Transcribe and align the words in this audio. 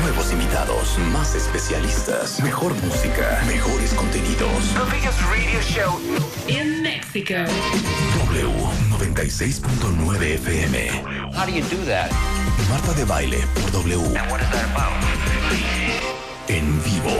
Nuevos 0.00 0.32
invitados, 0.32 0.98
más 1.12 1.34
especialistas, 1.34 2.40
mejor 2.40 2.72
música, 2.82 3.42
mejores 3.46 3.92
contenidos. 3.92 4.72
The 4.74 4.84
biggest 4.90 5.20
radio 5.30 5.60
show. 5.60 6.00
In 6.48 6.82
Mexico. 6.82 7.44
W96.9 8.30 10.38
FM. 10.38 10.88
How 11.34 11.44
do 11.44 11.52
you 11.52 11.62
do 11.64 11.84
that? 11.86 12.10
Marta 12.70 12.94
de 12.94 13.04
baile 13.04 13.38
por 13.54 13.70
W. 13.72 13.98
And 14.16 14.30
what 14.30 14.40
is 14.40 14.48
that 14.50 14.64
about? 14.70 14.92
En 16.48 16.80
vivo. 16.82 17.18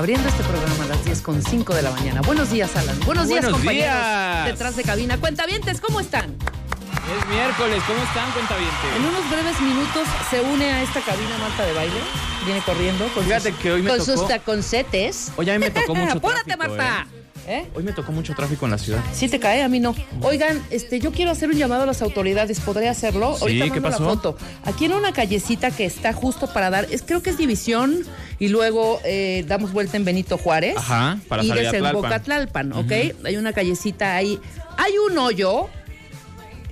Abriendo 0.00 0.26
este 0.30 0.42
programa 0.44 0.84
a 0.84 0.86
las 0.88 1.04
10 1.04 1.20
con 1.20 1.42
5 1.42 1.74
de 1.74 1.82
la 1.82 1.90
mañana. 1.90 2.22
Buenos 2.22 2.50
días, 2.50 2.74
Alan. 2.74 2.98
Buenos 3.04 3.28
días, 3.28 3.42
Buenos 3.42 3.60
compañeros. 3.60 3.94
días. 3.94 4.44
Detrás 4.46 4.74
de 4.76 4.82
cabina. 4.82 5.18
Cuentavientes, 5.20 5.78
¿cómo 5.78 6.00
están? 6.00 6.36
Es 6.40 7.28
miércoles, 7.28 7.82
¿cómo 7.86 8.02
están, 8.04 8.30
cuentavientes? 8.32 8.96
En 8.96 9.04
unos 9.04 9.30
breves 9.30 9.60
minutos 9.60 10.08
se 10.30 10.40
une 10.40 10.72
a 10.72 10.82
esta 10.84 11.02
cabina 11.02 11.36
Marta 11.36 11.66
de 11.66 11.74
baile. 11.74 12.00
Viene 12.46 12.62
corriendo 12.62 13.08
con, 13.08 13.24
Fíjate 13.24 13.50
sus, 13.50 13.58
que 13.60 13.72
hoy 13.72 13.82
me 13.82 13.90
con 13.90 13.98
tocó- 13.98 14.16
sus 14.16 14.26
taconcetes. 14.26 15.32
Oye, 15.36 15.50
a 15.52 15.58
mí 15.58 15.66
me 15.66 15.70
tocó 15.70 15.94
mucho 15.94 16.16
Apúrate, 16.16 16.56
Marta. 16.56 17.06
¿eh? 17.12 17.19
¿Eh? 17.46 17.66
Hoy 17.74 17.82
me 17.82 17.92
tocó 17.92 18.12
mucho 18.12 18.34
tráfico 18.34 18.64
en 18.66 18.72
la 18.72 18.78
ciudad. 18.78 19.00
Sí 19.12 19.28
te 19.28 19.40
cae, 19.40 19.62
a 19.62 19.68
mí 19.68 19.80
no. 19.80 19.94
Oigan, 20.22 20.62
este, 20.70 21.00
yo 21.00 21.10
quiero 21.12 21.30
hacer 21.30 21.48
un 21.48 21.56
llamado 21.56 21.82
a 21.82 21.86
las 21.86 22.02
autoridades. 22.02 22.60
¿Podría 22.60 22.90
hacerlo? 22.90 23.34
Sí, 23.36 23.42
Ahorita 23.42 23.70
¿qué 23.74 23.80
pasó? 23.80 24.04
la 24.04 24.10
foto. 24.10 24.36
Aquí 24.64 24.84
en 24.84 24.92
una 24.92 25.12
callecita 25.12 25.70
que 25.70 25.84
está 25.84 26.12
justo 26.12 26.52
para 26.52 26.70
dar, 26.70 26.86
es, 26.90 27.02
creo 27.02 27.22
que 27.22 27.30
es 27.30 27.38
División 27.38 28.04
y 28.38 28.48
luego 28.48 29.00
eh, 29.04 29.44
damos 29.48 29.72
vuelta 29.72 29.96
en 29.96 30.04
Benito 30.04 30.38
Juárez. 30.38 30.76
Ajá, 30.76 31.18
para 31.28 31.42
y 31.42 31.48
salir 31.48 31.66
a 31.68 31.70
Tlalpan. 31.70 32.22
Tlalpan, 32.22 32.72
¿ok? 32.72 32.92
Hay 33.24 33.36
una 33.36 33.52
callecita 33.52 34.16
ahí. 34.16 34.38
Hay 34.76 34.92
un 35.10 35.18
hoyo. 35.18 35.68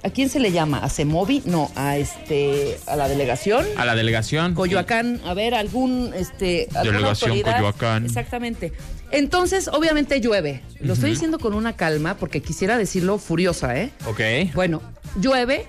¿A 0.04 0.10
quién 0.10 0.28
se 0.28 0.38
le 0.38 0.52
llama? 0.52 0.78
¿A 0.78 0.88
Semovi? 0.88 1.42
No, 1.44 1.72
a 1.74 1.96
este, 1.96 2.78
a 2.86 2.94
la 2.94 3.08
delegación. 3.08 3.66
A 3.76 3.84
la 3.84 3.96
delegación. 3.96 4.54
Coyoacán, 4.54 5.20
a 5.26 5.34
ver, 5.34 5.54
algún, 5.54 6.12
este, 6.14 6.68
Delegación. 6.84 7.42
Coyoacán. 7.42 8.04
Exactamente. 8.04 8.72
Entonces, 9.10 9.68
obviamente 9.68 10.20
llueve. 10.20 10.62
Lo 10.80 10.92
estoy 10.92 11.10
diciendo 11.10 11.38
con 11.38 11.54
una 11.54 11.74
calma 11.74 12.16
porque 12.16 12.42
quisiera 12.42 12.76
decirlo 12.76 13.18
furiosa, 13.18 13.76
¿eh? 13.78 13.90
Ok. 14.06 14.20
Bueno, 14.54 14.82
llueve. 15.20 15.66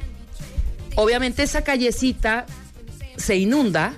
Obviamente 0.95 1.43
esa 1.43 1.63
callecita 1.63 2.45
se 3.15 3.37
inunda 3.37 3.93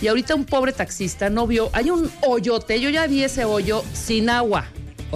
y 0.00 0.06
ahorita 0.06 0.34
un 0.34 0.44
pobre 0.44 0.72
taxista 0.72 1.30
no 1.30 1.46
vio. 1.46 1.70
Hay 1.72 1.90
un 1.90 2.10
hoyote, 2.26 2.80
yo 2.80 2.90
ya 2.90 3.06
vi 3.06 3.24
ese 3.24 3.44
hoyo 3.44 3.84
sin 3.92 4.30
agua. 4.30 4.66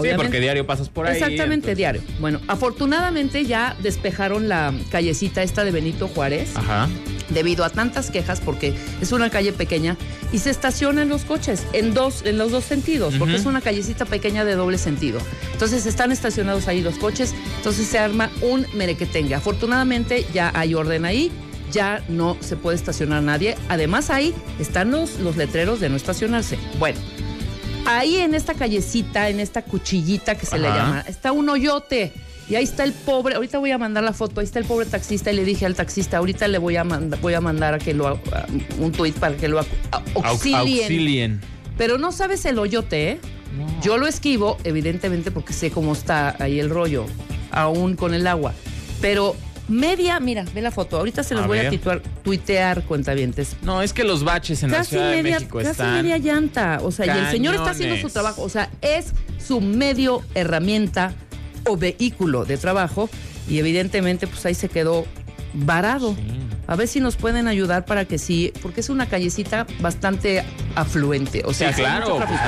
Sí, 0.01 0.09
porque 0.17 0.41
diario 0.41 0.67
pasas 0.67 0.89
por 0.89 1.07
ahí. 1.07 1.15
Exactamente, 1.15 1.55
entonces- 1.73 1.77
diario. 1.77 2.03
Bueno, 2.21 2.41
afortunadamente 2.49 3.45
ya 3.45 3.77
despejaron 3.83 4.49
la 4.49 4.73
callecita 4.91 5.43
esta 5.43 5.65
de 5.65 5.71
Benito 5.71 6.09
Juárez 6.09 6.51
Ajá. 6.57 6.89
debido 7.29 7.65
a 7.65 7.71
tantas 7.71 8.11
quejas 8.11 8.41
porque 8.41 8.75
es 9.01 9.13
una 9.13 9.29
calle 9.31 9.53
pequeña 9.53 9.97
y 10.33 10.39
se 10.39 10.51
estacionan 10.51 11.09
los 11.09 11.23
coches 11.25 11.65
en 11.73 11.93
dos 11.95 12.23
en 12.25 12.39
los 12.39 12.51
dos 12.51 12.65
sentidos 12.65 13.15
porque 13.19 13.37
es 13.37 13.45
una 13.47 13.61
callecita 13.61 14.05
pequeña 14.07 14.45
de 14.45 14.55
doble 14.55 14.79
sentido. 14.79 15.21
Entonces 15.53 15.85
están 15.87 16.11
estacionados 16.13 16.69
ahí 16.69 16.81
los 16.81 16.97
coches, 16.97 17.35
entonces 17.59 17.87
se 17.87 17.99
arma 17.99 18.31
un 18.41 18.67
merequetengue. 18.75 19.35
Afortunadamente 19.35 20.27
ya 20.33 20.51
hay 20.55 20.75
orden 20.75 21.05
ahí. 21.05 21.31
Ya 21.71 22.05
no 22.11 22.37
se 22.41 22.57
puede 22.57 22.77
estacionar 22.77 23.23
nadie. 23.23 23.57
Además, 23.71 24.11
ahí 24.11 24.35
están 24.61 24.91
los, 24.91 25.19
los 25.21 25.39
letreros 25.39 25.81
de 25.81 25.89
no 25.89 25.97
estacionarse. 25.97 26.59
Bueno, 26.79 26.99
ahí 27.87 28.17
en 28.17 28.35
esta 28.35 28.55
callecita, 28.55 29.29
en 29.29 29.41
esta 29.41 29.63
cuchillita 29.63 30.35
que 30.37 30.47
se 30.47 30.59
le 30.59 30.69
llama, 30.69 31.05
está 31.07 31.33
un 31.33 31.49
hoyote. 31.49 32.13
Y 32.49 32.57
ahí 32.57 32.65
está 32.65 32.85
el 32.85 32.93
pobre, 32.93 33.37
ahorita 33.37 33.59
voy 33.59 33.71
a 33.71 33.79
mandar 33.79 34.03
la 34.05 34.13
foto, 34.13 34.41
ahí 34.41 34.45
está 34.45 34.59
el 34.59 34.65
pobre 34.65 34.85
taxista 34.85 35.31
y 35.33 35.37
le 35.37 35.45
dije 35.45 35.65
al 35.65 35.75
taxista, 35.75 36.19
ahorita 36.19 36.49
le 36.49 36.59
voy 36.59 36.77
a, 36.77 36.85
manda- 36.85 37.17
voy 37.23 37.35
a 37.35 37.41
mandar 37.41 37.75
a 37.75 37.79
que 37.79 37.95
lo, 37.95 38.09
a- 38.09 38.19
un 38.79 38.93
tuit 38.93 39.15
para 39.17 39.37
que 39.37 39.49
lo 39.49 39.61
au- 39.61 39.67
Aux- 39.93 40.25
auxilien. 40.25 40.83
Auxilien. 40.83 41.41
Pero 41.79 41.99
no 41.99 42.13
sabes 42.13 42.45
el 42.45 42.59
hoyote, 42.59 43.13
¿eh? 43.13 43.21
Yo 43.83 43.97
lo 43.97 44.07
esquivo, 44.07 44.59
evidentemente, 44.65 45.31
porque 45.31 45.53
sé 45.53 45.71
cómo 45.71 45.93
está 45.93 46.37
ahí 46.43 46.59
el 46.59 46.69
rollo, 46.69 47.07
aún 47.53 47.97
con 47.97 48.13
el 48.13 48.27
agua. 48.27 48.53
Pero 49.01 49.37
media, 49.69 50.19
mira, 50.21 50.45
ve 50.55 50.61
la 50.63 50.71
foto, 50.71 50.97
ahorita 50.99 51.23
se 51.23 51.35
los 51.35 51.45
A 51.45 51.47
voy 51.47 51.59
a 51.61 51.71
tituar, 51.71 52.01
tuitear, 52.23 52.83
cuentavientes. 52.85 53.57
No, 53.63 53.83
es 53.83 53.93
que 53.93 54.05
los 54.05 54.25
baches 54.25 54.63
en 54.63 54.71
la 54.71 54.79
Casi 54.79 54.91
Ciudad 54.91 55.11
de 55.11 55.23
media, 55.23 55.39
México 55.39 55.59
casi 55.59 55.71
están. 55.71 55.95
media 56.03 56.19
llanta. 56.19 56.81
O 56.83 56.91
sea, 56.91 57.07
y 57.07 57.19
el 57.19 57.31
señor 57.31 57.55
está 57.55 57.71
haciendo 57.71 57.97
su 57.97 58.11
trabajo. 58.13 58.43
O 58.43 58.49
sea, 58.49 58.71
es 58.83 59.13
su 59.45 59.61
medio 59.61 60.23
herramienta 60.35 61.13
o 61.67 61.77
vehículo 61.77 62.45
de 62.45 62.57
trabajo. 62.59 63.09
Y 63.49 63.59
evidentemente, 63.59 64.27
pues 64.27 64.45
ahí 64.47 64.55
se 64.55 64.69
quedó 64.69 65.05
varado. 65.55 66.15
A 66.69 66.77
ver 66.77 66.87
si 66.89 67.01
nos 67.01 67.17
pueden 67.17 67.49
ayudar 67.49 67.85
para 67.85 68.05
que 68.05 68.19
sí, 68.19 68.53
porque 68.63 68.81
es 68.81 68.89
una 68.89 69.07
callecita 69.07 69.67
bastante 69.81 70.45
afluente. 70.77 71.43
O 71.45 71.53
sea, 71.53 71.73
Sí, 71.73 71.81
claro. 71.83 72.17
pues. 72.17 72.41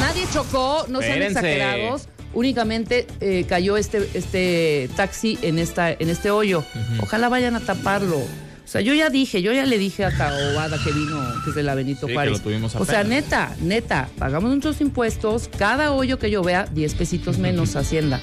Nadie 0.00 0.24
chocó, 0.32 0.86
no 0.88 1.00
sean 1.00 1.22
exagerados. 1.22 2.08
Únicamente 2.34 3.06
eh, 3.20 3.44
cayó 3.48 3.76
este, 3.76 4.08
este 4.14 4.88
taxi 4.96 5.38
en, 5.42 5.58
esta, 5.58 5.90
en 5.92 6.08
este 6.08 6.30
hoyo. 6.30 6.64
Ojalá 7.00 7.28
vayan 7.28 7.56
a 7.56 7.60
taparlo. 7.60 8.18
O 8.18 8.68
sea, 8.72 8.80
yo 8.80 8.94
ya 8.94 9.10
dije, 9.10 9.42
yo 9.42 9.52
ya 9.52 9.66
le 9.66 9.76
dije 9.76 10.04
a 10.06 10.10
Caobada 10.16 10.78
que 10.82 10.92
vino, 10.92 11.20
que 11.44 11.50
es 11.50 11.56
de 11.56 11.62
la 11.62 11.74
Benito 11.74 12.02
Sí, 12.02 12.06
que 12.06 12.12
Juárez. 12.14 12.32
lo 12.32 12.38
tuvimos 12.40 12.74
o 12.74 12.84
sea, 12.86 13.04
neta, 13.04 13.54
neta, 13.60 14.08
pagamos 14.18 14.48
nuestros 14.50 14.80
impuestos. 14.80 15.50
Cada 15.58 15.92
hoyo 15.92 16.18
que 16.18 16.30
yo 16.30 16.42
vea, 16.42 16.66
10 16.72 16.94
pesitos 16.94 17.36
menos 17.38 17.76
Hacienda. 17.76 18.20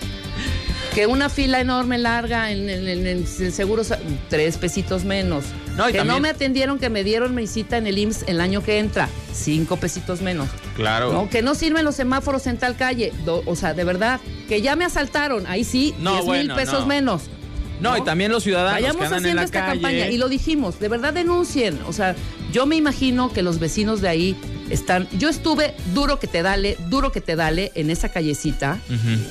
Que 0.96 1.06
una 1.06 1.30
fila 1.30 1.59
enorme, 1.62 2.00
larga, 2.00 2.52
en, 2.52 2.68
en, 2.68 2.88
en- 2.88 3.06
en 3.08 3.52
seguros, 3.52 3.94
tres 4.30 4.58
pesitos 4.58 5.03
menos. 5.06 5.46
No, 5.79 5.91
que 5.91 6.03
no 6.03 6.19
me 6.19 6.29
atendieron, 6.29 6.78
que 6.78 6.90
me 6.90 7.03
dieron 7.03 7.34
mi 7.34 7.47
cita 7.47 7.78
en 7.78 7.88
el 7.88 7.97
IMSS 7.97 8.23
el 8.28 8.41
año 8.41 8.63
que 8.63 8.79
entra, 8.79 9.09
cinco 9.34 9.78
pesitos 9.78 10.22
menos. 10.22 10.50
Claro. 10.75 11.12
No, 11.12 11.29
que 11.29 11.41
no 11.41 11.56
sirven 11.56 11.85
los 11.85 11.95
semáforos 11.95 12.45
en 12.47 12.57
tal 12.57 12.75
calle. 12.75 13.12
Do- 13.25 13.44
o 13.45 13.56
sea, 13.56 13.73
de 13.73 13.84
verdad, 13.84 14.19
que 14.47 14.62
ya 14.62 14.75
me 14.75 14.85
asaltaron. 14.85 15.47
Ahí 15.47 15.63
sí, 15.63 15.95
No, 16.00 16.13
10 16.13 16.25
bueno, 16.25 16.44
mil 16.44 16.53
pesos 16.66 16.81
no. 16.81 16.85
menos. 16.88 17.23
No, 17.81 17.97
y 17.97 18.01
también 18.03 18.29
los 18.29 18.44
ciudadanos 18.44 18.78
que 18.78 18.84
Vayamos 18.88 19.07
en 19.07 19.13
haciendo 19.13 19.35
la 19.35 19.45
esta 19.45 19.59
calle. 19.66 19.81
campaña. 19.81 20.07
Y 20.09 20.17
lo 20.17 20.28
dijimos, 20.28 20.79
de 20.81 20.90
verdad 20.90 21.13
denuncien. 21.13 21.79
O 21.88 21.94
sea, 21.94 22.13
yo 22.51 22.66
me 22.66 22.75
imagino 22.75 23.31
que 23.31 23.41
los 23.41 23.57
vecinos 23.59 24.01
de 24.01 24.09
ahí 24.09 24.35
están. 24.69 25.07
Yo 25.17 25.29
estuve 25.29 25.73
duro 25.94 26.19
que 26.19 26.28
te 26.28 26.41
dale, 26.41 26.75
duro 26.90 27.13
que 27.13 27.22
te 27.22 27.38
dale 27.38 27.72
en 27.75 27.90
esa 27.90 28.09
callecita, 28.09 28.79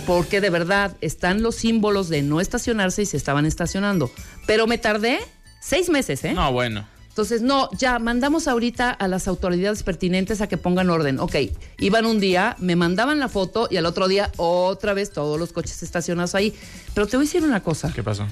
porque 0.07 0.41
de 0.41 0.49
verdad 0.49 0.97
están 1.03 1.43
los 1.43 1.57
símbolos 1.57 2.09
de 2.09 2.23
no 2.23 2.41
estacionarse 2.41 3.03
y 3.03 3.07
se 3.07 3.19
estaban 3.19 3.45
estacionando. 3.45 4.11
Pero 4.47 4.67
me 4.67 4.79
tardé 4.79 5.19
seis 5.61 5.89
meses, 5.89 6.25
¿eh? 6.25 6.33
No, 6.33 6.53
bueno. 6.53 6.87
Entonces, 7.09 7.43
no, 7.43 7.69
ya 7.73 7.99
mandamos 7.99 8.47
ahorita 8.47 8.91
a 8.91 9.09
las 9.09 9.27
autoridades 9.27 9.83
pertinentes 9.83 10.41
a 10.41 10.47
que 10.47 10.57
pongan 10.57 10.89
orden. 10.89 11.19
Ok, 11.19 11.35
iban 11.79 12.07
un 12.07 12.21
día, 12.21 12.55
me 12.61 12.77
mandaban 12.77 13.19
la 13.19 13.29
foto 13.29 13.67
y 13.69 13.77
al 13.77 13.87
otro 13.87 14.07
día 14.07 14.31
otra 14.37 14.95
vez 14.95 15.11
todos 15.11 15.37
los 15.37 15.53
coches 15.53 15.83
estacionados 15.83 16.37
ahí. 16.37 16.55
Pero 16.95 17.09
te 17.09 17.17
voy 17.17 17.25
a 17.25 17.27
decir 17.27 17.43
una 17.43 17.61
cosa. 17.61 17.93
¿Qué 17.93 18.05
pasó? 18.05 18.25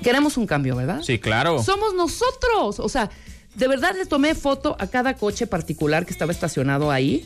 Queremos 0.00 0.36
un 0.36 0.46
cambio, 0.46 0.76
¿verdad? 0.76 1.02
Sí, 1.02 1.18
claro. 1.18 1.60
Somos 1.60 1.92
nosotros. 1.94 2.78
O 2.78 2.88
sea, 2.88 3.10
de 3.56 3.66
verdad 3.66 3.96
le 3.96 4.06
tomé 4.06 4.36
foto 4.36 4.76
a 4.78 4.86
cada 4.86 5.14
coche 5.14 5.48
particular 5.48 6.06
que 6.06 6.12
estaba 6.12 6.30
estacionado 6.30 6.92
ahí. 6.92 7.24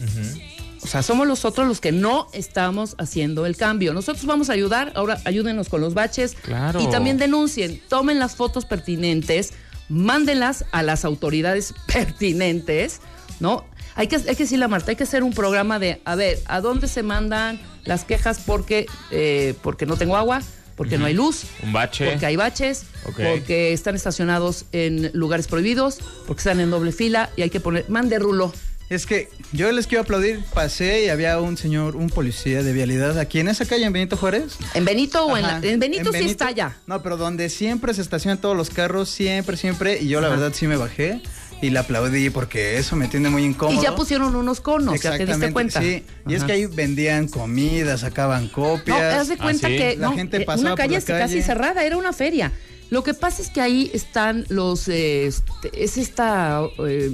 O 0.82 0.86
sea, 0.86 1.02
somos 1.02 1.26
nosotros 1.28 1.66
los 1.68 1.80
que 1.80 1.92
no 1.92 2.28
estamos 2.32 2.96
haciendo 2.98 3.46
el 3.46 3.56
cambio. 3.56 3.94
Nosotros 3.94 4.26
vamos 4.26 4.50
a 4.50 4.52
ayudar, 4.52 4.92
ahora 4.96 5.18
ayúdenos 5.24 5.68
con 5.68 5.80
los 5.80 5.94
baches. 5.94 6.34
Claro. 6.42 6.80
Y 6.80 6.90
también 6.90 7.18
denuncien, 7.18 7.80
tomen 7.88 8.18
las 8.18 8.34
fotos 8.34 8.64
pertinentes, 8.64 9.52
mándenlas 9.88 10.64
a 10.72 10.82
las 10.82 11.04
autoridades 11.04 11.72
pertinentes, 11.92 13.00
¿no? 13.38 13.64
Hay 13.94 14.08
que, 14.08 14.16
hay 14.16 14.22
que 14.22 14.44
decirle 14.44 14.64
a 14.64 14.68
Marta, 14.68 14.90
hay 14.90 14.96
que 14.96 15.04
hacer 15.04 15.22
un 15.22 15.32
programa 15.32 15.78
de, 15.78 16.00
a 16.04 16.14
ver, 16.14 16.40
¿a 16.46 16.60
dónde 16.60 16.88
se 16.88 17.02
mandan 17.02 17.60
las 17.84 18.04
quejas 18.04 18.40
porque, 18.44 18.86
eh, 19.10 19.54
porque 19.62 19.86
no 19.86 19.96
tengo 19.96 20.16
agua? 20.16 20.42
porque 20.76 20.98
no 20.98 21.04
hay 21.04 21.14
luz, 21.14 21.44
Un 21.62 21.72
bache. 21.72 22.08
porque 22.10 22.26
hay 22.26 22.34
baches, 22.34 22.86
porque 23.04 23.72
están 23.72 23.94
estacionados 23.94 24.64
en 24.72 25.10
lugares 25.12 25.46
prohibidos, 25.46 25.98
porque 26.26 26.40
están 26.40 26.60
en 26.60 26.70
doble 26.70 26.92
fila 26.92 27.30
y 27.36 27.42
hay 27.42 27.50
que 27.50 27.60
poner, 27.60 27.88
mande 27.88 28.18
rulo. 28.18 28.52
Es 28.92 29.06
que 29.06 29.30
yo 29.52 29.72
les 29.72 29.86
quiero 29.86 30.02
aplaudir. 30.02 30.40
Pasé 30.52 31.06
y 31.06 31.08
había 31.08 31.40
un 31.40 31.56
señor, 31.56 31.96
un 31.96 32.10
policía 32.10 32.62
de 32.62 32.74
vialidad 32.74 33.18
aquí 33.18 33.40
en 33.40 33.48
esa 33.48 33.64
calle, 33.64 33.86
en 33.86 33.92
Benito 33.94 34.18
Juárez. 34.18 34.58
¿En 34.74 34.84
Benito 34.84 35.24
o 35.24 35.34
en 35.34 35.44
la, 35.44 35.60
En 35.62 35.80
Benito 35.80 36.12
sí 36.12 36.18
Benito. 36.18 36.30
está 36.30 36.50
ya. 36.50 36.76
No, 36.86 37.02
pero 37.02 37.16
donde 37.16 37.48
siempre 37.48 37.94
se 37.94 38.02
estacionan 38.02 38.38
todos 38.38 38.54
los 38.54 38.68
carros, 38.68 39.08
siempre, 39.08 39.56
siempre. 39.56 40.02
Y 40.02 40.08
yo 40.08 40.20
la 40.20 40.28
verdad 40.28 40.52
sí 40.54 40.66
me 40.66 40.76
bajé 40.76 41.22
y 41.62 41.70
le 41.70 41.78
aplaudí 41.78 42.28
porque 42.28 42.76
eso 42.76 42.94
me 42.94 43.08
tiene 43.08 43.30
muy 43.30 43.44
incómodo. 43.44 43.80
Y 43.80 43.82
ya 43.82 43.94
pusieron 43.94 44.36
unos 44.36 44.60
conos, 44.60 45.00
ya 45.00 45.16
te 45.16 45.24
diste 45.24 45.52
cuenta. 45.52 45.80
Sí, 45.80 46.04
y 46.28 46.34
es 46.34 46.44
que 46.44 46.52
ahí 46.52 46.66
vendían 46.66 47.28
comida, 47.28 47.96
sacaban 47.96 48.48
copias. 48.48 48.98
No, 49.14 49.20
haz 49.20 49.28
de 49.28 49.38
cuenta 49.38 49.68
¿Ah, 49.68 49.70
sí? 49.70 49.76
que 49.78 49.96
La 49.96 50.08
no, 50.08 50.16
gente 50.16 50.36
eh, 50.36 50.44
pasaba 50.44 50.60
una 50.60 50.70
por 50.76 50.86
calle 50.86 51.00
casi 51.02 51.40
cerrada, 51.40 51.82
era 51.82 51.96
una 51.96 52.12
feria. 52.12 52.52
Lo 52.92 53.02
que 53.02 53.14
pasa 53.14 53.40
es 53.40 53.48
que 53.48 53.62
ahí 53.62 53.90
están 53.94 54.44
los, 54.50 54.86
eh, 54.86 55.24
este, 55.26 55.82
es 55.82 55.96
esta 55.96 56.60
eh, 56.86 57.10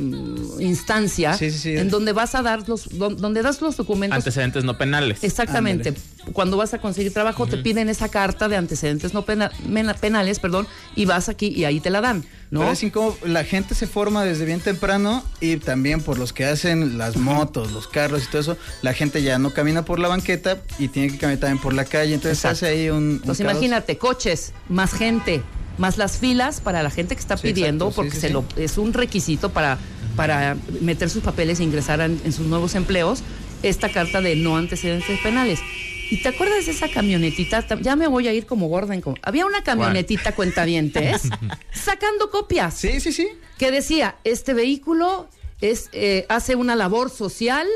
instancia 0.59 1.35
Sí, 1.35 1.53
sí, 1.53 1.59
sí. 1.59 1.77
en 1.77 1.89
donde 1.89 2.13
vas 2.13 2.35
a 2.35 2.43
dar 2.43 2.69
los, 2.69 2.89
don- 2.99 3.17
donde 3.17 3.43
das 3.43 3.61
los 3.61 3.77
documentos. 3.77 4.17
Antecedentes 4.17 4.65
no 4.65 4.77
penales. 4.77 5.23
Exactamente. 5.23 5.95
Cuando 6.33 6.57
vas 6.57 6.75
a 6.75 6.79
conseguir 6.81 7.13
trabajo 7.15 7.47
te 7.47 7.57
piden 7.59 7.89
esa 7.89 8.09
carta 8.09 8.49
de 8.49 8.57
antecedentes 8.57 9.15
no 9.15 9.25
pena- 9.25 9.51
mena- 9.69 9.95
penales, 9.95 10.41
perdón, 10.41 10.67
y 10.97 11.05
vas 11.07 11.29
aquí 11.29 11.47
y 11.49 11.65
ahí 11.65 11.79
te 11.81 11.91
la 11.91 12.01
dan, 12.01 12.25
¿no? 12.51 12.61
Pero 12.61 12.73
es 12.73 12.83
incómodo. 12.83 13.17
La 13.25 13.45
gente 13.45 13.75
se 13.77 13.87
forma 13.87 14.25
desde 14.25 14.45
bien 14.45 14.61
temprano 14.61 15.23
y 15.41 15.59
también 15.59 16.01
por 16.03 16.19
los 16.19 16.33
que 16.33 16.45
hacen 16.45 16.99
las 16.99 17.17
motos, 17.17 17.71
los 17.73 17.87
carros 17.87 18.25
y 18.25 18.27
todo 18.31 18.41
eso, 18.41 18.57
la 18.83 18.93
gente 18.95 19.23
ya 19.23 19.39
no 19.39 19.51
camina 19.55 19.85
por 19.85 20.01
la 20.01 20.09
banqueta 20.09 20.59
y 20.79 20.89
tiene 20.89 21.13
que 21.13 21.19
caminar 21.19 21.41
también 21.41 21.63
por 21.63 21.73
la 21.73 21.85
calle. 21.85 22.15
Entonces 22.15 22.39
se 22.41 22.49
Exacto. 22.49 22.67
hace 22.67 22.75
ahí 22.81 22.91
un. 22.91 22.99
un 22.99 23.19
caos. 23.21 23.39
imagínate, 23.41 23.97
coches, 23.97 24.53
más 24.69 24.93
gente, 24.93 25.41
más 25.79 25.97
las 25.99 26.19
filas 26.19 26.61
para 26.61 26.83
la 26.83 26.91
gente 26.91 27.15
que 27.15 27.21
está 27.21 27.37
Sí, 27.37 27.49
pidiendo, 27.49 27.87
exacto, 27.87 27.97
porque 28.03 28.15
sí, 28.17 28.21
se 28.21 28.31
lo 28.31 28.45
es 28.57 28.79
un 28.79 28.93
requisito 28.93 29.51
para, 29.53 29.79
para 30.17 30.57
meter 30.81 31.09
sus 31.11 31.23
papeles 31.23 31.61
e 31.61 31.65
ingresar 31.65 32.01
en, 32.01 32.21
en 32.25 32.33
sus 32.33 32.47
nuevos 32.47 32.75
empleos, 32.75 33.23
esta 33.63 33.89
carta 33.91 34.21
de 34.21 34.37
no 34.37 34.57
antecedentes 34.57 35.19
penales. 35.21 35.61
¿Y 36.11 36.23
te 36.23 36.29
acuerdas 36.31 36.65
de 36.67 36.73
esa 36.73 36.89
camionetita? 36.89 37.63
Ta- 37.67 37.79
Ya 37.81 37.95
me 37.95 38.07
voy 38.07 38.29
a 38.29 38.33
ir 38.33 38.47
como 38.47 38.69
gorda. 38.69 38.95
en 38.95 39.01
co- 39.03 39.15
Había 39.23 39.45
una 39.47 39.63
camionetita 39.63 40.35
cuentavientes 40.35 41.23
sacando 41.73 42.31
copias 42.31 42.75
Sí, 42.75 42.99
sí, 43.01 43.13
sí. 43.13 43.29
que 43.59 43.71
decía, 43.71 44.17
este 44.25 44.55
vehículo 44.55 45.29
es, 45.61 45.91
eh, 45.93 46.25
hace 46.29 46.55
una 46.57 46.77
labor 46.77 47.11
social 47.11 47.67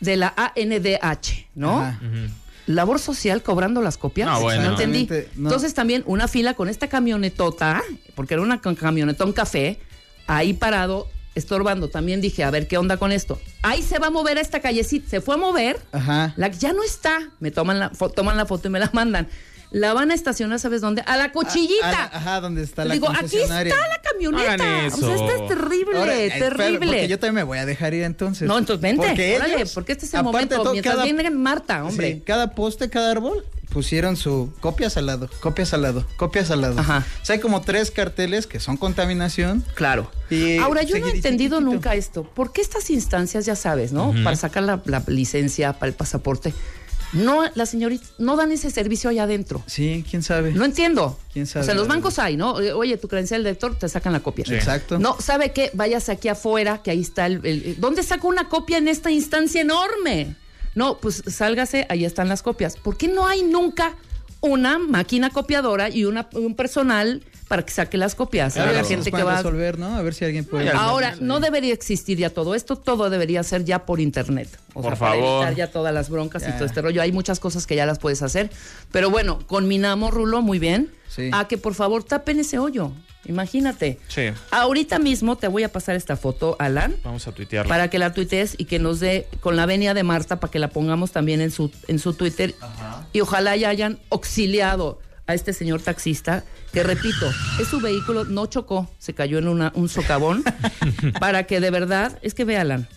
de 0.00 0.16
la 0.16 0.32
ANDH, 0.36 1.46
¿no? 1.56 1.80
Ajá. 1.80 2.00
Labor 2.68 2.98
social 3.00 3.42
cobrando 3.42 3.82
las 3.82 3.98
copias. 3.98 4.28
No, 4.28 4.40
bueno. 4.40 4.70
entendí. 4.70 5.00
Exactamente, 5.02 5.30
no. 5.36 5.48
Entonces 5.48 5.74
también 5.74 6.02
una 6.06 6.28
fila 6.28 6.54
con 6.54 6.68
esta 6.68 6.86
camionetota, 6.88 7.82
porque 8.14 8.34
era 8.34 8.42
una 8.42 8.60
camionetón 8.60 9.32
café, 9.32 9.80
ahí 10.26 10.52
parado, 10.52 11.08
estorbando. 11.34 11.88
También 11.88 12.20
dije, 12.20 12.44
a 12.44 12.50
ver 12.50 12.68
qué 12.68 12.76
onda 12.78 12.96
con 12.96 13.10
esto. 13.12 13.40
Ahí 13.62 13.82
se 13.82 13.98
va 13.98 14.08
a 14.08 14.10
mover 14.10 14.38
a 14.38 14.40
esta 14.40 14.60
callecita. 14.60 15.08
Se 15.08 15.20
fue 15.20 15.34
a 15.34 15.38
mover. 15.38 15.80
Ajá. 15.92 16.34
La 16.36 16.48
ya 16.48 16.72
no 16.72 16.82
está. 16.84 17.30
Me 17.40 17.50
toman 17.50 17.78
la, 17.78 17.90
fo- 17.92 18.12
toman 18.12 18.36
la 18.36 18.44
foto 18.46 18.68
y 18.68 18.70
me 18.70 18.78
la 18.80 18.90
mandan. 18.92 19.28
La 19.70 19.92
van 19.92 20.10
a 20.10 20.14
estacionar, 20.14 20.58
¿sabes 20.58 20.80
dónde? 20.80 21.02
A 21.06 21.16
la 21.18 21.30
cochillita. 21.30 21.86
A- 21.86 21.90
a 21.90 21.92
la- 21.92 22.04
ajá, 22.16 22.40
donde 22.40 22.62
está 22.62 22.84
la 22.86 22.94
Digo, 22.94 23.08
aquí 23.10 23.36
está 23.36 23.62
la 23.62 24.00
camioneta. 24.02 24.64
O 24.94 24.96
sea, 24.98 25.14
esta 25.14 25.34
es 25.36 25.48
terrible, 25.48 25.98
Ahora, 25.98 26.14
espera, 26.18 26.56
terrible. 26.56 26.78
Porque 26.86 27.08
yo 27.08 27.18
también 27.18 27.34
me 27.34 27.42
voy 27.42 27.58
a 27.58 27.66
dejar 27.66 27.92
ir 27.92 28.02
entonces. 28.04 28.48
No, 28.48 28.56
entonces 28.56 28.80
vente, 28.80 29.06
Porque 29.06 29.36
órale, 29.36 29.54
ellos, 29.56 29.72
porque 29.74 29.92
este 29.92 30.06
es 30.06 30.14
el 30.14 30.22
momento, 30.22 30.56
todo, 30.56 30.72
mientras 30.72 31.02
viene 31.04 31.30
Marta, 31.30 31.84
hombre. 31.84 32.14
Sí, 32.14 32.22
cada 32.24 32.52
poste, 32.54 32.88
cada 32.88 33.10
árbol, 33.10 33.44
pusieron 33.68 34.16
su 34.16 34.50
copias 34.60 34.96
al 34.96 35.04
lado, 35.04 35.28
copias 35.40 35.74
al 35.74 35.82
lado, 35.82 36.06
copias 36.16 36.50
al 36.50 36.62
lado. 36.62 36.78
Ajá. 36.80 37.04
O 37.22 37.24
sea, 37.26 37.34
hay 37.34 37.40
como 37.40 37.60
tres 37.60 37.90
carteles 37.90 38.46
que 38.46 38.60
son 38.60 38.78
contaminación. 38.78 39.62
Claro. 39.74 40.10
Y 40.30 40.56
Ahora, 40.56 40.82
yo 40.82 40.98
no 40.98 41.08
he 41.08 41.10
entendido 41.10 41.58
chiquito. 41.58 41.72
nunca 41.74 41.94
esto. 41.94 42.22
¿Por 42.24 42.52
qué 42.52 42.62
estas 42.62 42.88
instancias, 42.88 43.44
ya 43.44 43.54
sabes, 43.54 43.92
¿no? 43.92 44.14
Para 44.24 44.36
sacar 44.36 44.62
la, 44.62 44.80
la 44.86 45.02
licencia, 45.06 45.74
para 45.74 45.90
el 45.90 45.94
pasaporte, 45.94 46.54
no, 47.12 47.42
la 47.54 47.66
señorita, 47.66 48.06
no 48.18 48.36
dan 48.36 48.52
ese 48.52 48.70
servicio 48.70 49.08
allá 49.10 49.24
adentro. 49.24 49.62
Sí, 49.66 50.04
quién 50.08 50.22
sabe. 50.22 50.52
No 50.52 50.64
entiendo. 50.64 51.18
¿Quién 51.32 51.46
sabe? 51.46 51.62
O 51.62 51.64
sea, 51.64 51.72
en 51.72 51.78
los 51.78 51.88
bancos 51.88 52.18
hay, 52.18 52.36
¿no? 52.36 52.52
Oye, 52.52 52.96
tu 52.98 53.08
credencial 53.08 53.42
de 53.42 53.50
lector, 53.50 53.78
te 53.78 53.88
sacan 53.88 54.12
la 54.12 54.20
copia. 54.20 54.44
Sí. 54.46 54.54
Exacto. 54.54 54.98
No, 54.98 55.16
¿sabe 55.20 55.52
qué? 55.52 55.70
Váyase 55.74 56.12
aquí 56.12 56.28
afuera, 56.28 56.82
que 56.82 56.90
ahí 56.90 57.00
está 57.00 57.26
el, 57.26 57.40
el- 57.44 57.80
¿Dónde 57.80 58.02
saco 58.02 58.28
una 58.28 58.48
copia 58.48 58.78
en 58.78 58.88
esta 58.88 59.10
instancia 59.10 59.60
enorme? 59.60 60.36
No, 60.74 60.98
pues 60.98 61.22
sálgase, 61.26 61.86
ahí 61.88 62.04
están 62.04 62.28
las 62.28 62.42
copias. 62.42 62.76
¿Por 62.76 62.96
qué 62.96 63.08
no 63.08 63.26
hay 63.26 63.42
nunca 63.42 63.94
una 64.40 64.78
máquina 64.78 65.30
copiadora 65.30 65.88
y 65.90 66.04
una, 66.04 66.28
un 66.34 66.54
personal 66.54 67.24
para 67.48 67.64
que 67.64 67.72
saque 67.72 67.96
las 67.96 68.14
copias? 68.14 68.56
A 68.58 68.66
ver 68.66 68.74
la 68.76 68.84
si 68.84 68.94
gente 68.94 69.10
que 69.10 69.22
va. 69.22 69.36
resolver, 69.38 69.78
¿no? 69.78 69.96
A 69.96 70.02
ver 70.02 70.12
si 70.14 70.24
alguien 70.24 70.44
puede. 70.44 70.70
Ahora, 70.70 71.16
no 71.20 71.40
debería 71.40 71.72
existir 71.74 72.18
ya 72.18 72.30
todo 72.30 72.54
esto, 72.54 72.76
todo 72.76 73.08
debería 73.10 73.42
ser 73.42 73.64
ya 73.64 73.86
por 73.86 74.00
internet. 74.00 74.48
O 74.74 74.82
Por 74.82 74.92
sea, 74.92 74.98
para 74.98 75.12
favor. 75.14 75.36
evitar 75.42 75.54
ya 75.56 75.70
todas 75.72 75.92
las 75.94 76.10
broncas 76.10 76.44
y 76.46 76.52
todo 76.52 76.66
este 76.66 76.82
rollo. 76.82 77.00
Hay 77.02 77.10
muchas 77.12 77.40
cosas 77.40 77.66
que 77.66 77.74
ya 77.74 77.86
las 77.86 77.98
puedes 77.98 78.22
hacer. 78.22 78.50
Pero 78.92 79.10
bueno, 79.10 79.38
conminamos, 79.46 80.12
Rulo, 80.12 80.42
muy 80.42 80.58
bien. 80.58 80.92
Sí. 81.08 81.30
A 81.32 81.48
que 81.48 81.56
por 81.58 81.74
favor 81.74 82.04
tapen 82.04 82.38
ese 82.38 82.58
hoyo. 82.58 82.92
Imagínate. 83.24 83.98
Sí. 84.08 84.22
Ahorita 84.50 84.98
mismo 84.98 85.36
te 85.36 85.48
voy 85.48 85.62
a 85.62 85.70
pasar 85.72 85.96
esta 85.96 86.16
foto, 86.16 86.56
Alan, 86.58 86.94
Vamos 87.04 87.26
a 87.26 87.32
tuitearla. 87.32 87.68
para 87.68 87.88
que 87.90 87.98
la 87.98 88.12
tuitees 88.12 88.54
y 88.58 88.64
que 88.66 88.78
nos 88.78 89.00
dé 89.00 89.26
con 89.40 89.56
la 89.56 89.66
venia 89.66 89.92
de 89.94 90.02
Marta 90.02 90.38
para 90.40 90.50
que 90.50 90.58
la 90.58 90.68
pongamos 90.68 91.10
también 91.12 91.40
en 91.40 91.50
su, 91.50 91.70
en 91.88 91.98
su 91.98 92.14
Twitter. 92.14 92.54
Y 93.12 93.20
ojalá 93.20 93.56
ya 93.56 93.68
hayan 93.70 93.98
auxiliado 94.10 94.98
a 95.28 95.34
este 95.34 95.52
señor 95.52 95.80
taxista, 95.80 96.42
que 96.72 96.82
repito, 96.82 97.30
es 97.60 97.68
su 97.68 97.78
vehículo, 97.80 98.24
no 98.24 98.46
chocó, 98.46 98.90
se 98.98 99.14
cayó 99.14 99.38
en 99.38 99.46
una, 99.46 99.70
un 99.76 99.88
socavón, 99.88 100.42
para 101.20 101.44
que 101.44 101.60
de 101.60 101.70
verdad, 101.70 102.18
es 102.22 102.34
que 102.34 102.44
ve 102.44 102.56
Alan, 102.56 102.88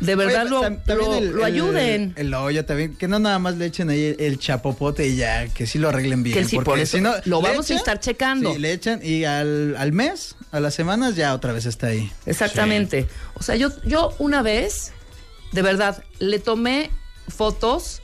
de 0.00 0.14
verdad 0.16 0.42
Oye, 0.46 0.50
lo, 0.86 0.94
lo- 0.96 1.14
el- 1.18 1.30
lo 1.30 1.44
ayuden. 1.44 2.14
El, 2.16 2.34
también, 2.64 2.96
que 2.96 3.06
no 3.08 3.18
nada 3.18 3.38
más 3.38 3.56
le 3.56 3.66
echen 3.66 3.90
ahí 3.90 4.14
el, 4.18 4.38
chapopote 4.38 5.06
y 5.06 5.16
ya, 5.16 5.48
que 5.48 5.66
sí 5.66 5.78
lo 5.78 5.88
arreglen 5.88 6.22
bien. 6.22 6.36
Que 6.36 6.44
sí, 6.44 6.56
porque 6.56 6.70
por 6.70 6.78
eso 6.78 6.96
si 6.96 7.02
no, 7.02 7.12
lo 7.24 7.40
vamos 7.40 7.70
a 7.70 7.74
estar 7.74 8.00
checando. 8.00 8.52
Sí, 8.52 8.58
le 8.58 8.72
echan 8.72 9.00
y 9.02 9.24
al, 9.24 9.76
al 9.76 9.92
mes, 9.92 10.36
a 10.52 10.60
las 10.60 10.74
semanas 10.74 11.14
ya 11.16 11.34
otra 11.34 11.52
vez 11.52 11.66
está 11.66 11.88
ahí. 11.88 12.10
Exactamente. 12.26 13.06
O 13.34 13.42
sea, 13.42 13.56
yo, 13.56 13.70
yo 13.84 14.14
una 14.18 14.42
vez, 14.42 14.92
de 15.52 15.62
verdad, 15.62 16.02
le 16.18 16.38
tomé 16.40 16.90
fotos 17.28 18.00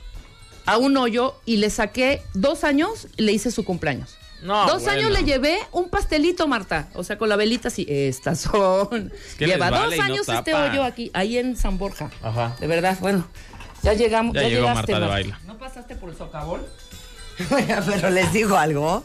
a 0.65 0.77
un 0.77 0.97
hoyo 0.97 1.35
y 1.45 1.57
le 1.57 1.69
saqué 1.69 2.21
dos 2.33 2.63
años 2.63 3.07
y 3.17 3.23
le 3.23 3.31
hice 3.31 3.51
su 3.51 3.63
cumpleaños. 3.65 4.17
No, 4.41 4.65
dos 4.65 4.83
bueno. 4.83 4.99
años 4.99 5.11
le 5.11 5.23
llevé 5.23 5.59
un 5.71 5.89
pastelito, 5.89 6.47
Marta. 6.47 6.89
O 6.95 7.03
sea, 7.03 7.17
con 7.17 7.29
la 7.29 7.35
velita 7.35 7.67
así. 7.67 7.85
Estas 7.87 8.39
son. 8.51 9.11
que 9.37 9.45
Lleva 9.45 9.69
vale 9.69 9.95
dos 9.97 9.97
no 9.97 10.03
años 10.03 10.29
este 10.29 10.53
hoyo 10.53 10.83
aquí, 10.83 11.11
ahí 11.13 11.37
en 11.37 11.55
San 11.55 11.77
Borja. 11.77 12.09
Ajá. 12.23 12.55
De 12.59 12.67
verdad, 12.67 12.97
bueno. 12.99 13.27
Ya 13.83 13.93
llegamos. 13.93 14.33
Ya 14.35 14.43
Ya, 14.43 14.49
llegó 14.49 14.67
llegaste, 14.67 14.93
Marta 14.93 15.17
de. 15.17 15.33
¿No 15.45 15.57
pasaste 15.57 15.95
por 15.95 16.09
el 16.09 16.17
socavón? 16.17 16.61
Pero 17.49 18.09
les 18.09 18.33
digo 18.33 18.57
algo. 18.57 19.03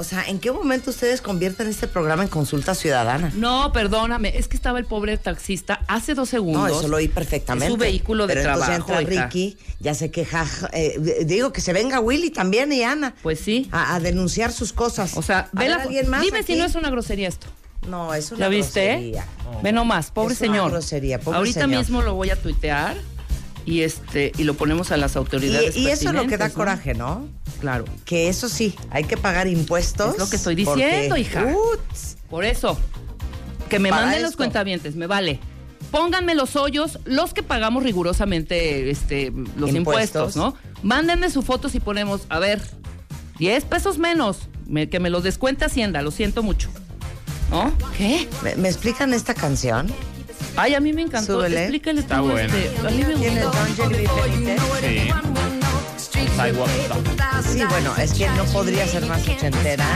O 0.00 0.04
sea, 0.04 0.24
¿en 0.26 0.38
qué 0.40 0.50
momento 0.50 0.88
ustedes 0.90 1.20
convierten 1.20 1.68
este 1.68 1.86
programa 1.86 2.22
en 2.22 2.30
consulta 2.30 2.74
ciudadana? 2.74 3.30
No, 3.36 3.70
perdóname. 3.72 4.32
Es 4.38 4.48
que 4.48 4.56
estaba 4.56 4.78
el 4.78 4.86
pobre 4.86 5.18
taxista 5.18 5.82
hace 5.88 6.14
dos 6.14 6.30
segundos. 6.30 6.70
No, 6.70 6.78
eso 6.78 6.88
lo 6.88 6.96
oí 6.96 7.08
perfectamente. 7.08 7.70
Su 7.70 7.76
vehículo 7.76 8.26
de 8.26 8.32
Pero 8.32 8.44
trabajo. 8.44 8.72
Entonces 8.72 8.98
entra. 9.08 9.24
Ricky, 9.26 9.58
ya 9.78 9.92
sé 9.94 10.10
que 10.10 10.24
ja- 10.24 10.46
eh, 10.72 11.22
digo 11.26 11.52
que 11.52 11.60
se 11.60 11.74
venga 11.74 12.00
Willy 12.00 12.30
también 12.30 12.72
y 12.72 12.82
Ana 12.82 13.14
Pues 13.22 13.40
sí. 13.40 13.68
a, 13.72 13.94
a 13.94 14.00
denunciar 14.00 14.52
sus 14.52 14.72
cosas. 14.72 15.18
O 15.18 15.22
sea, 15.22 15.50
ve 15.52 15.68
la- 15.68 15.82
alguien 15.82 16.08
más 16.08 16.22
dime 16.22 16.38
aquí? 16.38 16.54
si 16.54 16.58
no 16.58 16.64
es 16.64 16.74
una 16.76 16.88
grosería 16.88 17.28
esto. 17.28 17.48
No, 17.86 18.12
es 18.14 18.30
una 18.30 18.40
¿Ya 18.40 18.48
viste? 18.48 18.86
grosería. 18.92 19.26
Ve 19.62 19.72
nomás, 19.72 20.10
pobre 20.10 20.34
Es 20.34 20.40
una 20.40 20.50
señor. 20.52 20.70
grosería, 20.70 21.18
pobre 21.18 21.38
Ahorita 21.38 21.60
señor. 21.62 21.78
mismo 21.78 22.02
lo 22.02 22.14
voy 22.14 22.30
a 22.30 22.36
tuitear 22.36 22.96
y 23.66 23.82
este 23.82 24.32
y 24.38 24.44
lo 24.44 24.54
ponemos 24.54 24.90
a 24.92 24.96
las 24.96 25.16
autoridades. 25.16 25.76
Y, 25.76 25.80
y 25.80 25.88
eso 25.88 26.08
es 26.08 26.14
lo 26.14 26.26
que 26.26 26.36
da 26.38 26.50
coraje, 26.50 26.94
¿no? 26.94 27.28
Claro. 27.60 27.84
Que 28.04 28.28
eso 28.28 28.48
sí, 28.48 28.74
hay 28.90 29.04
que 29.04 29.16
pagar 29.16 29.46
impuestos. 29.48 30.14
Es 30.14 30.18
lo 30.18 30.28
que 30.30 30.36
estoy 30.36 30.54
diciendo, 30.54 31.08
porque, 31.14 31.20
hija. 31.20 31.44
uts, 31.46 32.16
Por 32.30 32.44
eso. 32.44 32.78
Que 33.68 33.78
me 33.78 33.90
Para 33.90 34.02
manden 34.06 34.22
los 34.22 34.36
cuentavientes, 34.36 34.96
me 34.96 35.06
vale. 35.06 35.38
Pónganme 35.90 36.34
los 36.34 36.56
hoyos, 36.56 36.98
los 37.04 37.34
que 37.34 37.42
pagamos 37.42 37.82
rigurosamente 37.82 38.90
este, 38.90 39.32
los 39.56 39.70
Impuestos. 39.70 39.76
impuestos, 39.76 40.36
¿no? 40.36 40.54
Mándenme 40.82 41.30
su 41.30 41.42
foto 41.42 41.68
si 41.68 41.80
ponemos, 41.80 42.22
a 42.28 42.38
ver, 42.38 42.60
10 43.38 43.64
pesos 43.64 43.98
menos, 43.98 44.38
me- 44.66 44.88
que 44.88 45.00
me 45.00 45.10
los 45.10 45.22
descuente 45.24 45.64
Hacienda, 45.64 46.00
lo 46.02 46.10
siento 46.12 46.42
mucho. 46.42 46.68
¿No? 47.50 47.72
¿Qué? 47.98 48.28
¿Me, 48.42 48.54
me 48.56 48.68
explican 48.68 49.12
esta 49.12 49.34
canción? 49.34 49.88
Ay, 50.56 50.74
a 50.74 50.80
mí 50.80 50.92
me 50.92 51.02
encantó. 51.02 51.34
Súbele. 51.34 51.60
Explícale 51.62 52.00
Está 52.00 52.18
tú, 52.18 52.30
buena. 52.30 52.54
este, 52.56 52.86
a 52.86 52.90
mí 52.90 53.04
me 53.04 53.14
¿Tiene 53.14 53.42
gustó. 53.44 53.58
Don 53.58 53.76
Jeremy 53.76 54.08
Benítez? 54.22 54.60
Sí. 54.80 56.28
Sidewalk 56.36 56.70
Stop. 56.84 57.44
Sí, 57.52 57.64
bueno, 57.68 57.94
es 57.96 58.12
que 58.12 58.28
no 58.30 58.44
podría 58.46 58.86
ser 58.86 59.06
más 59.06 59.26
ochentera. 59.26 59.86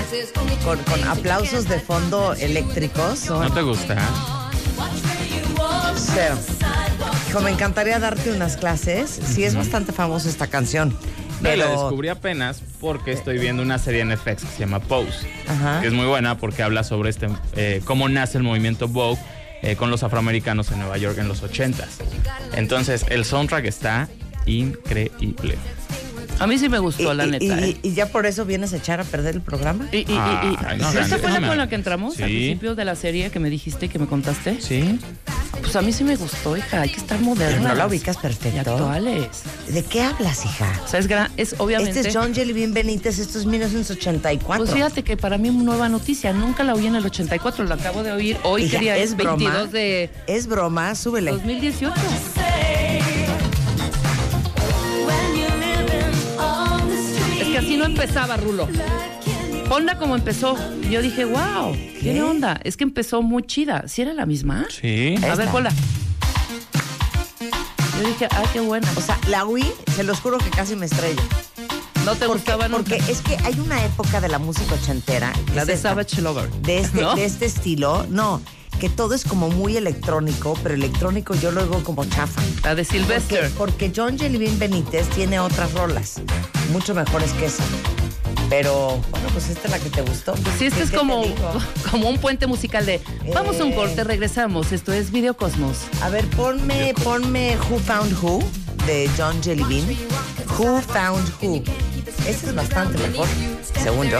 Con, 0.64 0.78
con 0.84 1.02
aplausos 1.04 1.68
de 1.68 1.80
fondo 1.80 2.34
eléctricos. 2.34 3.28
¿No 3.28 3.52
te 3.52 3.62
gusta? 3.62 3.96
Cero. 5.96 6.36
Hijo, 7.28 7.40
me 7.40 7.50
encantaría 7.50 7.98
darte 7.98 8.30
unas 8.32 8.56
clases. 8.56 9.10
Sí, 9.10 9.44
es 9.44 9.54
bastante 9.54 9.92
famosa 9.92 10.28
esta 10.28 10.46
canción. 10.46 10.96
Y 11.40 11.44
la 11.44 11.50
Pero- 11.50 11.68
descubrí 11.70 12.08
apenas 12.08 12.62
porque 12.80 13.12
estoy 13.12 13.38
viendo 13.38 13.62
una 13.62 13.78
serie 13.78 14.00
en 14.00 14.10
FX 14.16 14.44
que 14.44 14.52
se 14.52 14.58
llama 14.60 14.80
Pose. 14.80 15.26
Ajá. 15.48 15.80
Que 15.80 15.88
es 15.88 15.92
muy 15.92 16.06
buena 16.06 16.38
porque 16.38 16.62
habla 16.62 16.84
sobre 16.84 17.10
este 17.10 17.28
eh, 17.56 17.80
cómo 17.84 18.08
nace 18.08 18.38
el 18.38 18.44
movimiento 18.44 18.88
Vogue 18.88 19.20
eh, 19.64 19.76
con 19.76 19.90
los 19.90 20.02
afroamericanos 20.02 20.70
en 20.70 20.78
Nueva 20.80 20.98
York 20.98 21.16
en 21.18 21.26
los 21.28 21.42
80s. 21.42 21.86
Entonces, 22.54 23.04
el 23.08 23.24
soundtrack 23.24 23.64
está 23.64 24.08
increíble. 24.46 25.56
A 26.40 26.46
mí 26.46 26.58
sí 26.58 26.68
me 26.68 26.78
Y, 26.78 26.80
gustó, 26.80 27.14
la 27.14 27.26
y- 27.26 27.30
neta. 27.30 27.44
y- 27.44 27.70
¿eh? 27.70 27.76
y 27.82 27.94
ya 27.94 28.06
por 28.06 28.26
eso 28.26 28.44
vienes 28.44 28.72
a 28.72 28.76
echar 28.76 29.00
a 29.00 29.04
perder 29.04 29.36
el 29.36 29.40
programa. 29.40 29.88
Y, 29.92 29.98
y, 29.98 30.00
y, 30.00 30.02
y- 30.02 30.08
Ay, 30.12 30.78
no, 30.78 30.88
¿Esta 30.88 30.90
grande. 30.92 31.18
fue 31.18 31.30
la 31.40 31.48
con 31.48 31.58
la 31.58 31.68
que 31.68 31.74
entramos 31.76 32.18
al 32.20 32.24
principio 32.24 32.74
de 32.74 32.84
la 32.84 32.96
serie 32.96 33.30
que 33.30 33.38
me 33.38 33.50
dijiste, 33.50 33.88
que 33.88 33.98
me 33.98 34.06
contaste? 34.06 34.60
Sí. 34.60 34.98
Pues 35.60 35.76
a 35.76 35.82
mí 35.82 35.92
sí 35.92 36.04
me 36.04 36.16
gustó, 36.16 36.56
hija. 36.56 36.80
Hay 36.82 36.90
que 36.90 36.96
estar 36.98 37.20
modernas. 37.20 37.62
No 37.62 37.74
la 37.74 37.86
ubicas 37.86 38.16
Y 38.16 38.20
perfecto. 38.20 38.72
actuales. 38.72 39.28
¿De 39.68 39.82
qué 39.82 40.02
hablas, 40.02 40.44
hija? 40.44 40.80
O 40.84 40.88
sea, 40.88 41.00
es, 41.00 41.06
gran, 41.06 41.30
es 41.36 41.54
obviamente... 41.58 41.98
Este 42.00 42.08
es 42.10 42.16
John 42.16 42.34
Jellybean 42.34 42.72
Benítez, 42.74 43.18
esto 43.18 43.38
es 43.38 43.46
1984. 43.46 44.64
Pues 44.64 44.74
fíjate 44.74 45.02
que 45.02 45.16
para 45.16 45.38
mí 45.38 45.48
es 45.48 45.54
nueva 45.54 45.88
noticia. 45.88 46.32
Nunca 46.32 46.64
la 46.64 46.74
oí 46.74 46.86
en 46.86 46.96
el 46.96 47.04
84, 47.06 47.64
la 47.64 47.74
acabo 47.76 48.02
de 48.02 48.12
oír. 48.12 48.36
Hoy 48.42 48.64
Hija, 48.64 48.72
quería 48.78 48.96
es 48.96 49.10
es 49.10 49.16
broma. 49.16 49.36
22 49.36 49.72
de 49.72 50.10
Es 50.26 50.46
broma, 50.46 50.94
súbele. 50.94 51.30
2018. 51.32 51.94
Es 57.40 57.48
que 57.48 57.58
así 57.58 57.76
no 57.76 57.84
empezaba, 57.84 58.36
Rulo. 58.36 58.68
Ponla 59.68 59.96
como 59.98 60.14
empezó. 60.14 60.56
Yo 60.90 61.02
dije, 61.02 61.24
wow, 61.24 61.74
tiene 62.00 62.22
onda. 62.22 62.60
Es 62.64 62.76
que 62.76 62.84
empezó 62.84 63.22
muy 63.22 63.42
chida. 63.44 63.84
¿Sí 63.88 64.02
era 64.02 64.12
la 64.12 64.26
misma? 64.26 64.66
Sí. 64.70 65.14
A 65.28 65.34
ver, 65.34 65.48
ponla. 65.48 65.72
Yo 68.00 68.06
dije, 68.08 68.28
ah, 68.30 68.42
qué 68.52 68.60
buena. 68.60 68.88
O 68.96 69.00
sea, 69.00 69.18
la 69.28 69.44
oí, 69.44 69.64
se 69.96 70.02
los 70.04 70.20
juro 70.20 70.38
que 70.38 70.50
casi 70.50 70.76
me 70.76 70.86
estrello. 70.86 71.22
no 72.04 72.12
te 72.14 72.26
Porque, 72.26 72.32
gustaba 72.42 72.68
nunca. 72.68 72.96
porque 72.96 73.12
es 73.12 73.20
que 73.22 73.36
hay 73.44 73.58
una 73.58 73.82
época 73.84 74.20
de 74.20 74.28
la 74.28 74.38
música 74.38 74.74
ochentera. 74.74 75.32
que 75.46 75.54
La 75.54 75.62
es 75.62 75.68
de 75.68 75.72
esta, 75.74 75.88
Savage 75.90 76.20
Lover. 76.20 76.50
De 76.62 76.78
este, 76.78 77.00
¿no? 77.00 77.14
de 77.14 77.24
este 77.24 77.46
estilo. 77.46 78.06
No, 78.10 78.42
que 78.78 78.88
todo 78.90 79.14
es 79.14 79.24
como 79.24 79.48
muy 79.48 79.76
electrónico, 79.76 80.58
pero 80.62 80.74
electrónico 80.74 81.34
yo 81.34 81.50
luego 81.52 81.82
como 81.82 82.04
chafa. 82.04 82.42
La 82.62 82.74
de 82.74 82.84
Porque, 82.84 82.98
Sylvester. 82.98 83.50
porque 83.56 83.92
John 83.94 84.18
Jellybean 84.18 84.58
Benítez 84.58 85.08
tiene 85.10 85.40
otras 85.40 85.72
rolas, 85.72 86.20
mucho 86.72 86.94
mejores 86.94 87.32
que 87.32 87.46
esa. 87.46 87.64
Pero, 88.50 89.00
bueno, 89.10 89.28
pues 89.32 89.48
esta 89.48 89.66
es 89.66 89.70
la 89.70 89.78
que 89.78 89.90
te 89.90 90.02
gustó. 90.02 90.34
Sí, 90.58 90.66
este 90.66 90.78
¿Qué- 90.78 90.82
es 90.84 90.90
como, 90.90 91.24
como 91.90 92.08
un 92.08 92.18
puente 92.18 92.46
musical 92.46 92.84
de 92.86 93.00
vamos 93.34 93.58
a 93.60 93.64
un 93.64 93.72
Eh. 93.72 93.74
corte, 93.74 94.04
regresamos. 94.04 94.72
Esto 94.72 94.92
es 94.92 95.10
Video 95.10 95.36
Cosmos. 95.36 95.78
A 96.02 96.08
ver, 96.10 96.26
ponme, 96.30 96.94
ponme 97.02 97.56
Who 97.68 97.78
Found 97.80 98.12
Who 98.22 98.42
de 98.86 99.10
John 99.16 99.42
Jellybean. 99.42 99.86
Who 100.58 100.80
Found 100.82 101.32
Who. 101.42 101.62
Ese 102.28 102.46
es 102.46 102.54
bastante 102.54 102.98
mejor, 103.08 103.26
según 103.82 104.08
yo. 104.08 104.18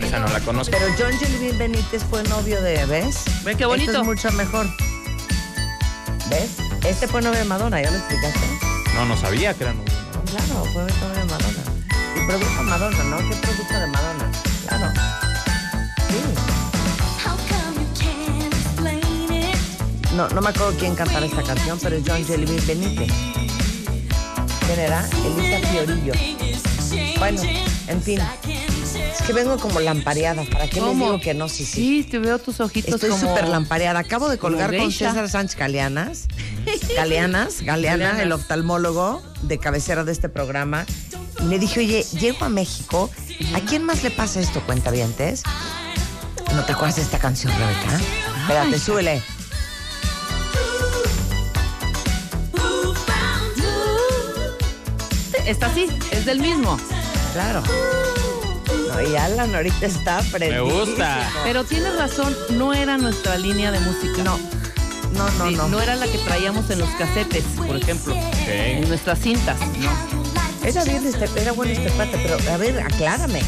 Esa 0.00 0.18
no 0.20 0.28
la 0.28 0.40
conozco. 0.40 0.70
Pero 0.78 0.86
John 0.98 1.12
Jellybean 1.18 1.58
Benítez 1.58 2.02
fue 2.04 2.22
novio 2.24 2.60
de, 2.62 2.84
¿ves? 2.86 3.24
Ve 3.44 3.54
qué 3.56 3.64
bonito. 3.66 3.90
Esto 3.90 4.02
es 4.02 4.06
mucho 4.06 4.30
mejor. 4.32 4.66
¿Ves? 6.28 6.50
Este 6.86 7.08
fue 7.08 7.20
novio 7.22 7.38
de 7.38 7.44
Madonna, 7.44 7.80
¿ya 7.82 7.90
lo 7.90 7.96
explicaste? 7.98 8.40
No, 8.94 9.04
no 9.06 9.16
sabía 9.16 9.52
que 9.54 9.64
era 9.64 9.72
novio. 9.74 9.92
Claro, 10.30 10.64
fue 10.72 10.82
novio 10.82 11.19
de 12.38 12.38
Madonna. 12.38 12.38
Y 12.38 12.38
produjo 12.38 12.62
Madonna, 12.62 13.04
¿no? 13.04 13.16
¿Qué 13.28 13.36
produjo 13.36 13.74
de 13.74 13.86
Madonna? 13.86 14.32
Claro. 14.68 14.92
Sí. 16.08 16.20
No, 20.16 20.28
no 20.28 20.40
me 20.40 20.50
acuerdo 20.50 20.74
quién 20.78 20.94
cantaba 20.94 21.24
esta 21.26 21.42
canción, 21.42 21.78
pero 21.82 21.96
es 21.96 22.02
John 22.06 22.24
Jellybean 22.24 22.66
Benítez. 22.66 23.12
¿Quién 24.66 24.80
era? 24.80 25.08
Elisa 25.24 25.68
Fiorillo. 25.68 26.12
Bueno, 27.18 27.42
en 27.88 28.02
fin. 28.02 28.20
Es 28.94 29.22
que 29.26 29.32
vengo 29.32 29.56
como 29.58 29.80
lampareada. 29.80 30.42
¿Para 30.44 30.66
qué 30.68 30.76
les 30.76 30.84
¿Cómo? 30.84 31.04
digo 31.06 31.20
que 31.20 31.34
no? 31.34 31.48
Sí, 31.48 31.64
sí. 31.64 32.02
Sí, 32.02 32.08
te 32.10 32.18
veo 32.18 32.38
tus 32.38 32.60
ojitos 32.60 32.94
Estoy 32.94 33.10
como... 33.10 33.28
súper 33.28 33.48
lampareada. 33.48 34.00
Acabo 34.00 34.28
de 34.28 34.38
colgar 34.38 34.76
con. 34.76 34.90
César 34.92 35.28
Sánchez 35.28 35.56
Galeanas. 35.58 36.26
Galeanas, 36.96 37.62
Galeana, 37.62 37.96
Galeanas. 38.04 38.20
el 38.20 38.32
oftalmólogo 38.32 39.22
de 39.42 39.58
cabecera 39.58 40.04
de 40.04 40.12
este 40.12 40.28
programa. 40.28 40.84
Y 41.42 41.46
le 41.48 41.58
dije, 41.58 41.80
oye, 41.80 42.04
llego 42.18 42.44
a 42.44 42.48
México. 42.48 43.10
¿A 43.54 43.60
quién 43.60 43.84
más 43.84 44.02
le 44.02 44.10
pasa 44.10 44.40
esto, 44.40 44.60
cuentavientes? 44.66 45.42
¿No 46.54 46.64
te 46.64 46.72
acuerdas 46.72 46.96
de 46.96 47.02
esta 47.02 47.18
canción, 47.18 47.52
Rebeca? 47.58 48.00
Espérate, 48.42 48.78
súbele. 48.78 49.22
Está 55.46 55.66
así, 55.66 55.86
es 56.12 56.26
del 56.26 56.40
mismo. 56.40 56.78
Claro. 57.32 57.62
No, 58.88 59.00
y 59.00 59.16
Alan 59.16 59.54
ahorita 59.54 59.86
está 59.86 60.20
Me 60.38 60.60
gusta. 60.60 61.28
Pero 61.44 61.64
tienes 61.64 61.96
razón, 61.96 62.36
no 62.50 62.72
era 62.72 62.98
nuestra 62.98 63.36
línea 63.38 63.70
de 63.70 63.80
música. 63.80 64.22
No, 64.22 64.38
no, 65.14 65.30
no, 65.38 65.48
Sí, 65.48 65.54
no. 65.56 65.68
no 65.68 65.80
era 65.80 65.96
la 65.96 66.06
que 66.06 66.18
traíamos 66.18 66.68
en 66.70 66.80
los 66.80 66.88
casetes, 66.90 67.44
por 67.56 67.76
ejemplo. 67.76 68.14
En 68.46 68.88
nuestras 68.88 69.18
cintas. 69.20 69.58
No. 69.78 70.19
Era 70.64 70.84
bien 70.84 71.04
este, 71.06 71.26
era 71.40 71.52
bueno 71.52 71.72
este 71.72 71.90
pata, 71.90 72.18
pero 72.22 72.36
a 72.52 72.56
ver, 72.56 72.78
aclárame. 72.80 73.40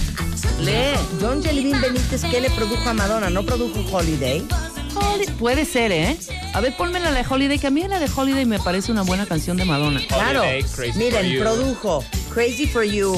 Lee. 0.61 0.95
John 1.21 1.42
Jellybean 1.42 1.81
Benítez, 1.81 2.23
¿qué 2.25 2.40
le 2.40 2.50
produjo 2.50 2.88
a 2.88 2.95
Madonna? 2.95 3.31
¿No 3.31 3.45
produjo 3.45 3.81
Holiday? 3.97 4.47
Holi- 4.95 5.26
Puede 5.38 5.64
ser, 5.64 5.92
¿eh? 5.92 6.16
A 6.54 6.61
ver, 6.61 6.76
ponme 6.76 7.00
la 7.00 7.12
de 7.12 7.25
Holiday, 7.28 7.59
que 7.59 7.66
a 7.66 7.71
mí 7.71 7.87
la 7.87 7.99
de 7.99 8.09
Holiday 8.14 8.45
me 8.45 8.59
parece 8.59 8.92
una 8.92 9.02
buena 9.02 9.26
canción 9.26 9.57
de 9.57 9.64
Madonna. 9.64 10.00
Claro. 10.09 10.40
Holiday, 10.42 10.92
Miren, 10.97 11.12
for 11.12 11.25
You. 11.25 11.40
produjo 11.40 12.04
Crazy 12.33 12.66
for 12.66 12.83
You, 12.85 13.12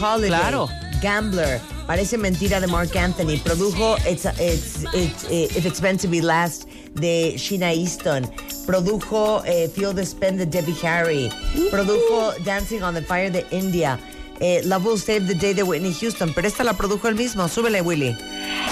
Holiday, 0.00 0.28
Claro. 0.30 0.68
Gambler, 1.02 1.60
Parece 1.86 2.18
mentira 2.18 2.60
de 2.60 2.66
Mark 2.66 2.94
Anthony. 2.98 3.38
Produjo 3.42 3.96
It's, 4.06 4.26
It's- 4.26 4.84
It's- 4.92 5.24
eh, 5.30 5.48
If 5.56 5.64
It's 5.64 5.80
Meant 5.80 6.02
to 6.02 6.08
Be 6.08 6.20
Last 6.20 6.64
de 6.94 7.34
Sheena 7.38 7.72
Easton. 7.72 8.30
Produjo 8.68 9.42
eh, 9.46 9.70
Feel 9.74 9.94
the 9.94 10.02
Spin 10.04 10.36
de 10.36 10.44
Debbie 10.44 10.76
Harry. 10.86 11.30
Produjo 11.70 12.34
Dancing 12.44 12.82
on 12.82 12.92
the 12.92 13.00
Fire 13.00 13.30
de 13.32 13.46
India. 13.50 13.98
Eh, 14.40 14.60
Love 14.62 14.84
Will 14.84 14.98
Save 14.98 15.22
the 15.26 15.34
Day 15.34 15.54
de 15.54 15.62
Whitney 15.62 15.94
Houston. 15.94 16.34
Pero 16.34 16.46
esta 16.46 16.64
la 16.64 16.74
produjo 16.74 17.08
él 17.08 17.14
mismo. 17.14 17.48
Súbele, 17.48 17.80
Willy. 17.80 18.08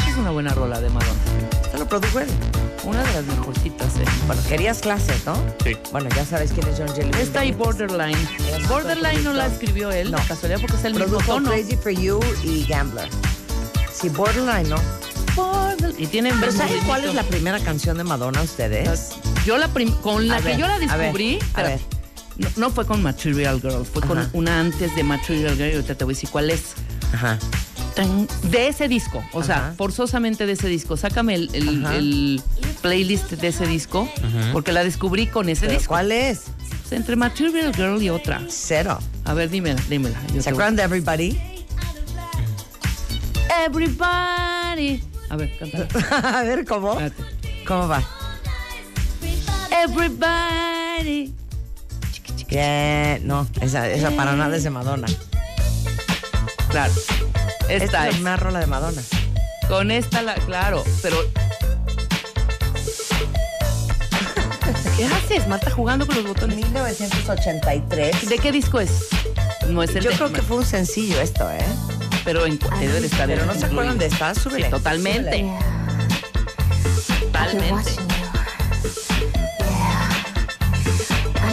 Es 0.06 0.16
una 0.18 0.32
buena 0.32 0.52
rola 0.52 0.82
de 0.82 0.90
Madonna. 0.90 1.14
Esta 1.64 1.78
la 1.78 1.88
produjo 1.88 2.20
él. 2.20 2.28
Una 2.84 3.02
de 3.04 3.12
las 3.14 3.24
mejorcitas, 3.24 3.96
¿eh? 3.96 4.04
Bueno, 4.26 4.42
querías 4.46 4.80
clases, 4.80 5.24
¿no? 5.24 5.34
Sí. 5.64 5.74
Bueno, 5.92 6.10
ya 6.14 6.26
sabes 6.26 6.52
quién 6.52 6.68
es 6.68 6.76
John 6.76 6.94
Jellybean. 6.94 7.18
Esta 7.22 7.46
y 7.46 7.52
Borderline. 7.52 8.18
Borderline 8.68 9.24
no 9.24 9.32
la 9.32 9.46
escribió 9.46 9.90
él, 9.90 10.10
No. 10.10 10.18
casualidad 10.28 10.60
porque 10.60 10.76
es 10.76 10.84
el 10.84 10.92
mismo 10.92 11.06
Produjo 11.08 11.32
tono. 11.36 11.48
Crazy 11.48 11.74
for 11.74 11.90
You 11.92 12.20
y 12.44 12.66
Gambler. 12.66 13.08
Sí, 13.98 14.10
Borderline, 14.10 14.68
¿no? 14.68 14.76
Borderline. 15.34 16.02
Y 16.02 16.06
tienen 16.06 16.38
Pero 16.38 16.52
mismo 16.52 16.66
¿saben 16.68 16.84
cuál 16.84 17.04
es 17.06 17.14
la 17.14 17.22
primera 17.22 17.58
canción 17.60 17.96
de 17.96 18.04
Madonna 18.04 18.42
ustedes? 18.42 19.12
Yo 19.46 19.56
la 19.58 19.68
con 20.02 20.26
la 20.28 20.36
A 20.36 20.38
que 20.38 20.44
ver, 20.48 20.58
yo 20.58 20.66
la 20.66 20.74
a 20.74 20.78
ver, 20.78 20.88
descubrí, 20.90 21.38
a 21.54 21.62
ver. 21.62 21.80
No, 22.36 22.48
no 22.56 22.70
fue 22.70 22.84
con 22.84 23.00
Material 23.02 23.60
Girl, 23.62 23.86
fue 23.86 24.02
Ajá. 24.02 24.08
con 24.08 24.28
una 24.34 24.60
antes 24.60 24.94
de 24.96 25.02
Material 25.02 25.54
Girl 25.56 25.70
y 25.70 25.74
ahorita 25.76 25.94
te 25.94 26.04
voy 26.04 26.12
a 26.12 26.14
decir 26.16 26.28
cuál 26.30 26.50
es. 26.50 26.74
Ajá. 27.14 27.38
Tan- 27.94 28.26
De 28.50 28.66
ese 28.68 28.88
disco, 28.88 29.24
o 29.32 29.42
sea, 29.42 29.72
forzosamente 29.78 30.44
de 30.46 30.52
ese 30.52 30.68
disco. 30.68 30.96
Sácame 30.98 31.34
el, 31.36 31.50
el- 31.54 31.86
Ajá. 31.86 31.94
el 31.96 32.42
playlist 32.82 33.30
de 33.30 33.48
ese 33.48 33.66
disco, 33.66 34.06
porque 34.52 34.72
la 34.72 34.84
descubrí 34.84 35.28
con 35.28 35.48
ese 35.48 35.62
¿Pero 35.66 35.78
disco. 35.78 35.88
¿Cuál 35.94 36.12
es? 36.12 36.42
Pues 36.82 36.92
entre 36.92 37.16
Material 37.16 37.72
Girl 37.74 38.02
y 38.02 38.10
otra. 38.10 38.42
Cero. 38.48 38.98
A 39.24 39.32
ver, 39.32 39.48
dímela, 39.48 39.80
dímela. 39.88 40.20
yo 40.22 40.26
¿Se 40.26 40.32
te 40.34 40.38
voy- 40.42 40.48
acuerdan 40.50 40.76
de 40.76 40.82
Everybody? 40.82 41.40
Everybody. 43.64 45.02
A 45.30 45.36
ver, 45.36 45.56
cántala. 45.58 45.88
a 46.38 46.42
ver, 46.42 46.64
¿cómo? 46.64 46.92
Espérate. 47.00 47.24
¿Cómo 47.66 47.88
va? 47.88 48.02
Everybody. 49.84 51.32
Que 52.48 53.20
no, 53.24 53.46
esa, 53.60 53.88
esa 53.88 54.10
para 54.12 54.32
nada 54.34 54.56
es 54.56 54.62
de 54.64 54.70
Madonna. 54.70 55.06
Claro. 56.68 56.92
Esta 57.68 57.72
Esta 57.84 58.08
es 58.08 58.14
es. 58.14 58.20
una 58.20 58.36
rola 58.36 58.60
de 58.60 58.66
Madonna. 58.66 59.02
Con 59.68 59.90
esta, 59.90 60.22
la, 60.22 60.34
claro, 60.34 60.84
pero. 61.02 61.16
¿Qué 64.96 65.04
haces, 65.04 65.46
Marta, 65.48 65.70
jugando 65.70 66.06
con 66.06 66.14
los 66.16 66.26
botones? 66.26 66.56
1983. 66.56 68.28
¿De 68.28 68.38
qué 68.38 68.52
disco 68.52 68.80
es? 68.80 68.90
No 69.68 69.82
es 69.82 69.94
el 69.94 70.02
Yo 70.04 70.10
de- 70.10 70.16
creo 70.16 70.32
que 70.32 70.42
fue 70.42 70.58
un 70.58 70.64
sencillo 70.64 71.20
esto, 71.20 71.50
¿eh? 71.50 71.58
Pero 72.24 72.46
en 72.46 72.58
debe 72.80 73.00
de 73.00 73.06
estar 73.08 73.26
Pero 73.26 73.42
en- 73.42 73.48
no 73.48 73.54
se 73.54 73.66
acuerdan 73.66 73.98
de 73.98 74.06
esta, 74.06 74.34
súbele. 74.34 74.64
Sí, 74.66 74.70
totalmente. 74.70 75.40
súbele. 75.40 75.58
Totalmente. 77.20 77.90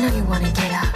Know 0.03 0.13
you 0.17 0.23
wanna 0.25 0.51
get 0.51 0.73
up. 0.73 0.92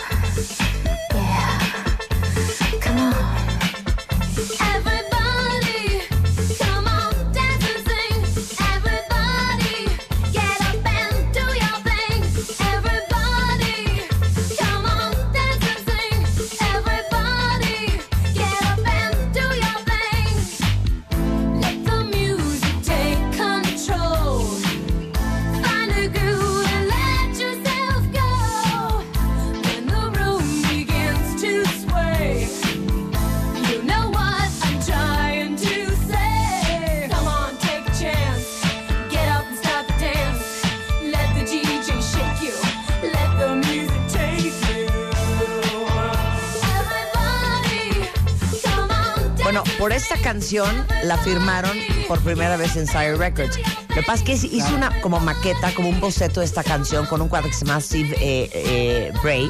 Canción 50.38 50.86
la 51.04 51.18
firmaron 51.18 51.76
por 52.08 52.20
primera 52.20 52.58
vez 52.58 52.76
en 52.76 52.86
Sire 52.86 53.16
Records. 53.16 53.58
Lo 53.90 53.96
que 53.96 54.04
pasa 54.04 54.24
es 54.24 54.40
que 54.40 54.56
hizo 54.56 54.76
una 54.76 55.02
como 55.02 55.20
maqueta, 55.20 55.74
como 55.74 55.90
un 55.90 56.00
boceto 56.00 56.42
de 56.42 56.46
esta 56.46 56.64
canción 56.64 57.08
con 57.08 57.24
un 57.24 57.28
cuadro 57.28 57.50
que 57.50 57.56
se 57.56 57.66
llama 57.66 57.82
Steve 57.82 58.16
eh, 58.22 58.48
eh, 58.54 59.14
Bray. 59.24 59.50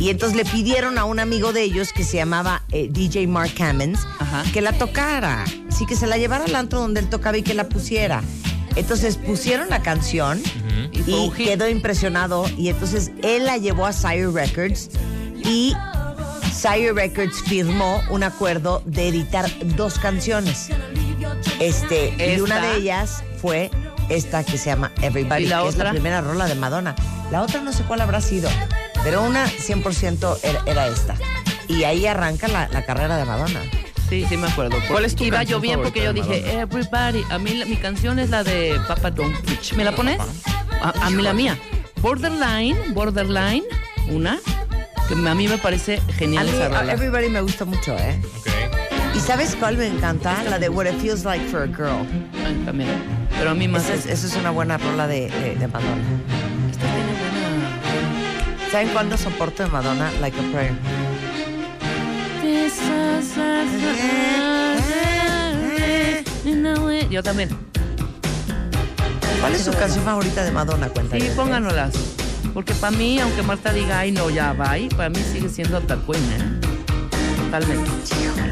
Y 0.00 0.10
entonces 0.10 0.36
le 0.36 0.44
pidieron 0.44 0.98
a 0.98 1.04
un 1.04 1.20
amigo 1.20 1.52
de 1.52 1.62
ellos 1.62 1.92
que 1.92 2.02
se 2.02 2.16
llamaba 2.16 2.64
eh, 2.72 2.88
DJ 2.90 3.28
Mark 3.28 3.52
Hammons 3.60 4.00
Ajá. 4.18 4.42
que 4.52 4.60
la 4.60 4.72
tocara. 4.72 5.44
Sí, 5.68 5.86
que 5.86 5.94
se 5.94 6.08
la 6.08 6.18
llevara 6.18 6.46
al 6.46 6.54
antro 6.56 6.80
donde 6.80 6.98
él 6.98 7.08
tocaba 7.08 7.38
y 7.38 7.44
que 7.44 7.54
la 7.54 7.68
pusiera. 7.68 8.20
Entonces 8.74 9.18
pusieron 9.18 9.70
la 9.70 9.82
canción 9.82 10.42
Y 10.90 10.98
fue 10.98 11.12
y 11.12 11.30
hit. 11.30 11.46
quedó 11.46 11.68
impresionado. 11.68 12.44
Y 12.56 12.70
entonces 12.70 13.12
él 13.22 13.46
la 13.46 13.56
llevó 13.56 13.86
a 13.86 13.92
Sire 13.92 14.32
Records 14.32 14.90
y 15.44 15.74
Sire 16.58 16.92
Records 16.92 17.40
firmó 17.44 18.02
un 18.10 18.24
acuerdo 18.24 18.82
de 18.84 19.08
editar 19.08 19.48
dos 19.76 19.98
canciones. 19.98 20.68
Este, 21.60 22.14
y 22.18 22.22
Esta. 22.22 22.42
una 22.42 22.60
de 22.60 22.76
ellas 22.76 23.22
fue 23.40 23.70
esta 24.08 24.42
que 24.42 24.58
se 24.58 24.66
llama 24.70 24.90
Everybody, 25.02 25.44
¿Y 25.44 25.46
la 25.46 25.62
que 25.62 25.68
es 25.68 25.76
la 25.76 25.82
otra? 25.84 25.90
primera 25.92 26.20
rola 26.20 26.46
de 26.46 26.54
Madonna. 26.54 26.94
La 27.30 27.42
otra 27.42 27.60
no 27.60 27.72
sé 27.72 27.84
cuál 27.84 28.00
habrá 28.00 28.20
sido, 28.20 28.48
pero 29.04 29.22
una 29.22 29.46
100% 29.46 30.38
era, 30.42 30.62
era 30.66 30.88
esta. 30.88 31.14
Y 31.68 31.84
ahí 31.84 32.06
arranca 32.06 32.48
la, 32.48 32.68
la 32.68 32.84
carrera 32.84 33.16
de 33.18 33.24
Madonna. 33.24 33.60
Sí, 34.08 34.24
sí 34.28 34.36
me 34.38 34.48
acuerdo. 34.48 34.76
¿Cuál 34.88 35.04
es 35.04 35.14
tu 35.14 35.24
Iba 35.24 35.42
yo 35.42 35.60
bien 35.60 35.80
porque 35.82 36.02
yo 36.02 36.12
dije, 36.14 36.58
everybody. 36.60 37.22
A 37.30 37.38
mí 37.38 37.50
la- 37.54 37.66
mi 37.66 37.76
canción 37.76 38.18
es 38.18 38.30
la 38.30 38.42
de 38.42 38.80
Papa 38.88 39.10
Don't 39.10 39.36
Preach. 39.42 39.74
¿Me 39.74 39.84
la 39.84 39.94
pones? 39.94 40.18
A, 40.82 41.06
a 41.06 41.10
mí 41.10 41.22
la 41.22 41.34
mía. 41.34 41.58
Borderline, 42.00 42.94
Borderline, 42.94 43.64
una, 44.08 44.38
que 45.08 45.14
a 45.28 45.34
mí 45.34 45.48
me 45.48 45.58
parece 45.58 45.96
A 46.08 46.12
genial 46.12 46.44
mí 46.46 46.52
esa 46.52 46.66
a 46.66 46.68
rola. 46.80 46.92
Everybody 46.92 47.28
me 47.28 47.40
gusta 47.40 47.64
mucho, 47.64 47.96
¿eh? 47.98 48.20
¿Y 49.14 49.20
sabes 49.20 49.56
cuál 49.56 49.76
me 49.76 49.86
encanta? 49.86 50.42
La 50.44 50.58
de 50.58 50.68
What 50.68 50.86
It 50.86 51.00
Feels 51.00 51.24
Like 51.24 51.44
for 51.46 51.62
a 51.62 51.66
Girl. 51.66 52.06
Ay, 52.46 52.54
también. 52.64 52.90
Pero 53.38 53.50
a 53.50 53.54
mí 53.54 53.66
más 53.68 53.84
Esa 53.84 53.94
es, 53.94 54.06
esa 54.06 54.26
es 54.26 54.36
una 54.36 54.50
buena 54.50 54.76
rola 54.78 55.06
de, 55.06 55.28
de, 55.30 55.56
de 55.56 55.66
Madonna. 55.68 56.02
Esta 56.70 56.82
tiene 56.86 57.12
buena- 57.18 58.70
¿Saben 58.70 58.88
cuál 58.88 59.08
no 59.08 59.16
soporto 59.16 59.62
de 59.62 59.68
Madonna? 59.70 60.10
Like 60.20 60.38
a 60.38 60.42
Prayer. 60.52 60.74
Yo 67.10 67.22
también. 67.22 67.48
¿Cuál 69.40 69.54
es 69.54 69.62
su 69.64 69.72
canción 69.72 70.04
favorita 70.04 70.44
de 70.44 70.50
Madonna? 70.50 70.88
Cuéntame. 70.88 71.20
Sí, 71.22 71.30
pónganoslas. 71.34 71.92
Porque 72.54 72.72
para 72.74 72.96
mí, 72.96 73.20
aunque 73.20 73.42
Marta 73.42 73.72
diga, 73.72 74.00
ay, 74.00 74.12
no, 74.12 74.30
ya 74.30 74.52
va, 74.52 74.74
para 74.96 75.10
mí 75.10 75.18
sigue 75.32 75.48
siendo 75.48 75.80
The 75.80 75.94
Queen, 76.06 76.24
¿eh? 76.32 76.60
Totalmente. 77.44 77.90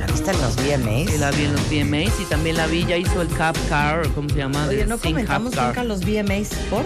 ¿La 0.00 0.06
viste 0.06 0.30
en 0.30 0.40
los 0.40 0.56
VMAs? 0.56 1.10
Sí, 1.12 1.18
la 1.18 1.30
vi 1.30 1.44
en 1.44 1.52
los 1.52 1.62
VMAs 1.70 2.20
y 2.20 2.24
también 2.28 2.56
la 2.56 2.66
vi, 2.66 2.84
ya 2.84 2.96
hizo 2.96 3.20
el 3.22 3.28
Cap 3.28 3.56
Car, 3.68 4.06
¿cómo 4.14 4.28
se 4.28 4.36
llama? 4.36 4.66
Oye, 4.68 4.78
De 4.78 4.86
no 4.86 4.96
Sing 4.98 5.12
comentamos 5.12 5.54
Cap 5.54 5.74
Car. 5.74 5.84
nunca 5.84 5.84
los 5.84 6.00
VMAs. 6.04 6.48
¿Por? 6.70 6.84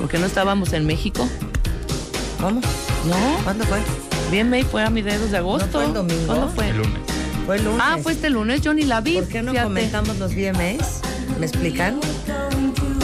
Porque 0.00 0.18
no 0.18 0.26
estábamos 0.26 0.72
en 0.72 0.86
México. 0.86 1.28
¿Cómo? 2.40 2.60
No, 2.60 3.16
¿Cuándo 3.44 3.64
fue? 3.64 3.78
VMA 4.30 4.64
fue 4.68 4.82
a 4.84 4.90
mediados 4.90 5.30
de 5.30 5.36
agosto. 5.36 5.68
fue 5.70 5.84
el 5.84 5.92
domingo? 5.94 6.26
¿Cuándo 6.26 6.48
fue? 6.48 6.68
El 6.70 6.76
lunes. 6.78 7.00
Fue 7.46 7.56
el 7.56 7.64
lunes. 7.64 7.80
Ah, 7.84 7.98
fue 8.02 8.12
este 8.12 8.30
lunes, 8.30 8.60
yo 8.62 8.72
ni 8.74 8.82
la 8.84 9.00
vi. 9.00 9.14
¿Por 9.16 9.28
qué 9.28 9.42
no 9.42 9.50
fíjate. 9.52 9.68
comentamos 9.68 10.18
los 10.18 10.32
VMAs? 10.34 11.00
¿Me 11.38 11.46
explican? 11.46 12.00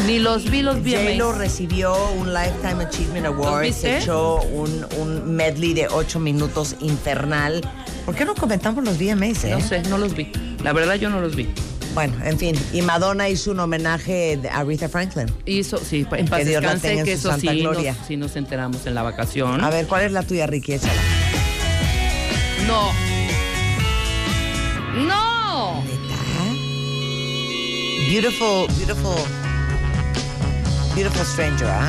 Ni 0.09 0.19
los 0.19 0.51
vi 0.51 0.63
los 0.63 0.77
J-Lo 0.79 1.29
VMAs. 1.29 1.39
recibió 1.39 1.95
un 2.13 2.33
Lifetime 2.33 2.83
Achievement 2.85 3.27
Award, 3.27 3.61
viste? 3.65 3.81
se 3.81 3.99
echó 3.99 4.41
un, 4.41 4.87
un 4.97 5.37
medley 5.37 5.75
de 5.75 5.87
ocho 5.89 6.19
minutos 6.19 6.77
infernal. 6.81 7.61
¿Por 8.07 8.15
qué 8.15 8.25
no 8.25 8.35
comentamos 8.35 8.83
los 8.85 8.99
VMAs, 8.99 9.45
eh? 9.45 9.51
No 9.51 9.61
sé, 9.61 9.83
no 9.83 9.99
los 9.99 10.15
vi. 10.17 10.33
La 10.65 10.73
verdad 10.73 10.95
yo 10.95 11.11
no 11.11 11.21
los 11.21 11.37
vi. 11.37 11.51
Bueno, 11.93 12.15
en 12.25 12.39
fin. 12.39 12.57
Y 12.73 12.81
Madonna 12.81 13.29
hizo 13.29 13.51
un 13.51 13.61
homenaje 13.61 14.41
a 14.51 14.61
Aretha 14.61 14.89
Franklin. 14.89 15.27
Hizo, 15.45 15.77
sí, 15.77 16.07
en 16.13 16.27
paz 16.27 16.39
Que 16.39 16.45
descanse, 16.47 16.99
en 17.01 17.05
que 17.05 17.13
eso 17.13 17.29
santa 17.31 17.53
sí 17.53 17.61
gloria. 17.61 17.93
nos, 17.93 18.07
sí 18.07 18.17
nos 18.17 18.37
enteramos 18.37 18.87
en 18.87 18.95
la 18.95 19.03
vacación. 19.03 19.63
A 19.63 19.69
ver, 19.69 19.87
¿cuál 19.87 20.05
es 20.05 20.13
la 20.13 20.23
tuya, 20.23 20.47
Ricky? 20.47 20.73
Échala. 20.73 21.03
No. 22.67 22.93
No. 25.07 25.83
Beautiful, 28.09 28.67
beautiful, 28.79 29.15
beautiful 30.99 31.25
stranger, 31.25 31.69
¿ah? 31.69 31.89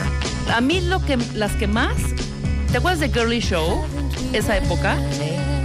A 0.56 0.62
mí 0.62 0.82
lo 0.82 1.04
que 1.04 1.18
las 1.34 1.52
que 1.54 1.66
más 1.68 1.96
¿Te 2.72 2.78
acuerdas 2.78 3.00
de 3.00 3.10
Girly 3.10 3.40
Show? 3.40 3.84
Esa 4.34 4.56
época. 4.58 4.96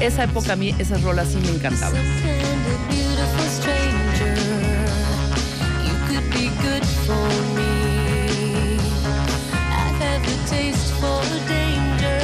Esa 0.01 0.25
época 0.25 0.55
a 0.55 0.57
mí 0.57 0.75
esas 0.79 1.03
rolas 1.03 1.29
sí 1.29 1.37
me 1.37 1.51
encantaban. 1.51 2.01
Beautiful 2.89 3.49
stranger, 3.59 4.37
you 5.85 5.95
could 6.09 6.27
be 6.33 6.49
good 6.65 6.83
for 7.07 7.29
me. 7.55 8.79
I 9.53 9.93
have 10.01 10.23
the 10.25 10.37
taste 10.49 10.95
for 10.99 11.21
danger. 11.47 12.21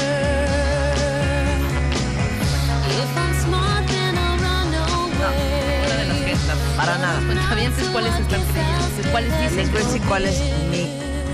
If 2.88 3.18
I'm 3.18 3.34
smart, 3.44 3.86
then 3.86 4.16
I'll 4.16 4.38
run 4.40 4.74
away. 4.74 6.34
Para 6.78 6.96
nada. 6.96 7.20
Cuentavientes, 7.26 7.84
¿cuáles 7.90 8.14
están 8.14 8.42
creyendo? 8.44 9.10
¿Cuáles 9.12 9.30
Les 9.32 9.50
dicen? 9.56 9.72
voy 9.72 9.82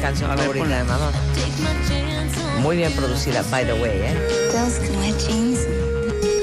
canción 0.07 0.31
ver, 0.31 0.38
favorita 0.38 0.79
de 0.79 0.85
Madonna. 0.85 1.19
Take 1.35 1.62
my 1.62 2.62
Muy 2.62 2.77
bien 2.77 2.92
producida, 2.92 3.42
by 3.51 3.64
the 3.64 3.75
way, 3.75 4.03
¿eh? 4.03 4.14
Girls 4.53 4.79
jeans, 5.27 5.66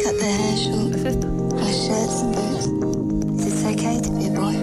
cut 0.04 0.19
their 0.19 0.38
hair 0.38 0.58
short, 0.58 0.95
¿Es 0.95 1.06
esto? 1.06 1.28
wear 1.56 1.73
shirts 1.73 2.21
and 2.21 2.36
boots. 2.36 3.47
It's 3.47 3.63
okay 3.63 4.02
to 4.02 4.12
be 4.12 4.28
a 4.28 4.32
boy. 4.32 4.56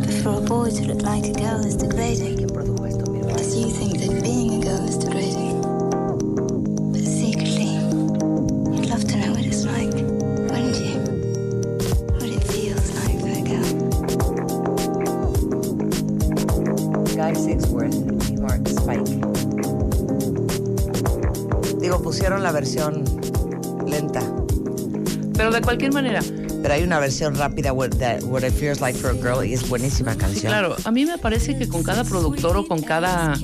But 0.00 0.10
for 0.22 0.36
a 0.36 0.40
boy 0.42 0.70
to 0.70 0.82
look 0.84 1.00
like 1.02 1.24
a 1.24 1.32
girl 1.32 1.64
is 1.64 1.76
degrading. 1.76 2.43
Cualquier 25.64 25.92
manera, 25.92 26.20
pero 26.62 26.74
hay 26.74 26.82
una 26.82 26.98
versión 27.00 27.34
rápida, 27.34 27.72
What, 27.72 27.90
that- 27.98 28.22
What 28.24 28.42
It 28.44 28.52
Feels 28.54 28.80
Like 28.80 28.98
for 28.98 29.10
a 29.10 29.14
Girl, 29.14 29.44
y 29.46 29.54
es 29.54 29.68
buenísima 29.68 30.12
sí, 30.12 30.18
canción. 30.18 30.52
claro, 30.52 30.76
a 30.84 30.90
mí 30.90 31.04
me 31.06 31.18
parece 31.18 31.56
que 31.58 31.68
con 31.68 31.82
cada 31.82 32.04
productor 32.04 32.56
o 32.56 32.66
con 32.66 32.80
cada... 32.82 33.34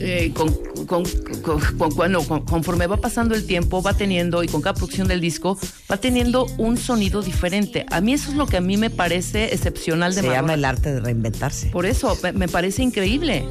eh, 0.00 0.32
con, 0.34 0.52
con- 0.86 1.04
con- 1.42 2.40
conforme 2.44 2.86
va 2.86 2.96
pasando 2.98 3.34
el 3.34 3.46
tiempo, 3.46 3.82
va 3.82 3.94
teniendo, 3.94 4.42
y 4.42 4.48
con 4.48 4.60
cada 4.60 4.74
producción 4.74 5.08
del 5.08 5.20
disco, 5.20 5.58
va 5.90 5.96
teniendo 5.96 6.46
un 6.58 6.76
sonido 6.76 7.22
diferente. 7.22 7.86
A 7.90 8.00
mí 8.00 8.12
eso 8.12 8.30
es 8.30 8.36
lo 8.36 8.46
que 8.46 8.56
a 8.58 8.60
mí 8.60 8.76
me 8.76 8.90
parece 8.90 9.52
excepcional 9.54 10.14
de 10.14 10.20
Se 10.20 10.26
Madonna. 10.26 10.40
llama 10.42 10.54
el 10.54 10.64
arte 10.64 10.92
de 10.94 11.00
reinventarse. 11.00 11.68
Por 11.68 11.86
eso, 11.86 12.18
me, 12.22 12.32
me 12.32 12.48
parece 12.48 12.82
increíble. 12.82 13.44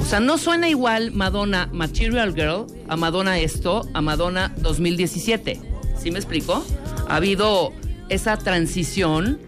O 0.00 0.04
sea, 0.04 0.20
no 0.20 0.38
suena 0.38 0.68
igual 0.68 1.12
Madonna 1.12 1.68
Material 1.72 2.34
Girl 2.34 2.66
a 2.88 2.96
Madonna 2.96 3.38
esto, 3.38 3.88
a 3.94 4.00
Madonna 4.02 4.52
2017. 4.58 5.60
¿Sí 6.00 6.10
me 6.10 6.18
explico? 6.18 6.64
Ha 7.08 7.16
habido 7.16 7.72
esa 8.08 8.36
transición 8.36 9.38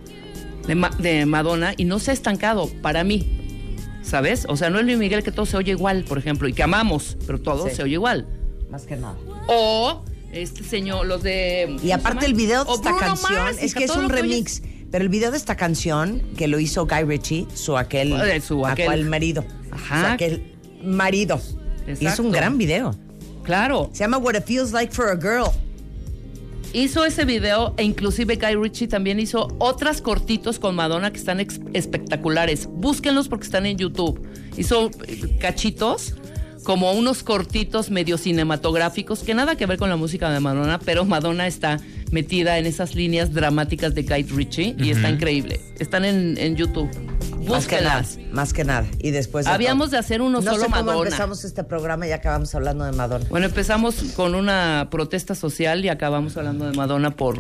de, 0.66 0.74
Ma- 0.74 0.90
de 0.98 1.26
Madonna 1.26 1.74
y 1.76 1.84
no 1.84 1.98
se 1.98 2.10
ha 2.10 2.14
estancado 2.14 2.68
para 2.82 3.04
mí. 3.04 3.34
¿Sabes? 4.02 4.46
O 4.48 4.56
sea, 4.56 4.70
no 4.70 4.78
es 4.78 4.86
Luis 4.86 4.96
Miguel 4.98 5.22
que 5.22 5.32
todo 5.32 5.44
se 5.44 5.56
oye 5.56 5.72
igual, 5.72 6.04
por 6.04 6.16
ejemplo, 6.18 6.48
y 6.48 6.52
que 6.54 6.62
amamos, 6.62 7.16
pero 7.26 7.40
todo 7.40 7.68
Sí. 7.68 7.74
se 7.76 7.82
oye 7.82 7.92
igual. 7.94 8.26
Más 8.70 8.84
que 8.84 8.96
nada. 8.96 9.16
O 9.48 10.02
este 10.32 10.62
señor, 10.64 11.06
los 11.06 11.22
de. 11.22 11.76
Y 11.82 11.90
aparte 11.90 12.24
el 12.26 12.34
video 12.34 12.64
de 12.64 12.72
esta 12.72 12.96
canción 12.96 13.48
es 13.60 13.74
que 13.74 13.84
es 13.84 13.90
un 13.90 14.06
oyes. 14.06 14.12
remix, 14.20 14.62
pero 14.90 15.02
el 15.04 15.10
video 15.10 15.30
de 15.30 15.36
esta 15.36 15.56
canción 15.56 16.22
que 16.36 16.48
lo 16.48 16.58
hizo 16.58 16.86
Guy 16.86 17.04
Ritchie, 17.04 17.46
su 17.54 17.76
aquel, 17.76 18.12
Eh, 18.12 18.40
su 18.40 18.64
aquel. 18.66 18.88
aquel 18.88 19.04
marido, 19.06 19.44
Ajá. 19.70 20.00
su 20.00 20.06
aquel 20.14 20.54
marido. 20.82 21.40
Y 21.86 21.90
es 21.92 22.00
Exacto. 22.02 22.22
un 22.22 22.30
gran 22.32 22.56
video. 22.56 22.94
Claro. 23.42 23.90
Se 23.92 24.00
llama 24.00 24.18
What 24.18 24.36
It 24.36 24.44
Feels 24.44 24.72
Like 24.72 24.92
for 24.94 25.08
a 25.08 25.16
Girl. 25.16 25.50
Hizo 26.72 27.04
ese 27.04 27.24
video 27.24 27.74
e 27.78 27.84
inclusive 27.84 28.36
Guy 28.36 28.54
Ritchie 28.54 28.88
también 28.88 29.18
hizo 29.20 29.48
otras 29.58 30.02
cortitos 30.02 30.58
con 30.58 30.74
Madonna 30.74 31.10
que 31.10 31.18
están 31.18 31.40
espectaculares. 31.72 32.68
Búsquenlos 32.70 33.28
porque 33.28 33.46
están 33.46 33.64
en 33.64 33.78
YouTube. 33.78 34.20
Hizo 34.56 34.90
eh, 35.06 35.38
cachitos 35.40 36.14
como 36.64 36.92
unos 36.92 37.22
cortitos 37.22 37.90
medio 37.90 38.18
cinematográficos 38.18 39.20
que 39.20 39.32
nada 39.32 39.56
que 39.56 39.64
ver 39.64 39.78
con 39.78 39.88
la 39.88 39.96
música 39.96 40.30
de 40.30 40.40
Madonna, 40.40 40.78
pero 40.78 41.06
Madonna 41.06 41.46
está 41.46 41.80
metida 42.10 42.58
en 42.58 42.66
esas 42.66 42.94
líneas 42.94 43.32
dramáticas 43.32 43.94
de 43.94 44.02
Guy 44.02 44.24
Ritchie 44.24 44.76
y 44.78 44.90
está 44.90 45.08
increíble. 45.08 45.60
Están 45.78 46.04
en, 46.04 46.36
en 46.36 46.56
YouTube. 46.56 46.90
Más 47.48 47.66
que 47.66 47.80
nada, 47.80 48.04
más 48.32 48.52
que 48.52 48.64
nada. 48.64 48.86
Y 48.98 49.10
después 49.10 49.44
de 49.46 49.50
Habíamos 49.52 49.86
todo. 49.86 49.92
de 49.92 49.98
hacer 49.98 50.22
uno 50.22 50.40
no 50.40 50.42
solo 50.52 50.64
sé 50.64 50.70
cómo 50.70 50.84
Madonna. 50.84 51.04
empezamos 51.04 51.44
este 51.44 51.64
programa 51.64 52.06
y 52.06 52.12
acabamos 52.12 52.54
hablando 52.54 52.84
de 52.84 52.92
Madonna. 52.92 53.26
Bueno, 53.30 53.46
empezamos 53.46 53.96
con 54.16 54.34
una 54.34 54.88
protesta 54.90 55.34
social 55.34 55.84
y 55.84 55.88
acabamos 55.88 56.36
hablando 56.36 56.70
de 56.70 56.76
Madonna 56.76 57.10
por 57.16 57.38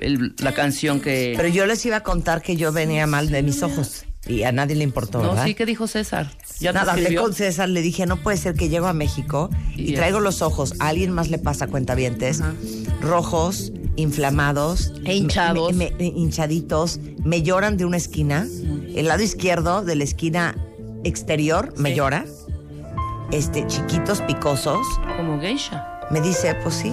el- 0.00 0.34
la 0.38 0.52
canción 0.52 1.00
que... 1.00 1.34
Pero 1.36 1.48
yo 1.48 1.66
les 1.66 1.84
iba 1.86 1.96
a 1.96 2.02
contar 2.02 2.42
que 2.42 2.56
yo 2.56 2.72
venía 2.72 3.06
mal 3.06 3.30
de 3.30 3.42
mis 3.42 3.62
ojos 3.62 4.04
y 4.26 4.42
a 4.42 4.52
nadie 4.52 4.76
le 4.76 4.84
importó, 4.84 5.22
no, 5.22 5.30
¿verdad? 5.30 5.46
sí, 5.46 5.54
¿qué 5.54 5.64
dijo 5.66 5.86
César? 5.86 6.30
¿Ya 6.60 6.72
te 6.72 6.78
Nada, 6.78 6.92
hablé 6.92 7.14
con 7.14 7.32
César, 7.32 7.70
le 7.70 7.80
dije, 7.80 8.04
no 8.06 8.18
puede 8.18 8.36
ser 8.36 8.54
que 8.54 8.68
llego 8.68 8.86
a 8.86 8.92
México 8.92 9.48
y 9.74 9.92
Y 9.92 9.94
traigo 9.94 10.20
los 10.20 10.42
ojos, 10.42 10.74
a 10.78 10.88
alguien 10.88 11.10
más 11.10 11.30
le 11.30 11.38
pasa 11.38 11.68
cuentavientes, 11.68 12.42
rojos, 13.00 13.72
inflamados, 13.96 14.92
E 15.04 15.14
hinchados. 15.14 15.72
me- 15.74 15.92
me- 15.98 16.06
hinchaditos, 16.06 17.00
me 17.24 17.42
lloran 17.42 17.76
de 17.76 17.84
una 17.84 17.96
esquina, 17.96 18.46
el 18.94 19.06
lado 19.08 19.22
izquierdo 19.22 19.82
de 19.82 19.96
la 19.96 20.04
esquina 20.04 20.54
exterior 21.04 21.72
me 21.78 21.94
llora, 21.94 22.24
este, 23.32 23.66
chiquitos, 23.66 24.20
picosos, 24.22 24.86
Como 25.16 25.40
geisha, 25.40 26.00
me 26.10 26.20
dice, 26.20 26.54
pues 26.56 26.74
sí, 26.76 26.92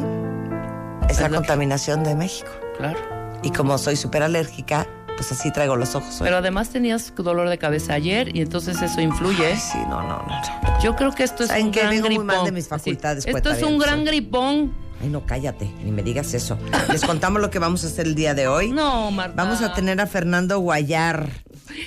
es 1.09 1.19
la 1.19 1.29
contaminación 1.29 2.03
de 2.03 2.15
México. 2.15 2.49
claro. 2.77 2.99
Y 3.43 3.51
como 3.51 3.77
soy 3.77 3.95
súper 3.95 4.23
alérgica, 4.23 4.87
pues 5.15 5.31
así 5.31 5.51
traigo 5.51 5.75
los 5.75 5.93
ojos. 5.95 6.15
hoy. 6.19 6.25
Pero 6.25 6.37
además 6.37 6.69
tenías 6.69 7.13
dolor 7.15 7.47
de 7.49 7.57
cabeza 7.59 7.93
ayer 7.93 8.35
y 8.35 8.41
entonces 8.41 8.81
eso 8.81 8.99
influye. 8.99 9.45
Ay, 9.45 9.57
sí, 9.57 9.77
no, 9.87 10.01
no, 10.01 10.17
no. 10.23 10.79
Yo 10.83 10.95
creo 10.95 11.11
que 11.11 11.23
esto 11.23 11.43
es 11.43 11.49
¿Saben 11.49 11.67
un 11.67 11.71
gran 11.71 11.89
Vengo 11.91 12.01
muy 12.07 12.09
gripón. 12.17 12.25
mal 12.25 12.45
de 12.45 12.51
mis 12.51 12.67
facultades, 12.67 13.25
Esto 13.27 13.51
es 13.51 13.61
un 13.63 13.77
gran 13.77 14.03
gripón. 14.05 14.73
Ay, 15.01 15.09
no, 15.09 15.25
cállate, 15.25 15.71
ni 15.83 15.91
me 15.91 16.01
digas 16.01 16.33
eso. 16.33 16.57
Les 16.91 17.03
contamos 17.03 17.41
lo 17.41 17.49
que 17.49 17.59
vamos 17.59 17.83
a 17.83 17.87
hacer 17.87 18.07
el 18.07 18.15
día 18.15 18.33
de 18.33 18.47
hoy. 18.47 18.71
No, 18.71 19.11
Marta. 19.11 19.43
Vamos 19.43 19.61
a 19.61 19.73
tener 19.73 20.01
a 20.01 20.07
Fernando 20.07 20.59
Guayar. 20.59 21.29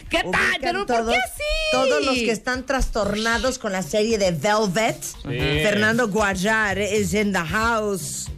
¿Qué 0.08 0.18
tal? 0.18 0.28
Ubican 0.28 0.60
¿Pero 0.60 0.86
por 0.86 0.96
todos, 0.96 1.12
qué 1.12 1.18
así? 1.18 1.42
Todos 1.72 2.06
los 2.06 2.14
que 2.14 2.30
están 2.30 2.64
trastornados 2.66 3.58
con 3.58 3.72
la 3.72 3.82
serie 3.82 4.18
de 4.18 4.30
Velvet. 4.30 5.02
Fernando 5.24 6.08
Guayar 6.08 6.78
is 6.78 7.12
in 7.14 7.32
the 7.32 7.40
house. 7.40 8.28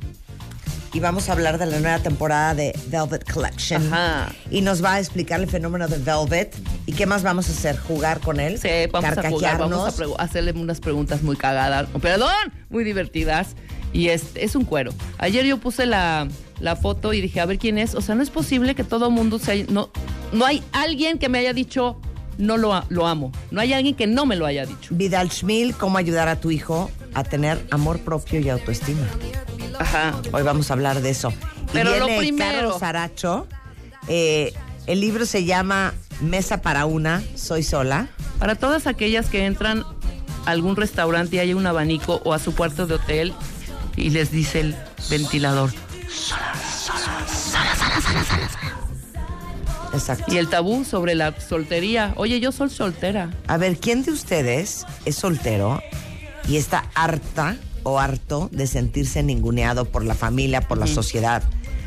Y 0.94 1.00
vamos 1.00 1.30
a 1.30 1.32
hablar 1.32 1.56
de 1.56 1.64
la 1.64 1.80
nueva 1.80 1.98
temporada 2.00 2.54
de 2.54 2.78
Velvet 2.88 3.30
Collection. 3.30 3.92
Ajá. 3.92 4.30
Y 4.50 4.60
nos 4.60 4.84
va 4.84 4.94
a 4.94 5.00
explicar 5.00 5.40
el 5.40 5.48
fenómeno 5.48 5.88
de 5.88 5.96
Velvet. 5.96 6.54
¿Y 6.84 6.92
qué 6.92 7.06
más 7.06 7.22
vamos 7.22 7.48
a 7.48 7.52
hacer? 7.52 7.78
¿Jugar 7.78 8.20
con 8.20 8.40
él? 8.40 8.58
Sí, 8.58 8.68
vamos 8.90 9.16
a 9.16 9.30
jugar, 9.30 9.58
vamos 9.58 10.00
a 10.18 10.22
hacerle 10.22 10.52
unas 10.52 10.80
preguntas 10.80 11.22
muy 11.22 11.36
cagadas, 11.36 11.88
perdón, 12.00 12.52
muy 12.68 12.84
divertidas. 12.84 13.56
Y 13.92 14.08
es, 14.08 14.24
es 14.34 14.54
un 14.56 14.64
cuero. 14.64 14.92
Ayer 15.18 15.44
yo 15.44 15.58
puse 15.58 15.84
la, 15.86 16.26
la 16.60 16.76
foto 16.76 17.12
y 17.12 17.20
dije, 17.20 17.40
a 17.40 17.46
ver 17.46 17.58
quién 17.58 17.76
es. 17.78 17.94
O 17.94 18.00
sea, 18.00 18.14
no 18.14 18.22
es 18.22 18.30
posible 18.30 18.74
que 18.74 18.84
todo 18.84 19.10
mundo 19.10 19.38
se 19.38 19.52
haya- 19.52 19.66
no, 19.68 19.90
no 20.32 20.46
hay 20.46 20.62
alguien 20.72 21.18
que 21.18 21.28
me 21.28 21.38
haya 21.38 21.52
dicho, 21.52 22.00
no 22.38 22.56
lo, 22.56 22.82
lo 22.88 23.06
amo. 23.06 23.32
No 23.50 23.60
hay 23.60 23.72
alguien 23.74 23.94
que 23.94 24.06
no 24.06 24.24
me 24.24 24.36
lo 24.36 24.46
haya 24.46 24.64
dicho. 24.64 24.94
Vidal 24.94 25.30
Schmil, 25.30 25.74
¿cómo 25.76 25.98
ayudar 25.98 26.28
a 26.28 26.40
tu 26.40 26.50
hijo 26.50 26.90
a 27.14 27.22
tener 27.24 27.62
amor 27.70 27.98
propio 28.00 28.40
y 28.40 28.48
autoestima? 28.48 29.06
Ajá. 29.78 30.14
Hoy 30.32 30.42
vamos 30.42 30.70
a 30.70 30.74
hablar 30.74 31.02
de 31.02 31.10
eso. 31.10 31.30
Y 31.30 31.72
Pero 31.72 31.98
lo 31.98 32.06
viene 32.06 32.18
primero. 32.18 32.52
Carlos 32.60 32.78
Saracho. 32.80 33.46
Eh, 34.08 34.52
el 34.86 35.00
libro 35.00 35.26
se 35.26 35.44
llama 35.44 35.92
Mesa 36.20 36.62
para 36.62 36.86
una, 36.86 37.22
soy 37.34 37.62
sola. 37.62 38.08
Para 38.38 38.54
todas 38.54 38.86
aquellas 38.86 39.28
que 39.28 39.44
entran 39.46 39.84
a 40.46 40.50
algún 40.50 40.76
restaurante 40.76 41.36
y 41.36 41.38
hay 41.38 41.54
un 41.54 41.66
abanico 41.66 42.20
o 42.24 42.32
a 42.32 42.38
su 42.38 42.54
cuarto 42.54 42.86
de 42.86 42.94
hotel 42.94 43.32
y 43.96 44.10
les 44.10 44.30
dice 44.30 44.60
el 44.60 44.76
ventilador. 45.10 45.70
Exacto. 49.92 50.24
Y 50.32 50.38
el 50.38 50.48
tabú 50.48 50.84
sobre 50.84 51.14
la 51.14 51.38
soltería. 51.38 52.14
Oye, 52.16 52.40
yo 52.40 52.52
soy 52.52 52.70
soltera. 52.70 53.30
A 53.46 53.56
ver, 53.56 53.78
¿quién 53.78 54.02
de 54.02 54.12
ustedes 54.12 54.86
es 55.04 55.16
soltero 55.16 55.82
y 56.48 56.56
está 56.56 56.84
harta 56.94 57.56
o 57.82 57.98
harto 57.98 58.48
de 58.52 58.66
sentirse 58.66 59.22
ninguneado 59.22 59.84
por 59.84 60.04
la 60.04 60.14
familia, 60.14 60.62
por 60.62 60.78
la 60.78 60.86
sociedad, 60.86 61.42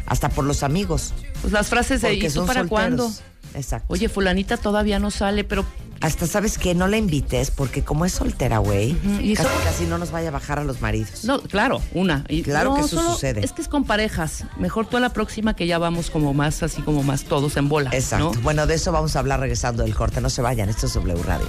hasta 0.06 0.30
por 0.30 0.46
los 0.46 0.64
amigos? 0.64 1.14
Pues 1.42 1.52
las 1.52 1.68
frases 1.68 2.02
de 2.02 2.14
¿y 2.14 2.20
tú 2.20 2.46
para 2.46 2.62
solteros. 2.62 2.70
cuándo? 2.70 3.12
Exacto. 3.56 3.92
Oye, 3.92 4.10
fulanita 4.10 4.58
todavía 4.58 5.00
no 5.00 5.12
sale, 5.12 5.44
pero 5.44 5.66
Hasta 6.06 6.28
sabes 6.28 6.58
que 6.60 6.76
no 6.76 6.88
la 6.88 6.98
invites 6.98 7.50
porque 7.52 7.84
como 7.84 8.06
es 8.06 8.12
soltera, 8.14 8.60
güey, 8.60 8.94
casi, 9.36 9.50
casi 9.64 9.86
no 9.86 9.98
nos 9.98 10.12
vaya 10.12 10.28
a 10.28 10.32
bajar 10.32 10.60
a 10.60 10.64
los 10.64 10.80
maridos. 10.82 11.24
no, 11.24 11.42
claro, 11.42 11.82
una. 11.94 12.24
Y 12.30 12.44
Claro 12.44 12.70
no, 12.70 12.76
que 12.76 12.82
eso 12.82 12.98
solo- 12.98 13.14
sucede. 13.14 13.44
Es 13.44 13.52
que 13.54 13.62
es 13.64 13.68
con 13.68 13.86
parejas. 13.86 14.44
Mejor 14.58 14.86
tú 14.88 14.98
a 14.98 15.00
la 15.00 15.10
próxima 15.10 15.56
que 15.56 15.66
ya 15.66 15.78
vamos 15.80 16.12
como 16.12 16.34
más 16.34 16.62
así 16.64 16.82
como 16.84 17.02
más 17.04 17.24
todos 17.24 17.58
en 17.58 17.70
bola. 17.70 17.90
Exacto. 17.94 18.32
¿no? 18.36 18.42
Bueno, 18.42 18.68
de 18.68 18.76
eso 18.76 18.92
vamos 18.92 19.16
a 19.16 19.20
hablar 19.20 19.40
regresando 19.40 19.82
del 19.84 19.96
corte. 19.96 20.22
No 20.22 20.30
se 20.30 20.42
vayan, 20.44 20.70
esto 20.70 20.86
es 20.86 20.94
W 20.94 21.22
Radio. 21.24 21.48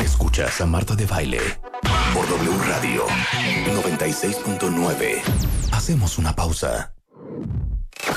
Escuchas 0.00 0.60
a 0.60 0.66
Marta 0.66 0.94
de 0.94 1.06
Baile 1.06 1.40
por 2.14 2.28
W 2.28 2.50
Radio 2.66 3.04
96.9. 3.66 5.20
Hacemos 5.72 6.18
una 6.18 6.34
pausa. 6.34 6.92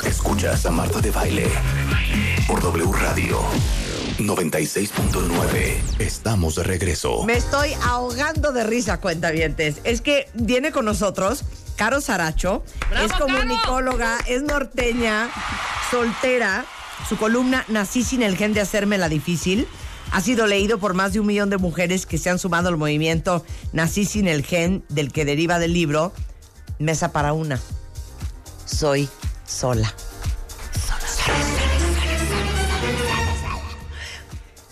Escuchas 0.06 0.65
a 0.65 0.72
Marta 0.72 1.00
de 1.02 1.12
Baile 1.12 1.48
por 2.48 2.62
W 2.62 2.91
Radio 2.91 3.39
96.9. 4.17 6.00
Estamos 6.00 6.56
de 6.56 6.63
regreso. 6.63 7.24
Me 7.24 7.34
estoy 7.34 7.74
ahogando 7.84 8.52
de 8.52 8.63
risa, 8.63 9.00
cuentavientes. 9.00 9.82
Es 9.84 10.02
que 10.02 10.30
viene 10.34 10.72
con 10.72 10.86
nosotros 10.86 11.44
Caro 11.76 12.02
Saracho. 12.02 12.63
¡Bravo, 12.89 13.06
es 13.06 13.13
comunicóloga, 13.13 14.20
es 14.28 14.44
norteña, 14.44 15.30
soltera. 15.89 16.65
Su 17.08 17.17
columna 17.17 17.65
Nací 17.67 18.04
sin 18.04 18.22
el 18.22 18.38
gen 18.38 18.54
de 18.54 18.62
hacérmela 18.62 19.10
difícil 19.10 19.67
ha 20.12 20.22
sido 20.22 20.46
leído 20.46 20.78
por 20.78 20.94
más 20.94 21.13
de 21.13 21.20
un 21.20 21.28
millón 21.28 21.50
de 21.50 21.58
mujeres 21.58 22.06
que 22.06 22.17
se 22.17 22.30
han 22.30 22.38
sumado 22.38 22.70
al 22.70 22.78
movimiento 22.78 23.44
Nací 23.74 24.06
sin 24.06 24.28
el 24.28 24.44
gen 24.44 24.84
del 24.89 25.12
que 25.12 25.26
deriva 25.26 25.58
del 25.58 25.74
libro 25.74 26.13
Mesa 26.80 27.12
para 27.12 27.34
una. 27.34 27.60
Soy 28.65 29.10
sola. 29.51 29.93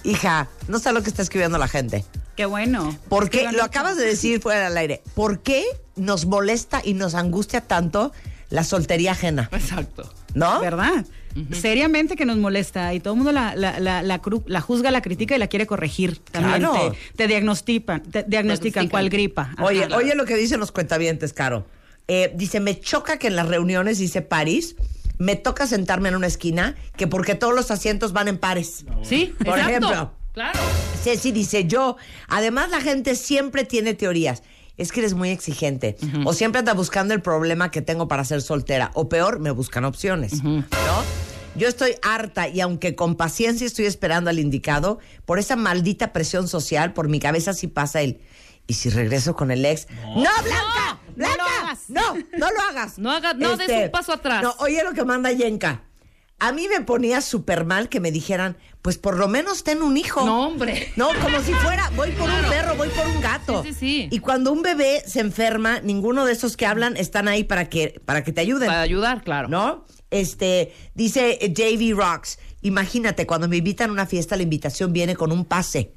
Hija, 0.03 0.47
no 0.67 0.79
sé 0.79 0.93
lo 0.93 1.03
que 1.03 1.09
está 1.09 1.21
escribiendo 1.21 1.57
la 1.57 1.67
gente. 1.67 2.05
Qué 2.35 2.45
bueno. 2.45 2.97
¿Por 3.09 3.29
qué? 3.29 3.37
Escriban 3.37 3.57
Lo 3.57 3.63
acabas 3.63 3.97
de 3.97 4.05
decir 4.05 4.41
fuera 4.41 4.69
del 4.69 4.77
aire. 4.77 5.01
¿Por 5.13 5.41
qué 5.41 5.65
nos 5.97 6.25
molesta 6.25 6.81
y 6.83 6.93
nos 6.93 7.15
angustia 7.15 7.61
tanto 7.61 8.13
la 8.49 8.63
soltería 8.63 9.11
ajena? 9.11 9.49
Exacto. 9.51 10.11
¿No? 10.33 10.61
¿Verdad? 10.61 11.05
Seriamente 11.51 12.15
que 12.15 12.25
nos 12.25 12.37
molesta 12.37 12.93
y 12.93 12.99
todo 13.01 13.13
el 13.13 13.17
mundo 13.17 13.31
la, 13.31 13.55
la, 13.55 13.79
la, 13.79 14.01
la 14.01 14.21
cru- 14.21 14.43
la 14.47 14.61
juzga, 14.61 14.89
la 14.89 15.01
critica 15.01 15.35
y 15.35 15.39
la 15.39 15.47
quiere 15.47 15.67
corregir. 15.67 16.17
También 16.31 16.59
Claro. 16.59 16.91
te, 16.91 16.97
te 17.15 17.27
diagnostican, 17.27 18.01
te 18.03 18.23
diagnostican 18.23 18.87
cuál 18.87 19.09
gripa. 19.09 19.51
Ajá. 19.53 19.63
Oye, 19.65 19.87
oye 19.93 20.15
lo 20.15 20.25
que 20.25 20.35
dicen 20.35 20.59
los 20.59 20.71
cuentavientes, 20.71 21.33
Caro. 21.33 21.65
Eh, 22.09 22.33
dice, 22.35 22.59
me 22.59 22.79
choca 22.79 23.17
que 23.17 23.27
en 23.27 23.35
las 23.35 23.47
reuniones, 23.47 23.99
dice 23.99 24.21
París, 24.23 24.75
me 25.19 25.35
toca 25.35 25.67
sentarme 25.67 26.09
en 26.09 26.15
una 26.15 26.27
esquina 26.27 26.75
que 26.97 27.05
porque 27.07 27.35
todos 27.35 27.53
los 27.53 27.69
asientos 27.69 28.13
van 28.13 28.27
en 28.27 28.39
pares. 28.39 28.83
Sí, 29.03 29.35
Por 29.37 29.59
exacto. 29.59 29.69
ejemplo. 29.69 30.13
Claro. 30.33 30.59
Ceci 31.03 31.31
dice, 31.31 31.65
yo, 31.65 31.97
además 32.27 32.71
la 32.71 32.81
gente 32.81 33.15
siempre 33.15 33.63
tiene 33.63 33.93
teorías. 33.93 34.41
Es 34.77 34.91
que 34.91 35.01
eres 35.01 35.13
muy 35.13 35.29
exigente. 35.29 35.97
O 36.25 36.33
siempre 36.33 36.59
anda 36.59 36.73
buscando 36.73 37.13
el 37.13 37.21
problema 37.21 37.69
que 37.69 37.81
tengo 37.81 38.07
para 38.07 38.23
ser 38.23 38.41
soltera. 38.41 38.91
O 38.93 39.09
peor, 39.09 39.39
me 39.39 39.51
buscan 39.51 39.83
opciones. 39.83 40.41
¿No? 40.41 40.63
Yo 41.55 41.67
estoy 41.67 41.95
harta 42.01 42.47
y 42.47 42.61
aunque 42.61 42.95
con 42.95 43.15
paciencia 43.15 43.67
estoy 43.67 43.85
esperando 43.85 44.29
al 44.29 44.39
indicado, 44.39 44.99
por 45.25 45.37
esa 45.37 45.57
maldita 45.57 46.13
presión 46.13 46.47
social, 46.47 46.93
por 46.93 47.09
mi 47.09 47.19
cabeza 47.19 47.53
sí 47.53 47.67
pasa 47.67 48.01
el... 48.01 48.21
¿Y 48.69 48.73
si 48.75 48.89
regreso 48.89 49.35
con 49.35 49.49
el 49.51 49.65
ex? 49.65 49.87
¡No, 50.05 50.21
Blanca! 50.21 50.99
no 51.07 51.15
¡Blanca! 51.15 51.35
lo 51.37 51.43
hagas. 51.43 51.79
No, 51.89 52.13
no 52.37 52.51
lo 52.51 52.61
hagas. 52.69 52.89
Este, 52.91 53.01
No 53.01 53.11
hagas- 53.11 53.35
no 53.35 53.57
des 53.57 53.69
un 53.85 53.91
paso 53.91 54.13
atrás. 54.13 54.43
No, 54.43 54.53
oye 54.59 54.81
lo 54.83 54.93
que 54.93 55.03
manda 55.03 55.31
Yenka. 55.31 55.81
A 56.41 56.53
mí 56.53 56.67
me 56.69 56.79
ponía 56.81 57.19
súper 57.19 57.65
mal 57.65 57.89
que 57.89 57.99
me 57.99 58.11
dijeran, 58.11 58.55
pues 58.81 58.97
por 58.97 59.17
lo 59.17 59.27
menos 59.27 59.63
ten 59.65 59.81
un 59.81 59.97
hijo. 59.97 60.23
No, 60.25 60.47
hombre. 60.47 60.93
No, 60.95 61.09
como 61.21 61.41
si 61.41 61.51
fuera, 61.53 61.89
voy 61.97 62.11
por 62.11 62.29
un 62.29 62.41
perro, 62.49 62.75
voy 62.75 62.87
por 62.89 63.07
un 63.07 63.19
gato. 63.19 63.61
Sí, 63.63 63.73
sí, 63.73 63.79
sí. 63.79 64.07
Y 64.11 64.19
cuando 64.19 64.51
un 64.53 64.61
bebé 64.61 65.03
se 65.05 65.19
enferma, 65.19 65.81
ninguno 65.81 66.23
de 66.25 66.31
esos 66.31 66.55
que 66.55 66.65
hablan 66.65 66.95
están 66.95 67.27
ahí 67.27 67.43
para 67.43 67.67
que, 67.69 67.99
para 68.05 68.23
que 68.23 68.31
te 68.31 68.39
ayuden. 68.41 68.67
Para 68.67 68.81
ayudar, 68.81 69.23
claro. 69.23 69.49
¿No? 69.49 69.85
Este, 70.11 70.73
dice 70.93 71.39
JV 71.53 71.93
Rocks, 71.93 72.39
imagínate, 72.61 73.25
cuando 73.27 73.49
me 73.49 73.57
invitan 73.57 73.89
a 73.89 73.93
una 73.93 74.05
fiesta, 74.05 74.37
la 74.37 74.43
invitación 74.43 74.93
viene 74.93 75.15
con 75.17 75.31
un 75.33 75.43
pase. 75.43 75.93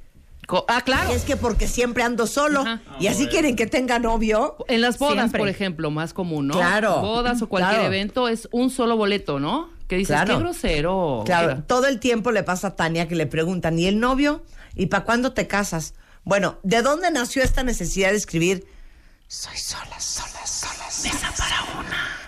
Ah, 0.69 0.83
claro. 0.85 1.11
Es 1.13 1.23
que 1.23 1.37
porque 1.37 1.67
siempre 1.69 2.03
ando 2.03 2.27
solo. 2.27 2.61
Ajá. 2.61 2.81
Y 3.01 3.07
así 3.07 3.27
quieren 3.29 3.57
que 3.57 3.67
tenga 3.67 3.99
novio. 3.99 4.57
En 4.69 4.81
las 4.81 4.99
bodas, 4.99 5.17
Siempre. 5.17 5.39
por 5.39 5.49
ejemplo, 5.49 5.91
más 5.91 6.13
común, 6.13 6.49
¿no? 6.49 6.55
Claro. 6.55 7.01
Bodas 7.01 7.41
o 7.43 7.49
cualquier 7.49 7.77
Claro. 7.81 7.87
evento 7.95 8.29
es 8.29 8.49
un 8.53 8.71
solo 8.71 8.97
boleto, 8.97 9.39
¿no? 9.41 9.71
Que 9.89 9.97
dices, 9.97 10.17
Claro. 10.17 10.35
qué 10.37 10.43
grosero. 10.43 11.23
Claro, 11.25 11.49
Mira. 11.49 11.67
todo 11.67 11.87
el 11.87 12.01
tiempo 12.01 12.33
le 12.33 12.43
pasa 12.43 12.69
a 12.69 12.77
Tania 12.77 13.09
que 13.09 13.15
le 13.15 13.27
preguntan, 13.27 13.79
¿y 13.79 13.87
el 13.87 14.01
novio? 14.01 14.43
¿Y 14.75 14.87
para 14.87 15.05
cuándo 15.05 15.33
te 15.33 15.47
casas? 15.47 15.95
Bueno, 16.25 16.59
¿de 16.63 16.83
dónde 16.83 17.11
nació 17.11 17.43
esta 17.43 17.63
necesidad 17.63 18.11
de 18.11 18.17
escribir? 18.17 18.67
Soy 19.29 19.57
sola, 19.57 19.99
sola, 19.99 20.47
sola. 20.47 20.91
sola, 20.91 21.13
Mesa 21.15 21.33
para 21.37 21.81
una. 21.81 22.22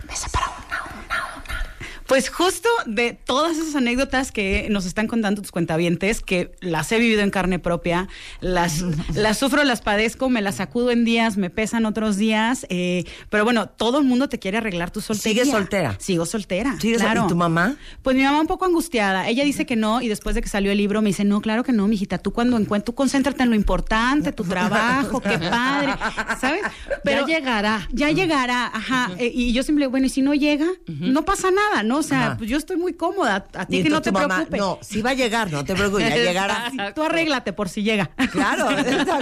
Pues 2.14 2.28
justo 2.28 2.68
de 2.86 3.12
todas 3.12 3.58
esas 3.58 3.74
anécdotas 3.74 4.30
que 4.30 4.68
nos 4.70 4.86
están 4.86 5.08
contando 5.08 5.42
tus 5.42 5.50
cuentavientes, 5.50 6.20
que 6.20 6.52
las 6.60 6.92
he 6.92 7.00
vivido 7.00 7.22
en 7.22 7.30
carne 7.32 7.58
propia, 7.58 8.06
las, 8.40 8.82
las 9.16 9.36
sufro, 9.36 9.64
las 9.64 9.82
padezco, 9.82 10.30
me 10.30 10.40
las 10.40 10.54
sacudo 10.54 10.92
en 10.92 11.04
días, 11.04 11.36
me 11.36 11.50
pesan 11.50 11.86
otros 11.86 12.16
días, 12.16 12.66
eh, 12.68 13.02
pero 13.30 13.42
bueno, 13.42 13.68
todo 13.68 13.98
el 13.98 14.04
mundo 14.04 14.28
te 14.28 14.38
quiere 14.38 14.58
arreglar 14.58 14.92
tu 14.92 15.00
soltería. 15.00 15.42
¿Sigues 15.42 15.58
soltera? 15.58 15.96
Sigo 15.98 16.24
soltera, 16.24 16.78
¿Sigues- 16.80 17.00
claro. 17.00 17.24
¿Y 17.24 17.26
tu 17.30 17.34
mamá? 17.34 17.74
Pues 18.02 18.14
mi 18.14 18.22
mamá 18.22 18.40
un 18.40 18.46
poco 18.46 18.64
angustiada. 18.64 19.28
Ella 19.28 19.42
dice 19.42 19.66
que 19.66 19.74
no 19.74 20.00
y 20.00 20.06
después 20.06 20.36
de 20.36 20.42
que 20.42 20.48
salió 20.48 20.70
el 20.70 20.78
libro 20.78 21.02
me 21.02 21.08
dice, 21.08 21.24
no, 21.24 21.40
claro 21.40 21.64
que 21.64 21.72
no, 21.72 21.88
mijita, 21.88 22.18
tú 22.18 22.32
cuando 22.32 22.56
encuentres, 22.56 22.84
tú 22.84 22.94
concéntrate 22.94 23.42
en 23.42 23.50
lo 23.50 23.56
importante, 23.56 24.30
tu 24.30 24.44
trabajo, 24.44 25.18
qué 25.18 25.36
padre, 25.36 25.94
¿sabes? 26.40 26.62
Ya 27.04 27.26
llegará. 27.26 27.88
Ya 27.90 28.12
llegará, 28.12 28.66
ajá. 28.72 29.10
Eh, 29.18 29.32
y 29.34 29.52
yo 29.52 29.64
siempre, 29.64 29.88
bueno, 29.88 30.06
y 30.06 30.10
si 30.10 30.22
no 30.22 30.32
llega, 30.32 30.68
no 30.86 31.24
pasa 31.24 31.50
nada, 31.50 31.82
¿no? 31.82 32.03
O 32.04 32.08
sea, 32.08 32.26
Ajá. 32.26 32.36
pues 32.36 32.50
yo 32.50 32.56
estoy 32.58 32.76
muy 32.76 32.92
cómoda. 32.94 33.46
A 33.54 33.66
ti 33.66 33.82
que 33.82 33.88
no 33.88 34.02
te 34.02 34.12
mamá, 34.12 34.46
preocupes. 34.46 34.60
no, 34.60 34.78
sí 34.82 35.02
va 35.02 35.10
a 35.10 35.14
llegar, 35.14 35.50
no 35.50 35.64
te 35.64 35.74
preocupes, 35.74 36.08
ya 36.08 36.16
llegará. 36.16 36.92
Tú 36.94 37.02
arréglate 37.02 37.52
por 37.52 37.68
si 37.68 37.82
llega. 37.82 38.10
Claro, 38.30 38.68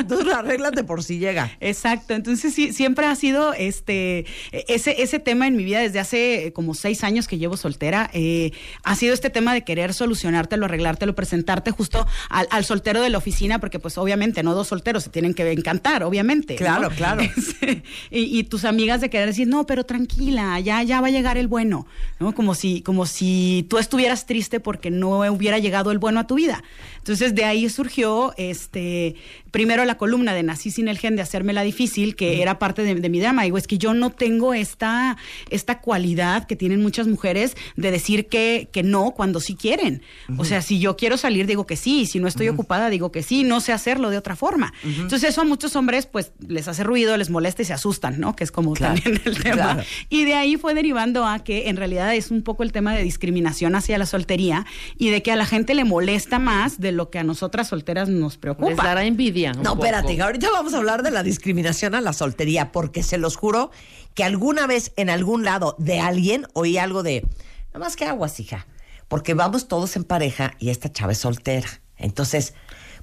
tú 0.09 0.31
arréglate 0.33 0.85
por 0.85 1.03
si 1.03 1.19
llega. 1.19 1.51
Exacto, 1.61 2.15
entonces 2.15 2.55
sí, 2.55 2.73
siempre 2.73 3.07
ha 3.07 3.15
sido 3.15 3.53
este 3.55 4.27
ese, 4.53 5.03
ese 5.03 5.19
tema 5.19 5.47
en 5.47 5.57
mi 5.57 5.65
vida 5.65 5.81
desde 5.81 6.01
hace 6.01 6.47
eh, 6.47 6.53
como 6.53 6.75
seis 6.75 7.05
años 7.05 7.29
que 7.29 7.39
llevo 7.39 7.57
soltera, 7.57 8.11
eh, 8.13 8.53
ha 8.85 8.95
sido 8.97 9.15
este 9.15 9.31
tema 9.31 9.55
de 9.55 9.63
querer 9.65 9.95
solucionártelo, 9.95 10.67
arreglártelo, 10.67 11.15
presentarte 11.15 11.71
justo 11.71 12.07
al, 12.29 12.47
al 12.51 12.65
soltero 12.65 13.01
de 13.03 13.11
la 13.11 13.19
oficina, 13.19 13.59
porque 13.59 13.79
pues 13.79 13.99
obviamente 13.99 14.43
no 14.43 14.55
dos 14.55 14.69
solteros 14.69 15.05
se 15.05 15.11
tienen 15.11 15.35
que 15.35 15.51
encantar, 15.53 16.03
obviamente. 16.03 16.55
¿no? 16.55 16.59
Claro, 16.59 16.91
claro. 16.91 17.23
Este, 17.43 17.83
y, 18.11 18.39
y 18.39 18.45
tus 18.45 18.65
amigas 18.65 19.01
de 19.01 19.09
querer 19.11 19.27
decir, 19.29 19.47
no, 19.49 19.67
pero 19.67 19.85
tranquila, 19.85 20.59
ya, 20.61 20.83
ya 20.83 21.01
va 21.01 21.09
a 21.09 21.11
llegar 21.11 21.37
el 21.39 21.49
bueno, 21.49 21.87
¿no? 22.21 22.35
Como 22.35 22.55
si, 22.55 22.72
como 22.81 23.05
si 23.05 23.67
tú 23.69 23.77
estuvieras 23.77 24.25
triste 24.25 24.59
porque 24.59 24.91
no 24.91 25.21
hubiera 25.31 25.59
llegado 25.59 25.91
el 25.91 25.99
bueno 25.99 26.21
a 26.21 26.27
tu 26.27 26.37
vida. 26.37 26.65
Entonces 26.97 27.35
de 27.35 27.45
ahí 27.45 27.69
surgió 27.69 28.33
este 28.39 29.17
primero 29.51 29.85
la 29.85 29.99
columna 29.99 30.33
de 30.33 30.43
Nací 30.43 30.71
sin 30.71 30.89
el 30.89 30.97
gen 30.99 31.15
de 31.15 31.21
hacérmela 31.23 31.63
difícil, 31.63 32.17
que 32.17 32.41
era 32.41 32.59
parte 32.59 32.83
de, 32.83 32.95
de 32.95 33.09
mi 33.11 33.21
drama. 33.21 33.43
Digo, 33.43 33.59
es 33.59 33.67
que 33.67 33.77
yo 33.77 33.93
no 33.93 34.09
tengo 34.11 34.55
esta, 34.55 35.19
esta 35.51 35.81
cualidad 35.81 36.47
que 36.47 36.57
tienen 36.57 36.81
muchas 36.81 37.07
mujeres 37.07 37.55
de 37.77 37.91
decir 37.91 38.29
que, 38.29 38.69
que 38.73 38.83
no 38.83 39.11
cuando 39.11 39.41
sí 39.41 39.55
quieren. 39.55 40.01
O 40.39 40.45
sea, 40.47 40.63
si 40.63 40.79
yo 40.79 40.97
quiero 40.97 41.19
salir, 41.19 41.47
digo 41.47 41.67
que 41.67 41.77
sí. 41.77 42.07
Si 42.07 42.19
no 42.19 42.29
estoy 42.29 42.49
ocupada, 42.49 42.89
digo 42.89 43.13
que 43.13 43.23
sí. 43.23 43.45
No 43.45 43.61
sé 43.61 43.73
hacerlo 43.73 44.09
de 44.09 44.17
otra 44.17 44.37
forma. 44.37 44.73
Entonces 44.85 45.29
eso 45.31 45.43
a 45.43 45.45
muchos 45.45 45.77
hombres 45.77 46.07
pues 46.07 46.33
les 46.47 46.67
hace 46.69 46.83
ruido, 46.85 47.17
les 47.19 47.29
molesta 47.29 47.61
y 47.63 47.65
se 47.67 47.73
asustan, 47.75 48.21
¿no? 48.21 48.35
Que 48.35 48.45
es 48.45 48.53
como 48.53 48.73
Claro, 48.73 48.95
también 48.95 49.21
el 49.27 49.43
tema. 49.43 49.55
claro. 49.57 49.83
Y 50.09 50.25
de 50.25 50.35
ahí 50.35 50.57
fue 50.57 50.73
derivando 50.73 51.27
a 51.27 51.41
que 51.45 51.69
en 51.69 51.77
realidad 51.77 52.15
es 52.15 52.31
un 52.31 52.43
poco 52.43 52.62
el 52.63 52.73
tema 52.73 52.95
de 52.95 53.03
discriminación 53.03 53.75
hacia 53.75 53.99
la 53.99 54.07
soltería 54.07 54.67
y 54.99 55.11
de 55.11 55.23
que 55.23 55.33
a 55.33 55.37
la 55.37 55.47
gente 55.47 55.75
le 55.75 55.85
molesta 55.85 56.39
más 56.39 56.81
de 56.81 56.93
lo 56.93 57.11
que 57.11 57.19
a 57.19 57.25
nosotras 57.25 57.69
solteras 57.69 58.09
nos 58.09 58.35
Les 58.35 58.39
preocupa. 58.39 58.83
dará 58.85 59.05
envidia. 59.05 59.53
un 59.57 59.63
No, 59.63 59.75
poco. 59.75 59.85
espérate, 59.87 60.21
ahorita 60.21 60.49
vamos 60.51 60.75
a 60.75 60.79
hablar 60.79 61.03
de 61.03 61.11
la 61.11 61.23
discriminación 61.23 61.95
a 61.95 62.01
la 62.01 62.13
soltería, 62.13 62.73
porque 62.73 63.03
se 63.03 63.19
los 63.19 63.37
juro 63.37 63.71
que 64.15 64.25
alguna 64.25 64.67
vez 64.67 64.93
en 64.97 65.11
algún 65.11 65.45
lado 65.45 65.75
de 65.79 66.01
alguien 66.01 66.47
oí 66.53 66.77
algo 66.79 67.03
de, 67.03 67.23
nada 67.69 67.79
más 67.85 67.97
que 67.97 68.05
aguas, 68.05 68.39
hija, 68.41 68.67
porque 69.09 69.35
vamos 69.35 69.69
todos 69.69 69.97
en 69.97 70.05
pareja 70.05 70.55
y 70.59 70.71
esta 70.71 70.91
chava 70.93 71.13
es 71.13 71.19
soltera. 71.19 71.69
Entonces, 71.97 72.55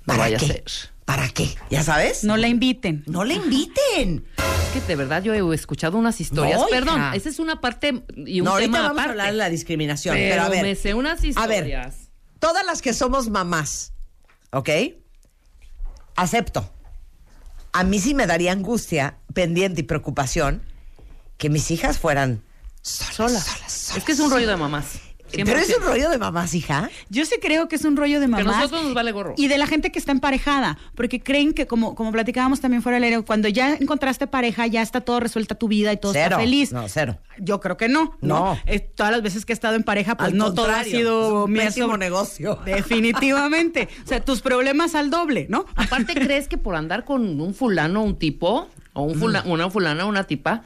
¿para 0.10 0.24
vaya 0.24 0.38
a 0.38 0.40
qué? 0.40 0.48
ser. 0.48 0.64
¿Para 1.06 1.28
qué? 1.30 1.56
¿Ya 1.72 1.84
sabes? 1.84 2.24
No 2.24 2.38
la 2.38 2.48
inviten. 2.48 3.04
No 3.08 3.24
le 3.24 3.34
inviten. 3.34 4.26
Es 4.38 4.74
que 4.74 4.82
de 4.88 4.96
verdad 4.96 5.24
yo 5.24 5.34
he 5.34 5.56
escuchado 5.56 5.98
unas 5.98 6.22
historias. 6.22 6.60
No, 6.60 6.68
hija. 6.68 6.78
Perdón, 6.78 7.02
esa 7.16 7.30
es 7.30 7.40
una 7.40 7.60
parte 7.62 8.04
y 8.16 8.42
un 8.42 8.46
no, 8.46 8.52
ahorita 8.52 8.68
tema 8.72 8.82
vamos 8.90 8.92
aparte. 8.92 9.10
a 9.10 9.12
hablar 9.12 9.32
de 9.32 9.38
la 9.38 9.50
discriminación. 9.50 10.16
Pero, 10.16 10.30
Pero 10.36 10.42
a 10.44 10.50
ver, 10.50 10.64
me 10.64 10.76
sé 10.76 10.94
unas 10.94 11.20
a 11.36 11.48
ver, 11.48 11.92
todas 12.38 12.64
las 12.66 12.82
que 12.84 12.94
somos 12.94 13.30
mamás, 13.30 13.94
¿ok? 14.52 14.70
Acepto. 16.16 16.72
A 17.72 17.84
mí 17.84 18.00
sí 18.00 18.14
me 18.14 18.28
daría 18.28 18.52
angustia, 18.52 19.18
pendiente 19.34 19.82
y 19.82 19.84
preocupación 19.84 20.62
que 21.38 21.50
mis 21.50 21.72
hijas 21.72 21.98
fueran 21.98 22.44
solas. 22.82 23.16
Solas. 23.16 23.44
solas, 23.46 23.72
solas. 23.72 23.98
Es 23.98 24.04
que 24.04 24.12
es 24.12 24.20
un 24.20 24.30
rollo 24.30 24.48
de 24.48 24.58
mamás. 24.58 25.00
Pero 25.32 25.58
es 25.60 25.76
un 25.78 25.84
rollo 25.84 26.10
de 26.10 26.18
mamás, 26.18 26.54
hija. 26.56 26.90
Yo 27.10 27.26
sí 27.26 27.36
creo 27.42 27.68
que 27.68 27.76
es 27.76 27.86
un 27.86 27.96
rollo 27.98 28.20
de 28.20 28.28
Que 28.28 28.34
a 28.36 28.38
mamás. 28.38 28.56
nosotros 28.58 28.84
nos 28.84 28.94
vale 28.94 29.12
gorro. 29.12 29.34
Y 29.38 29.48
de 29.48 29.58
la 29.58 29.68
gente 29.68 29.92
que 29.92 30.00
está 30.00 30.12
emparejada, 30.12 30.78
porque 30.96 31.20
creen 31.22 31.54
que, 31.54 31.68
como, 31.68 31.96
como 31.96 32.12
platicábamos 32.12 32.60
también 32.62 32.82
fuera 32.82 32.96
del 32.98 33.04
aire, 33.06 33.22
cuando 33.22 33.48
ya 33.48 33.74
encontraste 33.76 34.28
pareja, 34.28 34.68
ya 34.68 34.82
está 34.82 35.02
todo 35.02 35.20
resuelta 35.20 35.56
tu 35.56 35.68
vida 35.68 35.92
y 35.94 35.98
todo 35.98 36.14
Cero. 36.14 36.26
está 36.26 36.40
feliz. 36.40 36.72
No, 36.72 36.88
cero. 36.88 37.18
Yo 37.38 37.60
creo 37.60 37.78
que 37.78 37.88
no. 37.90 38.18
No. 38.22 38.40
No. 38.54 38.60
Eh, 38.66 38.80
todas 38.80 39.12
las 39.12 39.22
veces 39.22 39.46
que 39.46 39.54
he 39.54 39.56
estado 39.56 39.76
en 39.76 39.84
pareja, 39.84 40.16
pues 40.18 40.32
Al 40.32 40.38
no 40.38 40.54
todo 40.54 40.70
ha 40.72 40.84
sido 40.84 41.48
sobre- 41.48 41.98
negocio. 41.98 42.60
Definitivamente. 42.66 43.88
o 44.04 44.08
sea, 44.08 44.24
tus 44.24 44.42
problemas 44.42 44.96
al 44.96 45.10
doble, 45.10 45.48
¿no? 45.50 45.66
Aparte, 45.76 46.14
¿crees 46.16 46.48
que 46.48 46.58
por 46.58 46.76
andar 46.76 47.06
con 47.06 47.40
un 47.40 47.54
fulano, 47.54 48.04
un 48.04 48.18
tipo, 48.18 48.68
o 48.94 49.04
un 49.04 49.20
fula- 49.20 49.44
una 49.46 49.70
fulana, 49.70 50.06
una 50.06 50.26
tipa, 50.26 50.64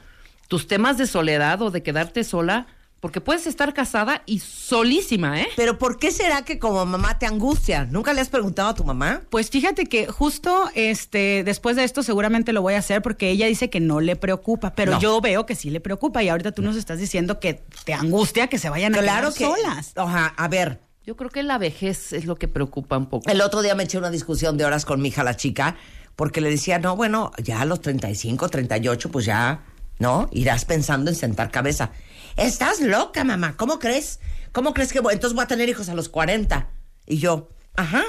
tus 0.47 0.67
temas 0.67 0.97
de 0.97 1.07
soledad 1.07 1.61
o 1.61 1.71
de 1.71 1.83
quedarte 1.83 2.23
sola, 2.23 2.67
porque 3.03 3.19
puedes 3.19 3.47
estar 3.47 3.73
casada 3.73 4.23
y 4.25 4.39
solísima, 4.39 5.41
¿eh? 5.41 5.47
Pero 5.57 5.77
¿por 5.77 5.99
qué 5.99 6.09
será 6.09 6.43
que 6.45 6.57
como 6.57 6.85
mamá 6.85 7.19
te 7.19 7.25
angustia? 7.25 7.83
¿Nunca 7.83 8.13
le 8.13 8.21
has 8.21 8.29
preguntado 8.29 8.69
a 8.69 8.75
tu 8.75 8.85
mamá? 8.85 9.23
Pues 9.29 9.49
fíjate 9.49 9.87
que 9.87 10.07
justo 10.07 10.69
este 10.73 11.43
después 11.43 11.75
de 11.75 11.83
esto 11.83 12.01
seguramente 12.01 12.53
lo 12.53 12.61
voy 12.61 12.75
a 12.75 12.77
hacer 12.77 13.01
porque 13.01 13.29
ella 13.29 13.47
dice 13.47 13.69
que 13.69 13.81
no 13.81 13.99
le 13.99 14.15
preocupa, 14.15 14.73
pero 14.73 14.93
No. 14.93 14.99
yo 15.01 15.19
veo 15.19 15.45
que 15.45 15.53
sí 15.53 15.69
le 15.69 15.81
preocupa 15.81 16.23
y 16.23 16.29
ahorita 16.29 16.53
tú 16.53 16.61
nos 16.61 16.77
estás 16.77 16.97
diciendo 16.97 17.41
que 17.41 17.61
te 17.83 17.93
angustia 17.93 18.47
que 18.47 18.57
se 18.57 18.69
vayan 18.69 18.95
a 18.95 18.99
Claro 18.99 19.33
quedar 19.33 19.53
que 19.55 19.61
solas. 19.61 19.91
Ajá, 19.97 20.33
a 20.37 20.47
ver, 20.47 20.79
Yo 21.05 21.17
creo 21.17 21.29
que 21.29 21.43
la 21.43 21.57
vejez 21.57 22.13
es 22.13 22.23
lo 22.23 22.37
que 22.37 22.47
preocupa 22.47 22.97
un 22.97 23.07
poco. 23.07 23.29
El 23.29 23.41
otro 23.41 23.61
día 23.61 23.75
me 23.75 23.83
eché 23.83 23.97
una 23.97 24.11
discusión 24.11 24.55
de 24.57 24.63
horas 24.63 24.85
con 24.85 25.01
mi 25.01 25.09
hija, 25.09 25.25
la 25.25 25.35
chica, 25.35 25.75
porque 26.15 26.39
le 26.39 26.49
decía, 26.49 26.79
no, 26.79 26.95
bueno, 26.95 27.33
ya 27.43 27.59
a 27.59 27.65
los 27.65 27.81
35, 27.81 28.47
38, 28.47 29.11
pues 29.11 29.25
ya, 29.25 29.65
¿no? 29.99 30.29
Irás 30.31 30.63
pensando 30.63 31.09
en 31.11 31.17
sentar 31.17 31.51
cabeza. 31.51 31.91
Estás 32.37 32.81
loca, 32.81 33.23
mamá, 33.23 33.55
¿cómo 33.57 33.79
crees? 33.79 34.19
¿Cómo 34.51 34.73
crees 34.73 34.91
que 34.93 34.99
voy? 34.99 35.13
Entonces 35.13 35.35
voy 35.35 35.43
a 35.43 35.47
tener 35.47 35.69
hijos 35.69 35.89
a 35.89 35.95
los 35.95 36.09
40. 36.09 36.67
Y 37.07 37.17
yo, 37.17 37.49
ajá, 37.75 38.03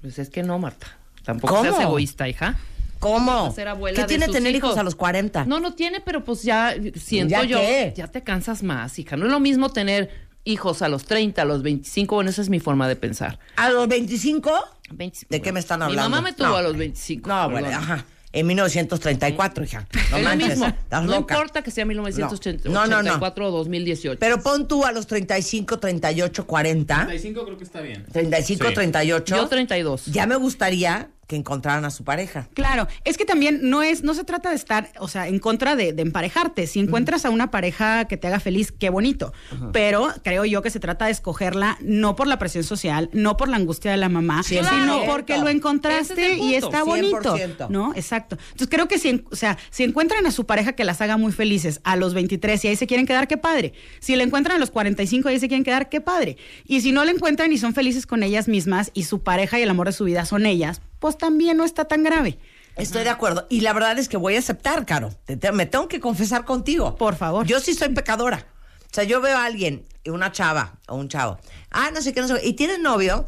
Pues 0.00 0.18
es 0.18 0.30
que 0.30 0.42
no, 0.42 0.58
Marta. 0.58 0.86
Tampoco 1.24 1.56
¿Cómo? 1.56 1.70
seas 1.70 1.80
egoísta, 1.82 2.28
hija. 2.28 2.58
¿cómo? 2.98 3.52
Ser 3.54 3.68
abuela 3.68 3.94
¿Qué 3.94 4.02
de 4.02 4.08
tiene 4.08 4.24
sus 4.26 4.34
tener 4.34 4.54
hijos 4.54 4.70
hijos 4.70 4.78
a 4.78 4.82
los 4.82 4.94
40? 4.96 5.44
No, 5.44 5.60
no 5.60 5.74
tiene, 5.74 6.00
pero 6.00 6.24
pues 6.24 6.42
ya 6.42 6.74
siento 6.96 7.30
¿Ya 7.30 7.44
yo. 7.44 7.58
qué? 7.60 7.92
Ya 7.96 8.08
te 8.08 8.22
cansas 8.24 8.62
más, 8.64 8.98
hija. 8.98 9.16
No 9.16 9.26
es 9.26 9.30
lo 9.32 9.38
mismo 9.38 9.70
tener 9.70 10.10
hijos 10.44 10.82
a 10.82 10.88
los 10.88 11.04
30, 11.04 11.42
a 11.42 11.44
los 11.44 11.62
25. 11.62 12.14
Bueno, 12.14 12.30
esa 12.30 12.42
es 12.42 12.48
mi 12.48 12.58
forma 12.58 12.88
de 12.88 12.96
pensar. 12.96 13.38
¿A 13.56 13.70
los 13.70 13.86
25? 13.86 14.50
25. 14.90 15.28
¿De 15.30 15.42
qué 15.42 15.52
me 15.52 15.60
están 15.60 15.78
Mi 15.80 15.84
hablando? 15.86 16.10
mamá 16.10 16.22
me 16.22 16.32
tuvo 16.32 16.48
No. 16.48 16.56
a 16.56 16.62
los 16.62 16.76
25. 16.76 17.28
No, 17.28 17.34
perdón. 17.48 17.52
bueno, 17.62 17.76
ajá. 17.78 18.04
En 18.32 18.46
1934, 18.46 19.64
hija. 19.64 19.86
No 20.10 20.16
es 20.18 20.22
lo 20.22 20.28
manches, 20.28 20.48
mismo. 20.50 20.66
estás 20.66 21.04
No 21.04 21.12
loca. 21.20 21.34
importa 21.34 21.62
que 21.62 21.70
sea 21.70 21.84
No, 21.86 21.90
no, 21.90 22.02
no. 22.02 23.18
1984 23.18 23.46
o 23.46 23.50
2018. 23.50 24.18
Pero 24.20 24.42
pon 24.42 24.68
tú 24.68 24.84
a 24.84 24.92
los 24.92 25.06
35, 25.06 25.78
38, 25.78 26.46
40. 26.46 26.94
35 27.06 27.44
creo 27.44 27.56
que 27.58 27.64
está 27.64 27.80
bien. 27.80 28.04
35, 28.12 28.68
Sí. 28.68 28.74
38. 28.74 29.36
Yo 29.36 29.48
32. 29.48 30.06
Ya 30.06 30.26
me 30.26 30.36
gustaría 30.36 31.08
que 31.28 31.36
encontraran 31.36 31.84
a 31.84 31.90
su 31.90 32.04
pareja. 32.04 32.48
Claro, 32.54 32.88
es 33.04 33.18
que 33.18 33.26
también 33.26 33.60
no 33.68 33.82
es, 33.82 34.02
no 34.02 34.14
se 34.14 34.24
trata 34.24 34.48
de 34.48 34.56
estar, 34.56 34.90
o 34.98 35.08
sea, 35.08 35.28
en 35.28 35.38
contra 35.38 35.76
de, 35.76 35.92
de 35.92 36.00
emparejarte. 36.00 36.66
Si 36.66 36.80
encuentras 36.80 37.26
a 37.26 37.30
una 37.30 37.50
pareja 37.50 38.06
que 38.06 38.16
te 38.16 38.26
haga 38.26 38.40
feliz, 38.40 38.72
qué 38.72 38.88
bonito. 38.88 39.34
Pero 39.72 40.08
creo 40.24 40.46
yo 40.46 40.62
que 40.62 40.70
se 40.70 40.80
trata 40.80 41.04
de 41.04 41.12
escogerla 41.12 41.76
no 41.82 42.16
por 42.16 42.26
la 42.28 42.38
presión 42.38 42.64
social, 42.64 43.10
no 43.12 43.36
por 43.36 43.48
la 43.48 43.56
angustia 43.56 43.90
de 43.90 43.98
la 43.98 44.08
mamá, 44.08 44.42
sino 44.42 45.04
porque 45.04 45.36
lo 45.36 45.50
encontraste 45.50 46.32
es 46.32 46.38
y 46.38 46.54
está 46.54 46.82
bonito. 46.82 47.36
100%. 47.36 47.68
¿No? 47.68 47.92
Exacto. 47.94 48.38
Entonces 48.52 48.68
creo 48.70 48.88
que 48.88 48.98
si, 48.98 49.22
o 49.30 49.36
sea, 49.36 49.58
si 49.68 49.84
encuentran 49.84 50.24
a 50.24 50.30
su 50.30 50.46
pareja 50.46 50.72
que 50.72 50.84
las 50.84 51.02
haga 51.02 51.18
muy 51.18 51.32
felices 51.32 51.82
a 51.84 51.96
los 51.96 52.14
23 52.14 52.64
y 52.64 52.68
ahí 52.68 52.76
se 52.76 52.86
quieren 52.86 53.04
quedar, 53.04 53.28
qué 53.28 53.36
padre. 53.36 53.74
Si 54.00 54.16
la 54.16 54.22
encuentran 54.22 54.56
a 54.56 54.58
los 54.58 54.70
45 54.70 55.28
y 55.28 55.32
ahí 55.34 55.40
se 55.40 55.48
quieren 55.48 55.64
quedar, 55.64 55.90
qué 55.90 56.00
padre. 56.00 56.38
Y 56.64 56.80
si 56.80 56.90
no 56.92 57.04
la 57.04 57.10
encuentran 57.10 57.52
y 57.52 57.58
son 57.58 57.74
felices 57.74 58.06
con 58.06 58.22
ellas 58.22 58.48
mismas 58.48 58.90
y 58.94 59.02
su 59.04 59.22
pareja 59.22 59.58
y 59.58 59.62
el 59.62 59.68
amor 59.68 59.88
de 59.88 59.92
su 59.92 60.04
vida 60.04 60.24
son 60.24 60.46
ellas, 60.46 60.80
pues 60.98 61.16
también 61.18 61.56
no 61.56 61.64
está 61.64 61.86
tan 61.86 62.02
grave. 62.02 62.38
Estoy 62.76 63.02
de 63.04 63.10
acuerdo. 63.10 63.46
Y 63.50 63.60
la 63.62 63.72
verdad 63.72 63.98
es 63.98 64.08
que 64.08 64.16
voy 64.16 64.36
a 64.36 64.38
aceptar, 64.38 64.86
Caro. 64.86 65.10
Te- 65.24 65.36
te- 65.36 65.50
me 65.52 65.66
tengo 65.66 65.88
que 65.88 65.98
confesar 65.98 66.44
contigo. 66.44 66.94
Por 66.96 67.16
favor. 67.16 67.44
Yo 67.46 67.58
sí 67.60 67.74
soy 67.74 67.88
pecadora. 67.88 68.46
O 68.90 68.94
sea, 68.94 69.04
yo 69.04 69.20
veo 69.20 69.36
a 69.36 69.44
alguien, 69.44 69.84
una 70.06 70.30
chava 70.32 70.78
o 70.86 70.94
un 70.94 71.08
chavo. 71.08 71.38
Ah, 71.70 71.90
no 71.92 72.00
sé 72.00 72.12
qué, 72.14 72.20
no 72.20 72.28
sé 72.28 72.34
qué. 72.40 72.46
¿Y 72.46 72.52
tienes 72.54 72.78
novio? 72.78 73.26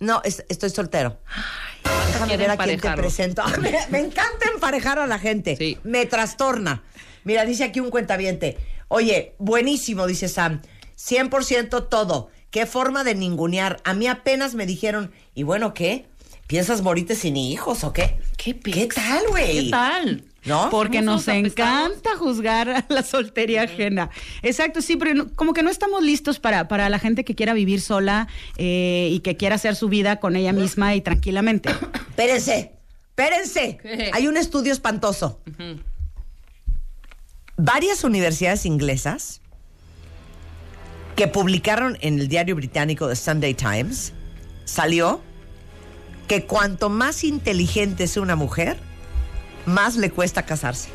No, 0.00 0.20
es- 0.24 0.44
estoy 0.50 0.68
soltero. 0.70 1.18
Ay, 1.82 1.92
déjame 2.08 2.26
quiere 2.28 2.42
ver 2.42 2.50
a 2.50 2.56
quién 2.58 2.80
te 2.80 2.90
presento. 2.92 3.42
me, 3.60 3.72
me 3.88 3.98
encanta 4.00 4.48
emparejar 4.52 4.98
a 4.98 5.06
la 5.06 5.18
gente. 5.18 5.56
Sí. 5.56 5.78
Me 5.82 6.04
trastorna. 6.06 6.82
Mira, 7.24 7.44
dice 7.46 7.64
aquí 7.64 7.80
un 7.80 7.90
cuentaviente. 7.90 8.58
Oye, 8.88 9.34
buenísimo, 9.38 10.06
dice 10.06 10.28
Sam. 10.28 10.60
100% 10.98 11.88
todo. 11.88 12.28
Qué 12.50 12.66
forma 12.66 13.02
de 13.04 13.14
ningunear. 13.14 13.80
A 13.84 13.94
mí 13.94 14.06
apenas 14.08 14.54
me 14.54 14.66
dijeron, 14.66 15.12
¿y 15.34 15.42
bueno 15.44 15.72
qué? 15.72 16.06
¿Piensas 16.50 16.82
morirte 16.82 17.14
sin 17.14 17.36
hijos 17.36 17.84
o 17.84 17.92
qué? 17.92 18.18
¿Qué 18.36 18.58
¿Qué 18.58 18.88
tal, 18.88 19.22
güey? 19.28 19.66
¿Qué 19.66 19.70
tal? 19.70 20.24
¿No? 20.44 20.68
Porque 20.68 21.00
nos 21.00 21.28
encanta 21.28 22.16
juzgar 22.18 22.68
a 22.68 22.84
la 22.88 23.04
soltería 23.04 23.62
ajena. 23.62 24.10
Exacto, 24.42 24.82
sí, 24.82 24.96
pero 24.96 25.14
no- 25.14 25.32
como 25.36 25.52
que 25.52 25.62
no 25.62 25.70
estamos 25.70 26.02
listos 26.02 26.40
para, 26.40 26.66
para 26.66 26.88
la 26.88 26.98
gente 26.98 27.24
que 27.24 27.36
quiera 27.36 27.54
vivir 27.54 27.80
sola 27.80 28.26
eh, 28.56 29.10
y 29.12 29.20
que 29.20 29.36
quiera 29.36 29.54
hacer 29.54 29.76
su 29.76 29.88
vida 29.88 30.18
con 30.18 30.34
ella 30.34 30.52
misma 30.52 30.96
y 30.96 31.02
tranquilamente. 31.02 31.70
Espérense, 32.10 32.72
espérense. 33.10 33.78
¿Qué? 33.80 34.10
Hay 34.12 34.26
un 34.26 34.36
estudio 34.36 34.72
espantoso. 34.72 35.40
Varias 37.56 38.02
universidades 38.02 38.66
inglesas 38.66 39.40
que 41.14 41.28
publicaron 41.28 41.96
en 42.00 42.18
el 42.18 42.26
diario 42.26 42.56
británico 42.56 43.06
The 43.08 43.14
Sunday 43.14 43.54
Times 43.54 44.14
salió 44.64 45.22
que 46.30 46.46
cuanto 46.46 46.90
más 46.90 47.24
inteligente 47.24 48.04
es 48.04 48.16
una 48.16 48.36
mujer, 48.36 48.78
más 49.66 49.96
le 49.96 50.12
cuesta 50.12 50.46
casarse. 50.46 50.88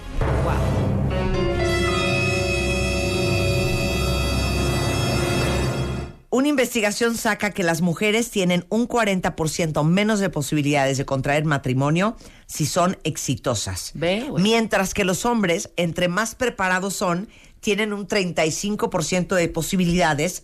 Una 6.29 6.47
investigación 6.47 7.17
saca 7.17 7.51
que 7.51 7.63
las 7.63 7.81
mujeres 7.81 8.31
tienen 8.31 8.65
un 8.69 8.87
40% 8.87 9.83
menos 9.83 10.21
de 10.21 10.29
posibilidades 10.29 10.97
de 10.97 11.03
contraer 11.03 11.43
matrimonio 11.43 12.15
si 12.45 12.65
son 12.65 12.97
exitosas. 13.03 13.91
Mientras 14.37 14.93
que 14.93 15.03
los 15.03 15.25
hombres, 15.25 15.69
entre 15.75 16.07
más 16.07 16.35
preparados 16.35 16.95
son, 16.95 17.27
tienen 17.59 17.91
un 17.91 18.07
35% 18.07 19.35
de 19.35 19.49
posibilidades 19.49 20.43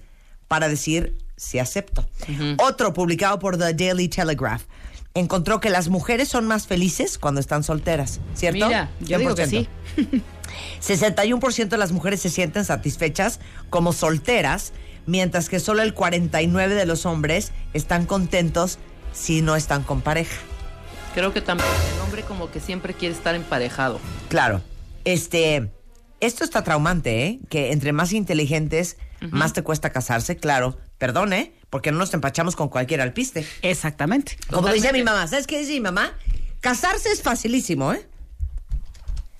para 0.49 0.67
decir 0.67 1.15
si 1.37 1.59
acepto. 1.59 2.05
Otro 2.57 2.91
publicado 2.91 3.39
por 3.39 3.57
The 3.57 3.73
Daily 3.73 4.09
Telegraph 4.09 4.63
encontró 5.13 5.59
que 5.59 5.69
las 5.69 5.89
mujeres 5.89 6.29
son 6.29 6.47
más 6.47 6.67
felices 6.67 7.17
cuando 7.17 7.39
están 7.39 7.63
solteras, 7.63 8.19
¿cierto? 8.33 8.67
Mira, 8.67 8.89
yo 9.01 9.19
digo 9.19 9.35
que 9.35 9.45
100%. 9.45 9.49
sí. 9.49 9.69
61% 10.81 11.69
de 11.69 11.77
las 11.77 11.91
mujeres 11.91 12.21
se 12.21 12.29
sienten 12.29 12.65
satisfechas 12.65 13.39
como 13.69 13.93
solteras, 13.93 14.73
mientras 15.05 15.49
que 15.49 15.59
solo 15.59 15.81
el 15.81 15.95
49% 15.95 16.67
de 16.67 16.85
los 16.85 17.05
hombres 17.05 17.51
están 17.73 18.05
contentos 18.05 18.79
si 19.13 19.41
no 19.41 19.55
están 19.55 19.83
con 19.83 20.01
pareja. 20.01 20.35
Creo 21.13 21.33
que 21.33 21.41
también 21.41 21.69
el 21.95 22.01
hombre 22.01 22.23
como 22.23 22.51
que 22.51 22.59
siempre 22.59 22.93
quiere 22.93 23.13
estar 23.15 23.35
emparejado. 23.35 23.99
Claro. 24.29 24.61
Este, 25.03 25.71
esto 26.19 26.43
está 26.43 26.63
traumante, 26.63 27.25
¿eh? 27.25 27.39
Que 27.49 27.71
entre 27.71 27.91
más 27.91 28.13
inteligentes, 28.13 28.97
más 29.29 29.53
te 29.53 29.61
cuesta 29.61 29.89
casarse, 29.89 30.37
claro. 30.37 30.77
Perdón, 31.01 31.33
¿eh? 31.33 31.51
Porque 31.71 31.91
no 31.91 31.97
nos 31.97 32.13
empachamos 32.13 32.55
con 32.55 32.69
cualquier 32.69 33.01
alpiste. 33.01 33.43
Exactamente. 33.63 34.37
Como 34.49 34.61
Totalmente. 34.61 34.87
dice 34.89 34.93
mi 34.93 35.03
mamá, 35.03 35.25
¿sabes 35.25 35.47
qué 35.47 35.57
dice 35.57 35.71
mi 35.71 35.79
mamá? 35.79 36.13
Casarse 36.59 37.11
es 37.11 37.23
facilísimo, 37.23 37.91
¿eh? 37.91 38.07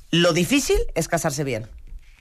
Lo 0.09 0.33
difícil 0.33 0.79
es 0.95 1.07
casarse 1.07 1.43
bien. 1.43 1.67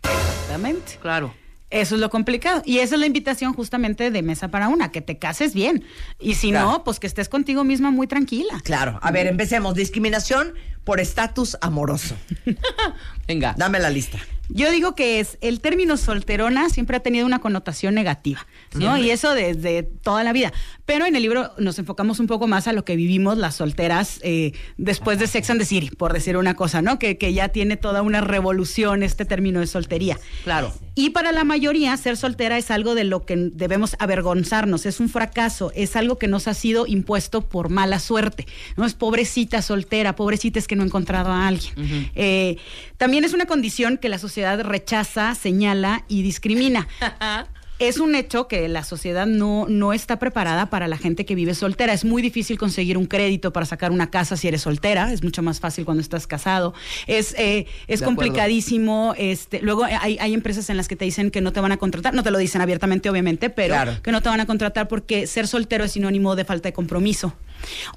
Exactamente. 0.03 0.99
Claro. 1.01 1.33
Eso 1.71 1.95
es 1.95 2.03
lo 2.03 2.11
complicado. 2.11 2.61
Y 2.67 2.81
esa 2.81 2.97
es 2.97 3.01
la 3.01 3.07
invitación 3.07 3.55
justamente 3.55 4.11
de 4.11 4.21
Mesa 4.23 4.49
para 4.49 4.69
Una, 4.69 4.93
que 4.93 5.01
te 5.01 5.17
cases 5.19 5.55
bien. 5.55 5.85
Y 6.19 6.35
si 6.35 6.51
Claro. 6.51 6.73
no, 6.73 6.85
pues 6.85 7.01
que 7.01 7.07
estés 7.07 7.31
contigo 7.31 7.65
misma 7.65 7.91
muy 7.91 8.07
tranquila. 8.09 8.61
Claro. 8.63 8.99
A 9.01 9.11
ver, 9.11 9.27
empecemos. 9.27 9.75
Discriminación 9.75 10.53
por 10.91 10.99
estatus 10.99 11.57
amoroso. 11.61 12.17
Venga. 13.29 13.55
Dame 13.57 13.79
la 13.79 13.91
lista. 13.91 14.19
Yo 14.53 14.71
digo 14.73 14.97
que 14.97 15.21
es 15.21 15.39
el 15.41 15.61
término 15.61 15.97
solterona 15.97 16.69
siempre 16.71 16.97
ha 16.97 17.01
tenido 17.01 17.25
una 17.25 17.39
connotación 17.39 17.95
negativa, 17.95 18.47
¿no? 18.75 18.99
Y 18.99 19.11
eso 19.11 19.33
desde 19.35 19.85
toda 19.85 20.25
la 20.25 20.33
vida. 20.33 20.53
Pero 20.87 21.07
en 21.07 21.15
el 21.15 21.23
libro 21.23 21.53
nos 21.59 21.79
enfocamos 21.79 22.19
un 22.19 22.27
poco 22.27 22.49
más 22.49 22.67
a 22.67 22.73
lo 22.73 22.85
que 22.85 22.97
vivimos 22.97 23.39
las 23.39 23.55
solteras 23.55 24.19
eh, 24.23 24.53
después 24.77 25.21
de 25.21 25.29
Sex 25.29 25.51
and 25.51 25.61
the 25.61 25.67
City, 25.67 25.91
por 25.91 26.13
decir 26.13 26.37
una 26.37 26.55
cosa, 26.55 26.83
¿no? 26.83 26.99
Que, 26.99 27.17
que 27.17 27.33
ya 27.33 27.51
tiene 27.51 27.77
toda 27.77 28.03
una 28.03 28.21
revolución 28.21 29.05
este 29.05 29.25
término 29.25 29.61
de 29.61 29.69
soltería. 29.69 30.19
Claro. 30.43 30.75
Y 30.97 31.11
para 31.11 31.31
la 31.31 31.45
mayoría, 31.45 31.97
ser 31.97 32.17
soltera 32.17 32.59
es 32.59 32.73
algo 32.73 32.97
de 32.97 33.05
lo 33.05 33.25
que 33.25 33.37
debemos 33.37 33.95
avergonzarnos, 34.01 34.85
es 34.85 34.99
un 34.99 35.09
fracaso, 35.09 35.71
es 35.77 35.95
algo 35.95 36.19
que 36.19 36.27
nos 36.27 36.49
ha 36.49 36.55
sido 36.55 36.89
impuesto 36.89 37.43
por 37.43 37.69
mala 37.69 38.01
suerte. 38.01 38.47
No 38.77 38.85
es 38.85 38.95
pobrecita 38.95 39.63
soltera, 39.63 40.17
pobrecita 40.17 40.59
es 40.59 40.67
que 40.67 40.77
no 40.77 40.80
he 40.85 40.87
encontrado 40.87 41.31
a 41.31 41.47
alguien. 41.47 42.11
Eh, 42.15 42.57
también 42.97 43.25
es 43.25 43.33
una 43.33 43.47
condición 43.47 43.99
que 43.99 44.09
la 44.09 44.19
sociedad 44.19 44.61
rechaza, 44.63 45.35
señala 45.35 46.05
y 46.09 46.23
discrimina. 46.23 46.87
Es 47.81 47.99
un 47.99 48.15
hecho 48.15 48.47
que 48.47 48.69
la 48.69 48.85
sociedad 48.85 49.25
no, 49.25 49.65
no 49.67 49.95
está 49.95 50.19
preparada 50.19 50.67
para 50.69 50.87
la 50.87 50.99
gente 50.99 51.25
que 51.25 51.35
vive 51.35 51.55
soltera. 51.55 51.95
Es 51.95 52.05
muy 52.05 52.21
difícil 52.21 52.59
conseguir 52.59 52.99
un 52.99 53.07
crédito 53.07 53.55
para 53.55 53.65
sacar 53.65 53.91
una 53.91 54.11
casa 54.11 54.37
si 54.37 54.49
eres 54.49 54.61
soltera. 54.61 55.11
Es 55.15 55.25
mucho 55.25 55.41
más 55.43 55.61
fácil 55.61 55.87
cuando 55.87 56.03
estás 56.03 56.27
casado. 56.27 56.75
Es, 57.07 57.35
eh, 57.39 57.65
es 57.87 58.01
De 58.01 58.05
acuerdo. 58.05 58.05
complicadísimo. 58.05 59.15
Este, 59.17 59.63
luego 59.63 59.85
hay, 59.85 60.19
hay 60.21 60.35
empresas 60.35 60.69
en 60.69 60.77
las 60.77 60.89
que 60.89 60.97
te 60.97 61.07
dicen 61.07 61.31
que 61.31 61.41
no 61.41 61.55
te 61.55 61.61
van 61.61 61.73
a 61.73 61.79
contratar. 61.79 62.13
No 62.13 62.23
te 62.23 62.31
lo 62.31 62.37
dicen 62.37 62.61
abiertamente, 62.61 63.09
obviamente, 63.09 63.49
pero 63.49 63.73
Claro. 63.73 64.03
que 64.03 64.13
no 64.13 64.21
te 64.21 64.29
van 64.29 64.41
a 64.41 64.47
contratar 64.47 64.87
porque 64.87 65.27
ser 65.27 65.47
soltero 65.49 65.83
es 65.85 65.93
sinónimo 65.93 66.37
de 66.37 66.45
falta 66.45 66.69
de 66.69 66.75
compromiso. 66.75 67.35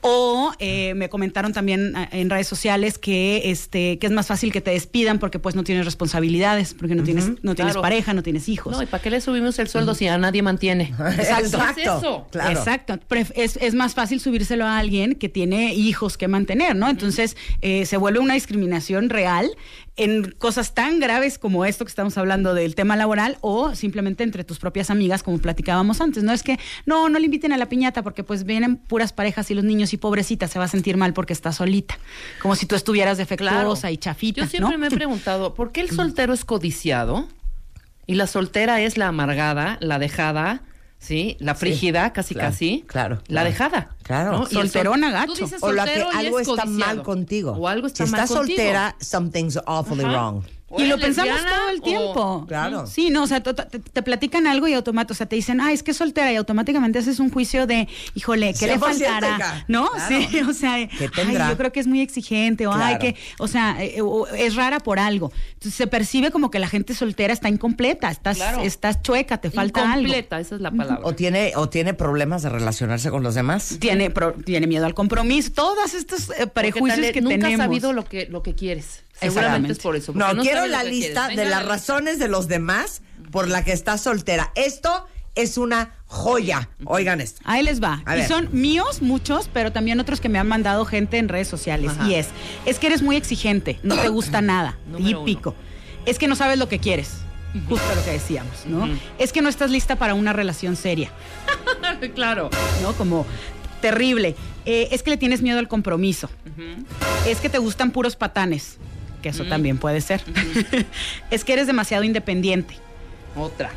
O 0.02 0.52
eh, 0.60 0.94
me 0.96 1.10
comentaron 1.10 1.54
también 1.54 1.94
eh, 1.96 2.08
en 2.12 2.30
redes 2.30 2.48
sociales 2.48 2.98
que 2.98 3.50
este 3.52 3.98
que 4.00 4.08
es 4.08 4.12
más 4.14 4.28
fácil 4.28 4.52
que 4.52 4.62
te 4.62 4.72
despidan 4.72 5.20
porque 5.20 5.40
pues 5.40 5.56
no 5.56 5.64
tienes 5.64 5.86
responsabilidades, 5.86 6.74
porque 6.74 6.96
no 6.96 7.04
tienes 7.04 7.30
no 7.44 7.56
tienes 7.56 7.74
Claro. 7.74 7.82
pareja, 7.82 8.14
no 8.14 8.24
tienes 8.24 8.50
hijos. 8.50 8.76
No, 8.76 8.82
¿y 8.84 8.86
para 8.86 9.02
qué 9.02 9.10
le 9.10 9.22
subimos 9.22 9.58
el 9.60 9.68
sueldo 9.68 9.96
si 9.96 10.08
a 10.08 10.18
nadie 10.18 10.42
mantiene? 10.42 10.94
Exacto. 11.18 11.60
¿Qué 11.76 11.82
es 11.82 11.88
eso? 11.88 12.28
Claro. 12.32 12.52
Exacto. 12.58 13.00
Pref- 13.10 13.32
Es, 13.36 13.58
es 13.58 13.74
más 13.74 13.94
fácil 13.94 14.20
subírselo 14.20 14.66
a 14.66 14.78
alguien 14.78 15.16
que 15.16 15.30
tiene 15.30 15.74
hijos 15.74 16.18
que 16.18 16.28
mantener, 16.28 16.76
¿no? 16.76 16.90
Entonces 16.90 17.38
eh, 17.62 17.86
se 17.86 17.98
vuelve 17.98 18.20
una 18.20 18.34
discriminación 18.34 19.10
real 19.10 19.50
en 19.96 20.32
cosas 20.32 20.74
tan 20.74 21.00
graves 21.00 21.38
como 21.38 21.66
esto 21.66 21.86
que 21.86 21.90
estamos 21.90 22.18
hablando 22.18 22.54
del 22.54 22.74
tema 22.74 22.96
laboral 22.96 23.38
o 23.42 23.76
simplemente 23.76 24.24
entre 24.24 24.44
tus 24.44 24.58
propias 24.58 24.90
amigas, 24.90 25.22
como 25.22 25.38
platicábamos 25.38 26.02
antes. 26.02 26.24
No 26.24 26.32
es 26.32 26.42
que 26.42 26.60
no, 26.86 27.10
no 27.10 27.20
le 27.20 27.26
inviten 27.26 27.54
a 27.54 27.58
la 27.58 27.68
piñata 27.68 28.02
porque 28.02 28.24
pues 28.24 28.44
vienen 28.44 28.78
puras 28.78 29.14
parejas 29.14 29.52
y 29.52 29.54
los 29.54 29.64
niños 29.64 29.94
y 29.94 29.98
pobrecita 29.98 30.48
se 30.48 30.58
va 30.58 30.66
a 30.66 30.68
sentir 30.68 30.98
mal 30.98 31.14
porque 31.14 31.34
está 31.34 31.52
solita. 31.52 32.00
Como 32.42 32.56
si 32.56 32.66
tú 32.66 32.76
estuvieras 32.76 33.18
defectuosa 33.18 33.92
y 33.92 33.98
chafita. 33.98 34.42
Yo 34.42 34.48
siempre 34.48 34.78
¿no? 34.78 34.80
me 34.80 34.88
he 34.88 34.92
preguntado, 34.92 35.54
¿por 35.54 35.72
qué 35.72 35.82
el 35.82 35.92
soltero 35.92 36.34
es 36.34 36.44
codiciado 36.44 37.28
y 38.08 38.16
la 38.16 38.26
soltera 38.26 38.82
es 38.82 38.98
la 38.98 39.08
amargada, 39.08 39.78
la 39.80 40.00
dejada, 40.00 40.64
¿sí? 41.04 41.36
La 41.40 41.54
frígida, 41.56 42.14
casi 42.14 42.34
claro, 42.34 42.50
casi. 42.52 42.84
claro, 42.88 43.16
La 43.28 43.42
claro. 43.42 43.50
dejada. 43.50 43.90
Claro. 44.04 44.32
¿no? 44.32 44.38
Y 44.40 44.42
el 44.44 44.50
sol- 44.50 44.62
Solterona, 44.70 45.12
gacho. 45.12 45.34
Tú 45.34 45.44
dices 45.44 45.62
O 45.62 45.72
la 45.72 45.86
que 45.86 46.02
algo 46.02 46.40
es 46.40 46.48
está 46.48 46.66
mal 46.66 47.04
contigo. 47.04 47.52
O 47.52 47.68
algo 47.68 47.88
está 47.88 48.06
si 48.06 48.12
mal 48.12 48.22
estás 48.22 48.38
contigo. 48.38 48.58
soltera, 48.58 48.96
something's 49.00 49.60
awfully 49.66 50.04
Ajá. 50.06 50.14
wrong. 50.14 50.44
Y 50.78 50.86
lo 50.88 50.98
pensamos 50.98 51.40
todo 51.42 51.70
el 51.70 51.80
o- 51.80 51.84
tiempo. 51.84 52.46
Claro. 52.48 52.88
Sí, 52.88 53.10
no, 53.10 53.24
o 53.24 53.28
sea, 53.28 53.42
te, 53.42 53.54
te 53.54 54.02
platican 54.04 54.48
algo 54.48 54.68
y 54.68 54.74
automáticamente, 54.74 55.14
o 55.14 55.16
sea, 55.16 55.26
te 55.28 55.36
dicen, 55.36 55.62
ah, 55.62 55.72
es 55.72 55.84
que 55.84 55.92
es 55.92 55.98
soltera 55.98 56.32
y 56.32 56.36
automáticamente 56.36 57.00
haces 57.00 57.20
un 57.20 57.30
juicio 57.32 57.68
de, 57.68 57.88
híjole, 58.16 58.54
¿qué 58.60 58.68
le 58.68 58.76
100% 58.78 58.80
faltará? 58.80 59.28
hija. 59.38 59.66
¿No? 59.68 59.90
Claro. 59.92 60.16
Sí, 60.30 60.40
o 60.50 60.54
sea, 60.54 60.88
¿Qué 60.88 61.10
ay, 61.18 61.38
yo 61.50 61.58
creo 61.58 61.72
que 61.72 61.80
es 61.80 61.88
muy 61.88 62.02
exigente 62.02 62.68
o 62.68 62.72
ay, 62.74 62.98
Claro. 62.98 63.00
que, 63.00 63.16
o 63.40 63.48
sea, 63.48 63.84
eh, 63.84 64.02
o- 64.02 64.28
es 64.28 64.56
rara 64.56 64.80
por 64.80 65.00
algo. 65.00 65.32
Entonces 65.54 65.74
se 65.76 65.88
percibe 65.88 66.32
como 66.32 66.50
que 66.52 66.60
la 66.60 66.68
gente 66.68 66.94
soltera 66.96 67.34
está 67.34 67.50
incompleta, 67.50 68.10
estás, 68.12 68.38
Claro. 68.38 68.62
estás 68.62 69.02
chueca, 69.02 69.38
te 69.40 69.52
falta 69.52 69.82
algo. 69.82 70.00
Incompleta, 70.02 70.40
esa 70.40 70.56
es 70.56 70.62
la 70.62 70.72
palabra. 70.72 71.00
O 71.04 71.14
tiene, 71.16 71.54
o 71.56 71.70
tiene 71.70 71.94
problemas 71.94 72.44
de 72.44 72.50
relacionarse 72.50 73.10
con 73.10 73.24
los 73.24 73.36
demás. 73.36 73.78
Tiene, 73.80 74.10
pro- 74.10 74.34
tiene 74.34 74.68
miedo 74.68 74.86
al 74.86 74.94
compromiso, 74.94 75.52
todos 75.54 75.94
estos 75.94 76.30
eh, 76.38 76.48
prejuicios 76.48 77.02
tal- 77.02 77.12
que 77.14 77.22
nunca 77.22 77.36
tenemos. 77.36 77.60
has 77.60 77.66
sabido 77.66 77.94
lo 77.94 78.06
que, 78.06 78.28
lo 78.30 78.44
que 78.44 78.54
quieres. 78.56 79.04
Seguramente 79.20 79.72
es 79.74 79.80
por 79.80 79.96
eso. 79.96 80.14
No, 80.14 80.36
quiero 80.38 80.66
la 80.68 80.84
lista 80.84 81.30
de 81.30 81.46
las 81.46 81.66
razones 81.66 82.20
de 82.20 82.28
los 82.28 82.48
demás 82.48 83.02
por 83.32 83.48
la 83.48 83.64
que 83.64 83.72
estás 83.72 84.02
soltera. 84.02 84.52
Esto 84.56 85.08
es 85.36 85.58
una 85.58 85.96
joya. 86.06 86.70
Oigan 86.86 87.22
esto. 87.22 87.42
Ahí 87.46 87.64
les 87.64 87.82
va. 87.82 88.02
A 88.06 88.16
y 88.16 88.20
ver. 88.20 88.28
son 88.28 88.50
míos 88.52 89.02
muchos, 89.02 89.50
pero 89.52 89.72
también 89.72 90.00
otros 90.00 90.22
que 90.22 90.30
me 90.30 90.40
han 90.40 90.48
mandado 90.48 90.86
gente 90.86 91.18
en 91.18 91.30
redes 91.30 91.48
sociales. 91.48 91.92
Ajá. 91.92 92.08
Y 92.08 92.16
es, 92.16 92.28
es 92.66 92.80
que 92.80 92.88
eres 92.88 93.02
muy 93.02 93.16
exigente, 93.16 93.80
no 93.84 93.98
te 93.98 94.10
gusta 94.10 94.42
nada, 94.42 94.78
típico. 94.98 95.56
Es 96.06 96.20
que 96.20 96.28
no 96.28 96.36
sabes 96.36 96.60
lo 96.60 96.68
que 96.68 96.80
quieres, 96.80 97.12
justo 97.68 97.96
lo 97.96 98.04
que 98.04 98.12
decíamos, 98.12 98.66
¿no? 98.66 98.88
Es 99.18 99.32
que 99.32 99.42
no 99.42 99.50
estás 99.50 99.72
lista 99.72 99.96
para 99.96 100.14
una 100.14 100.34
relación 100.34 100.76
seria, 100.76 101.12
claro. 102.16 102.50
¿no? 102.82 102.94
Como 102.94 103.26
terrible. 103.82 104.36
Eh, 104.66 104.90
es 104.92 105.04
que 105.04 105.10
le 105.10 105.18
tienes 105.18 105.42
miedo 105.42 105.60
al 105.60 105.68
compromiso. 105.68 106.30
Es 107.28 107.40
que 107.40 107.50
te 107.50 107.58
gustan 107.58 107.92
puros 107.92 108.16
patanes, 108.16 108.78
que 109.24 109.30
eso 109.30 109.46
también 109.46 109.80
puede 109.80 110.02
ser. 110.02 110.22
es 111.32 111.44
que 111.44 111.54
eres 111.54 111.66
demasiado 111.66 112.04
independiente. 112.04 112.76
Otra. 113.36 113.72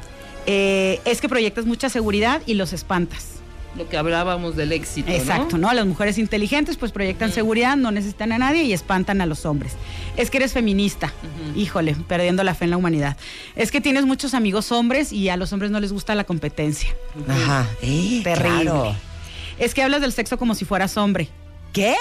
Eh, 0.44 1.00
es 1.06 1.22
que 1.22 1.28
proyectas 1.30 1.64
mucha 1.64 1.88
seguridad 1.88 2.42
y 2.44 2.54
los 2.54 2.74
espantas. 2.74 3.36
Lo 3.76 3.88
que 3.88 3.96
hablábamos 3.96 4.56
del 4.56 4.72
éxito. 4.72 5.10
Exacto, 5.10 5.58
¿no? 5.58 5.72
Las 5.72 5.86
mujeres 5.86 6.16
inteligentes 6.18 6.76
pues 6.78 6.92
proyectan 6.92 7.30
seguridad, 7.30 7.76
no 7.76 7.90
necesitan 7.90 8.32
a 8.32 8.38
nadie 8.38 8.64
y 8.64 8.72
espantan 8.72 9.20
a 9.20 9.26
los 9.26 9.44
hombres. 9.44 9.74
Es 10.16 10.30
que 10.30 10.38
eres 10.38 10.52
feminista, 10.54 11.12
híjole, 11.54 11.94
perdiendo 12.08 12.42
la 12.42 12.54
fe 12.54 12.64
en 12.64 12.70
la 12.70 12.78
humanidad. 12.78 13.16
Es 13.54 13.70
que 13.70 13.82
tienes 13.82 14.06
muchos 14.06 14.32
amigos 14.32 14.72
hombres 14.72 15.12
y 15.12 15.28
a 15.28 15.36
los 15.36 15.52
hombres 15.52 15.70
no 15.70 15.78
les 15.78 15.92
gusta 15.92 16.14
la 16.14 16.24
competencia. 16.24 16.88
Ajá. 17.28 17.68
Eh, 17.82 18.22
Terrible. 18.24 18.62
claro. 18.62 18.96
Es 19.58 19.74
que 19.74 19.82
hablas 19.82 20.00
del 20.00 20.12
sexo 20.12 20.38
como 20.38 20.54
si 20.54 20.64
fueras 20.64 20.96
hombre. 20.96 21.28
¿Qué? 21.74 21.96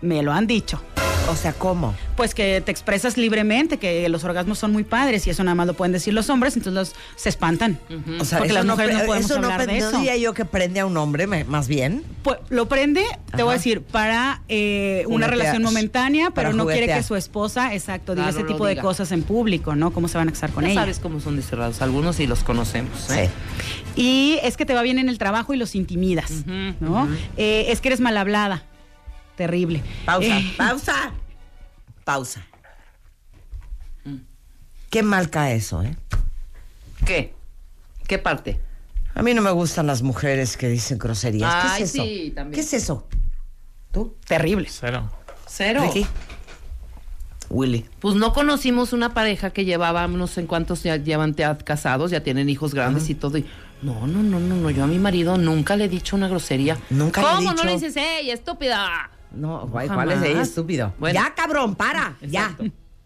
Me 0.00 0.22
lo 0.22 0.32
han 0.32 0.48
dicho. 0.48 0.82
O 1.30 1.36
sea, 1.36 1.52
¿cómo? 1.54 1.94
Pues 2.16 2.34
que 2.34 2.60
te 2.60 2.70
expresas 2.70 3.16
libremente, 3.16 3.78
que 3.78 4.06
los 4.10 4.24
orgasmos 4.24 4.58
son 4.58 4.72
muy 4.72 4.84
padres 4.84 5.26
y 5.26 5.30
eso 5.30 5.42
nada 5.42 5.54
más 5.54 5.66
lo 5.66 5.74
pueden 5.74 5.92
decir 5.92 6.12
los 6.12 6.28
hombres, 6.28 6.54
entonces 6.56 6.74
los, 6.74 6.92
se 7.16 7.28
espantan. 7.30 7.78
O 8.20 8.24
sea, 8.26 8.38
Porque 8.38 8.52
las 8.52 8.64
no, 8.66 8.72
mujeres 8.74 8.92
no, 8.94 8.98
pre- 9.00 9.06
podemos 9.08 9.30
eso 9.30 9.40
no 9.40 9.46
hablar 9.46 9.64
pre- 9.64 9.74
de 9.74 9.80
no 9.80 9.88
eso. 9.88 9.96
diría 9.98 10.16
yo 10.18 10.34
que 10.34 10.44
prende 10.44 10.80
a 10.80 10.86
un 10.86 10.96
hombre, 10.98 11.26
me- 11.26 11.44
más 11.44 11.66
bien. 11.66 12.04
Pues, 12.22 12.38
lo 12.50 12.68
prende, 12.68 13.04
te 13.34 13.42
voy 13.42 13.52
a 13.52 13.54
decir, 13.56 13.80
para 13.80 14.42
eh, 14.48 15.04
una 15.08 15.26
relación 15.26 15.62
momentánea, 15.62 16.30
pero 16.30 16.52
no 16.52 16.66
quiere 16.66 16.86
que 16.86 17.02
su 17.02 17.16
esposa, 17.16 17.74
exacto, 17.74 18.14
diga 18.14 18.28
Claro, 18.28 18.38
ese 18.44 18.46
tipo 18.52 18.66
de 18.66 18.76
cosas 18.76 19.10
en 19.10 19.22
público, 19.22 19.74
¿no? 19.74 19.92
Cómo 19.92 20.08
se 20.08 20.18
van 20.18 20.28
a 20.28 20.32
casar 20.32 20.50
con 20.50 20.66
ella. 20.66 20.80
sabes 20.82 20.98
cómo 20.98 21.20
son 21.20 21.40
cerrados 21.42 21.80
algunos 21.82 22.20
y 22.20 22.26
los 22.26 22.44
conocemos. 22.44 23.10
¿eh? 23.10 23.30
Y 23.96 24.38
es 24.42 24.56
que 24.56 24.66
te 24.66 24.74
va 24.74 24.82
bien 24.82 24.98
en 24.98 25.08
el 25.08 25.18
trabajo 25.18 25.54
y 25.54 25.56
los 25.56 25.74
intimidas, 25.74 26.30
¿no? 26.80 27.08
Eh, 27.38 27.66
es 27.70 27.80
que 27.80 27.88
eres 27.88 28.00
mal 28.00 28.16
hablada. 28.18 28.64
Terrible. 29.36 29.82
Pausa, 30.04 30.38
Eh, 30.38 30.54
pausa. 30.56 31.12
Pausa. 32.04 32.46
Qué 34.90 35.02
mal 35.02 35.28
cae 35.30 35.56
eso, 35.56 35.82
¿eh? 35.82 35.96
¿Qué? 37.04 37.34
¿Qué 38.06 38.18
parte? 38.18 38.60
A 39.14 39.22
mí 39.22 39.34
no 39.34 39.42
me 39.42 39.50
gustan 39.50 39.86
las 39.86 40.02
mujeres 40.02 40.56
que 40.56 40.68
dicen 40.68 40.98
groserías. 40.98 41.52
¿Qué 41.52 41.68
Ay, 41.68 41.82
es 41.82 41.94
eso? 41.94 42.02
sí, 42.04 42.32
también. 42.34 42.54
¿Qué 42.54 42.60
es 42.60 42.72
eso? 42.74 43.08
¿Tú? 43.92 44.16
Terrible. 44.26 44.68
Cero. 44.70 45.10
Cero. 45.48 45.82
Ricky. 45.82 46.06
Willy. 47.50 47.86
Pues 48.00 48.14
no 48.16 48.32
conocimos 48.32 48.92
una 48.92 49.14
pareja 49.14 49.50
que 49.50 49.64
llevaba 49.64 50.06
no 50.08 50.26
sé 50.26 50.40
en 50.42 50.46
cuántos 50.46 50.82
ya 50.82 50.96
llevan 50.96 51.34
casados, 51.64 52.10
ya 52.10 52.22
tienen 52.22 52.48
hijos 52.48 52.74
grandes 52.74 53.08
y 53.10 53.14
todo. 53.14 53.38
Y, 53.38 53.46
no, 53.82 54.06
no, 54.06 54.22
no, 54.22 54.40
no, 54.40 54.56
no. 54.56 54.70
Yo 54.70 54.84
a 54.84 54.86
mi 54.86 54.98
marido 54.98 55.36
nunca 55.38 55.76
le 55.76 55.84
he 55.84 55.88
dicho 55.88 56.16
una 56.16 56.28
grosería. 56.28 56.78
Nunca 56.90 57.20
le 57.20 57.26
he 57.28 57.30
¿Cómo 57.34 57.52
no 57.52 57.64
le 57.64 57.72
dices, 57.72 57.96
ey, 57.96 58.30
estúpida? 58.30 59.10
No, 59.36 59.66
güey, 59.66 59.88
Jamás. 59.88 60.04
¿cuál 60.06 60.22
es 60.22 60.30
ella, 60.30 60.42
estúpido? 60.42 60.92
Bueno. 60.98 61.14
Ya, 61.20 61.34
cabrón, 61.34 61.74
para. 61.74 62.16
Ya. 62.22 62.56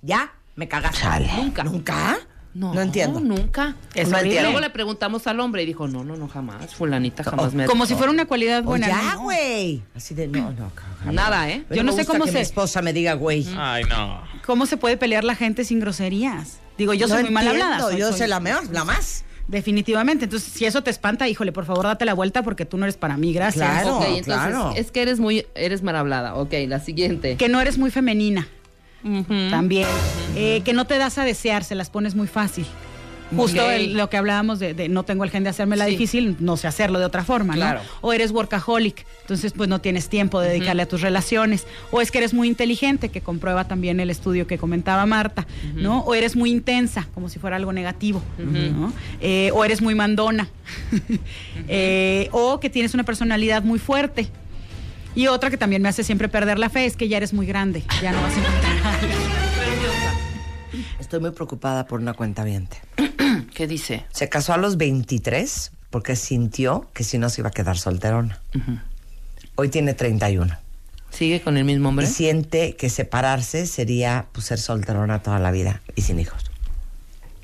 Ya. 0.02 0.32
Me 0.56 0.68
cagaste. 0.68 1.04
Nunca. 1.36 1.64
¿Nunca? 1.64 2.18
No, 2.54 2.74
No 2.74 2.80
entiendo. 2.80 3.20
nunca. 3.20 3.76
Es 3.94 4.08
No 4.08 4.18
entiendo. 4.18 4.42
Luego 4.50 4.60
le 4.60 4.70
preguntamos 4.70 5.26
al 5.28 5.38
hombre 5.38 5.62
y 5.62 5.66
dijo, 5.66 5.86
no, 5.86 6.02
no, 6.02 6.16
no, 6.16 6.26
jamás. 6.28 6.74
Fulanita 6.74 7.22
jamás 7.22 7.52
me 7.54 7.64
ha 7.64 7.66
Como 7.66 7.84
dicho". 7.84 7.94
si 7.94 7.98
fuera 7.98 8.10
una 8.12 8.24
cualidad 8.26 8.60
O 8.60 8.64
buena. 8.64 8.88
ya, 8.88 9.14
güey. 9.16 9.82
Así 9.94 10.14
de, 10.14 10.26
no, 10.26 10.50
no, 10.52 10.70
cabrón. 10.74 11.14
Nada, 11.14 11.48
¿eh? 11.50 11.64
Yo 11.70 11.76
Yo 11.76 11.82
no 11.84 11.92
sé 11.92 12.04
cómo 12.04 12.24
que 12.24 12.30
mi 12.32 12.36
se- 12.38 12.40
esposa 12.42 12.82
me 12.82 12.92
diga, 12.92 13.14
güey. 13.14 13.46
Ay, 13.56 13.84
no. 13.84 14.22
¿Cómo 14.44 14.66
se 14.66 14.76
puede 14.76 14.96
pelear 14.96 15.22
la 15.24 15.36
gente 15.36 15.64
sin 15.64 15.78
groserías? 15.78 16.58
Digo, 16.76 16.94
yo 16.94 17.06
No 17.06 17.14
soy 17.14 17.24
muy 17.24 17.32
mal 17.32 17.46
hablada. 17.48 17.78
soy- 17.80 17.98
Yo 17.98 18.08
soy- 18.08 18.18
sé 18.18 18.28
la, 18.28 18.40
meor- 18.40 18.68
la 18.72 18.84
más. 18.84 19.24
Definitivamente. 19.48 20.26
Entonces, 20.26 20.52
si 20.52 20.66
eso 20.66 20.82
te 20.82 20.90
espanta, 20.90 21.26
híjole, 21.26 21.52
por 21.52 21.64
favor, 21.64 21.86
date 21.86 22.04
la 22.04 22.14
vuelta 22.14 22.42
porque 22.42 22.66
tú 22.66 22.76
no 22.76 22.84
eres 22.84 22.96
para 22.96 23.16
mí. 23.16 23.32
Gracias. 23.32 23.66
Claro. 23.66 23.96
Ok, 23.96 24.04
entonces, 24.04 24.24
claro. 24.26 24.72
es 24.76 24.92
que 24.92 25.02
eres 25.02 25.18
muy, 25.18 25.46
eres 25.54 25.82
mal 25.82 25.96
hablada. 25.96 26.34
Ok, 26.36 26.52
la 26.66 26.80
siguiente. 26.80 27.36
Que 27.36 27.48
no 27.48 27.60
eres 27.60 27.78
muy 27.78 27.90
femenina. 27.90 28.46
También. 29.50 29.88
Eh, 30.36 30.60
que 30.64 30.72
no 30.72 30.86
te 30.86 30.98
das 30.98 31.18
a 31.18 31.24
desear, 31.24 31.64
se 31.64 31.74
las 31.74 31.88
pones 31.88 32.14
muy 32.14 32.26
fácil. 32.26 32.66
Justo 33.36 33.70
el- 33.70 33.94
lo 33.94 34.08
que 34.08 34.16
hablábamos 34.16 34.58
de, 34.58 34.74
de 34.74 34.88
no 34.88 35.02
tengo 35.04 35.24
el 35.24 35.30
gen 35.30 35.44
de 35.44 35.50
hacérmela 35.50 35.84
Sí. 35.84 35.90
difícil, 35.92 36.36
no 36.40 36.56
sé 36.56 36.66
hacerlo 36.66 36.98
de 36.98 37.04
otra 37.04 37.24
forma, 37.24 37.54
Claro. 37.54 37.80
¿no? 37.80 37.88
O 38.08 38.12
eres 38.12 38.30
workaholic, 38.30 39.04
entonces 39.22 39.52
pues 39.52 39.68
no 39.68 39.80
tienes 39.80 40.08
tiempo 40.08 40.40
de 40.40 40.48
dedicarle 40.48 40.82
a 40.82 40.86
tus 40.88 41.00
relaciones. 41.02 41.66
O 41.90 42.00
es 42.00 42.10
que 42.10 42.18
eres 42.18 42.32
muy 42.34 42.48
inteligente, 42.48 43.08
que 43.10 43.20
comprueba 43.20 43.66
también 43.68 44.00
el 44.00 44.10
estudio 44.10 44.46
que 44.46 44.56
comentaba 44.58 45.04
Marta, 45.06 45.46
¿no? 45.74 46.00
O 46.00 46.14
eres 46.14 46.36
muy 46.36 46.50
intensa, 46.50 47.06
como 47.14 47.28
si 47.28 47.38
fuera 47.38 47.56
algo 47.56 47.72
negativo, 47.72 48.22
¿no? 48.38 48.92
Eh, 49.20 49.50
o 49.54 49.64
eres 49.64 49.82
muy 49.82 49.94
mandona. 49.94 50.48
Eh, 51.70 52.28
o 52.32 52.60
que 52.60 52.70
tienes 52.70 52.94
una 52.94 53.04
personalidad 53.04 53.62
muy 53.62 53.78
fuerte. 53.78 54.28
Y 55.14 55.26
otra 55.26 55.50
que 55.50 55.56
también 55.56 55.82
me 55.82 55.88
hace 55.88 56.02
siempre 56.04 56.28
perder 56.28 56.58
la 56.58 56.70
fe 56.70 56.86
es 56.86 56.96
que 56.96 57.08
ya 57.08 57.16
eres 57.16 57.32
muy 57.34 57.46
grande, 57.46 57.82
ya 58.02 58.12
no 58.12 58.22
vas 58.22 58.34
a 58.34 58.38
encontrar 58.38 58.76
a 58.84 58.94
alguien. 58.98 59.18
Estoy 61.00 61.20
muy 61.20 61.30
preocupada 61.32 61.86
por 61.86 62.00
una 62.00 62.12
cuenta 62.14 62.44
¿Qué 63.58 63.66
dice? 63.66 64.04
Se 64.12 64.28
casó 64.28 64.52
a 64.52 64.56
los 64.56 64.76
23 64.76 65.72
porque 65.90 66.14
sintió 66.14 66.88
que 66.94 67.02
si 67.02 67.18
no 67.18 67.28
se 67.28 67.40
iba 67.40 67.48
a 67.48 67.50
quedar 67.50 67.76
solterona. 67.76 68.40
Hoy 69.56 69.68
tiene 69.68 69.94
31. 69.94 70.56
¿Sigue 71.10 71.40
con 71.40 71.56
el 71.56 71.64
mismo 71.64 71.88
hombre? 71.88 72.06
Y 72.06 72.08
siente 72.08 72.76
que 72.76 72.88
separarse 72.88 73.66
sería 73.66 74.26
pues, 74.30 74.46
ser 74.46 74.60
solterona 74.60 75.24
toda 75.24 75.40
la 75.40 75.50
vida 75.50 75.82
y 75.96 76.02
sin 76.02 76.20
hijos. 76.20 76.40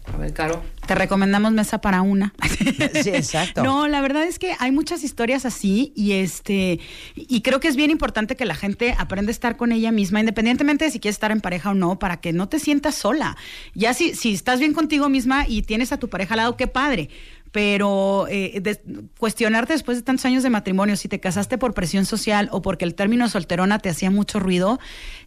A 0.07 0.17
ver, 0.17 0.33
Caro. 0.33 0.63
Te 0.87 0.95
recomendamos 0.95 1.53
mesa 1.53 1.81
para 1.81 2.03
una. 2.03 2.33
Sí, 3.03 3.11
exacto. 3.11 3.63
No, 3.63 3.89
la 3.89 4.01
verdad 4.01 4.25
es 4.25 4.39
que 4.39 4.55
hay 4.59 4.71
muchas 4.71 5.05
historias 5.05 5.45
así 5.45 5.93
y 5.97 6.13
este 6.13 6.81
y 7.15 7.41
creo 7.43 7.61
que 7.61 7.69
es 7.69 7.77
bien 7.77 7.91
importante 7.91 8.37
que 8.37 8.45
la 8.45 8.55
gente 8.55 8.95
aprenda 8.99 9.31
a 9.31 9.33
estar 9.33 9.57
con 9.57 9.73
ella 9.73 9.93
misma, 9.93 10.21
independientemente 10.21 10.85
de 10.87 10.91
si 10.91 11.01
quieres 11.01 11.17
estar 11.17 11.31
en 11.33 11.41
pareja 11.41 11.71
o 11.71 11.75
no, 11.75 11.99
para 11.99 12.21
que 12.21 12.33
no 12.33 12.49
te 12.49 12.59
sientas 12.59 12.95
sola. 12.95 13.37
Ya 13.75 13.95
si, 13.95 14.15
si 14.15 14.33
estás 14.33 14.61
bien 14.61 14.73
contigo 14.75 15.09
misma 15.09 15.47
y 15.49 15.63
tienes 15.63 15.93
a 15.93 15.99
tu 15.99 16.09
pareja 16.09 16.35
al 16.35 16.39
lado, 16.39 16.57
qué 16.57 16.67
padre. 16.67 17.09
Pero 17.53 18.27
eh, 18.29 18.59
de- 18.61 18.81
cuestionarte 19.17 19.75
después 19.75 19.97
de 19.97 20.03
tantos 20.03 20.25
años 20.25 20.43
de 20.43 20.51
matrimonio, 20.51 20.97
si 20.97 21.07
te 21.07 21.21
casaste 21.21 21.57
por 21.57 21.73
presión 21.73 22.05
social 22.05 22.49
o 22.51 22.63
porque 22.63 22.85
el 22.85 22.97
término 22.97 23.29
solterona 23.29 23.79
te 23.79 23.89
hacía 23.89 24.11
mucho 24.11 24.41
ruido, 24.41 24.81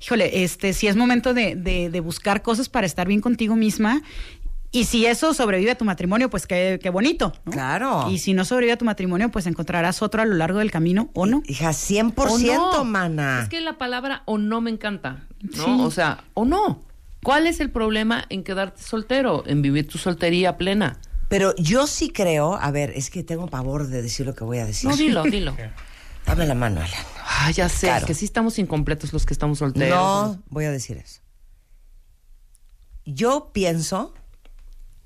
híjole, 0.03 0.43
este, 0.43 0.73
si 0.73 0.87
es 0.87 0.97
momento 0.97 1.33
de, 1.33 1.55
de- 1.55 1.89
de 1.89 1.99
buscar 2.01 2.41
cosas 2.41 2.67
para 2.67 2.85
estar 2.85 3.07
bien 3.07 3.21
contigo 3.21 3.55
misma. 3.55 4.01
Y 4.71 4.83
si 4.83 5.05
eso 5.05 5.33
sobrevive 5.33 5.71
a 5.71 5.75
tu 5.75 5.85
matrimonio, 5.85 6.29
pues 6.29 6.45
qué, 6.45 6.77
qué 6.81 6.89
bonito. 6.89 7.33
¿no? 7.45 7.51
Claro. 7.51 8.07
Y 8.11 8.19
si 8.19 8.33
no 8.33 8.43
sobrevive 8.45 8.73
a 8.73 8.77
tu 8.77 8.85
matrimonio, 8.85 9.29
pues 9.31 9.47
encontrarás 9.47 10.01
otro 10.01 10.21
a 10.21 10.25
lo 10.25 10.35
largo 10.35 10.59
del 10.59 10.71
camino, 10.71 11.09
¿o 11.13 11.25
no? 11.25 11.41
Hija, 11.47 11.69
100%, 11.69 12.13
¿O 12.17 12.37
no? 12.73 12.83
mana. 12.83 13.41
Es 13.43 13.49
que 13.49 13.61
la 13.61 13.77
palabra 13.77 14.23
o 14.25 14.37
no 14.37 14.59
me 14.61 14.69
encanta, 14.69 15.25
¿no? 15.41 15.63
Sí. 15.65 15.77
O 15.79 15.89
sea, 15.91 16.23
o 16.33 16.43
no. 16.45 16.83
¿Cuál 17.23 17.47
es 17.47 17.59
el 17.61 17.71
problema 17.71 18.25
en 18.29 18.43
quedarte 18.43 18.81
soltero, 18.83 19.43
en 19.47 19.61
vivir 19.61 19.87
tu 19.87 19.97
soltería 19.97 20.57
plena? 20.57 20.99
Pero 21.29 21.53
yo 21.57 21.87
sí 21.87 22.09
creo, 22.09 22.55
a 22.55 22.69
ver, 22.71 22.91
es 22.95 23.09
que 23.09 23.23
tengo 23.23 23.47
pavor 23.47 23.87
de 23.87 24.01
decir 24.01 24.25
lo 24.25 24.33
que 24.35 24.43
voy 24.43 24.59
a 24.59 24.65
decir. 24.65 24.89
No, 24.89 24.95
dilo, 24.95 25.23
dilo. 25.31 25.55
Dame 26.25 26.45
la 26.45 26.55
mano, 26.55 26.81
Alan. 26.81 26.99
Ah, 27.25 27.51
ya 27.51 27.69
sé, 27.69 27.87
Claro. 27.87 28.05
que 28.05 28.13
sí 28.13 28.25
estamos 28.25 28.59
incompletos 28.59 29.13
los 29.13 29.25
que 29.25 29.33
estamos 29.33 29.59
solteros. 29.59 29.97
No, 29.97 30.43
voy 30.49 30.65
a 30.65 30.71
decir 30.71 30.97
eso. 30.97 31.21
Yo 33.05 33.51
pienso 33.53 34.13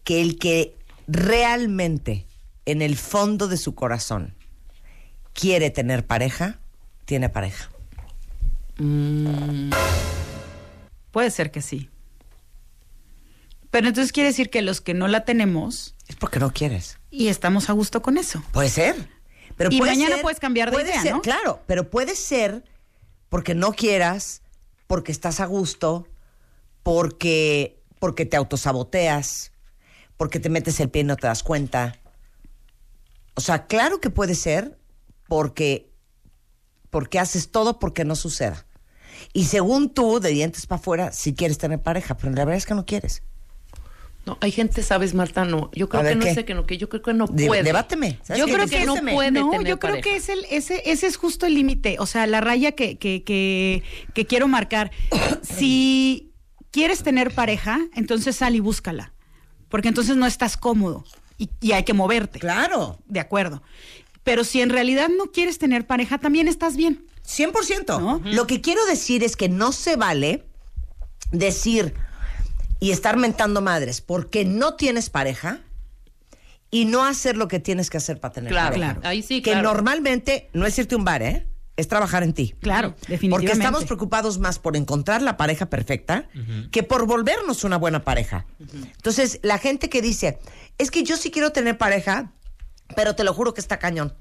que 0.04 0.22
el 0.22 0.38
que 0.40 0.76
realmente, 1.08 2.26
en 2.66 2.82
el 2.82 2.96
fondo 2.98 3.48
de 3.48 3.58
su 3.58 3.76
corazón, 3.76 4.34
quiere 5.34 5.70
tener 5.70 6.06
pareja, 6.06 6.60
tiene 7.06 7.30
pareja. 7.30 7.70
Mm, 8.78 9.72
Puede 11.12 11.30
ser 11.32 11.52
que 11.52 11.62
sí. 11.62 11.90
Pero 13.70 13.88
entonces 13.88 14.12
quiere 14.12 14.30
decir 14.30 14.50
que 14.50 14.62
los 14.62 14.82
que 14.82 14.94
no 14.94 15.08
la 15.08 15.24
tenemos 15.26 15.96
Es 16.08 16.16
porque 16.16 16.40
no 16.40 16.52
quieres. 16.52 16.98
y 17.10 17.28
estamos 17.28 17.70
a 17.70 17.74
gusto 17.74 18.02
con 18.02 18.18
eso. 18.18 18.44
Puede 18.52 18.70
ser. 18.70 19.10
Pero 19.58 19.70
Y 19.72 19.78
puede 19.78 19.92
mañana 19.92 20.16
ser- 20.16 20.22
puedes 20.22 20.40
cambiar 20.40 20.70
de 20.72 20.78
puede 20.78 20.90
idea, 20.92 21.02
ser, 21.02 21.12
¿no? 21.14 21.22
Claro, 21.22 21.62
pero 21.68 21.90
puede 21.90 22.16
ser 22.16 22.64
porque 23.30 23.56
no 23.56 23.74
quieras, 23.74 24.42
porque 24.88 25.12
estás 25.12 25.40
a 25.42 25.46
gusto, 25.46 26.08
porque, 26.84 27.78
porque 28.00 28.26
te 28.26 28.38
autosaboteas, 28.38 29.51
porque 30.22 30.40
te 30.40 30.50
metes 30.50 30.80
el 30.80 30.92
pie 30.92 31.02
y 31.02 31.06
no 31.06 31.16
te 31.16 31.26
das 31.26 31.42
cuenta. 31.42 31.96
O 33.34 33.42
sea, 33.42 33.66
claro 33.66 34.00
que 34.00 34.12
puede 34.12 34.36
ser 34.36 34.78
porque, 35.28 35.90
porque 36.92 37.18
haces 37.18 37.50
todo 37.50 37.80
porque 37.80 38.06
no 38.06 38.16
suceda. 38.16 38.68
Y 39.34 39.46
según 39.46 39.90
tú, 39.90 40.20
de 40.20 40.30
dientes 40.30 40.68
para 40.68 40.80
afuera, 40.80 41.12
sí 41.12 41.34
quieres 41.34 41.58
tener 41.58 41.82
pareja, 41.82 42.18
pero 42.18 42.34
la 42.34 42.46
verdad 42.46 42.58
es 42.58 42.68
que 42.68 42.76
no 42.76 42.86
quieres. 42.86 43.24
no, 44.28 44.38
hay 44.42 44.52
gente, 44.52 44.84
¿sabes, 44.84 45.16
Marta? 45.16 45.44
No, 45.44 45.72
yo 45.74 45.90
creo 45.90 46.04
ver, 46.04 46.12
que 46.14 46.20
no 46.20 46.26
¿qué? 46.26 46.36
sé 46.36 46.46
que 46.46 46.54
no, 46.54 46.68
que 46.68 46.78
yo 46.78 46.88
creo 46.88 47.02
que 47.02 47.14
no 47.16 47.26
puede. 47.26 47.64
debáteme. 47.64 48.20
¿Sabes 48.22 48.42
Yo 48.42 48.54
creo 48.54 48.68
que 48.68 48.86
no 48.86 48.94
puede 48.98 49.32
no, 49.32 49.50
tener 49.50 49.66
yo 49.70 49.80
creo 49.80 49.94
pareja. 49.96 50.04
que 50.04 50.16
es 50.18 50.30
el, 50.30 50.46
ese, 50.52 50.84
ese 50.86 51.08
es 51.08 51.18
justo 51.18 51.48
el 51.48 51.56
límite, 51.56 51.96
o 51.98 52.06
sea, 52.06 52.28
la 52.28 52.42
raya 52.42 52.74
que, 52.74 53.00
que, 53.00 53.24
que, 53.24 53.82
que 54.14 54.28
quiero 54.28 54.48
marcar. 54.48 54.92
si 55.42 56.32
quieres 56.70 57.02
tener 57.02 57.34
pareja, 57.34 57.80
entonces 57.96 58.36
sal 58.36 58.54
y 58.56 58.60
búscala, 58.60 59.16
porque 59.72 59.88
entonces 59.88 60.16
no 60.16 60.28
estás 60.28 60.56
cómodo 60.58 61.04
y, 61.40 61.50
y 61.62 61.72
hay 61.72 61.84
que 61.84 61.94
moverte. 61.94 62.38
Claro. 62.40 63.00
De 63.08 63.20
acuerdo. 63.20 63.64
Pero 64.24 64.44
si 64.44 64.62
en 64.62 64.70
realidad 64.70 65.08
no 65.10 65.32
quieres 65.32 65.58
tener 65.58 65.88
pareja, 65.88 66.20
también 66.20 66.48
estás 66.48 66.76
bien. 66.78 67.04
100%. 67.26 68.00
¿No? 68.00 68.22
Lo 68.24 68.46
que 68.46 68.62
quiero 68.62 68.86
decir 68.86 69.24
es 69.24 69.36
que 69.36 69.50
no 69.50 69.72
se 69.72 69.96
vale 69.96 70.46
decir 71.32 71.96
y 72.80 72.92
estar 72.92 73.18
mentando 73.18 73.62
madres 73.62 74.02
porque 74.02 74.46
no 74.46 74.76
tienes 74.76 75.10
pareja 75.10 75.62
y 76.70 76.86
no 76.86 77.04
hacer 77.06 77.38
lo 77.38 77.48
que 77.48 77.60
tienes 77.60 77.90
que 77.90 77.98
hacer 77.98 78.20
para 78.20 78.34
tener 78.34 78.52
Claro, 78.52 78.72
pareja. 78.76 78.94
Claro. 78.96 79.08
ahí 79.10 79.22
sí, 79.24 79.42
Que 79.42 79.52
claro. 79.52 79.68
normalmente 79.74 80.50
no 80.54 80.66
es 80.66 80.78
irte 80.78 80.96
a 80.96 80.98
un 80.98 81.06
bar, 81.06 81.22
¿eh? 81.22 81.48
Es 81.82 81.88
trabajar 81.88 82.22
en 82.22 82.34
ti. 82.34 82.54
Claro, 82.60 82.94
definitivamente. 83.08 83.30
Porque 83.32 83.52
estamos 83.52 83.86
preocupados 83.86 84.38
más 84.38 84.60
por 84.60 84.78
encontrar 84.78 85.24
la 85.24 85.36
pareja 85.36 85.66
perfecta 85.66 86.30
que 86.72 86.84
por 86.84 87.08
volvernos 87.08 87.64
una 87.64 87.78
buena 87.78 88.04
pareja. 88.04 88.46
Entonces, 88.60 89.40
la 89.42 89.58
gente 89.58 89.90
que 89.90 90.00
dice, 90.00 90.38
es 90.78 90.92
que 90.92 91.02
yo 91.02 91.18
sí 91.18 91.32
quiero 91.32 91.52
tener 91.52 91.80
pareja, 91.80 92.34
pero 92.96 93.16
te 93.16 93.24
lo 93.24 93.34
juro 93.34 93.56
que 93.56 93.62
está 93.62 93.80
cañón. 93.80 94.14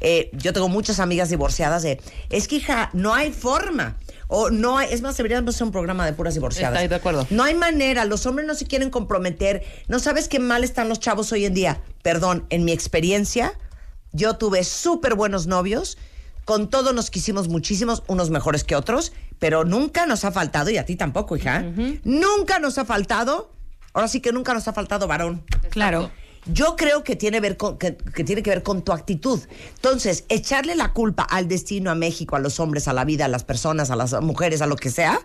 Eh, 0.00 0.30
yo 0.34 0.52
tengo 0.52 0.68
muchas 0.68 1.00
amigas 1.00 1.30
divorciadas 1.30 1.82
de, 1.82 2.00
es 2.30 2.46
que 2.46 2.56
hija, 2.56 2.90
no 2.92 3.12
hay 3.12 3.32
forma. 3.32 3.96
O 4.28 4.50
no 4.50 4.78
hay, 4.78 4.92
es 4.92 5.02
más, 5.02 5.16
deberíamos 5.16 5.56
hacer 5.56 5.64
un 5.64 5.72
programa 5.72 6.06
de 6.06 6.12
puras 6.12 6.34
divorciadas. 6.34 6.76
Estoy 6.76 6.88
de 6.88 6.94
acuerdo. 6.94 7.26
No 7.30 7.42
hay 7.42 7.54
manera, 7.54 8.04
los 8.04 8.24
hombres 8.26 8.46
no 8.46 8.54
se 8.54 8.66
quieren 8.66 8.90
comprometer. 8.90 9.64
No 9.88 9.98
sabes 9.98 10.28
qué 10.28 10.38
mal 10.38 10.62
están 10.62 10.88
los 10.88 11.00
chavos 11.00 11.32
hoy 11.32 11.44
en 11.44 11.54
día. 11.54 11.80
Perdón, 12.02 12.46
en 12.50 12.64
mi 12.64 12.70
experiencia, 12.70 13.52
yo 14.12 14.36
tuve 14.36 14.62
súper 14.62 15.14
buenos 15.14 15.48
novios. 15.48 15.98
Con 16.46 16.70
todos 16.70 16.94
nos 16.94 17.10
quisimos 17.10 17.48
muchísimos, 17.48 18.02
unos 18.06 18.30
mejores 18.30 18.64
que 18.64 18.74
otros, 18.76 19.12
pero 19.38 19.64
nunca 19.64 20.06
nos 20.06 20.24
ha 20.24 20.30
faltado, 20.32 20.70
y 20.70 20.78
a 20.78 20.86
ti 20.86 20.96
tampoco, 20.96 21.36
hija, 21.36 21.62
nunca 22.04 22.58
nos 22.60 22.78
ha 22.78 22.84
faltado, 22.86 23.50
ahora 23.92 24.08
sí 24.08 24.20
que 24.20 24.32
nunca 24.32 24.54
nos 24.54 24.66
ha 24.68 24.72
faltado 24.72 25.06
varón. 25.08 25.44
Claro. 25.70 26.10
Yo 26.46 26.76
creo 26.76 27.02
que 27.02 27.16
tiene, 27.16 27.40
ver 27.40 27.56
con- 27.56 27.76
que, 27.76 27.96
que 27.96 28.22
tiene 28.22 28.44
que 28.44 28.50
ver 28.50 28.62
con 28.62 28.82
tu 28.82 28.92
actitud. 28.92 29.40
Entonces, 29.74 30.24
echarle 30.28 30.76
la 30.76 30.92
culpa 30.92 31.24
al 31.24 31.48
destino, 31.48 31.90
a 31.90 31.96
México, 31.96 32.36
a 32.36 32.38
los 32.38 32.60
hombres, 32.60 32.86
a 32.86 32.92
la 32.92 33.04
vida, 33.04 33.24
a 33.24 33.28
las 33.28 33.42
personas, 33.42 33.90
a 33.90 33.96
las 33.96 34.12
mujeres, 34.22 34.62
a 34.62 34.66
lo 34.68 34.76
que 34.76 34.90
sea, 34.90 35.18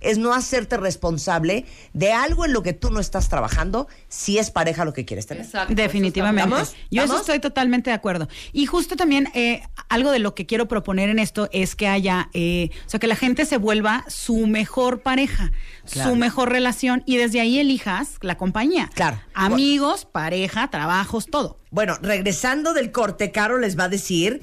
es 0.00 0.18
no 0.18 0.32
hacerte 0.34 0.76
responsable 0.76 1.64
de 1.92 2.12
algo 2.12 2.44
en 2.44 2.52
lo 2.52 2.62
que 2.62 2.72
tú 2.72 2.90
no 2.90 3.00
estás 3.00 3.28
trabajando 3.28 3.88
si 4.08 4.38
es 4.38 4.50
pareja 4.50 4.84
lo 4.84 4.92
que 4.92 5.04
quieres 5.04 5.26
tener. 5.26 5.46
Definitivamente. 5.68 6.50
¿Vamos? 6.50 6.74
Yo 6.90 7.02
eso 7.02 7.18
estoy 7.18 7.38
totalmente 7.40 7.90
de 7.90 7.94
acuerdo. 7.94 8.28
Y 8.52 8.66
justo 8.66 8.96
también 8.96 9.28
eh, 9.34 9.62
algo 9.88 10.10
de 10.10 10.18
lo 10.18 10.34
que 10.34 10.46
quiero 10.46 10.68
proponer 10.68 11.08
en 11.10 11.18
esto 11.18 11.48
es 11.52 11.76
que 11.76 11.88
haya, 11.88 12.28
eh, 12.32 12.70
o 12.86 12.90
sea, 12.90 13.00
que 13.00 13.06
la 13.06 13.16
gente 13.16 13.44
se 13.46 13.56
vuelva 13.58 14.04
su 14.08 14.46
mejor 14.46 15.02
pareja, 15.02 15.52
Claro. 15.90 16.10
su 16.10 16.16
mejor 16.16 16.50
relación 16.50 17.02
y 17.06 17.16
desde 17.16 17.40
ahí 17.40 17.58
elijas 17.58 18.16
la 18.20 18.36
compañía. 18.36 18.90
Claro. 18.94 19.20
Amigos, 19.34 20.04
pareja, 20.04 20.68
trabajos, 20.70 21.26
todo. 21.26 21.58
Bueno, 21.70 21.96
regresando 22.02 22.72
del 22.72 22.92
corte, 22.92 23.30
Caro 23.32 23.58
les 23.58 23.78
va 23.78 23.84
a 23.84 23.88
decir 23.88 24.42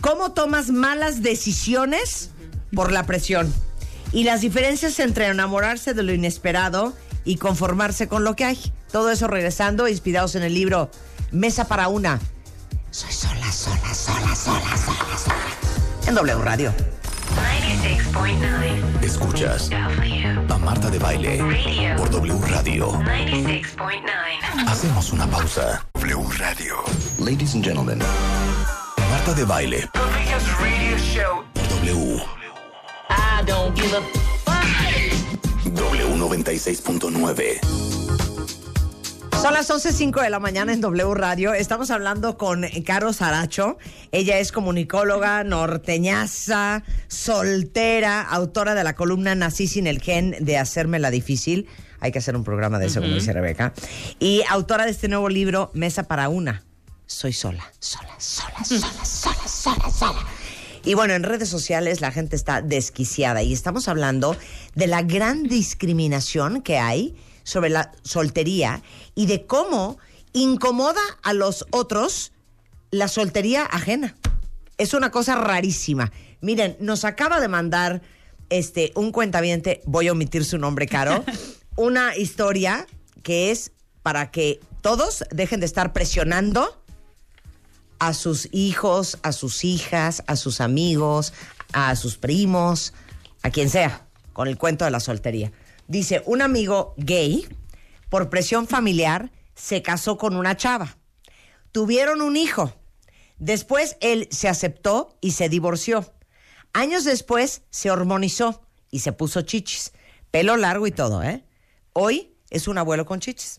cómo 0.00 0.32
tomas 0.32 0.70
malas 0.70 1.22
decisiones 1.22 2.30
por 2.74 2.92
la 2.92 3.04
presión 3.04 3.52
y 4.12 4.24
las 4.24 4.40
diferencias 4.40 4.98
entre 5.00 5.26
enamorarse 5.26 5.94
de 5.94 6.02
lo 6.02 6.12
inesperado 6.12 6.94
y 7.24 7.36
conformarse 7.36 8.08
con 8.08 8.24
lo 8.24 8.34
que 8.36 8.44
hay. 8.44 8.72
Todo 8.90 9.10
eso 9.10 9.28
regresando, 9.28 9.88
inspirados 9.88 10.34
en 10.34 10.42
el 10.42 10.54
libro 10.54 10.90
Mesa 11.30 11.66
para 11.68 11.88
una. 11.88 12.18
Soy 12.90 13.12
sola, 13.12 13.52
sola, 13.52 13.94
sola, 13.94 14.34
sola, 14.34 14.76
sola, 14.76 15.18
sola. 15.18 16.08
En 16.08 16.14
W 16.16 16.42
Radio. 16.42 16.72
96.9 17.78 19.04
Escuchas 19.04 19.70
a 19.72 20.58
Marta 20.58 20.90
de 20.90 20.98
Baile 20.98 21.38
Radio. 21.40 21.96
por 21.96 22.10
W 22.10 22.38
Radio. 22.48 22.92
96.9 22.92 24.68
Hacemos 24.68 25.12
una 25.12 25.26
pausa. 25.28 25.86
W 25.94 26.26
Radio. 26.38 26.74
Ladies 27.20 27.54
and 27.54 27.64
gentlemen. 27.64 28.00
Marta 29.10 29.34
de 29.34 29.44
Baile 29.44 29.88
The 29.92 30.00
biggest 30.18 30.48
radio 30.60 30.98
show 30.98 31.44
por 31.54 31.68
W. 31.86 32.39
I 33.40 33.42
don't 33.42 33.74
give 33.74 33.96
a 33.96 34.02
W96.9. 35.70 37.60
Son 39.40 39.54
las 39.54 39.70
11.05 39.70 40.22
de 40.22 40.28
la 40.28 40.38
mañana 40.40 40.74
en 40.74 40.82
W 40.82 41.14
Radio. 41.14 41.54
Estamos 41.54 41.90
hablando 41.90 42.36
con 42.36 42.66
Caro 42.84 43.14
Saracho. 43.14 43.78
Ella 44.12 44.38
es 44.40 44.52
comunicóloga, 44.52 45.42
norteñaza, 45.44 46.82
soltera, 47.08 48.20
autora 48.20 48.74
de 48.74 48.84
la 48.84 48.94
columna 48.94 49.34
Nací 49.34 49.68
sin 49.68 49.86
el 49.86 50.02
gen 50.02 50.36
de 50.38 50.58
Hacerme 50.58 50.98
la 50.98 51.10
difícil. 51.10 51.66
Hay 52.00 52.12
que 52.12 52.18
hacer 52.18 52.36
un 52.36 52.44
programa 52.44 52.78
de 52.78 52.88
eso, 52.88 53.00
como 53.00 53.14
dice 53.14 53.32
Rebeca. 53.32 53.72
Y 54.18 54.42
autora 54.50 54.84
de 54.84 54.90
este 54.90 55.08
nuevo 55.08 55.30
libro, 55.30 55.70
Mesa 55.72 56.02
para 56.02 56.28
una. 56.28 56.62
Soy 57.06 57.32
sola, 57.32 57.64
sola, 57.78 58.14
sola, 58.18 58.62
sola, 58.64 59.04
sola, 59.06 59.48
sola, 59.48 59.90
sola. 59.90 60.26
Y 60.84 60.94
bueno, 60.94 61.14
en 61.14 61.22
redes 61.22 61.48
sociales 61.48 62.00
la 62.00 62.10
gente 62.10 62.36
está 62.36 62.62
desquiciada 62.62 63.42
y 63.42 63.52
estamos 63.52 63.88
hablando 63.88 64.36
de 64.74 64.86
la 64.86 65.02
gran 65.02 65.44
discriminación 65.44 66.62
que 66.62 66.78
hay 66.78 67.16
sobre 67.42 67.68
la 67.68 67.92
soltería 68.02 68.82
y 69.14 69.26
de 69.26 69.46
cómo 69.46 69.98
incomoda 70.32 71.02
a 71.22 71.32
los 71.32 71.66
otros 71.70 72.32
la 72.90 73.08
soltería 73.08 73.64
ajena. 73.64 74.16
Es 74.78 74.94
una 74.94 75.10
cosa 75.10 75.34
rarísima. 75.34 76.12
Miren, 76.40 76.76
nos 76.80 77.04
acaba 77.04 77.40
de 77.40 77.48
mandar 77.48 78.00
este 78.48 78.92
un 78.94 79.12
cuentaviente, 79.12 79.82
voy 79.84 80.08
a 80.08 80.12
omitir 80.12 80.44
su 80.44 80.58
nombre, 80.58 80.86
Caro, 80.86 81.24
una 81.76 82.16
historia 82.16 82.86
que 83.22 83.50
es 83.50 83.72
para 84.02 84.30
que 84.30 84.60
todos 84.80 85.24
dejen 85.30 85.60
de 85.60 85.66
estar 85.66 85.92
presionando 85.92 86.79
a 88.00 88.14
sus 88.14 88.48
hijos, 88.50 89.18
a 89.22 89.30
sus 89.30 89.64
hijas, 89.64 90.24
a 90.26 90.34
sus 90.34 90.60
amigos, 90.60 91.32
a 91.72 91.94
sus 91.94 92.16
primos, 92.16 92.92
a 93.42 93.50
quien 93.50 93.70
sea, 93.70 94.06
con 94.32 94.48
el 94.48 94.58
cuento 94.58 94.84
de 94.84 94.90
la 94.90 95.00
soltería. 95.00 95.52
Dice, 95.86 96.22
un 96.26 96.42
amigo 96.42 96.94
gay, 96.96 97.46
por 98.08 98.30
presión 98.30 98.66
familiar, 98.66 99.30
se 99.54 99.82
casó 99.82 100.16
con 100.18 100.36
una 100.36 100.56
chava. 100.56 100.96
Tuvieron 101.72 102.22
un 102.22 102.36
hijo. 102.36 102.72
Después 103.38 103.96
él 104.00 104.28
se 104.30 104.48
aceptó 104.48 105.16
y 105.20 105.32
se 105.32 105.48
divorció. 105.48 106.12
Años 106.72 107.04
después 107.04 107.62
se 107.70 107.90
hormonizó 107.90 108.62
y 108.90 109.00
se 109.00 109.12
puso 109.12 109.42
chichis. 109.42 109.92
Pelo 110.30 110.56
largo 110.56 110.86
y 110.86 110.92
todo, 110.92 111.22
¿eh? 111.22 111.44
Hoy 111.92 112.34
es 112.50 112.66
un 112.66 112.78
abuelo 112.78 113.04
con 113.04 113.20
chichis. 113.20 113.58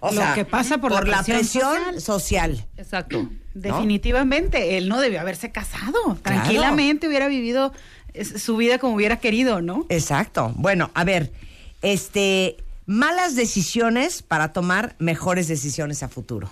O 0.00 0.12
Lo 0.12 0.20
sea, 0.20 0.34
que 0.34 0.44
pasa 0.44 0.78
por 0.78 0.92
la 0.92 1.22
presión 1.22 1.38
presión 1.38 2.00
social. 2.00 2.66
Exacto. 2.76 3.28
Definitivamente, 3.54 4.78
él 4.78 4.88
no 4.88 5.00
debió 5.00 5.20
haberse 5.20 5.50
casado. 5.50 6.16
Tranquilamente 6.22 7.08
hubiera 7.08 7.26
vivido 7.26 7.72
eh, 8.14 8.24
su 8.24 8.56
vida 8.56 8.78
como 8.78 8.94
hubiera 8.94 9.16
querido, 9.18 9.60
¿no? 9.60 9.86
Exacto. 9.88 10.52
Bueno, 10.54 10.90
a 10.94 11.02
ver, 11.04 11.32
este, 11.82 12.56
malas 12.86 13.34
decisiones 13.34 14.22
para 14.22 14.52
tomar 14.52 14.94
mejores 14.98 15.48
decisiones 15.48 16.02
a 16.02 16.08
futuro. 16.08 16.48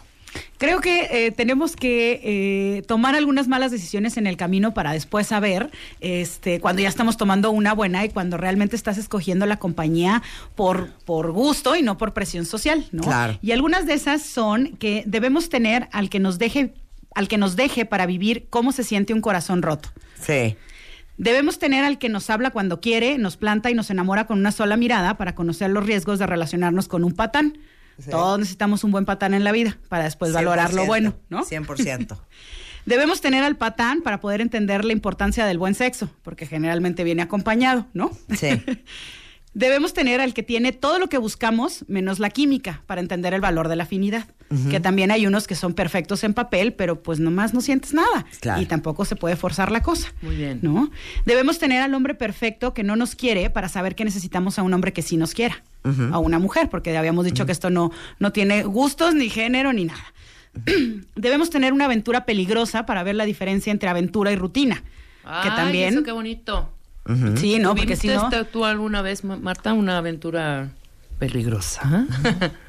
Creo 0.59 0.81
que 0.81 1.09
eh, 1.11 1.33
tenemos 1.33 1.77
que 1.77 2.21
eh, 2.23 2.83
tomar 2.83 3.15
algunas 3.15 3.47
malas 3.47 3.71
decisiones 3.71 4.17
en 4.17 4.27
el 4.27 4.37
camino 4.37 4.73
para 4.73 4.93
después 4.93 5.27
saber, 5.27 5.71
este, 6.01 6.61
cuando 6.61 6.83
ya 6.83 6.89
estamos 6.89 7.17
tomando 7.17 7.51
una 7.51 7.75
buena 7.75 8.05
y 8.05 8.09
cuando 8.09 8.37
realmente 8.37 8.77
estás 8.77 8.97
escogiendo 8.97 9.45
la 9.47 9.59
compañía 9.59 10.23
por, 10.55 10.91
por 11.05 11.33
gusto 11.33 11.77
y 11.77 11.83
no 11.83 11.99
por 11.99 12.15
presión 12.15 12.47
social, 12.47 12.87
¿no? 12.91 13.03
Claro. 13.03 13.39
Y 13.43 13.53
algunas 13.53 13.87
de 13.87 13.95
esas 13.95 14.23
son 14.23 14.77
que 14.79 15.03
debemos 15.07 15.51
tener 15.51 15.89
al 15.93 16.09
que 16.09 16.21
nos 16.21 16.39
deje, 16.39 16.73
al 17.15 17.29
que 17.29 17.37
nos 17.37 17.57
deje 17.57 17.85
para 17.85 18.07
vivir 18.07 18.47
cómo 18.49 18.73
se 18.73 18.83
siente 18.83 19.13
un 19.13 19.21
corazón 19.21 19.63
roto. 19.63 19.91
Sí. 20.21 20.57
Debemos 21.19 21.59
tener 21.59 21.85
al 21.85 21.99
que 21.99 22.09
nos 22.09 22.29
habla 22.29 22.51
cuando 22.51 22.81
quiere, 22.81 23.17
nos 23.17 23.37
planta 23.37 23.71
y 23.71 23.75
nos 23.75 23.91
enamora 23.91 24.27
con 24.27 24.39
una 24.39 24.53
sola 24.53 24.77
mirada 24.77 25.17
para 25.17 25.35
conocer 25.35 25.71
los 25.71 25.85
riesgos 25.87 26.19
de 26.19 26.27
relacionarnos 26.27 26.89
con 26.89 27.05
un 27.05 27.13
patán. 27.13 27.59
Todos 28.11 28.39
necesitamos 28.39 28.85
un 28.85 28.91
buen 28.91 29.05
patán 29.05 29.35
en 29.35 29.45
la 29.45 29.53
vida 29.53 29.79
para 29.89 30.05
después 30.05 30.33
valorar 30.33 30.75
lo 30.75 30.83
100%, 30.83 30.87
bueno, 30.87 31.15
¿no? 31.29 31.45
100%. 31.45 32.19
Debemos 32.87 33.21
tener 33.21 33.43
al 33.43 33.57
patán 33.57 34.03
para 34.03 34.21
poder 34.21 34.41
entender 34.41 34.85
la 34.85 34.93
importancia 34.93 35.45
del 35.45 35.59
buen 35.59 35.75
sexo, 35.75 36.09
porque 36.23 36.47
generalmente 36.47 37.03
viene 37.03 37.23
acompañado, 37.23 37.87
¿no? 37.95 38.13
Sí. 38.37 38.49
Debemos 39.57 39.95
tener 39.95 40.21
al 40.21 40.35
que 40.35 40.43
tiene 40.43 40.73
todo 40.73 40.99
lo 40.99 41.09
que 41.09 41.17
buscamos, 41.17 41.83
menos 41.89 42.19
la 42.19 42.29
química, 42.29 42.83
para 42.85 43.01
entender 43.01 43.33
el 43.33 43.41
valor 43.41 43.69
de 43.69 43.77
la 43.77 43.85
afinidad. 43.85 44.27
Que 44.71 44.81
también 44.81 45.11
hay 45.11 45.27
unos 45.27 45.47
que 45.47 45.55
son 45.55 45.73
perfectos 45.73 46.25
en 46.25 46.35
papel, 46.35 46.75
pero 46.75 47.03
pues 47.03 47.21
nomás 47.21 47.55
no 47.55 47.63
sientes 47.63 47.95
nada. 47.95 48.27
Claro. 48.41 48.61
Y 48.61 48.67
tampoco 48.67 49.07
se 49.07 49.17
puede 49.17 49.35
forzar 49.35 49.73
la 49.73 49.83
cosa. 49.83 50.13
Muy 50.21 50.37
bien. 50.37 50.59
¿No? 50.61 50.91
Debemos 51.25 51.59
tener 51.59 51.81
al 51.81 51.95
hombre 51.95 52.15
perfecto 52.15 52.75
que 52.75 52.83
no 52.83 52.97
nos 52.97 53.15
quiere 53.15 53.49
para 53.49 53.71
saber 53.71 53.95
que 53.95 54.05
necesitamos 54.05 54.59
a 54.59 54.63
un 54.63 54.75
hombre 54.75 54.93
que 54.93 55.01
sí 55.01 55.17
nos 55.17 55.33
quiera. 55.33 55.63
Ujú. 55.85 56.11
A 56.13 56.19
una 56.19 56.39
mujer, 56.39 56.69
porque 56.69 56.95
habíamos 56.95 57.25
dicho 57.25 57.47
que 57.47 57.53
esto 57.53 57.71
no, 57.71 57.93
no 58.19 58.33
tiene 58.33 58.63
gustos, 58.65 59.15
ni 59.15 59.31
género, 59.31 59.73
ni 59.73 59.87
nada. 59.87 60.05
Debemos 61.17 61.49
tener 61.49 61.73
una 61.73 61.87
aventura 61.87 62.27
peligrosa 62.27 62.85
para 62.85 63.03
ver 63.03 63.15
la 63.15 63.25
diferencia 63.25 63.71
entre 63.71 63.89
aventura 63.89 64.31
y 64.33 64.37
rutina. 64.37 64.77
que 64.77 64.83
Ay, 65.25 65.51
también. 65.57 65.95
eso 65.95 66.03
qué 66.03 66.13
bonito. 66.13 66.76
Sí, 67.37 67.59
no, 67.59 67.75
porque 67.75 67.97
si 67.97 68.09
¿Viviste 68.09 68.37
no. 68.37 68.41
este- 68.41 68.51
tú 68.51 68.65
alguna 68.65 69.03
vez, 69.03 69.23
Ma- 69.25 69.37
Marta, 69.37 69.73
una 69.73 69.99
aventura 69.99 70.71
peligrosa? 71.19 72.07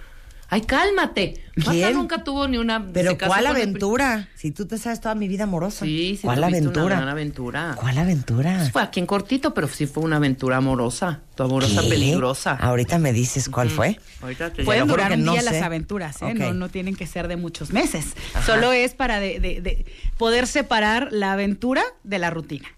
Ay, 0.50 0.62
cálmate. 0.62 1.44
Marta 1.58 1.92
nunca 1.92 2.24
tuvo 2.24 2.48
ni 2.48 2.58
una. 2.58 2.88
Pero 2.94 3.18
¿cuál 3.18 3.48
aventura? 3.48 4.30
Si 4.36 4.52
tú 4.52 4.66
te 4.66 4.78
sabes 4.78 5.02
toda 5.02 5.14
mi 5.14 5.28
vida 5.28 5.44
amorosa. 5.44 5.84
Sí, 5.84 6.16
sí. 6.16 6.22
¿Cuál 6.24 6.42
aventura? 6.42 6.86
Una 6.86 6.96
gran 6.96 7.10
aventura. 7.10 7.76
¿Cuál 7.76 7.98
aventura? 7.98 8.70
Fue 8.72 8.82
aquí 8.82 9.02
en 9.02 9.08
cortito, 9.08 9.54
pero 9.54 9.68
sí 9.68 9.88
fue 9.88 10.04
una 10.04 10.16
aventura 10.16 10.56
amorosa. 10.56 11.20
Tu 11.36 11.44
amorosa 11.44 11.82
¿Qué? 11.82 11.90
peligrosa. 11.90 12.54
Ahorita 12.54 12.98
me 12.98 13.12
dices 13.12 13.50
cuál 13.50 13.70
fue. 13.70 14.00
Ahorita 14.22 14.54
te 14.54 14.64
Pueden 14.64 14.88
durar 14.88 15.10
que 15.10 15.16
un 15.16 15.26
no 15.26 15.34
día 15.34 15.42
sé. 15.42 15.52
las 15.52 15.62
aventuras, 15.64 16.22
¿eh? 16.22 16.28
Ok. 16.28 16.36
no, 16.36 16.54
no 16.54 16.70
tienen 16.70 16.96
que 16.96 17.08
ser 17.08 17.28
de 17.28 17.36
muchos 17.36 17.72
meses. 17.74 18.14
Solo 18.46 18.72
es 18.72 18.94
para 18.94 19.20
de- 19.20 19.42
de- 19.42 19.60
de 19.60 19.86
poder 20.18 20.48
separar 20.48 21.10
la 21.12 21.34
aventura 21.34 21.84
de 22.06 22.20
la 22.20 22.30
rutina. 22.30 22.70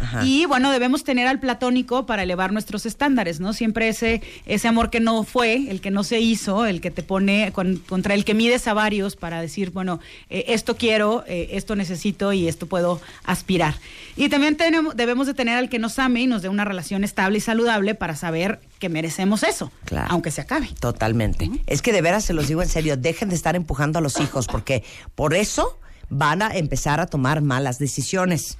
Ajá. 0.00 0.24
Y 0.24 0.44
bueno, 0.46 0.70
debemos 0.70 1.04
tener 1.04 1.26
al 1.26 1.40
platónico 1.40 2.06
para 2.06 2.22
elevar 2.22 2.52
nuestros 2.52 2.84
estándares, 2.86 3.40
¿no? 3.40 3.52
Siempre 3.52 3.88
ese, 3.88 4.22
ese 4.46 4.68
amor 4.68 4.90
que 4.90 5.00
no 5.00 5.24
fue, 5.24 5.70
el 5.70 5.80
que 5.80 5.90
no 5.90 6.04
se 6.04 6.20
hizo, 6.20 6.66
el 6.66 6.80
que 6.80 6.90
te 6.90 7.02
pone 7.02 7.50
con- 7.52 7.76
contra 7.76 8.14
el 8.14 8.24
que 8.24 8.34
mides 8.34 8.66
a 8.68 8.74
varios 8.74 9.16
para 9.16 9.40
decir, 9.40 9.70
bueno, 9.70 10.00
eh, 10.30 10.44
esto 10.48 10.76
quiero, 10.76 11.24
eh, 11.26 11.48
esto 11.52 11.76
necesito 11.76 12.32
y 12.32 12.48
esto 12.48 12.66
puedo 12.66 13.00
aspirar. 13.24 13.74
Y 14.16 14.28
también 14.28 14.56
tenemos, 14.56 14.96
debemos 14.96 15.26
de 15.26 15.34
tener 15.34 15.56
al 15.56 15.68
que 15.68 15.78
nos 15.78 15.98
ame 15.98 16.22
y 16.22 16.26
nos 16.26 16.42
dé 16.42 16.48
una 16.48 16.64
relación 16.64 17.04
estable 17.04 17.38
y 17.38 17.40
saludable 17.40 17.94
para 17.94 18.16
saber 18.16 18.60
que 18.78 18.88
merecemos 18.88 19.42
eso, 19.42 19.72
Claro. 19.86 20.08
aunque 20.10 20.30
se 20.30 20.42
acabe. 20.42 20.68
Totalmente. 20.80 21.50
Es 21.66 21.80
que 21.82 21.92
de 21.92 22.02
veras 22.02 22.24
se 22.24 22.32
los 22.34 22.48
digo 22.48 22.62
en 22.62 22.68
serio, 22.68 22.96
dejen 22.96 23.28
de 23.30 23.34
estar 23.34 23.56
empujando 23.56 23.98
a 23.98 24.02
los 24.02 24.20
hijos 24.20 24.46
porque 24.46 24.84
por 25.14 25.32
eso 25.34 25.78
van 26.10 26.42
a 26.42 26.50
empezar 26.56 27.00
a 27.00 27.06
tomar 27.06 27.40
malas 27.40 27.78
decisiones. 27.78 28.58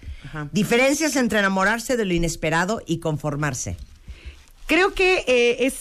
Diferencias 0.53 1.17
entre 1.17 1.39
enamorarse 1.39 1.97
de 1.97 2.05
lo 2.05 2.15
inesperado 2.15 2.83
y 2.87 2.99
conformarse. 2.99 3.77
Creo 4.67 4.95
que 4.95 5.25
eh, 5.27 5.67
es 5.67 5.75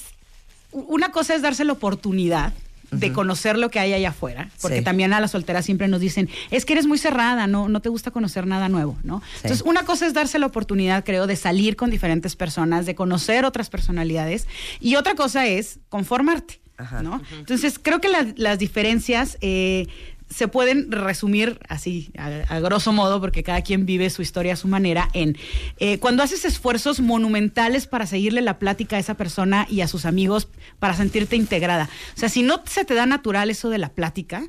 una 0.72 1.12
cosa 1.12 1.36
es 1.36 1.42
darse 1.42 1.64
la 1.66 1.74
oportunidad 1.74 2.54
de 2.92 3.12
conocer 3.12 3.58
lo 3.58 3.70
que 3.72 3.80
hay 3.80 3.94
allá 3.94 4.10
afuera, 4.10 4.52
porque 4.62 4.78
Sí. 4.78 4.84
también 4.84 5.12
a 5.12 5.20
las 5.20 5.32
solteras 5.32 5.66
siempre 5.66 5.88
nos 5.88 6.00
dicen, 6.00 6.30
es 6.52 6.66
que 6.66 6.74
eres 6.74 6.86
muy 6.86 6.98
cerrada, 6.98 7.46
no, 7.48 7.68
no 7.68 7.82
te 7.82 7.90
gusta 7.90 8.12
conocer 8.12 8.46
nada 8.48 8.70
nuevo, 8.70 8.96
¿no? 9.04 9.22
Entonces, 9.38 9.64
una 9.66 9.84
cosa 9.84 10.06
es 10.06 10.14
darse 10.14 10.38
la 10.40 10.46
oportunidad, 10.46 11.04
creo, 11.04 11.28
de 11.28 11.36
salir 11.36 11.76
con 11.76 11.90
diferentes 11.90 12.36
personas, 12.38 12.86
de 12.86 12.96
conocer 12.96 13.44
otras 13.44 13.70
personalidades, 13.70 14.48
y 14.80 14.96
otra 14.96 15.16
cosa 15.16 15.46
es 15.48 15.80
conformarte, 15.90 16.62
¿no? 17.02 17.22
Entonces, 17.38 17.80
creo 17.82 18.00
que 18.00 18.08
la- 18.08 18.28
las 18.38 18.60
diferencias 18.60 19.38
eh, 19.42 19.88
se 20.30 20.48
pueden 20.48 20.92
resumir 20.92 21.60
así, 21.70 22.12
a, 22.18 22.56
a 22.56 22.60
grosso 22.60 22.92
modo, 22.92 23.22
porque 23.22 23.44
cada 23.44 23.62
quien 23.62 23.86
vive 23.86 24.10
su 24.10 24.22
historia 24.22 24.54
a 24.54 24.56
su 24.56 24.68
manera, 24.68 25.10
en 25.14 25.38
eh, 25.78 26.00
cuando 26.00 26.24
haces 26.24 26.46
esfuerzos 26.46 27.00
monumentales 27.00 27.88
para 27.88 28.08
seguirle 28.08 28.42
la 28.42 28.60
plática 28.60 28.98
a 28.98 29.00
esa 29.00 29.16
persona 29.16 29.68
y 29.70 29.82
a 29.82 29.88
sus 29.88 30.06
amigos 30.06 30.48
para 30.80 30.96
sentirte 30.96 31.36
integrada. 31.36 31.90
O 32.16 32.20
sea, 32.20 32.30
si 32.30 32.44
no 32.44 32.62
se 32.66 32.86
te 32.86 32.96
da 32.96 33.06
natural 33.06 33.50
eso 33.50 33.70
de 33.70 33.78
la 33.78 33.90
plática, 33.90 34.44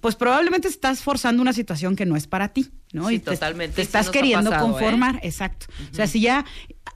pues 0.00 0.16
probablemente 0.16 0.68
estás 0.68 1.02
forzando 1.02 1.42
una 1.42 1.52
situación 1.52 1.96
que 1.96 2.06
no 2.06 2.16
es 2.16 2.26
para 2.26 2.48
ti, 2.48 2.70
¿no? 2.92 3.08
Sí, 3.08 3.14
y 3.14 3.18
te, 3.18 3.32
totalmente, 3.32 3.76
te 3.76 3.82
estás 3.82 4.10
queriendo 4.10 4.50
pasado, 4.50 4.68
¿eh? 4.68 4.70
conformar, 4.72 5.20
exacto. 5.22 5.66
O 5.90 5.94
sea, 5.94 6.06
si 6.06 6.20
ya 6.20 6.44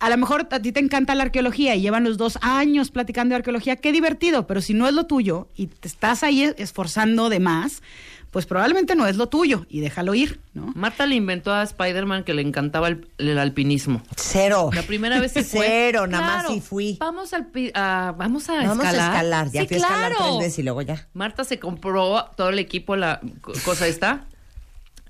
a 0.00 0.10
lo 0.10 0.16
mejor 0.18 0.46
a 0.50 0.60
ti 0.60 0.72
te 0.72 0.80
encanta 0.80 1.14
la 1.14 1.22
arqueología 1.24 1.74
y 1.74 1.80
llevan 1.80 2.04
los 2.04 2.16
dos 2.18 2.38
años 2.42 2.90
platicando 2.90 3.32
de 3.32 3.36
arqueología, 3.36 3.76
qué 3.76 3.92
divertido, 3.92 4.46
pero 4.46 4.60
si 4.60 4.74
no 4.74 4.86
es 4.86 4.94
lo 4.94 5.06
tuyo 5.06 5.48
y 5.56 5.68
te 5.68 5.88
estás 5.88 6.22
ahí 6.22 6.52
esforzando 6.58 7.28
de 7.28 7.40
más, 7.40 7.82
pues 8.30 8.44
probablemente 8.44 8.94
no 8.96 9.06
es 9.06 9.16
lo 9.16 9.28
tuyo 9.28 9.64
y 9.70 9.80
déjalo 9.80 10.14
ir, 10.14 10.40
¿no? 10.52 10.70
Marta 10.74 11.06
le 11.06 11.14
inventó 11.14 11.54
a 11.54 11.62
Spider-Man 11.62 12.24
que 12.24 12.34
le 12.34 12.42
encantaba 12.42 12.88
el, 12.88 13.08
el 13.16 13.38
alpinismo. 13.38 14.02
Cero. 14.16 14.68
La 14.74 14.82
primera 14.82 15.18
vez 15.20 15.32
se 15.32 15.42
fue. 15.44 15.64
Cero, 15.66 16.06
nada 16.06 16.22
más 16.26 16.40
Claro, 16.42 16.54
sí 16.54 16.60
fui. 16.60 16.96
Vamos, 17.00 17.32
al, 17.32 17.46
pi- 17.46 17.70
a- 17.72 18.12
vamos 18.18 18.50
a 18.50 18.56
Vamos 18.56 18.76
escalar. 18.84 19.00
a 19.00 19.06
escalar. 19.14 19.50
Ya 19.52 19.62
Sí, 19.62 19.68
fui 19.68 19.76
a 19.76 19.78
escalar 19.80 20.10
claro. 20.12 20.24
tres 20.34 20.38
veces 20.40 20.58
y 20.58 20.62
luego 20.64 20.82
ya. 20.82 21.08
Marta 21.14 21.44
se 21.44 21.58
compró 21.58 22.26
todo 22.36 22.50
el 22.50 22.58
equipo, 22.58 22.96
la 22.96 23.20
co- 23.40 23.54
cosa 23.64 23.86
esta. 23.86 24.26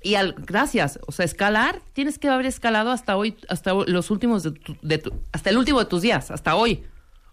Y 0.07 0.15
al, 0.15 0.35
gracias, 0.37 0.99
o 1.05 1.11
sea, 1.11 1.25
escalar, 1.25 1.81
tienes 1.91 2.17
que 2.17 2.29
haber 2.29 2.45
escalado 2.45 2.91
hasta 2.91 3.17
hoy, 3.17 3.35
hasta 3.49 3.73
los 3.73 4.09
últimos 4.09 4.41
de 4.43 4.51
tu- 4.51 4.77
de 4.81 4.97
tu- 4.99 5.11
hasta 5.33 5.49
el 5.49 5.57
último 5.57 5.79
de 5.79 5.85
tus 5.85 6.01
días, 6.01 6.31
hasta 6.31 6.55
hoy. 6.55 6.85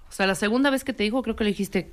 O 0.08 0.12
sea, 0.12 0.26
la 0.26 0.34
segunda 0.34 0.70
vez 0.70 0.82
que 0.82 0.92
te 0.92 1.04
dijo, 1.04 1.22
creo 1.22 1.36
que 1.36 1.44
le 1.44 1.50
dijiste, 1.50 1.92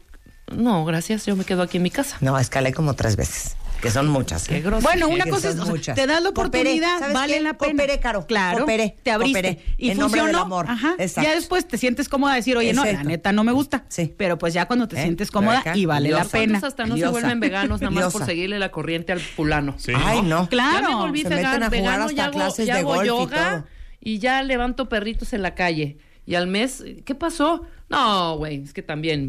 no, 0.51 0.83
gracias, 0.83 1.25
yo 1.27 1.35
me 1.35 1.45
quedo 1.45 1.61
aquí 1.61 1.77
en 1.77 1.83
mi 1.83 1.91
casa. 1.91 2.17
No, 2.21 2.37
escalé 2.39 2.73
como 2.73 2.95
tres 2.95 3.15
veces. 3.15 3.55
Que 3.81 3.89
son 3.89 4.07
muchas. 4.09 4.45
¿eh? 4.47 4.53
Qué 4.53 4.61
grosero. 4.61 4.81
Bueno, 4.89 5.07
una 5.07 5.25
cosa 5.25 5.49
es, 5.49 5.55
muchas. 5.55 5.95
te 5.95 6.05
das 6.05 6.21
la 6.21 6.29
oportunidad, 6.29 6.99
¿sabes 6.99 7.13
vale 7.15 7.33
qué? 7.35 7.41
la 7.41 7.53
pena. 7.57 7.71
Cooperé, 7.71 7.99
Caro. 7.99 8.25
Claro, 8.27 8.59
Cooperé, 8.59 8.95
te 9.01 9.09
abriste. 9.11 9.41
cooperé. 9.41 9.65
Y 9.77 9.89
En 9.89 9.97
nombre 9.97 10.21
del 10.21 10.29
funcionó. 10.31 10.45
amor. 10.45 10.65
Ajá. 10.69 10.93
Exacto. 10.99 11.27
Ya 11.29 11.35
después 11.35 11.67
te 11.67 11.77
sientes 11.77 12.07
cómoda 12.07 12.33
de 12.33 12.37
decir, 12.37 12.55
oye, 12.57 12.73
no, 12.73 12.85
la 12.85 13.03
neta 13.03 13.31
no 13.31 13.43
me 13.43 13.51
gusta. 13.51 13.83
Sí. 13.89 14.13
Pero 14.15 14.37
pues 14.37 14.53
ya 14.53 14.67
cuando 14.67 14.87
te 14.87 14.97
¿Eh? 14.99 15.01
sientes 15.03 15.31
cómoda 15.31 15.59
acá, 15.59 15.75
y 15.75 15.85
vale 15.85 16.09
la 16.11 16.25
pena. 16.25 16.59
¿Cuántos 16.59 16.67
hasta 16.69 16.85
no 16.85 16.95
Liosa. 16.95 17.07
se 17.07 17.11
vuelven 17.19 17.39
veganos 17.39 17.81
nada 17.81 17.91
más 17.91 18.13
por 18.13 18.23
seguirle 18.25 18.59
la 18.59 18.69
corriente 18.69 19.11
al 19.13 19.19
fulano? 19.19 19.73
Sí. 19.77 19.93
Ay, 19.95 20.21
no. 20.21 20.47
Claro. 20.47 20.81
Ya 20.87 20.89
me 20.89 20.95
volví 20.95 21.21
Se 21.23 21.29
vegan- 21.29 21.59
meten 21.59 21.63
a 21.63 21.67
jugar 21.67 21.71
vegano, 21.71 22.03
hasta 22.05 22.15
ya 22.15 22.23
hago, 22.25 22.33
clases 22.33 22.65
ya 22.67 22.73
de 22.75 22.79
hago 22.81 22.89
golf 22.93 23.03
y 23.03 23.07
yoga 23.07 23.49
todo. 23.51 23.63
y 23.99 24.19
ya 24.19 24.43
levanto 24.43 24.89
perritos 24.89 25.33
en 25.33 25.41
la 25.41 25.55
calle. 25.55 25.97
Y 26.27 26.35
al 26.35 26.45
mes, 26.45 26.83
¿qué 27.03 27.15
pasó? 27.15 27.63
No, 27.89 28.37
güey, 28.37 28.63
es 28.63 28.73
que 28.73 28.83
también, 28.83 29.25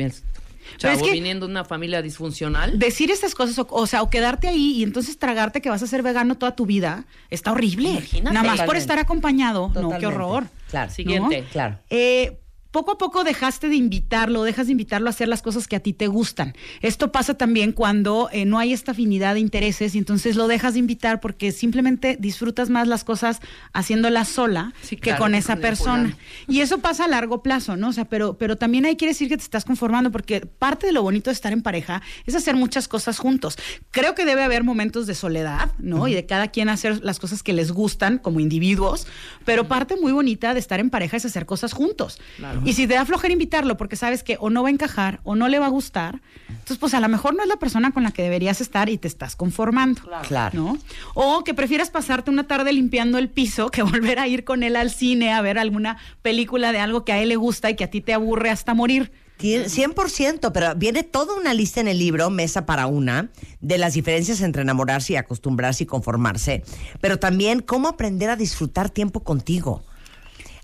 Pero 0.81 0.93
es 0.93 0.99
chavo, 0.99 1.05
que- 1.07 1.13
viniendo 1.13 1.47
de 1.47 1.53
una 1.53 1.65
familia 1.65 2.03
disfuncional. 2.03 2.79
Decir 2.79 3.11
estas 3.11 3.35
cosas, 3.35 3.59
o, 3.59 3.67
o 3.71 3.87
sea, 3.87 4.03
o 4.03 4.11
quedarte 4.11 4.49
ahí 4.49 4.73
y 4.77 4.83
entonces 4.83 5.19
tragarte 5.19 5.61
que 5.61 5.71
vas 5.71 5.83
a 5.83 5.87
ser 5.87 6.03
vegano 6.03 6.37
toda 6.37 6.55
tu 6.57 6.67
vida, 6.67 7.05
está 7.31 7.53
horrible. 7.53 7.91
Imagínate. 7.91 8.35
Nada 8.35 8.47
más 8.49 8.63
por 8.63 8.77
estar 8.77 8.99
acompañado. 8.99 9.71
No, 9.75 9.97
qué 9.99 10.07
horror. 10.07 10.45
Claro. 10.71 10.91
Siguiente. 10.91 11.45
Claro. 11.53 11.79
Eh, 11.91 12.39
poco 12.73 12.93
a 12.93 12.99
poco 12.99 13.23
dejaste 13.23 13.69
de 13.69 13.77
invitarlo, 13.77 14.43
dejas 14.43 14.67
de 14.67 14.73
invitarlo 14.73 15.09
a 15.09 15.11
hacer 15.11 15.29
las 15.29 15.43
cosas 15.43 15.69
que 15.69 15.77
a 15.77 15.81
ti 15.81 15.93
te 15.93 16.09
gustan. 16.09 16.55
Esto 16.81 17.13
pasa 17.13 17.35
también 17.35 17.73
cuando 17.73 18.29
eh, 18.33 18.47
no 18.47 18.59
hay 18.59 18.73
esta 18.73 18.93
afinidad 18.93 19.35
de 19.35 19.41
intereses 19.41 19.95
y 19.95 19.99
entonces 19.99 20.37
lo 20.37 20.49
dejas 20.49 20.73
de 20.73 20.81
invitar 20.81 21.21
porque 21.21 21.53
simplemente 21.53 22.17
disfrutas 22.19 22.71
más 22.71 22.89
las 22.89 23.05
cosas 23.05 23.41
haciéndolas 23.73 24.29
sola 24.29 24.73
Sí, 24.81 24.97
que 24.97 25.03
claro, 25.03 25.23
con 25.23 25.33
que 25.33 25.39
esa 25.39 25.55
con 25.55 25.63
persona. 25.63 26.17
Y 26.49 26.61
eso 26.61 26.79
pasa 26.79 27.05
a 27.05 27.09
largo 27.09 27.43
plazo, 27.43 27.77
¿no? 27.77 27.89
O 27.89 27.93
sea, 27.93 28.07
pero, 28.07 28.39
pero 28.39 28.57
también 28.57 28.87
ahí 28.87 28.97
quiere 28.97 29.13
decir 29.13 29.29
que 29.29 29.37
te 29.37 29.43
estás 29.43 29.65
conformando 29.65 30.11
porque 30.11 30.41
parte 30.41 30.87
de 30.87 30.93
lo 30.93 31.03
bonito 31.03 31.29
de 31.29 31.35
estar 31.35 31.53
en 31.53 31.63
pareja 31.63 32.01
es 32.25 32.35
hacer 32.35 32.57
muchas 32.57 32.89
cosas 32.89 33.19
juntos. 33.19 33.59
Creo 33.91 34.15
que 34.15 34.25
debe 34.25 34.43
haber 34.43 34.65
momentos 34.65 35.07
de 35.07 35.15
soledad, 35.15 35.73
¿no? 35.79 36.09
Y 36.09 36.15
de 36.15 36.25
cada 36.25 36.49
quien 36.49 36.71
hacer 36.71 37.05
las 37.05 37.19
cosas 37.19 37.43
que 37.43 37.53
les 37.53 37.71
gustan 37.71 38.17
como 38.17 38.41
individuos, 38.41 39.07
pero 39.45 39.69
parte 39.69 39.97
muy 40.01 40.13
bonita 40.13 40.55
de 40.55 40.61
estar 40.61 40.81
en 40.81 40.89
pareja 40.89 41.19
es 41.19 41.27
hacer 41.27 41.45
cosas 41.45 41.75
juntos. 41.75 42.19
Y 42.65 42.75
si 42.75 42.87
te 42.87 42.95
da 42.95 43.05
flojera 43.05 43.33
invitarlo 43.33 43.77
porque 43.77 43.97
sabes 43.97 44.23
que 44.23 44.37
o 44.41 44.51
no 44.51 44.63
va 44.63 44.69
a 44.69 44.73
encajar 44.73 45.21
o 45.25 45.35
no 45.35 45.49
le 45.49 45.59
va 45.59 45.67
a 45.67 45.71
gustar, 45.71 46.21
entonces 46.49 46.79
pues 46.79 46.95
a 46.95 47.01
lo 47.01 47.09
mejor 47.09 47.35
no 47.35 47.43
es 47.43 47.49
la 47.49 47.57
persona 47.57 47.91
con 47.93 48.03
la 48.05 48.13
que 48.13 48.23
deberías 48.23 48.61
estar 48.61 48.89
y 48.89 48.99
te 48.99 49.09
estás 49.09 49.35
conformando. 49.37 50.03
Claro. 50.29 50.51
¿no? 50.59 50.79
O 51.15 51.43
que 51.45 51.55
prefieras 51.55 51.91
pasarte 51.91 52.31
una 52.31 52.45
tarde 52.47 52.73
limpiando 52.73 53.19
el 53.19 53.29
piso 53.29 53.71
que 53.71 53.83
volver 53.83 54.19
a 54.19 54.29
ir 54.29 54.45
con 54.45 54.63
él 54.63 54.77
al 54.77 54.91
cine 54.91 55.33
a 55.33 55.41
ver 55.43 55.59
alguna 55.59 55.97
película 56.23 56.73
de 56.73 56.79
algo 56.79 57.05
que 57.05 57.13
a 57.13 57.19
él 57.21 57.31
le 57.31 57.37
gusta 57.37 57.71
y 57.71 57.77
que 57.77 57.85
a 57.85 57.91
ti 57.91 58.01
te 58.01 58.13
aburre 58.15 58.51
hasta 58.51 58.75
morir. 58.75 59.13
Tien- 59.39 59.65
100%, 59.65 60.53
pero 60.53 60.75
viene 60.77 61.03
toda 61.03 61.35
una 61.35 61.53
lista 61.53 61.81
en 61.81 61.89
el 61.89 61.99
libro, 61.99 62.31
Mesa 62.31 62.65
para 62.65 62.87
una, 62.87 63.31
de 63.61 63.77
las 63.77 63.95
diferencias 63.95 64.41
entre 64.41 64.63
enamorarse 64.63 65.15
y 65.15 65.17
acostumbrarse 65.17 65.83
y 65.83 65.87
conformarse, 65.87 66.63
pero 67.01 67.19
también 67.19 67.61
cómo 67.61 67.89
aprender 67.89 68.31
a 68.31 68.37
disfrutar 68.37 68.89
tiempo 68.89 69.21
contigo. 69.25 69.83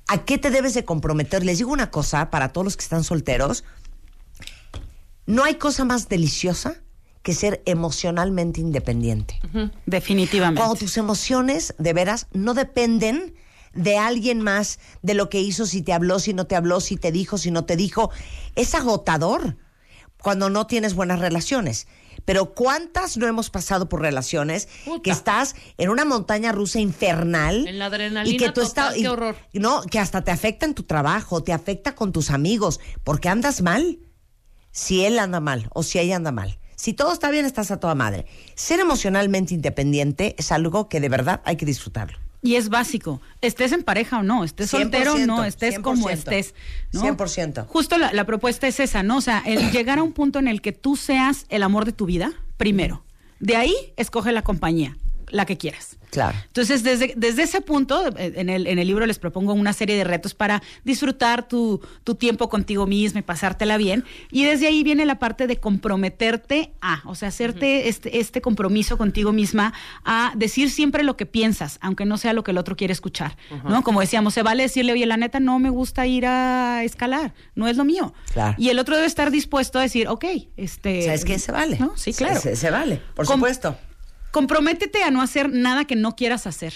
¿A 0.08 0.24
qué 0.24 0.38
te 0.38 0.50
debes 0.50 0.74
de 0.74 0.84
comprometer? 0.84 1.44
Les 1.44 1.58
digo 1.58 1.70
una 1.70 1.90
cosa 1.90 2.30
para 2.30 2.48
todos 2.48 2.64
los 2.64 2.76
que 2.76 2.82
están 2.82 3.04
solteros. 3.04 3.64
No 5.26 5.44
hay 5.44 5.56
cosa 5.56 5.84
más 5.84 6.08
deliciosa 6.08 6.80
que 7.22 7.34
ser 7.34 7.62
emocionalmente 7.66 8.60
independiente. 8.62 9.38
Definitivamente. 9.84 10.60
Cuando 10.60 10.76
tus 10.76 10.96
emociones 10.96 11.74
de 11.78 11.92
veras 11.92 12.26
no 12.32 12.54
dependen 12.54 13.34
de 13.74 13.98
alguien 13.98 14.40
más, 14.40 14.78
de 15.02 15.12
lo 15.12 15.28
que 15.28 15.42
hizo, 15.42 15.66
si 15.66 15.82
te 15.82 15.92
habló, 15.92 16.18
si 16.20 16.32
no 16.32 16.46
te 16.46 16.56
habló, 16.56 16.80
si 16.80 16.96
te 16.96 17.12
dijo, 17.12 17.36
si 17.36 17.50
no 17.50 17.66
te 17.66 17.76
dijo. 17.76 18.10
Es 18.54 18.74
agotador 18.74 19.58
cuando 20.22 20.48
no 20.48 20.66
tienes 20.66 20.94
buenas 20.94 21.20
relaciones. 21.20 21.86
Pero 22.24 22.54
¿cuántas 22.54 23.16
no 23.16 23.26
hemos 23.26 23.50
pasado 23.50 23.88
por 23.88 24.00
relaciones 24.00 24.68
Puta. 24.84 25.02
que 25.02 25.10
estás 25.10 25.54
en 25.76 25.90
una 25.90 26.04
montaña 26.04 26.52
rusa 26.52 26.80
infernal? 26.80 27.66
En 27.66 27.78
la 27.78 27.86
adrenalina 27.86 28.34
y 28.34 28.38
que 28.38 28.46
tú 28.48 28.62
total, 28.62 28.66
estás 28.66 28.94
qué 28.94 29.08
horror. 29.08 29.36
No, 29.52 29.82
que 29.82 29.98
hasta 29.98 30.22
te 30.22 30.30
afecta 30.30 30.66
en 30.66 30.74
tu 30.74 30.82
trabajo, 30.82 31.42
te 31.42 31.52
afecta 31.52 31.94
con 31.94 32.12
tus 32.12 32.30
amigos, 32.30 32.80
porque 33.04 33.28
andas 33.28 33.62
mal. 33.62 33.98
Si 34.70 35.04
él 35.04 35.18
anda 35.18 35.40
mal 35.40 35.68
o 35.72 35.82
si 35.82 35.98
ella 35.98 36.16
anda 36.16 36.32
mal. 36.32 36.58
Si 36.76 36.92
todo 36.92 37.12
está 37.12 37.30
bien, 37.30 37.44
estás 37.44 37.72
a 37.72 37.80
toda 37.80 37.96
madre. 37.96 38.26
Ser 38.54 38.78
emocionalmente 38.78 39.52
independiente 39.52 40.36
es 40.38 40.52
algo 40.52 40.88
que 40.88 41.00
de 41.00 41.08
verdad 41.08 41.40
hay 41.44 41.56
que 41.56 41.66
disfrutarlo. 41.66 42.18
Y 42.40 42.54
es 42.54 42.68
básico. 42.68 43.20
Estés 43.40 43.72
en 43.72 43.82
pareja 43.82 44.18
o 44.18 44.22
no, 44.22 44.44
estés 44.44 44.70
soltero 44.70 45.14
o 45.14 45.18
no, 45.18 45.38
100%, 45.38 45.46
estés 45.46 45.78
como 45.80 46.08
100%, 46.08 46.12
estés. 46.12 46.54
¿no? 46.92 47.02
100%. 47.02 47.66
Justo 47.66 47.98
la, 47.98 48.12
la 48.12 48.24
propuesta 48.24 48.68
es 48.68 48.78
esa, 48.80 49.02
¿no? 49.02 49.16
O 49.16 49.20
sea, 49.20 49.42
el 49.44 49.70
llegar 49.72 49.98
a 49.98 50.02
un 50.02 50.12
punto 50.12 50.38
en 50.38 50.48
el 50.48 50.60
que 50.60 50.72
tú 50.72 50.96
seas 50.96 51.46
el 51.48 51.62
amor 51.62 51.84
de 51.84 51.92
tu 51.92 52.06
vida, 52.06 52.32
primero. 52.56 53.04
De 53.40 53.56
ahí, 53.56 53.74
escoge 53.96 54.32
la 54.32 54.42
compañía, 54.42 54.96
la 55.30 55.46
que 55.46 55.56
quieras. 55.56 55.96
Claro. 56.10 56.38
Entonces, 56.46 56.82
desde, 56.84 57.12
desde 57.16 57.42
ese 57.42 57.60
punto, 57.60 58.06
eh, 58.16 58.32
en 58.36 58.48
el, 58.48 58.66
en 58.66 58.78
el 58.78 58.86
libro 58.86 59.04
les 59.04 59.18
propongo 59.18 59.52
una 59.52 59.74
serie 59.74 59.94
de 59.96 60.04
retos 60.04 60.32
para 60.34 60.62
disfrutar 60.82 61.46
tu, 61.46 61.82
tu 62.02 62.14
tiempo 62.14 62.48
contigo 62.48 62.86
misma 62.86 63.20
y 63.20 63.22
pasártela 63.22 63.76
bien. 63.76 64.04
Y 64.30 64.44
desde 64.44 64.68
ahí 64.68 64.82
viene 64.82 65.04
la 65.04 65.18
parte 65.18 65.46
de 65.46 65.58
comprometerte 65.98 66.72
a, 66.80 67.02
o 67.04 67.14
sea, 67.14 67.28
hacerte 67.28 67.88
este, 67.88 68.20
este 68.20 68.40
compromiso 68.40 68.96
contigo 68.96 69.32
misma 69.32 69.74
a 70.04 70.32
decir 70.36 70.70
siempre 70.70 71.02
lo 71.02 71.16
que 71.16 71.26
piensas, 71.26 71.78
aunque 71.82 72.04
no 72.06 72.16
sea 72.16 72.32
lo 72.32 72.42
que 72.42 72.52
el 72.52 72.58
otro 72.58 72.76
quiere 72.76 72.92
escuchar. 72.92 73.36
¿no? 73.68 73.82
Como 73.82 74.00
decíamos, 74.00 74.32
se 74.34 74.42
vale 74.42 74.62
decirle, 74.62 74.92
oye, 74.92 75.04
la 75.06 75.16
neta 75.18 75.40
no 75.40 75.58
me 75.58 75.68
gusta 75.70 76.06
ir 76.06 76.24
a 76.26 76.82
escalar, 76.84 77.34
no 77.54 77.68
es 77.68 77.76
lo 77.76 77.84
mío. 77.84 78.14
Claro. 78.32 78.54
Y 78.58 78.70
el 78.70 78.78
otro 78.78 78.94
debe 78.96 79.06
estar 79.06 79.30
dispuesto 79.30 79.78
a 79.78 79.82
decir, 79.82 80.08
ok, 80.08 80.24
este. 80.56 81.02
¿Sabes 81.02 81.24
qué? 81.24 81.38
Se 81.38 81.52
vale. 81.52 81.78
¿no? 81.78 81.96
Sí, 81.96 82.12
Se- 82.12 82.24
claro. 82.24 82.40
Se, 82.40 82.56
se 82.56 82.70
vale, 82.70 83.00
por 83.14 83.26
Com- 83.26 83.36
supuesto. 83.36 83.76
Comprométete 84.30 85.02
a 85.02 85.10
no 85.10 85.22
hacer 85.22 85.50
nada 85.52 85.84
que 85.84 85.96
no 85.96 86.16
quieras 86.16 86.46
hacer. 86.46 86.74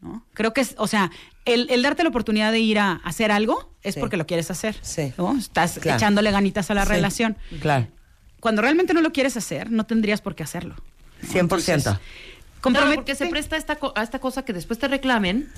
¿no? 0.00 0.24
Creo 0.34 0.52
que 0.52 0.60
es, 0.62 0.74
o 0.78 0.86
sea, 0.88 1.10
el, 1.44 1.68
el 1.70 1.82
darte 1.82 2.02
la 2.02 2.08
oportunidad 2.08 2.50
de 2.52 2.58
ir 2.60 2.78
a 2.78 2.94
hacer 3.04 3.30
algo 3.30 3.72
es 3.82 3.94
Sí. 3.94 4.00
porque 4.00 4.16
lo 4.16 4.26
quieres 4.26 4.50
hacer. 4.50 4.76
Sí. 4.82 5.12
¿no? 5.16 5.36
Estás 5.36 5.78
Claro. 5.78 5.96
echándole 5.98 6.30
ganitas 6.30 6.70
a 6.70 6.74
la 6.74 6.84
Sí. 6.84 6.90
relación. 6.90 7.36
Claro. 7.60 7.86
Cuando 8.40 8.62
realmente 8.62 8.94
no 8.94 9.00
lo 9.00 9.12
quieres 9.12 9.36
hacer, 9.36 9.70
no 9.70 9.86
tendrías 9.86 10.20
por 10.20 10.34
qué 10.34 10.42
hacerlo. 10.42 10.74
100%. 11.22 11.82
Claro, 11.82 12.00
Compromete- 12.60 12.94
porque 12.96 13.14
se 13.14 13.26
presta 13.26 13.54
a 13.56 13.58
esta, 13.58 13.76
co- 13.76 13.92
a 13.96 14.02
esta 14.02 14.18
cosa 14.18 14.44
que 14.44 14.52
después 14.52 14.78
te 14.78 14.88
reclamen 14.88 15.48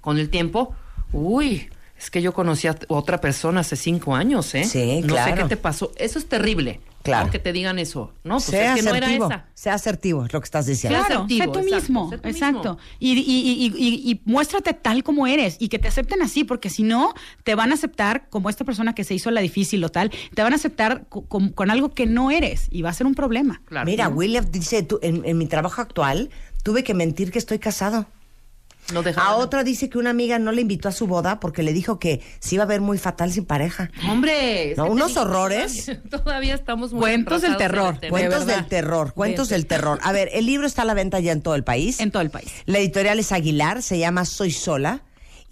con 0.00 0.18
el 0.18 0.28
tiempo. 0.30 0.74
Uy, 1.12 1.68
es 1.96 2.10
que 2.10 2.20
yo 2.22 2.32
conocí 2.32 2.66
a 2.66 2.76
otra 2.88 3.20
persona 3.20 3.60
hace 3.60 3.76
cinco 3.76 4.16
años, 4.16 4.52
¿eh? 4.56 4.64
Sí, 4.64 5.00
No 5.02 5.08
claro. 5.14 5.36
sé 5.36 5.42
qué 5.42 5.48
te 5.50 5.56
pasó. 5.56 5.92
Eso 5.96 6.18
es 6.18 6.28
terrible. 6.28 6.80
Claro. 7.02 7.26
¿no? 7.26 7.32
Que 7.32 7.38
te 7.38 7.52
digan 7.52 7.78
eso. 7.78 8.12
No, 8.24 8.34
pues 8.36 8.44
sea 8.44 8.74
es 8.74 8.80
que 8.80 8.88
no 8.88 8.94
era 8.94 9.06
asertivo. 9.06 9.26
esa. 9.30 9.46
Sea 9.54 9.74
asertivo, 9.74 10.24
es 10.24 10.32
lo 10.32 10.40
que 10.40 10.44
estás 10.44 10.66
diciendo. 10.66 10.98
Sea 10.98 11.06
Claro, 11.06 11.20
asertivo, 11.24 11.44
sé 11.44 11.50
tú 11.52 11.58
exacto, 11.58 11.76
mismo, 11.76 12.10
sé 12.10 12.18
tú 12.18 12.28
exacto. 12.28 12.58
mismo. 12.74 12.78
Y, 12.98 13.12
y- 13.12 13.22
y- 13.22 13.74
y- 13.76 14.10
y 14.12 14.20
muéstrate 14.24 14.74
tal 14.74 15.02
como 15.02 15.26
eres 15.26 15.56
y 15.58 15.68
que 15.68 15.78
te 15.78 15.88
acepten 15.88 16.22
así, 16.22 16.44
porque 16.44 16.70
si 16.70 16.82
no, 16.82 17.14
te 17.44 17.54
van 17.54 17.70
a 17.70 17.74
aceptar 17.74 18.28
como 18.30 18.48
esta 18.50 18.64
persona 18.64 18.94
que 18.94 19.04
se 19.04 19.14
hizo 19.14 19.30
la 19.30 19.40
difícil 19.40 19.82
o 19.84 19.88
tal, 19.90 20.10
te 20.34 20.42
van 20.42 20.52
a 20.52 20.56
aceptar 20.56 21.06
co- 21.08 21.26
con, 21.26 21.50
con 21.50 21.70
algo 21.70 21.90
que 21.92 22.06
no 22.06 22.30
eres 22.30 22.68
y 22.70 22.82
va 22.82 22.90
a 22.90 22.94
ser 22.94 23.06
un 23.06 23.14
problema. 23.14 23.60
Claro. 23.66 23.86
Mira, 23.86 24.08
¿no? 24.08 24.16
William 24.16 24.46
dice, 24.50 24.82
tú, 24.82 24.98
en, 25.02 25.22
en 25.24 25.38
mi 25.38 25.46
trabajo 25.46 25.80
actual 25.82 26.30
tuve 26.62 26.84
que 26.84 26.94
mentir 26.94 27.30
que 27.32 27.38
estoy 27.38 27.58
casado. 27.58 28.06
No 28.92 29.02
A 29.16 29.36
otra 29.36 29.64
dice 29.64 29.88
que 29.88 29.98
una 29.98 30.10
amiga 30.10 30.38
no 30.38 30.52
le 30.52 30.60
invitó 30.62 30.88
a 30.88 30.92
su 30.92 31.06
boda 31.06 31.40
porque 31.40 31.62
le 31.62 31.72
dijo 31.72 31.98
que 31.98 32.20
se 32.40 32.56
iba 32.56 32.64
a 32.64 32.66
ver 32.66 32.80
muy 32.80 32.98
fatal 32.98 33.32
sin 33.32 33.44
pareja. 33.44 33.90
Hombre, 34.08 34.74
No, 34.76 34.86
unos 34.86 35.16
horrores. 35.16 35.90
Todavía, 36.10 36.54
estamos 36.54 36.92
muy 36.92 37.00
Cuentos 37.00 37.42
del 37.42 37.56
terror. 37.56 37.98
Cuentos 38.08 38.46
del 38.46 38.66
terror, 38.66 39.14
cuentos 39.14 39.48
De- 39.48 39.54
del 39.56 39.66
terror. 39.66 39.98
A 40.02 40.12
ver, 40.12 40.30
el 40.32 40.46
libro 40.46 40.66
está 40.66 40.82
a 40.82 40.84
la 40.84 40.94
venta 40.94 41.20
ya 41.20 41.32
en 41.32 41.42
todo 41.42 41.54
el 41.54 41.64
país. 41.64 42.00
En 42.00 42.10
todo 42.10 42.22
el 42.22 42.30
país. 42.30 42.50
La 42.66 42.78
editorial 42.78 43.18
es 43.18 43.32
Aguilar, 43.32 43.82
se 43.82 43.98
llama 43.98 44.24
Soy 44.24 44.50
Sola. 44.50 45.02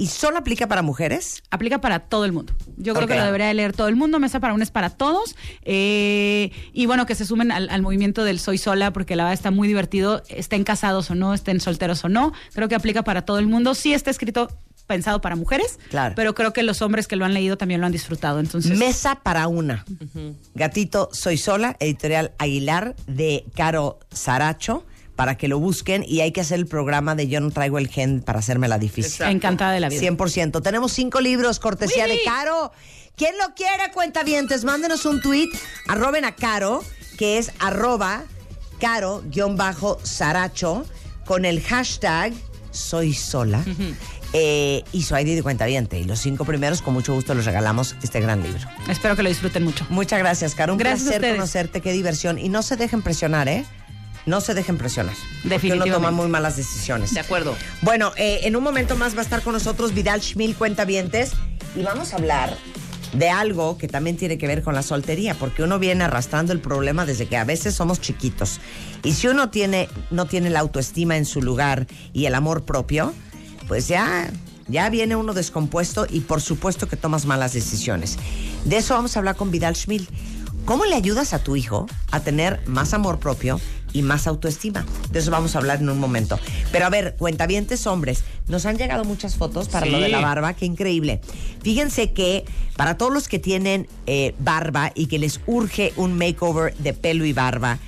¿Y 0.01 0.07
solo 0.07 0.39
aplica 0.39 0.67
para 0.67 0.81
mujeres? 0.81 1.43
Aplica 1.51 1.81
para 1.83 1.99
todo 2.01 2.25
el 2.25 2.33
mundo. 2.33 2.55
Yo 2.79 2.95
creo 2.95 3.07
que 3.07 3.17
lo 3.17 3.25
debería 3.25 3.49
de 3.49 3.55
leer 3.55 3.75
todo 3.75 3.87
el 3.89 3.97
mundo. 3.97 4.19
Mesa 4.19 4.41
para 4.41 4.55
un 4.55 4.63
es 4.63 4.71
para 4.71 4.89
todos. 4.89 5.37
Eh, 5.63 6.51
y 6.73 6.87
bueno, 6.87 7.05
que 7.05 7.15
se 7.15 7.27
sumen 7.27 7.53
al, 7.53 7.69
al 7.69 7.83
movimiento 7.83 8.25
del 8.25 8.41
Soy 8.41 8.57
Sola, 8.57 8.93
porque 8.95 9.15
la 9.15 9.25
verdad 9.25 9.35
está 9.35 9.51
muy 9.51 9.69
divertido. 9.69 10.23
Estén 10.29 10.65
casados 10.65 11.11
o 11.11 11.15
no, 11.15 11.35
estén 11.35 11.61
solteros 11.61 12.03
o 12.05 12.09
no. 12.09 12.33
Creo 12.55 12.67
que 12.69 12.75
aplica 12.75 13.05
para 13.05 13.27
todo 13.27 13.39
el 13.39 13.47
mundo. 13.47 13.75
Sí 13.75 13.93
está 13.93 14.11
escrito 14.11 14.49
pensado 14.87 15.21
para 15.21 15.37
mujeres, 15.37 15.79
Claro. 15.91 16.15
pero 16.17 16.35
creo 16.35 16.53
que 16.53 16.65
los 16.65 16.83
hombres 16.83 17.07
que 17.07 17.15
lo 17.15 17.25
han 17.25 17.33
leído 17.33 17.57
también 17.57 17.81
lo 17.81 17.87
han 17.87 17.93
disfrutado. 17.93 18.41
Entonces, 18.41 18.77
Mesa 18.77 19.17
para 19.23 19.47
una. 19.47 19.85
Gatito 20.55 21.11
Soy 21.13 21.37
Sola, 21.37 21.77
editorial 21.79 22.33
Aguilar 22.39 22.97
de 23.07 23.45
Caro 23.55 24.01
Saracho, 24.11 24.85
para 25.21 25.37
que 25.37 25.49
lo 25.49 25.59
busquen 25.59 26.03
y 26.09 26.23
hay 26.23 26.33
que 26.33 26.41
hacer 26.41 26.59
el 26.59 26.67
programa 26.67 27.15
de 27.15 27.29
Yo 27.29 27.41
no 27.41 27.51
traigo 27.51 27.77
el 27.77 27.89
gen 27.89 28.23
para 28.23 28.39
hacerme 28.39 28.69
la 28.69 28.79
difícil. 28.79 29.13
Exacto. 29.13 29.33
encantada 29.33 29.73
de 29.73 29.81
la 29.81 29.91
vida. 29.91 30.01
100%. 30.01 30.63
Tenemos 30.63 30.95
cinco 30.95 31.21
libros, 31.21 31.61
cortesía 31.61 32.07
de 32.07 32.23
Caro. 32.25 32.73
¿Quién 33.17 33.37
lo 33.37 33.55
quiere, 33.55 33.93
cuentavientes? 33.93 34.65
Mándenos 34.65 35.05
un 35.05 35.21
tweet, 35.21 35.51
arroben 35.89 36.25
a 36.25 36.35
Caro, 36.35 36.83
que 37.19 37.37
es 37.37 37.53
arroba 37.59 38.23
caro-saracho, 38.79 40.87
con 41.27 41.45
el 41.45 41.61
hashtag 41.65 42.33
soy 42.71 43.13
sola. 43.13 43.63
eh, 44.33 44.85
y 44.91 45.03
su 45.03 45.19
ID 45.19 45.37
de 45.37 45.43
cuentaviente. 45.43 46.01
Y 46.01 46.05
los 46.05 46.19
cinco 46.19 46.47
primeros, 46.47 46.81
con 46.81 46.95
mucho 46.95 47.13
gusto, 47.13 47.35
les 47.35 47.45
regalamos 47.45 47.95
este 48.03 48.21
gran 48.21 48.43
libro. 48.43 48.67
Espero 48.89 49.17
que 49.17 49.23
lo 49.23 49.29
disfruten 49.29 49.65
mucho. 49.65 49.85
Muchas 49.91 50.19
gracias, 50.19 50.55
Caro. 50.55 50.73
Un 50.73 50.79
Gracias 50.79 51.11
placer 51.11 51.37
conocerte. 51.37 51.83
Qué 51.83 51.93
diversión. 51.93 52.39
Y 52.39 52.49
no 52.49 52.63
se 52.63 52.79
dejen 52.79 53.03
presionar, 53.03 53.49
¿eh? 53.49 53.67
No 54.31 54.41
se 54.41 54.55
dejen 54.55 54.79
presionar. 54.79 55.17
Porque 55.17 55.41
uno 55.43 55.55
Definitivamente. 55.55 55.93
toma 55.93 56.11
muy 56.13 56.29
malas 56.29 56.57
decisiones. 56.57 57.13
De 57.13 57.19
acuerdo. 57.19 57.57
Bueno, 57.83 58.13
eh, 58.17 58.43
en 58.45 58.55
un 58.55 58.63
momento 58.63 58.95
más 58.95 59.17
va 59.17 59.19
a 59.19 59.23
estar 59.23 59.43
con 59.43 59.55
nosotros 59.55 59.93
Vidal 59.93 60.23
Schmil, 60.23 60.55
cuentavientes, 60.55 61.33
y 61.75 61.83
vamos 61.83 62.13
a 62.13 62.17
hablar 62.17 62.57
de 63.13 63.29
algo 63.29 63.77
que 63.77 63.89
también 63.89 64.17
tiene 64.17 64.39
que 64.39 64.47
ver 64.47 64.63
con 64.63 64.73
la 64.77 64.85
soltería, 64.85 65.35
porque 65.35 65.65
uno 65.65 65.81
viene 65.81 66.05
arrastrando 66.05 66.53
el 66.53 66.61
problema 66.61 67.07
desde 67.07 67.27
que 67.27 67.37
a 67.37 67.43
veces 67.43 67.75
somos 67.75 68.01
chiquitos. 68.01 68.61
Y 69.03 69.15
si 69.15 69.27
uno 69.27 69.51
tiene, 69.51 69.89
no 70.13 70.27
tiene 70.27 70.49
la 70.49 70.61
autoestima 70.61 71.17
en 71.17 71.25
su 71.25 71.43
lugar 71.43 71.89
y 72.13 72.27
el 72.27 72.37
amor 72.37 72.63
propio, 72.63 73.13
pues 73.67 73.89
ya, 73.89 74.31
ya 74.69 74.89
viene 74.91 75.17
uno 75.17 75.35
descompuesto 75.35 76.07
y 76.09 76.21
por 76.21 76.41
supuesto 76.41 76.87
que 76.87 76.95
tomas 76.95 77.27
malas 77.27 77.53
decisiones. 77.53 78.17
De 78.65 78.77
eso 78.77 78.95
vamos 78.95 79.17
a 79.17 79.19
hablar 79.19 79.35
con 79.35 79.51
Vidal 79.51 79.75
Schmil. 79.75 80.09
¿Cómo 80.67 80.85
le 80.85 80.95
ayudas 80.95 81.33
a 81.35 81.41
tu 81.41 81.57
hijo 81.57 81.87
a 82.13 82.21
tener 82.21 82.63
más 82.69 82.95
amor 82.95 83.19
propio 83.19 83.61
y 83.93 84.03
más 84.03 84.27
autoestima? 84.27 84.85
De 85.11 85.19
eso 85.19 85.31
vamos 85.31 85.55
a 85.55 85.59
hablar 85.59 85.81
en 85.81 85.89
un 85.89 85.99
momento. 85.99 86.39
Pero 86.73 86.87
a 86.87 86.91
ver, 86.91 87.17
cuentavientes 87.17 87.87
hombres, 87.87 88.25
nos 88.49 88.67
han 88.67 88.79
llegado 88.79 89.05
muchas 89.05 89.37
fotos 89.37 89.69
para 89.69 89.87
lo 89.87 90.01
de 90.01 90.09
la 90.09 90.21
barba, 90.21 90.55
qué 90.55 90.67
increíble. 90.67 91.21
Fíjense 91.63 92.13
que 92.13 92.45
para 92.77 92.97
todos 92.97 93.13
los 93.13 93.29
que 93.29 93.39
tienen 93.39 93.89
eh, 94.07 94.35
barba 94.39 94.93
y 94.95 95.07
que 95.07 95.19
les 95.19 95.41
urge 95.47 95.93
un 95.97 96.17
makeover 96.17 96.75
de 96.77 96.95
pelo 96.95 97.25
y 97.25 97.33
barba, 97.33 97.79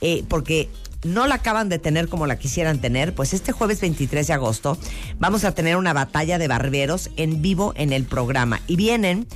eh, 0.00 0.24
porque 0.28 0.68
no 1.04 1.26
la 1.26 1.36
acaban 1.36 1.68
de 1.68 1.78
tener 1.78 2.08
como 2.08 2.26
la 2.26 2.38
quisieran 2.38 2.80
tener, 2.80 3.14
pues 3.14 3.32
este 3.32 3.52
jueves 3.52 3.80
23 3.80 4.26
de 4.26 4.32
agosto 4.32 4.78
vamos 5.18 5.44
a 5.44 5.52
tener 5.52 5.76
una 5.76 5.92
batalla 5.92 6.38
de 6.38 6.48
barberos 6.48 7.10
en 7.16 7.42
vivo 7.42 7.72
en 7.76 7.92
el 7.92 8.04
programa. 8.04 8.60
Y 8.66 8.76
vienen 8.76 9.26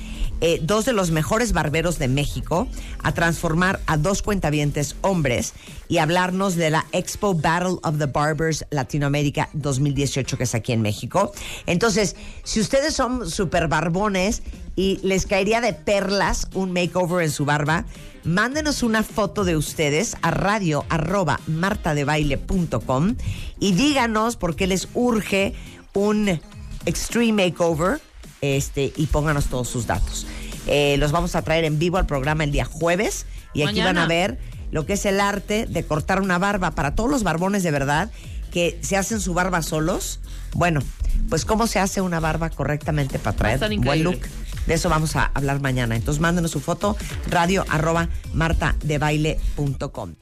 eh, 0.40 0.58
dos 0.62 0.84
de 0.84 0.92
los 0.92 1.10
mejores 1.10 1.52
barberos 1.52 1.98
de 1.98 2.08
México 2.08 2.68
a 3.02 3.12
transformar 3.12 3.80
a 3.86 3.96
dos 3.96 4.20
cuentavientes 4.20 4.96
hombres 5.00 5.54
y 5.88 5.98
hablarnos 5.98 6.56
de 6.56 6.70
la 6.70 6.86
Expo 6.92 7.34
Battle 7.34 7.78
of 7.82 7.98
the 7.98 8.06
Barbers 8.06 8.66
Latinoamérica 8.70 9.48
2018 9.54 10.36
que 10.36 10.44
es 10.44 10.54
aquí 10.54 10.72
en 10.72 10.82
México. 10.82 11.32
Entonces, 11.66 12.16
si 12.42 12.60
ustedes 12.60 12.94
son 12.94 13.30
super 13.30 13.68
barbones 13.68 14.42
y 14.76 14.98
les 15.02 15.24
caería 15.24 15.60
de 15.60 15.72
perlas 15.72 16.48
un 16.52 16.72
makeover 16.72 17.24
en 17.24 17.30
su 17.30 17.44
barba, 17.44 17.86
mándenos 18.24 18.82
una 18.82 19.02
foto 19.02 19.44
de 19.44 19.56
ustedes 19.56 20.16
a 20.22 20.30
radio 20.30 20.84
arroba 20.88 21.40
martadebaile.com 21.46 23.16
y 23.60 23.72
díganos 23.72 24.36
por 24.36 24.56
qué 24.56 24.66
les 24.66 24.88
urge 24.94 25.54
un 25.92 26.40
extreme 26.86 27.50
makeover 27.50 28.00
este, 28.40 28.92
y 28.96 29.06
pónganos 29.06 29.46
todos 29.46 29.68
sus 29.68 29.86
datos. 29.86 30.26
Eh, 30.66 30.96
los 30.98 31.12
vamos 31.12 31.34
a 31.34 31.42
traer 31.42 31.64
en 31.64 31.78
vivo 31.78 31.98
al 31.98 32.06
programa 32.06 32.44
el 32.44 32.50
día 32.50 32.64
jueves 32.64 33.26
y 33.52 33.62
aquí 33.62 33.80
van 33.80 33.98
a 33.98 34.06
ver 34.06 34.38
lo 34.70 34.86
que 34.86 34.94
es 34.94 35.04
el 35.06 35.20
arte 35.20 35.66
de 35.66 35.84
cortar 35.84 36.20
una 36.20 36.38
barba 36.38 36.72
para 36.72 36.94
todos 36.94 37.10
los 37.10 37.22
barbones 37.22 37.62
de 37.62 37.70
verdad 37.70 38.10
que 38.50 38.78
se 38.82 38.96
hacen 38.96 39.20
su 39.20 39.34
barba 39.34 39.62
solos. 39.62 40.20
Bueno, 40.52 40.80
pues 41.28 41.44
cómo 41.44 41.66
se 41.66 41.80
hace 41.80 42.00
una 42.00 42.20
barba 42.20 42.50
correctamente 42.50 43.18
para 43.18 43.36
traer 43.36 43.54
estar 43.54 43.76
buen 43.78 44.04
look. 44.04 44.20
De 44.66 44.74
eso 44.74 44.88
vamos 44.88 45.16
a 45.16 45.30
hablar 45.34 45.60
mañana. 45.60 45.96
Entonces 45.96 46.20
mándenos 46.20 46.50
su 46.50 46.60
foto, 46.60 46.96
radio 47.28 47.64
arroba 47.68 48.08
martadebaile.com. 48.32 50.14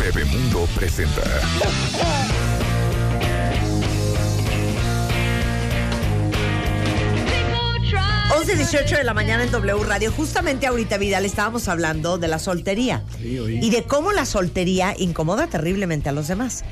Bebemundo 0.00 0.66
presenta. 0.74 1.22
11.18 8.30 8.98
de 8.98 9.04
la 9.04 9.14
mañana 9.14 9.42
en 9.42 9.50
W 9.50 9.84
Radio. 9.84 10.12
Justamente 10.12 10.66
ahorita, 10.66 10.96
Vidal, 10.96 11.24
estábamos 11.24 11.66
hablando 11.66 12.18
de 12.18 12.28
la 12.28 12.38
soltería. 12.38 13.02
Y 13.20 13.70
de 13.70 13.84
cómo 13.84 14.12
la 14.12 14.26
soltería 14.26 14.94
incomoda 14.96 15.48
terriblemente 15.48 16.08
a 16.08 16.12
los 16.12 16.28
demás. 16.28 16.62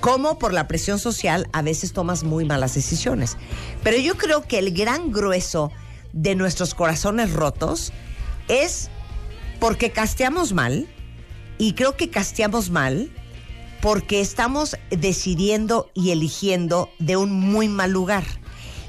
Cómo 0.00 0.38
por 0.38 0.52
la 0.52 0.66
presión 0.66 0.98
social 0.98 1.48
a 1.52 1.62
veces 1.62 1.92
tomas 1.92 2.22
muy 2.22 2.44
malas 2.44 2.74
decisiones. 2.74 3.36
Pero 3.82 3.98
yo 3.98 4.16
creo 4.16 4.46
que 4.46 4.58
el 4.60 4.72
gran 4.72 5.12
grueso 5.12 5.70
de 6.12 6.34
nuestros 6.34 6.74
corazones 6.74 7.32
rotos 7.32 7.92
es 8.48 8.90
porque 9.58 9.90
casteamos 9.90 10.52
mal. 10.52 10.88
Y 11.58 11.74
creo 11.74 11.96
que 11.96 12.08
casteamos 12.08 12.70
mal 12.70 13.10
porque 13.82 14.20
estamos 14.20 14.76
decidiendo 14.90 15.90
y 15.94 16.10
eligiendo 16.10 16.90
de 16.98 17.16
un 17.16 17.32
muy 17.32 17.68
mal 17.68 17.90
lugar. 17.90 18.24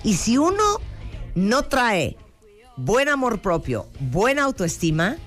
Y 0.04 0.16
si 0.16 0.38
uno 0.38 0.64
no 1.36 1.64
trae 1.64 2.18
buen 2.78 3.10
amor 3.10 3.42
propio, 3.42 3.88
buena 4.00 4.44
autoestima, 4.44 5.18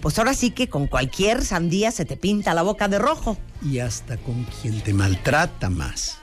pues 0.00 0.18
ahora 0.18 0.34
sí 0.34 0.50
que 0.50 0.68
con 0.68 0.86
cualquier 0.86 1.44
sandía 1.44 1.90
se 1.92 2.04
te 2.04 2.16
pinta 2.16 2.54
la 2.54 2.62
boca 2.62 2.88
de 2.88 2.98
rojo. 2.98 3.36
y 3.64 3.78
hasta 3.78 4.16
con 4.16 4.44
quien 4.44 4.80
te 4.80 4.92
maltrata 4.92 5.70
más. 5.70 6.18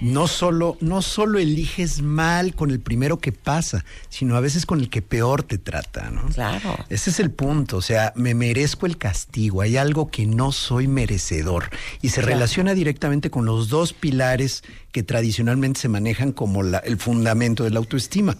No 0.00 0.28
solo, 0.28 0.76
no 0.80 1.00
solo 1.00 1.38
eliges 1.38 2.02
mal 2.02 2.54
con 2.54 2.70
el 2.70 2.80
primero 2.80 3.18
que 3.18 3.32
pasa, 3.32 3.84
sino 4.10 4.36
a 4.36 4.40
veces 4.40 4.66
con 4.66 4.80
el 4.80 4.90
que 4.90 5.00
peor 5.00 5.42
te 5.42 5.56
trata, 5.58 6.10
¿no? 6.10 6.26
Claro. 6.28 6.76
Ese 6.90 7.10
es 7.10 7.18
el 7.18 7.30
punto, 7.30 7.78
o 7.78 7.82
sea, 7.82 8.12
me 8.14 8.34
merezco 8.34 8.84
el 8.86 8.98
castigo, 8.98 9.62
hay 9.62 9.76
algo 9.78 10.10
que 10.10 10.26
no 10.26 10.52
soy 10.52 10.86
merecedor 10.86 11.70
y 12.02 12.10
se 12.10 12.16
Claro. 12.20 12.28
relaciona 12.34 12.74
directamente 12.74 13.30
con 13.30 13.46
los 13.46 13.68
dos 13.70 13.94
pilares 13.94 14.62
que 14.92 15.02
tradicionalmente 15.02 15.80
se 15.80 15.88
manejan 15.88 16.32
como 16.32 16.62
la- 16.62 16.78
el 16.78 16.98
fundamento 16.98 17.64
de 17.64 17.70
la 17.70 17.78
autoestima. 17.78 18.36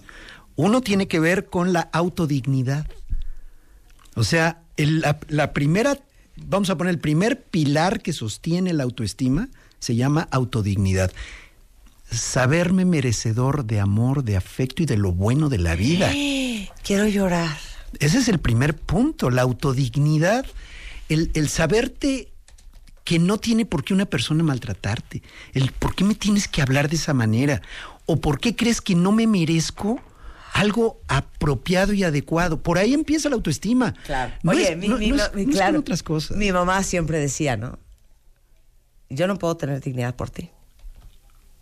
Uno 0.56 0.82
tiene 0.82 1.08
que 1.08 1.20
ver 1.20 1.46
con 1.46 1.72
la 1.72 1.88
autodignidad. 1.92 2.86
O 4.14 4.24
sea, 4.24 4.60
el- 4.76 5.00
la, 5.00 5.18
la 5.28 5.52
primera, 5.52 5.98
vamos 6.36 6.68
a 6.70 6.76
poner 6.76 6.92
el 6.94 7.00
primer 7.00 7.42
pilar 7.44 8.00
que 8.02 8.12
sostiene 8.12 8.72
la 8.74 8.82
autoestima, 8.84 9.48
se 9.78 9.94
llama 9.96 10.26
autodignidad. 10.30 11.12
Saberme 12.10 12.84
merecedor 12.84 13.64
de 13.64 13.80
amor, 13.80 14.24
de 14.24 14.36
afecto 14.36 14.82
y 14.82 14.86
de 14.86 14.96
lo 14.96 15.12
bueno 15.12 15.48
de 15.48 15.58
la 15.58 15.74
vida. 15.76 16.10
Quiero 16.84 17.06
llorar. 17.06 17.56
Ese 17.98 18.18
es 18.18 18.28
el 18.28 18.38
primer 18.38 18.76
punto, 18.76 19.30
la 19.30 19.42
autodignidad, 19.42 20.44
el, 21.08 21.30
el 21.34 21.48
saberte 21.48 22.28
que 23.04 23.18
no 23.18 23.38
tiene 23.38 23.64
por 23.66 23.84
qué 23.84 23.94
una 23.94 24.06
persona 24.06 24.42
maltratarte, 24.42 25.22
el 25.54 25.70
por 25.72 25.94
qué 25.94 26.04
me 26.04 26.14
tienes 26.14 26.48
que 26.48 26.60
hablar 26.62 26.88
de 26.88 26.96
esa 26.96 27.14
manera, 27.14 27.62
o 28.04 28.16
por 28.20 28.38
qué 28.40 28.54
crees 28.56 28.80
que 28.80 28.94
no 28.94 29.12
me 29.12 29.26
merezco 29.26 30.00
algo 30.52 31.00
apropiado 31.06 31.92
y 31.92 32.02
adecuado. 32.02 32.60
Por 32.62 32.78
ahí 32.78 32.94
empieza 32.94 33.28
la 33.28 33.36
autoestima. 33.36 33.94
Claro. 34.04 34.32
No 34.42 34.52
Oye, 34.52 34.72
es- 34.72 34.76
mi, 34.78 34.88
no- 34.88 34.98
mi- 34.98 35.08
no 35.10 35.16
es- 35.16 35.34
mi- 35.34 35.42
no 35.44 35.50
es 35.50 35.56
con 35.56 35.66
claro, 35.66 35.78
otras 35.80 36.02
cosas. 36.02 36.36
Mi 36.36 36.50
mamá 36.50 36.82
siempre 36.82 37.18
decía, 37.18 37.56
¿no? 37.56 37.78
Yo 39.08 39.26
no 39.28 39.38
puedo 39.38 39.56
tener 39.56 39.80
dignidad 39.80 40.14
por 40.16 40.30
ti. 40.30 40.50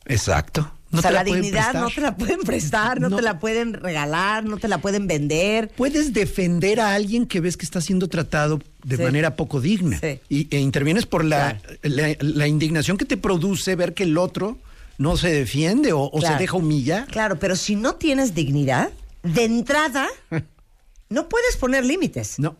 Exacto. 0.07 0.70
No 0.90 1.00
o 1.00 1.02
sea, 1.02 1.11
la, 1.11 1.24
dignidad 1.24 1.74
no 1.74 1.90
te 1.90 2.00
la 2.00 2.16
pueden 2.16 2.40
prestar, 2.42 3.00
no, 3.00 3.09
No. 3.09 3.16
te 3.16 3.22
la 3.22 3.40
pueden 3.40 3.72
regalar, 3.72 4.44
no 4.44 4.59
te 4.59 4.68
la 4.68 4.78
pueden 4.78 5.09
vender. 5.09 5.68
Puedes 5.70 6.12
defender 6.12 6.78
a 6.78 6.94
alguien 6.94 7.26
que 7.26 7.40
ves 7.40 7.57
que 7.57 7.64
está 7.64 7.80
siendo 7.80 8.07
tratado 8.09 8.61
de 8.84 8.96
Sí. 8.98 9.02
manera 9.02 9.34
poco 9.34 9.61
digna. 9.61 9.98
Sí. 9.98 10.20
Y, 10.28 10.55
e 10.55 10.61
intervienes 10.61 11.05
por 11.07 11.24
la, 11.24 11.59
la, 11.82 12.14
la 12.20 12.46
indignación 12.46 12.96
que 12.96 13.05
te 13.07 13.16
produce 13.16 13.74
ver 13.74 13.92
que 13.92 14.05
el 14.05 14.16
otro 14.18 14.57
no 14.96 15.16
se 15.16 15.30
defiende 15.32 15.92
o, 15.92 16.02
o 16.02 16.18
Claro. 16.20 16.36
se 16.36 16.40
deja 16.42 16.57
humillar. 16.57 17.07
Claro, 17.09 17.40
pero 17.40 17.57
si 17.57 17.74
no 17.74 17.96
tienes 17.96 18.32
dignidad, 18.34 18.90
de 19.24 19.44
entrada, 19.44 20.07
no 21.09 21.28
puedes 21.28 21.57
poner 21.57 21.84
límites. 21.84 22.38
No. 22.38 22.57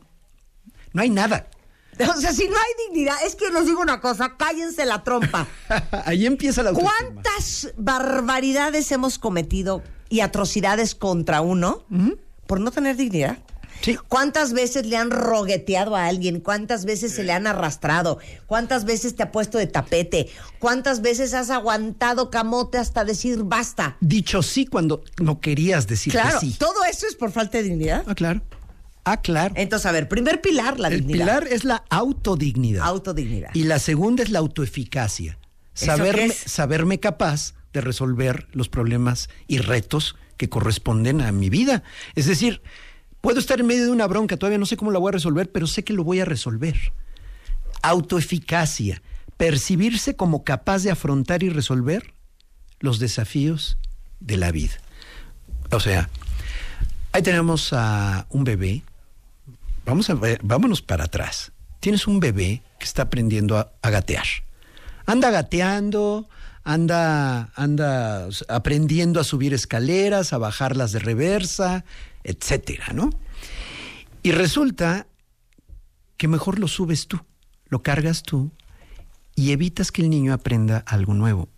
No 0.93 1.03
hay 1.03 1.11
nada. 1.11 1.47
O 2.01 2.21
sea, 2.21 2.33
si 2.33 2.49
no 2.49 2.57
hay 2.57 2.89
dignidad, 2.89 3.17
es 3.25 3.35
que 3.37 3.51
les 3.51 3.67
digo 3.67 3.81
una 3.81 4.01
cosa, 4.01 4.37
cállense 4.37 4.85
la 4.85 5.03
trompa. 5.05 5.47
Ahí 6.05 6.27
empieza 6.27 6.63
la. 6.63 6.73
¿Cuántas 6.73 7.73
barbaridades 7.77 8.91
hemos 8.93 9.19
cometido 9.19 9.83
y 10.09 10.21
atrocidades 10.21 10.95
contra 10.95 11.41
uno 11.41 11.85
por 12.47 12.61
no 12.61 12.71
tener 12.71 12.97
dignidad? 12.97 13.39
¿Cuántas 14.09 14.55
veces 14.55 14.87
le 14.87 14.97
han 14.97 15.11
rogueteado 15.11 15.95
a 15.95 16.07
alguien? 16.07 16.41
¿Cuántas 16.41 16.87
veces 16.87 17.13
se 17.13 17.23
le 17.23 17.33
han 17.33 17.47
arrastrado? 17.47 18.19
¿Cuántas 18.47 18.87
veces 18.87 19.15
te 19.15 19.23
ha 19.23 19.31
puesto 19.31 19.59
de 19.59 19.67
tapete? 19.67 20.31
¿Cuántas 20.59 21.03
veces 21.03 21.35
has 21.35 21.51
aguantado 21.51 22.31
camote 22.31 22.79
hasta 22.79 23.05
decir 23.05 23.43
basta? 23.43 23.99
Dicho 24.01 24.43
sí 24.43 24.65
cuando 24.65 25.05
no 25.21 25.39
querías 25.41 25.87
decir 25.87 26.13
Claro, 26.15 26.41
que 26.41 26.47
sí. 26.47 26.57
todo 26.59 26.83
eso 26.85 27.07
es 27.07 27.15
por 27.15 27.31
falta 27.31 27.59
de 27.59 27.65
dignidad. 27.65 28.05
Ah, 28.07 28.15
claro. 28.15 28.41
Ah, 29.05 29.21
claro. 29.21 29.55
Entonces, 29.57 29.87
a 29.87 29.93
ver, 29.93 30.09
primer 30.09 30.41
pilar, 30.41 30.81
la 30.81 30.89
El 30.89 31.01
dignidad. 31.01 31.41
pilar 31.41 31.49
es 31.51 31.65
la 31.65 31.85
autodignidad. 31.91 32.85
Autodignidad. 32.87 33.51
Y 33.55 33.65
la 33.65 33.79
segunda 33.79 34.23
es 34.23 34.31
la 34.31 34.39
autoeficacia. 34.39 35.39
¿Eso 35.75 35.87
Saberme, 35.87 36.31
saberme 36.31 37.01
capaz 37.01 37.55
de 37.75 37.81
resolver 37.81 38.47
los 38.53 38.69
problemas 38.69 39.29
y 39.49 39.59
retos 39.59 40.17
que 40.37 40.49
corresponden 40.49 41.21
a 41.21 41.33
mi 41.33 41.51
vida. 41.51 41.83
Es 42.15 42.27
decir, 42.27 42.63
puedo 43.21 43.41
estar 43.41 43.61
en 43.61 43.67
medio 43.67 43.85
de 43.85 43.91
una 43.91 44.07
bronca, 44.07 44.37
todavía 44.37 44.59
no 44.59 44.67
sé 44.67 44.77
cómo 44.77 44.91
la 44.91 44.99
voy 44.99 45.11
a 45.11 45.13
resolver, 45.13 45.51
pero 45.51 45.67
sé 45.67 45.85
que 45.85 45.93
lo 45.93 46.05
voy 46.05 46.21
a 46.21 46.25
resolver. 46.25 46.77
Autoeficacia. 47.83 49.03
Percibirse 49.37 50.15
como 50.17 50.45
capaz 50.45 50.83
de 50.85 50.93
afrontar 50.93 51.43
y 51.43 51.49
resolver 51.49 52.15
los 52.79 52.99
desafíos 53.01 53.79
de 54.21 54.37
la 54.37 54.53
vida. 54.53 54.75
O 55.73 55.81
sea, 55.81 56.09
ahí 57.13 57.23
tenemos 57.23 57.73
a 57.73 58.27
un 58.31 58.45
bebé 58.45 58.85
Vamos 59.85 60.09
a 60.11 60.15
ver, 60.15 60.41
vámonos 60.43 60.83
para 60.83 61.05
atrás. 61.05 61.53
Tienes 61.81 62.07
un 62.07 62.21
bebé 62.21 62.63
que 62.79 62.85
está 62.85 63.03
aprendiendo 63.03 63.59
a, 63.59 63.73
a 63.83 63.91
gatear. 63.91 64.25
Anda 65.07 65.31
gateando, 65.31 66.29
anda, 66.65 67.51
anda 67.55 68.29
aprendiendo 68.49 69.21
a 69.21 69.25
subir 69.25 69.53
escaleras, 69.53 70.33
a 70.33 70.39
bajarlas 70.39 70.93
de 70.93 70.99
reversa, 70.99 71.85
etcétera, 72.25 72.93
¿no? 72.95 73.11
Y 74.23 74.33
resulta 74.33 75.07
que 76.17 76.29
mejor 76.29 76.59
lo 76.59 76.69
subes 76.69 77.07
tú, 77.07 77.21
lo 77.67 77.83
cargas 77.83 78.23
tú 78.23 78.51
y 79.35 79.53
evitas 79.53 79.93
que 79.93 80.01
el 80.01 80.09
niño 80.09 80.33
aprenda 80.33 80.79
algo 80.87 81.13
nuevo. 81.13 81.51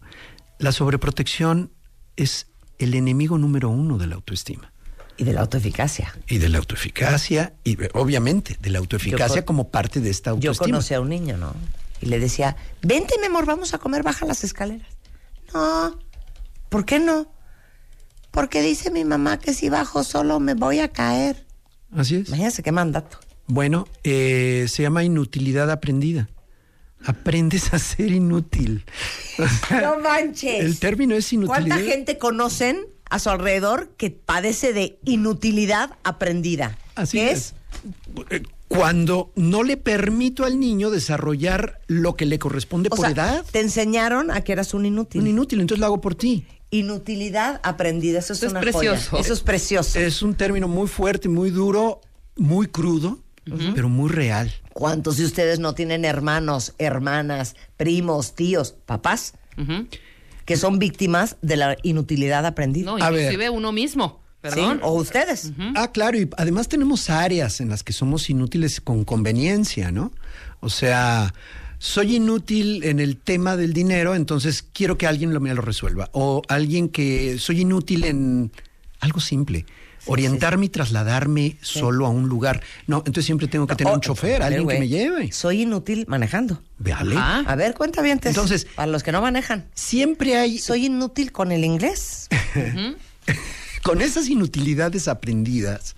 La 0.59 0.73
sobreprotección 0.73 1.71
es 2.17 2.49
el 2.79 2.95
enemigo 2.95 3.39
número 3.39 3.69
uno 3.69 3.99
de 3.99 4.09
la 4.09 4.17
autoestima. 4.17 4.73
Y 5.19 5.25
de 5.25 5.33
la 5.33 5.41
autoeficacia. 5.41 6.15
Y 6.29 6.39
de 6.39 6.49
la 6.49 6.59
autoeficacia, 6.59 7.55
y 7.65 7.77
obviamente 7.95 8.57
de 8.61 8.71
la 8.71 8.79
autoeficacia 8.79 9.41
Yo 9.41 9.47
como 9.47 9.71
parte 9.71 10.01
de 10.01 10.11
esta 10.11 10.31
Yo 10.31 10.35
autoestima. 10.51 10.67
conocí 10.67 10.95
a 10.95 11.01
un 11.01 11.09
niño, 11.09 11.37
¿no? 11.37 11.55
Y 12.01 12.07
le 12.07 12.19
decía, 12.19 12.57
vente, 12.83 13.15
mi 13.21 13.27
amor, 13.27 13.47
vamos 13.47 13.73
a 13.73 13.79
comer, 13.79 14.03
baja 14.03 14.27
las 14.27 14.45
escaleras. 14.45 14.89
No, 15.55 15.99
¿por 16.69 16.85
qué 16.85 16.99
no? 16.99 17.33
Porque 18.31 18.61
dice 18.61 18.91
mi 18.91 19.05
mamá 19.05 19.39
que 19.39 19.55
si 19.55 19.71
bajo 19.71 20.05
solo 20.05 20.41
me 20.41 20.53
voy 20.55 20.81
a 20.81 20.89
caer. 20.89 21.47
Así 21.97 22.17
es. 22.17 22.29
Imagínense 22.29 22.63
qué 22.63 22.73
mandato. 22.73 23.19
Bueno, 23.47 23.87
eh, 24.05 24.67
se 24.69 24.83
llama 24.83 25.05
inutilidad 25.05 25.71
aprendida. 25.71 26.29
Aprendes 27.05 27.73
a 27.73 27.79
ser 27.79 28.11
inútil. 28.11 28.85
No 29.71 29.99
manches. 30.01 30.65
El 30.65 30.79
término 30.79 31.15
es 31.15 31.33
inutilidad. 31.33 31.77
¿Cuánta 31.77 31.91
gente 31.91 32.19
conocen 32.19 32.87
a 33.11 33.19
su 33.19 33.31
alrededor 33.31 33.91
que 33.97 34.11
padece 34.11 34.73
de 34.73 34.99
inutilidad 35.05 35.97
aprendida? 36.05 36.79
Así 36.95 37.19
¿Qué 37.19 37.31
es. 37.33 37.55
Eh, 38.31 38.43
Cuando 38.69 39.31
no 39.37 39.63
le 39.63 39.77
permito 39.77 40.45
al 40.45 40.59
niño 40.59 40.91
desarrollar 40.91 41.81
lo 41.87 42.17
que 42.17 42.27
le 42.27 42.39
corresponde 42.39 42.89
O 42.91 42.97
por 42.97 43.07
sea, 43.07 43.11
edad. 43.11 43.45
te 43.51 43.61
enseñaron 43.61 44.31
a 44.31 44.41
que 44.43 44.53
eras 44.53 44.75
un 44.75 44.87
inútil. 44.87 45.21
Un 45.23 45.29
inútil, 45.29 45.61
entonces 45.61 45.81
lo 45.81 45.87
hago 45.87 46.01
por 46.01 46.15
ti. 46.15 46.45
Inutilidad 46.71 47.61
aprendida, 47.63 48.19
eso 48.19 48.33
es 48.33 48.41
Eso 48.41 48.47
es 48.47 48.53
una 48.53 48.61
precioso. 48.61 49.11
joya. 49.11 49.23
Eso 49.23 49.33
es 49.35 49.41
precioso. 49.41 49.99
Es 50.01 50.21
un 50.23 50.35
término 50.35 50.67
muy 50.67 50.89
fuerte, 50.89 51.29
muy 51.29 51.51
duro, 51.51 52.01
muy 52.35 52.67
crudo, 52.67 53.21
pero 53.75 53.89
muy 53.89 54.11
real. 54.11 54.53
¿Cuántos 54.73 55.17
de 55.19 55.25
ustedes 55.27 55.61
no 55.61 55.75
tienen 55.75 56.05
hermanos, 56.05 56.75
hermanas, 56.79 57.55
primos, 57.77 58.35
tíos, 58.35 58.75
papás 58.85 59.35
que 60.47 60.57
son 60.57 60.79
víctimas 60.79 61.37
de 61.43 61.57
la 61.59 61.77
inutilidad 61.83 62.47
aprendida? 62.47 62.87
No, 62.93 62.97
A 63.05 63.11
ver. 63.11 63.21
inclusive 63.25 63.51
uno 63.51 63.73
mismo. 63.73 64.23
Perdón. 64.41 64.77
Sí, 64.77 64.81
o 64.85 64.93
ustedes. 64.93 65.53
Ah, 65.75 65.91
claro, 65.91 66.19
y 66.19 66.31
además 66.37 66.69
tenemos 66.69 67.11
áreas 67.11 67.61
en 67.61 67.69
las 67.69 67.83
que 67.83 67.93
somos 67.93 68.31
inútiles 68.31 68.81
con 68.81 69.05
conveniencia, 69.05 69.91
¿no? 69.91 70.13
O 70.61 70.71
sea, 70.71 71.35
soy 71.79 72.17
inútil 72.17 72.85
en 72.85 73.01
el 73.01 73.17
tema 73.17 73.57
del 73.57 73.73
dinero, 73.73 74.15
entonces 74.15 74.63
quiero 74.73 74.97
que 74.97 75.07
alguien 75.07 75.35
lo, 75.35 75.41
me 75.41 75.53
lo 75.53 75.63
resuelva. 75.63 76.11
O 76.13 76.43
alguien 76.49 76.89
que 76.89 77.39
soy 77.39 77.63
inútil 77.63 78.05
en 78.05 78.53
algo 79.01 79.19
simple. 79.21 79.67
Orientarme 80.07 80.67
y 80.67 80.69
trasladarme 80.69 81.57
solo 81.61 82.07
a 82.07 82.09
un 82.09 82.29
lugar. 82.29 82.63
No, 82.87 82.99
entonces 82.99 83.25
siempre 83.25 83.49
tengo 83.49 83.67
que 83.67 83.77
tener 83.77 83.93
un 83.93 84.01
chofer, 84.01 84.43
alguien 84.43 84.67
que 84.67 84.79
me 84.79 84.89
lleve. 84.89 85.33
Soy 85.33 85.63
inútil 85.63 86.05
manejando. 86.09 86.63
Vale. 86.79 87.17
A 87.17 87.55
ver, 87.57 87.75
cuenta 87.75 88.03
bien. 88.03 88.21
Entonces- 88.23 88.67
para 88.75 88.91
los 88.91 89.03
que 89.03 89.13
no 89.13 89.21
manejan. 89.21 89.69
Siempre 89.75 90.37
hay, 90.37 90.59
Soy 90.59 90.87
inútil 90.87 91.33
con 91.33 91.53
el 91.53 91.65
inglés. 91.65 92.29
con 93.83 94.03
esas 94.03 94.29
inutilidades 94.29 95.09
aprendidas, 95.09 95.97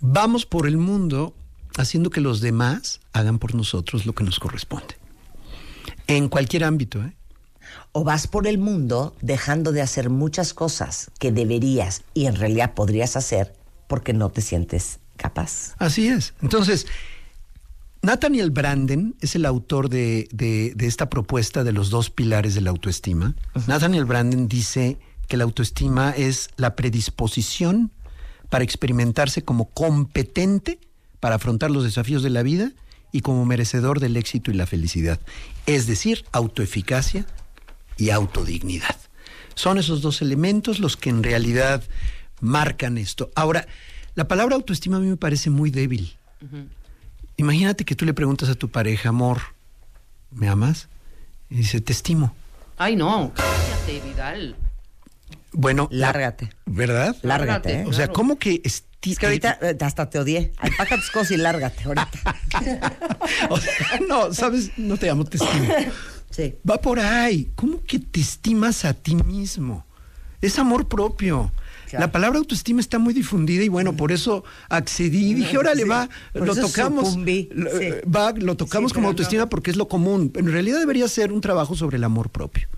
vamos 0.00 0.46
por 0.46 0.66
el 0.66 0.76
mundo 0.76 1.34
haciendo 1.76 2.10
que 2.10 2.20
los 2.20 2.40
demás 2.40 3.00
hagan 3.12 3.38
por 3.38 3.54
nosotros 3.54 4.06
lo 4.06 4.14
que 4.14 4.24
nos 4.24 4.38
corresponde. 4.38 4.96
En 6.06 6.28
cualquier 6.28 6.64
ámbito, 6.64 7.02
¿eh? 7.02 7.12
O 7.98 8.04
vas 8.04 8.28
por 8.28 8.46
el 8.46 8.58
mundo 8.58 9.16
dejando 9.22 9.72
de 9.72 9.82
hacer 9.82 10.08
muchas 10.08 10.54
cosas 10.54 11.10
que 11.18 11.32
deberías 11.32 12.02
y 12.14 12.26
en 12.26 12.36
realidad 12.36 12.74
podrías 12.74 13.16
hacer 13.16 13.54
porque 13.88 14.12
no 14.12 14.28
te 14.30 14.40
sientes 14.40 15.00
capaz. 15.16 15.74
Así 15.78 16.06
es. 16.06 16.32
Entonces, 16.40 16.86
Nathaniel 18.02 18.52
Branden 18.52 19.16
es 19.20 19.34
el 19.34 19.44
autor 19.44 19.88
de, 19.88 20.28
de- 20.30 20.72
de 20.76 20.86
esta 20.86 21.10
propuesta 21.10 21.64
de 21.64 21.72
los 21.72 21.90
dos 21.90 22.10
pilares 22.10 22.54
de 22.54 22.60
la 22.60 22.70
autoestima. 22.70 23.34
Nathaniel 23.66 24.04
Branden 24.04 24.46
dice 24.46 24.98
que 25.26 25.36
la 25.36 25.42
autoestima 25.42 26.10
es 26.16 26.50
la 26.56 26.76
predisposición 26.76 27.90
para 28.48 28.62
experimentarse 28.62 29.42
como 29.42 29.70
competente 29.70 30.78
para 31.18 31.34
afrontar 31.34 31.72
los 31.72 31.82
desafíos 31.82 32.22
de 32.22 32.30
la 32.30 32.44
vida 32.44 32.70
y 33.10 33.22
como 33.22 33.44
merecedor 33.44 33.98
del 33.98 34.16
éxito 34.16 34.52
y 34.52 34.54
la 34.54 34.66
felicidad. 34.66 35.18
Es 35.66 35.88
decir, 35.88 36.24
autoeficacia 36.30 37.26
y 37.98 38.08
autodignidad. 38.10 38.96
Son 39.54 39.76
esos 39.76 40.00
dos 40.00 40.22
elementos 40.22 40.78
los 40.78 40.96
que 40.96 41.10
en 41.10 41.22
realidad 41.22 41.82
marcan 42.40 42.96
esto. 42.96 43.30
Ahora, 43.34 43.66
la 44.14 44.26
palabra 44.28 44.54
autoestima 44.54 44.96
a 44.96 45.00
mí 45.00 45.08
me 45.08 45.16
parece 45.16 45.50
muy 45.50 45.70
débil. 45.70 46.16
Imagínate 47.36 47.84
que 47.84 47.94
tú 47.94 48.04
le 48.04 48.14
preguntas 48.14 48.48
a 48.48 48.54
tu 48.54 48.68
pareja, 48.70 49.10
amor, 49.10 49.38
¿me 50.30 50.48
amas? 50.48 50.88
Y 51.50 51.56
dice, 51.56 51.80
te 51.80 51.92
estimo. 51.92 52.34
Ay, 52.76 52.96
no. 52.96 53.32
Cállate, 53.34 54.00
Vidal. 54.08 54.56
Bueno, 55.52 55.88
la- 55.90 56.08
Lárgate. 56.08 56.50
¿verdad? 56.66 57.16
Lárgate, 57.22 57.80
¿eh? 57.80 57.84
O 57.86 57.92
sea, 57.92 58.08
¿cómo 58.08 58.38
que 58.38 58.60
Es 58.64 58.84
que 59.18 59.26
ahorita 59.26 59.58
eh, 59.62 59.76
hasta 59.80 60.10
te 60.10 60.18
odié. 60.18 60.52
Alpaca 60.58 60.96
tus 60.96 61.10
cosas 61.10 61.32
y 61.32 61.36
lárgate 61.36 61.84
ahorita. 61.84 62.08
O 63.50 63.58
sea, 63.58 64.00
no, 64.08 64.32
sabes, 64.34 64.70
no 64.76 64.96
te 64.96 65.08
amo, 65.10 65.24
te 65.24 65.36
estimo. 65.38 65.68
Sí. 66.38 66.54
Va 66.68 66.80
por 66.80 67.00
ahí. 67.00 67.50
¿Cómo 67.56 67.82
que 67.84 67.98
te 67.98 68.20
estimas 68.20 68.84
a 68.84 68.94
ti 68.94 69.16
mismo? 69.16 69.84
Es 70.40 70.56
amor 70.60 70.86
propio. 70.86 71.50
Claro. 71.90 72.04
La 72.06 72.12
palabra 72.12 72.38
autoestima 72.38 72.80
está 72.80 72.98
muy 73.00 73.12
difundida 73.14 73.64
y 73.64 73.68
bueno, 73.68 73.96
por 73.96 74.12
eso 74.12 74.44
accedí 74.68 75.30
y 75.30 75.34
dije, 75.34 75.56
órale, 75.58 75.82
Sí, 75.84 75.88
va, 75.88 76.08
lo 76.34 76.54
tocamos. 76.54 77.14
sí. 77.14 77.48
Va, 78.14 78.32
lo 78.32 78.56
tocamos 78.56 78.90
Sí, 78.90 78.94
como 78.94 79.08
autoestima 79.08 79.44
no. 79.44 79.48
porque 79.48 79.70
es 79.72 79.76
lo 79.76 79.88
común. 79.88 80.30
En 80.36 80.46
realidad 80.52 80.78
debería 80.78 81.08
ser 81.08 81.32
un 81.32 81.40
trabajo 81.40 81.74
sobre 81.74 81.96
el 81.96 82.04
amor 82.04 82.28
propio. 82.30 82.68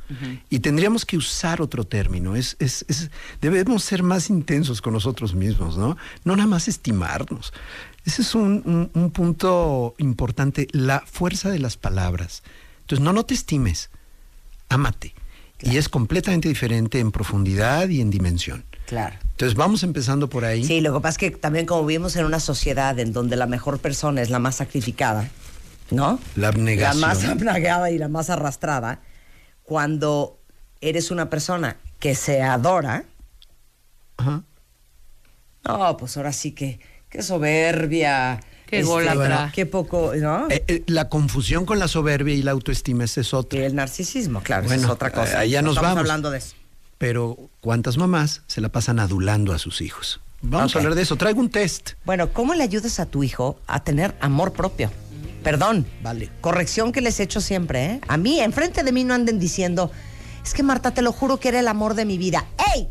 Y 0.49 0.61
tendríamos 0.61 1.05
que 1.05 1.17
usar 1.19 1.61
otro 1.61 1.85
término. 1.85 2.35
Es, 2.37 2.57
es, 2.61 2.85
es- 2.89 3.11
debemos 3.43 3.85
ser 3.85 4.03
más 4.05 4.31
intensos 4.31 4.81
con 4.81 4.93
nosotros 4.95 5.35
mismos, 5.35 5.77
¿no? 5.77 5.97
No 6.25 6.37
nada 6.37 6.49
más 6.49 6.67
estimarnos. 6.69 7.53
Ese 8.07 8.23
es 8.23 8.35
un, 8.35 8.63
un- 8.65 8.91
un 8.95 9.11
punto 9.11 9.95
importante, 9.99 10.67
la 10.73 11.01
fuerza 11.05 11.51
de 11.51 11.59
las 11.59 11.77
palabras. 11.77 12.43
Entonces, 12.91 13.05
no, 13.05 13.13
no 13.13 13.25
te 13.25 13.35
estimes, 13.35 13.89
ámate. 14.69 15.15
Y 15.61 15.77
es 15.77 15.89
completamente 15.89 16.49
diferente 16.49 16.99
en 16.99 17.13
profundidad 17.13 17.89
y 17.89 18.01
en 18.01 18.11
dimensión. 18.11 18.65
Claro. 18.87 19.15
Entonces, 19.31 19.55
vamos 19.57 19.85
empezando 19.85 20.29
por 20.29 20.45
ahí. 20.45 20.65
Sí, 20.65 20.81
lo 20.81 20.93
que 20.95 21.01
pasa 21.01 21.11
es 21.11 21.19
que 21.19 21.31
también 21.31 21.67
como 21.67 21.87
vivimos 21.87 22.17
en 22.17 22.25
una 22.25 22.41
sociedad 22.41 22.99
en 22.99 23.13
donde 23.13 23.37
la 23.37 23.47
mejor 23.47 23.79
persona 23.79 24.23
es 24.23 24.31
la 24.31 24.41
más 24.41 24.57
sacrificada, 24.57 25.31
¿no? 25.93 26.19
La 26.35 26.49
abnegación. 26.49 27.01
La 27.01 27.07
más 27.07 27.25
abnegada 27.25 27.93
y 27.93 27.99
la 27.99 28.09
más 28.09 28.29
arrastrada, 28.29 29.03
cuando 29.63 30.41
eres 30.81 31.13
una 31.13 31.31
persona 31.31 31.77
que 32.01 32.17
se 32.17 32.43
adora, 32.43 33.05
Ajá. 34.17 34.43
no, 35.65 35.97
pues 35.97 36.17
ahora 36.17 36.33
sí 36.33 36.51
que, 36.51 36.81
qué 37.09 37.23
soberbia. 37.23 38.41
Qué 38.71 38.81
este. 38.81 39.53
Qué 39.53 39.67
poco, 39.67 40.13
¿no? 40.17 40.49
Eh, 40.51 40.65
eh, 40.69 40.83
la 40.87 41.09
confusión 41.09 41.67
con 41.67 41.79
la 41.79 41.89
soberbia 41.89 42.35
y 42.35 42.43
la 42.43 42.53
autoestima 42.53 43.05
ese 43.05 43.23
es 43.23 43.35
otra. 43.35 43.59
Y 43.59 43.63
el 43.65 43.75
narcisismo, 43.75 44.41
claro, 44.43 44.63
esa 44.67 44.75
Bueno, 44.75 44.87
es 44.89 44.93
otra 44.93 45.11
cosa. 45.11 45.33
eh, 45.33 45.37
allá 45.39 45.63
No 45.63 45.67
nos 45.69 45.77
estamos 45.77 45.91
vamos. 45.97 46.01
hablando 46.03 46.31
de 46.31 46.39
eso. 46.39 46.55
Pero 46.99 47.37
¿cuántas 47.61 47.97
mamás 47.97 48.43
se 48.47 48.61
la 48.61 48.69
pasan 48.69 49.01
adulando 49.01 49.53
a 49.53 49.59
sus 49.59 49.81
hijos? 49.81 50.21
Vamos 50.43 50.75
a 50.75 50.79
hablar 50.79 50.95
de 50.95 51.03
eso. 51.03 51.17
Traigo 51.17 51.41
un 51.41 51.51
test. 51.51 51.91
Bueno, 52.05 52.33
¿cómo 52.33 52.55
le 52.55 52.63
ayudas 52.63 53.01
a 53.01 53.07
tu 53.07 53.23
hijo 53.25 53.59
a 53.67 53.83
tener 53.85 54.15
amor 54.21 54.53
propio? 54.53 54.91
Perdón. 55.43 55.87
Vale. 56.03 56.31
Corrección 56.41 56.93
que 56.93 57.01
les 57.01 57.19
he 57.21 57.25
hecho 57.25 57.41
siempre, 57.41 57.85
¿eh? 57.87 58.01
A 58.09 58.17
mí, 58.17 58.41
enfrente 58.41 58.83
de 58.83 58.93
mí 58.93 59.05
no 59.05 59.15
anden 59.15 59.39
diciendo, 59.39 59.91
es 60.45 60.53
que 60.55 60.63
Marta, 60.63 60.93
te 60.93 61.03
lo 61.03 61.13
juro 61.13 61.39
que 61.41 61.49
era 61.49 61.61
el 61.61 61.69
amor 61.69 61.95
de 61.95 62.05
mi 62.05 62.19
vida. 62.19 62.47
¡Ey! 62.75 62.89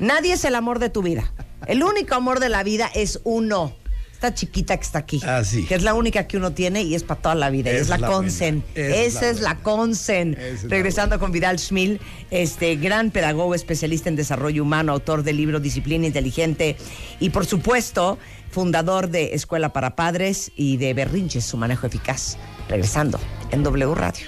Nadie 0.00 0.34
es 0.34 0.44
el 0.44 0.54
amor 0.54 0.78
de 0.78 0.90
tu 0.90 1.02
vida. 1.02 1.32
El 1.66 1.82
único 1.82 2.14
amor 2.14 2.40
de 2.40 2.48
la 2.48 2.62
vida 2.62 2.90
es 2.94 3.20
uno. 3.24 3.74
Esta 4.16 4.32
chiquita 4.32 4.74
que 4.78 4.82
está 4.82 4.98
aquí. 5.00 5.20
Ah, 5.26 5.44
sí. 5.44 5.66
Que 5.66 5.74
es 5.74 5.82
la 5.82 5.92
única 5.92 6.26
que 6.26 6.38
uno 6.38 6.52
tiene 6.52 6.82
y 6.82 6.94
es 6.94 7.02
para 7.02 7.20
toda 7.20 7.34
la 7.34 7.50
vida. 7.50 7.70
es 7.70 7.90
la, 7.90 7.96
es 7.96 8.00
la 8.00 8.06
consen. 8.08 8.64
Esa 8.74 8.86
es 8.96 9.06
Esa 9.14 9.20
la 9.20 9.30
es 9.30 9.40
la 9.40 9.48
buena. 9.50 9.62
consen. 9.62 10.38
La 10.62 10.68
Regresando 10.70 11.18
con 11.18 11.32
Vidal 11.32 11.58
Schmil, 11.58 12.00
este 12.30 12.76
gran 12.76 13.10
pedagogo 13.10 13.54
especialista 13.54 14.08
en 14.08 14.16
desarrollo 14.16 14.62
humano, 14.62 14.92
autor 14.92 15.22
del 15.22 15.36
libro 15.36 15.60
Disciplina 15.60 16.06
Inteligente 16.06 16.78
y 17.20 17.28
por 17.28 17.44
supuesto 17.44 18.18
fundador 18.50 19.10
de 19.10 19.34
Escuela 19.34 19.74
para 19.74 19.96
Padres 19.96 20.50
y 20.56 20.78
de 20.78 20.94
Berrinches, 20.94 21.44
su 21.44 21.58
manejo 21.58 21.86
eficaz. 21.86 22.38
Regresando 22.70 23.20
en 23.50 23.62
W 23.64 23.94
Radio. 23.94 24.26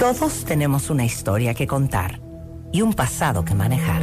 Todos 0.00 0.44
tenemos 0.44 0.90
una 0.90 1.04
historia 1.04 1.54
que 1.54 1.68
contar 1.68 2.20
y 2.72 2.82
un 2.82 2.94
pasado 2.94 3.44
que 3.44 3.54
manejar. 3.54 4.02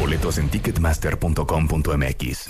Boletos 0.00 0.38
en 0.38 0.48
ticketmaster.com.mx. 0.48 2.46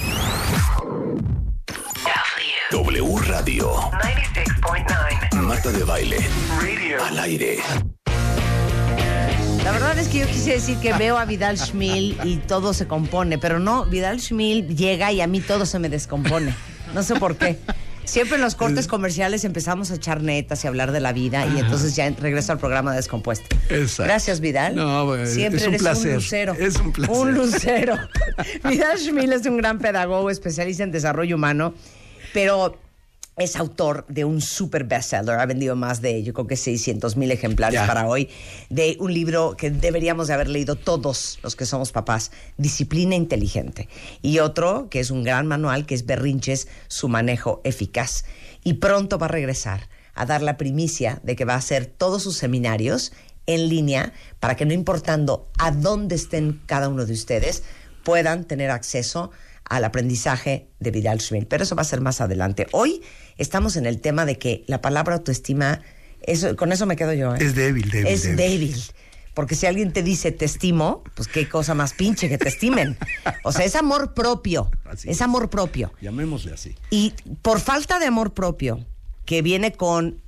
W 2.71 3.19
Radio. 3.27 3.75
96.9. 3.75 5.43
Marta 5.43 5.73
de 5.73 5.83
baile. 5.83 6.19
Radio. 6.61 7.05
Al 7.05 7.19
aire. 7.19 7.59
La 9.65 9.73
verdad 9.73 9.99
es 9.99 10.07
que 10.07 10.21
yo 10.21 10.27
quise 10.27 10.53
decir 10.53 10.79
que 10.79 10.93
veo 10.93 11.19
a 11.19 11.25
Vidal 11.25 11.59
Schmil 11.59 12.17
y 12.23 12.37
todo 12.37 12.73
se 12.73 12.87
compone, 12.87 13.37
pero 13.37 13.59
no, 13.59 13.85
Vidal 13.85 14.21
Schmil 14.21 14.77
llega 14.77 15.11
y 15.11 15.21
a 15.21 15.27
mí 15.27 15.41
todo 15.41 15.67
se 15.67 15.81
me 15.81 15.89
descompone. 15.89 16.55
No 16.95 17.03
sé 17.03 17.17
por 17.17 17.37
qué. 17.37 17.59
Siempre 18.11 18.37
en 18.37 18.43
los 18.43 18.57
cortes 18.57 18.89
comerciales 18.89 19.45
empezamos 19.45 19.93
a 19.93 19.95
echar 19.95 20.21
netas 20.21 20.65
y 20.65 20.67
hablar 20.67 20.91
de 20.91 20.99
la 20.99 21.13
vida 21.13 21.47
y 21.47 21.61
entonces 21.61 21.95
ya 21.95 22.11
regreso 22.11 22.51
al 22.51 22.59
programa 22.59 22.93
descompuesto. 22.93 23.55
Exacto. 23.69 24.03
Gracias, 24.03 24.41
Vidal. 24.41 24.75
No, 24.75 25.07
bueno, 25.07 25.27
Siempre 25.27 25.61
es 25.61 25.67
un 25.69 25.75
eres 25.75 25.83
placer. 25.83 26.09
un 26.09 26.15
lucero. 26.17 26.53
Es 26.59 26.77
un 26.77 26.93
placer. 26.93 27.17
Un 27.17 27.35
lucero. 27.35 27.97
Vidal 28.69 28.99
Schmil 28.99 29.33
es 29.33 29.47
un 29.47 29.59
gran 29.59 29.79
pedagogo, 29.79 30.29
especialista 30.29 30.83
en 30.83 30.91
desarrollo 30.91 31.37
humano, 31.37 31.73
pero 32.35 32.77
es 33.41 33.57
autor 33.57 34.05
de 34.09 34.25
un 34.25 34.41
super 34.41 34.85
bestseller. 34.85 35.39
Ha 35.39 35.47
vendido 35.47 35.77
más 35.77 36.01
de, 36.01 36.23
yo 36.23 36.33
creo 36.35 36.47
que 36.47 36.57
600 36.57 37.17
mil 37.17 37.31
ejemplares 37.31 37.81
para 37.81 38.07
hoy, 38.07 38.29
de 38.69 38.97
un 39.01 39.13
libro 39.13 39.57
que 39.57 39.71
deberíamos 39.71 40.29
de 40.29 40.35
haber 40.35 40.49
leído 40.49 40.77
todos 40.77 41.39
los 41.43 41.57
que 41.57 41.67
somos 41.67 41.93
papás, 41.93 42.31
Disciplina 42.57 43.15
Inteligente. 43.15 43.89
Y 44.23 44.39
otro 44.41 44.89
que 44.91 45.01
es 45.01 45.11
un 45.11 45.25
gran 45.25 45.47
manual, 45.47 45.87
que 45.87 45.95
es 45.95 46.07
Berrinches, 46.07 46.69
su 46.89 47.09
manejo 47.09 47.61
eficaz. 47.65 48.25
Y 48.63 48.75
pronto 48.75 49.19
va 49.19 49.27
a 49.27 49.31
regresar 49.31 49.89
a 50.15 50.27
dar 50.27 50.43
la 50.43 50.57
primicia 50.57 51.21
de 51.23 51.37
que 51.37 51.45
va 51.45 51.55
a 51.55 51.59
hacer 51.59 51.87
todos 51.87 52.23
sus 52.23 52.37
seminarios 52.37 53.13
en 53.47 53.69
línea 53.69 54.13
para 54.39 54.57
que 54.57 54.67
no 54.67 54.75
importando 54.75 55.49
a 55.59 55.71
dónde 55.71 56.15
estén 56.15 56.61
cada 56.67 56.89
uno 56.89 57.07
de 57.07 57.13
ustedes, 57.13 57.63
puedan 58.05 58.45
tener 58.45 58.71
acceso 58.71 59.31
al 59.71 59.85
aprendizaje 59.85 60.69
de 60.81 60.91
Vidal 60.91 61.21
Schmil. 61.21 61.47
Pero 61.47 61.63
eso 61.65 61.75
va 61.77 61.83
a 61.83 61.87
ser 61.87 62.01
más 62.03 62.21
adelante. 62.21 62.67
Hoy 62.73 63.01
estamos 63.39 63.77
en 63.77 63.87
el 63.87 64.01
tema 64.01 64.27
de 64.27 64.37
que 64.37 64.65
la 64.67 64.83
palabra 64.83 65.15
autoestima, 65.15 65.81
eso, 66.23 66.57
con 66.57 66.73
eso 66.73 66.85
me 66.87 66.97
quedo 66.97 67.15
yo. 67.15 67.35
¿eh? 67.35 67.39
Es 67.41 67.55
débil, 67.55 67.89
débil, 67.91 68.07
Es 68.09 68.23
débil. 68.25 68.37
débil. 68.37 68.83
Porque 69.33 69.55
si 69.55 69.67
alguien 69.67 69.93
te 69.93 70.03
dice 70.03 70.33
te 70.33 70.45
estimo, 70.45 71.05
pues 71.15 71.29
qué 71.29 71.49
cosa 71.49 71.73
más 71.75 71.93
pinche 71.95 72.29
que 72.29 72.37
te 72.37 72.49
estimen. 72.49 72.99
O 73.45 73.53
sea, 73.53 73.65
es 73.65 73.77
amor 73.77 74.13
propio. 74.13 74.71
Así 74.85 75.09
es 75.09 75.17
es. 75.17 75.23
amor 75.23 75.49
propio. 75.49 75.93
Llamémosle 76.03 76.53
así. 76.53 76.75
Y 76.91 77.15
por 77.41 77.61
falta 77.61 78.01
de 78.01 78.07
amor 78.07 78.35
propio, 78.35 78.85
que 79.25 79.41
viene 79.41 79.73
con 79.73 80.21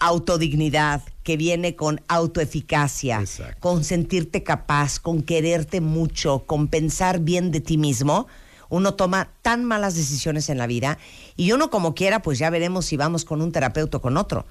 autodignidad, 0.00 1.02
que 1.22 1.36
viene 1.36 1.76
con 1.76 2.00
autoeficacia, 2.08 3.20
Exacto. 3.20 3.56
con 3.60 3.84
sentirte 3.84 4.42
capaz, 4.42 4.98
con 4.98 5.22
quererte 5.22 5.80
mucho, 5.80 6.40
con 6.46 6.68
pensar 6.68 7.20
bien 7.20 7.50
de 7.52 7.60
ti 7.60 7.78
mismo, 7.78 8.26
uno 8.68 8.94
toma 8.94 9.30
tan 9.42 9.64
malas 9.64 9.94
decisiones 9.94 10.48
en 10.48 10.58
la 10.58 10.66
vida 10.66 10.98
y 11.36 11.52
uno 11.52 11.70
como 11.70 11.94
quiera, 11.94 12.22
pues 12.22 12.38
ya 12.38 12.50
veremos 12.50 12.86
si 12.86 12.96
vamos 12.96 13.24
con 13.24 13.42
un 13.42 13.52
terapeuta 13.52 13.98
o 13.98 14.00
con 14.00 14.16
otro. 14.16 14.46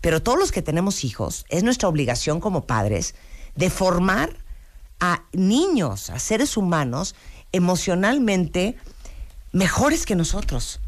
Pero 0.00 0.22
todos 0.22 0.38
los 0.38 0.52
que 0.52 0.62
tenemos 0.62 1.04
hijos, 1.04 1.46
es 1.48 1.62
nuestra 1.62 1.88
obligación 1.88 2.40
como 2.40 2.66
padres 2.66 3.14
de 3.56 3.70
formar 3.70 4.36
a 5.00 5.24
niños, 5.32 6.10
a 6.10 6.18
seres 6.18 6.56
humanos 6.56 7.14
emocionalmente 7.52 8.76
mejores 9.52 10.06
que 10.06 10.16
nosotros. 10.16 10.80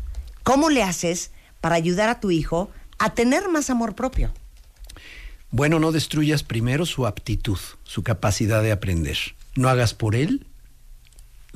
¿Cómo 0.42 0.70
le 0.70 0.82
haces 0.82 1.30
para 1.60 1.76
ayudar 1.76 2.08
a 2.08 2.20
tu 2.20 2.30
hijo 2.30 2.70
a 2.98 3.14
tener 3.14 3.48
más 3.48 3.70
amor 3.70 3.94
propio? 3.94 4.32
Bueno, 5.50 5.78
no 5.78 5.92
destruyas 5.92 6.42
primero 6.42 6.86
su 6.86 7.06
aptitud, 7.06 7.58
su 7.84 8.02
capacidad 8.02 8.62
de 8.62 8.72
aprender. 8.72 9.16
No 9.54 9.68
hagas 9.68 9.94
por 9.94 10.14
él 10.14 10.46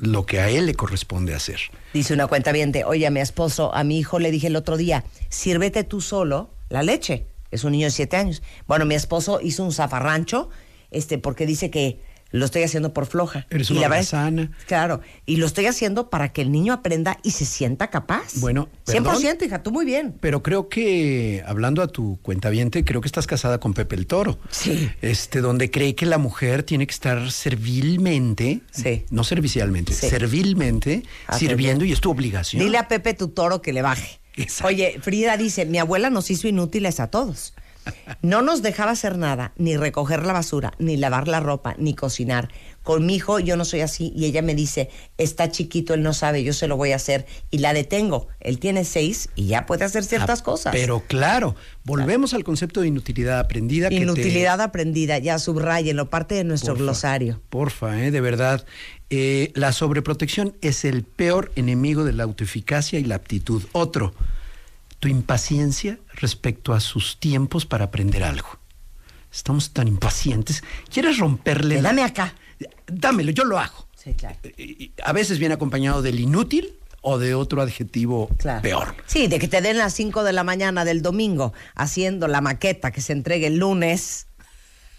lo 0.01 0.25
que 0.25 0.39
a 0.39 0.49
él 0.49 0.65
le 0.65 0.73
corresponde 0.73 1.35
hacer. 1.35 1.59
Dice 1.93 2.13
una 2.13 2.27
cuenta 2.27 2.51
bien 2.51 2.71
de, 2.71 2.83
oye, 2.83 3.05
a 3.05 3.11
mi 3.11 3.19
esposo, 3.19 3.73
a 3.73 3.83
mi 3.83 3.99
hijo 3.99 4.19
le 4.19 4.31
dije 4.31 4.47
el 4.47 4.55
otro 4.55 4.75
día, 4.75 5.05
sírvete 5.29 5.83
tú 5.83 6.01
solo 6.01 6.49
la 6.69 6.81
leche. 6.83 7.27
Es 7.51 7.63
un 7.63 7.73
niño 7.73 7.85
de 7.85 7.91
siete 7.91 8.17
años. 8.17 8.41
Bueno, 8.67 8.85
mi 8.85 8.95
esposo 8.95 9.39
hizo 9.41 9.63
un 9.63 9.71
zafarrancho, 9.71 10.49
este, 10.89 11.19
porque 11.19 11.45
dice 11.45 11.69
que 11.69 11.99
lo 12.31 12.45
estoy 12.45 12.63
haciendo 12.63 12.93
por 12.93 13.05
floja. 13.05 13.45
Eres 13.49 13.69
Y 13.69 13.73
una 13.73 13.81
la 13.81 13.87
holgazana. 13.87 14.51
Claro, 14.67 15.01
y 15.25 15.37
lo 15.37 15.45
estoy 15.45 15.65
haciendo 15.67 16.09
para 16.09 16.29
que 16.33 16.41
el 16.41 16.51
niño 16.51 16.73
aprenda 16.73 17.17
y 17.23 17.31
se 17.31 17.45
sienta 17.45 17.89
capaz. 17.89 18.35
Bueno, 18.35 18.69
perdón. 18.85 19.15
100%, 19.21 19.45
hija, 19.45 19.63
tú 19.63 19.71
muy 19.71 19.85
bien. 19.85 20.15
Pero 20.19 20.41
creo 20.43 20.69
que, 20.69 21.43
hablando 21.45 21.81
a 21.81 21.87
tu 21.87 22.19
cuentaviente, 22.21 22.83
creo 22.85 23.01
que 23.01 23.07
estás 23.07 23.27
casada 23.27 23.59
con 23.59 23.73
Pepe 23.73 23.95
el 23.95 24.07
Toro. 24.07 24.39
Sí. 24.49 24.89
Este, 25.01 25.41
donde 25.41 25.69
cree 25.71 25.95
que 25.95 26.05
la 26.05 26.17
mujer 26.17 26.63
tiene 26.63 26.87
que 26.87 26.93
estar 26.93 27.31
servilmente, 27.31 28.61
Sí. 28.71 29.05
no 29.09 29.23
servicialmente, 29.23 29.93
Sí. 29.93 30.09
servilmente, 30.09 31.03
Ah, 31.27 31.37
sirviendo 31.37 31.85
y 31.85 31.91
es 31.91 32.01
tu 32.01 32.09
obligación. 32.11 32.63
Dile 32.63 32.77
a 32.77 32.87
Pepe 32.87 33.13
tu 33.13 33.29
toro 33.29 33.61
que 33.61 33.73
le 33.73 33.81
baje. 33.81 34.19
Oye, 34.63 34.97
Frida 35.01 35.35
dice, 35.37 35.65
mi 35.65 35.77
abuela 35.77 36.09
nos 36.09 36.31
hizo 36.31 36.47
inútiles 36.47 36.99
a 36.99 37.07
todos. 37.07 37.53
No 38.21 38.41
nos 38.41 38.61
dejaba 38.61 38.91
hacer 38.91 39.17
nada, 39.17 39.53
ni 39.57 39.75
recoger 39.77 40.23
la 40.25 40.33
basura, 40.33 40.73
ni 40.79 40.97
lavar 40.97 41.27
la 41.27 41.39
ropa, 41.39 41.75
ni 41.77 41.95
cocinar. 41.95 42.49
Con 42.83 43.05
mi 43.05 43.15
hijo 43.15 43.39
yo 43.39 43.57
no 43.57 43.65
soy 43.65 43.81
así 43.81 44.11
y 44.15 44.25
ella 44.25 44.41
me 44.41 44.55
dice, 44.55 44.89
está 45.17 45.49
chiquito, 45.51 45.93
él 45.93 46.01
no 46.01 46.13
sabe, 46.13 46.43
yo 46.43 46.53
se 46.53 46.67
lo 46.67 46.77
voy 46.77 46.91
a 46.93 46.95
hacer 46.95 47.25
y 47.51 47.59
la 47.59 47.73
detengo. 47.73 48.27
Él 48.39 48.59
tiene 48.59 48.85
seis 48.85 49.29
y 49.35 49.47
ya 49.47 49.65
puede 49.65 49.85
hacer 49.85 50.03
ciertas 50.03 50.41
Ah, 50.41 50.43
cosas. 50.43 50.73
Pero 50.73 51.01
claro, 51.07 51.55
volvemos 51.83 52.33
al 52.33 52.43
concepto 52.43 52.81
de 52.81 52.87
inutilidad 52.87 53.39
aprendida. 53.39 53.89
que 53.89 53.95
te- 53.97 54.01
Inutilidad 54.01 54.61
aprendida, 54.61 55.17
ya 55.19 55.37
subrayenlo, 55.39 56.09
parte 56.09 56.35
de 56.35 56.43
nuestro 56.43 56.73
Porfa, 56.73 56.83
glosario. 56.83 57.41
Porfa, 57.49 58.03
eh, 58.03 58.11
de 58.11 58.21
verdad. 58.21 58.65
Eh, 59.09 59.51
la 59.55 59.73
sobreprotección 59.73 60.55
es 60.61 60.85
el 60.85 61.03
peor 61.03 61.51
enemigo 61.55 62.03
de 62.03 62.13
la 62.13 62.23
autoeficacia 62.23 62.97
y 62.99 63.03
la 63.03 63.15
aptitud. 63.15 63.61
Otro, 63.73 64.13
tu 65.01 65.07
impaciencia 65.09 65.97
respecto 66.13 66.73
a 66.73 66.79
sus 66.79 67.19
tiempos 67.19 67.65
para 67.65 67.85
aprender 67.85 68.23
algo. 68.23 68.47
Estamos 69.33 69.71
tan 69.73 69.87
impacientes. 69.87 70.63
¿Quieres 70.93 71.17
romperle? 71.17 71.81
Dame 71.81 72.03
acá. 72.03 72.35
Dámelo, 72.85 73.31
yo 73.31 73.43
lo 73.43 73.57
hago. 73.57 73.87
Sí, 73.95 74.13
claro. 74.13 74.37
Y 74.57 74.91
A 75.03 75.11
veces 75.11 75.39
viene 75.39 75.55
acompañado 75.55 76.03
del 76.03 76.19
inútil 76.19 76.75
o 77.01 77.17
de 77.17 77.33
otro 77.33 77.63
adjetivo 77.63 78.29
peor. 78.61 78.95
Sí, 79.07 79.27
de 79.27 79.39
que 79.39 79.47
te 79.47 79.61
den 79.61 79.79
las 79.79 79.93
5 79.95 80.23
de 80.23 80.33
la 80.33 80.43
mañana 80.43 80.85
del 80.85 81.01
domingo 81.01 81.51
haciendo 81.73 82.27
la 82.27 82.41
maqueta 82.41 82.91
que 82.91 83.01
se 83.01 83.13
entregue 83.13 83.47
el 83.47 83.57
lunes 83.57 84.27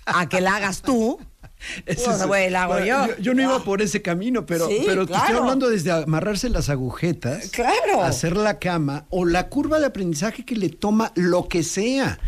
a 0.05 0.29
que 0.29 0.41
la 0.41 0.57
hagas 0.57 0.83
tú. 0.83 1.21
Ese 1.87 2.05
Pues, 2.05 2.21
es- 2.21 2.27
güey, 2.27 2.51
la 2.51 2.65
hago 2.65 2.75
bueno, 2.75 3.07
yo. 3.09 3.17
yo 3.19 3.35
no 3.35 3.43
iba 3.43 3.63
por 3.65 3.83
ese 3.83 4.03
camino, 4.03 4.45
pero, 4.47 4.69
Sí, 4.69 4.83
pero 4.87 5.07
te 5.07 5.13
estoy 5.13 5.27
claro. 5.29 5.43
hablando 5.45 5.69
desde 5.71 5.91
amarrarse 5.93 6.49
las 6.49 6.69
agujetas, 6.69 7.51
Claro. 7.51 8.03
hacer 8.03 8.37
la 8.37 8.59
cama 8.59 9.07
o 9.11 9.25
la 9.25 9.49
curva 9.49 9.79
de 9.81 9.87
aprendizaje 9.87 10.45
que 10.45 10.57
le 10.57 10.69
toma 10.71 11.13
lo 11.15 11.49
que 11.49 11.63
sea. 11.63 12.19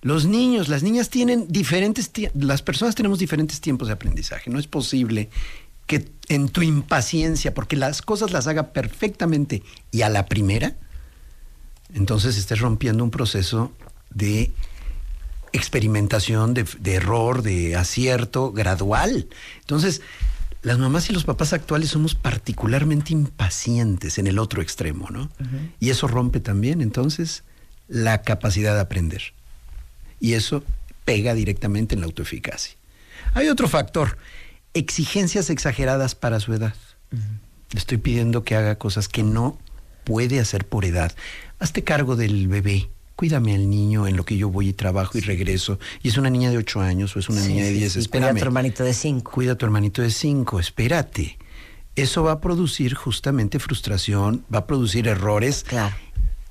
Los 0.00 0.26
niños, 0.26 0.68
las 0.68 0.82
niñas 0.82 1.10
tienen 1.10 1.46
diferentes, 1.48 2.10
las 2.34 2.62
personas 2.62 2.94
tenemos 2.96 3.18
diferentes 3.20 3.60
tiempos 3.60 3.86
de 3.88 3.94
aprendizaje. 3.94 4.50
No 4.50 4.58
es 4.58 4.66
posible 4.66 5.28
que 5.86 6.08
en 6.28 6.48
tu 6.48 6.62
impaciencia, 6.62 7.54
porque 7.54 7.76
las 7.76 8.02
cosas 8.02 8.32
las 8.32 8.46
haga 8.48 8.72
perfectamente 8.72 9.62
y 9.92 10.02
a 10.02 10.08
la 10.08 10.26
primera, 10.26 10.74
entonces 11.94 12.36
estés 12.36 12.60
rompiendo 12.60 13.04
un 13.04 13.10
proceso 13.10 13.72
de 14.10 14.50
experimentación, 15.52 16.54
de, 16.54 16.64
de 16.80 16.94
error, 16.94 17.42
de 17.42 17.76
acierto 17.76 18.52
gradual. 18.52 19.28
Entonces, 19.60 20.02
las 20.62 20.78
mamás 20.78 21.10
y 21.10 21.12
los 21.12 21.24
papás 21.24 21.52
actuales 21.52 21.90
somos 21.90 22.14
particularmente 22.14 23.12
impacientes 23.12 24.18
en 24.18 24.28
el 24.28 24.38
otro 24.38 24.62
extremo, 24.62 25.10
¿no? 25.10 25.28
Y 25.80 25.90
eso 25.90 26.06
rompe 26.06 26.38
también, 26.38 26.80
entonces, 26.80 27.42
la 27.88 28.22
capacidad 28.22 28.74
de 28.74 28.80
aprender. 28.80 29.34
Y 30.20 30.34
eso 30.34 30.62
pega 31.04 31.34
directamente 31.34 31.96
en 31.96 32.00
la 32.00 32.06
autoeficacia. 32.06 32.76
Hay 33.34 33.48
otro 33.48 33.68
factor, 33.68 34.18
exigencias 34.72 35.50
exageradas 35.50 36.14
para 36.14 36.38
su 36.38 36.54
edad. 36.54 36.74
Le 37.10 37.78
estoy 37.78 37.98
pidiendo 37.98 38.44
que 38.44 38.54
haga 38.54 38.76
cosas 38.76 39.08
que 39.08 39.24
no 39.24 39.58
puede 40.04 40.38
hacer 40.38 40.64
por 40.64 40.84
edad. 40.84 41.12
Hazte 41.58 41.82
cargo 41.82 42.14
del 42.14 42.46
bebé. 42.46 42.88
Cuídame 43.22 43.54
al 43.54 43.70
niño 43.70 44.08
en 44.08 44.16
lo 44.16 44.24
que 44.24 44.36
yo 44.36 44.48
voy 44.48 44.70
y 44.70 44.72
trabajo 44.72 45.16
y 45.16 45.20
regreso. 45.20 45.78
Y 46.02 46.08
es 46.08 46.16
una 46.16 46.28
niña 46.28 46.50
de 46.50 46.56
8 46.58 46.80
años 46.80 47.14
o 47.14 47.20
es 47.20 47.28
una 47.28 47.40
Sí, 47.40 47.50
niña 47.50 47.62
de 47.66 47.70
10. 47.70 47.92
sí, 47.92 47.98
Espérame. 48.00 48.30
Cuida 48.30 48.32
a 48.32 48.40
tu 48.40 48.44
hermanito 48.46 48.82
de 48.82 48.94
5. 48.94 49.30
Cuida 49.30 49.52
a 49.52 49.54
tu 49.54 49.64
hermanito 49.64 50.02
de 50.02 50.10
5. 50.10 50.58
Espérate. 50.58 51.38
Eso 51.94 52.24
va 52.24 52.32
a 52.32 52.40
producir 52.40 52.94
justamente 52.94 53.60
frustración, 53.60 54.44
va 54.52 54.58
a 54.58 54.66
producir 54.66 55.06
errores. 55.06 55.62
Claro. 55.68 55.94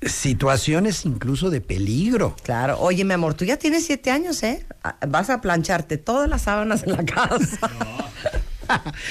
Situaciones 0.01 1.05
incluso 1.05 1.49
de 1.49 1.59
peligro. 1.59 2.37
Claro. 2.41 2.79
Oye, 2.79 3.03
mi 3.03 3.15
amor, 3.15 3.33
tú 3.33 3.43
ya 3.43 3.57
tienes 3.57 3.85
siete 3.85 4.09
años, 4.09 4.41
¿eh? 4.41 4.65
Vas 5.09 5.29
a 5.29 5.41
plancharte 5.41 5.97
todas 5.97 6.29
las 6.29 6.43
sábanas 6.43 6.83
en 6.83 6.93
la 6.93 7.03
casa. 7.03 7.69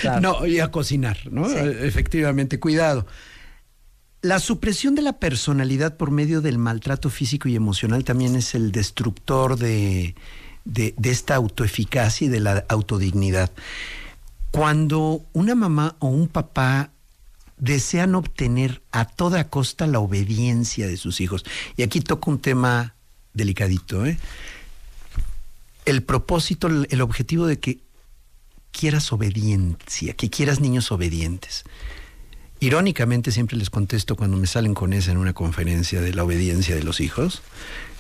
Claro. 0.01 0.21
No, 0.23 0.47
y 0.47 0.61
a 0.61 0.71
cocinar, 0.71 1.19
¿no? 1.31 1.47
Sí. 1.47 1.57
Efectivamente, 1.59 2.59
cuidado. 2.59 3.07
La 4.23 4.39
supresión 4.39 4.95
de 4.95 5.03
la 5.03 5.15
personalidad 5.15 5.97
por 5.97 6.11
medio 6.11 6.43
del 6.43 6.59
maltrato 6.59 7.09
físico 7.09 7.49
y 7.49 7.57
emocional 7.57 8.05
también 8.05 8.37
es 8.37 8.55
el 8.55 8.71
destructor 8.71 9.57
de, 9.59 10.15
de- 10.67 10.95
esta 11.05 11.37
autoeficacia 11.37 12.27
y 12.27 12.29
de 12.29 12.41
la 12.41 12.65
autodignidad. 12.69 13.51
Cuando 14.51 15.23
una 15.33 15.55
mamá 15.55 15.97
o 16.01 16.09
un 16.09 16.29
papá 16.29 16.91
desean 17.57 18.15
obtener 18.15 18.83
a 18.93 19.07
toda 19.07 19.49
costa 19.49 19.87
la 19.87 20.01
obediencia 20.01 20.87
de 20.87 20.99
sus 20.99 21.23
hijos, 21.23 21.45
y 21.77 21.83
aquí 21.83 22.01
toco 22.01 22.31
un 22.31 22.41
tema 22.41 22.95
delicadito, 23.33 24.05
¿eh? 24.05 24.19
el 25.87 26.03
propósito, 26.03 26.67
el 26.69 27.01
objetivo 27.01 27.47
de 27.47 27.59
que 27.59 27.79
quieras 28.71 29.13
obediencia, 29.15 30.13
que 30.13 30.29
quieras 30.29 30.61
niños 30.61 30.93
obedientes. 30.93 31.65
Irónicamente 32.61 33.33
siempre 33.33 33.57
les 33.57 33.71
contesto 33.71 34.17
cuando 34.17 34.37
me 34.37 34.47
salen 34.47 34.75
con 34.75 34.93
esa 34.93 35.11
en 35.11 35.17
una 35.17 35.33
conferencia 35.33 36.03
de 36.03 36.13
la 36.13 36.25
obediencia 36.25 36.75
de 36.75 36.83
los 36.83 37.01
hijos. 37.01 37.43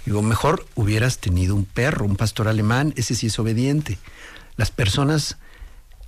Digo, 0.04 0.20
mejor 0.22 0.66
hubieras 0.74 1.18
tenido 1.18 1.54
un 1.54 1.64
perro, 1.64 2.04
un 2.04 2.16
pastor 2.16 2.46
alemán, 2.46 2.92
ese 2.96 3.14
sí 3.14 3.28
es 3.28 3.38
obediente. 3.38 3.98
Las 4.56 4.70
personas 4.70 5.38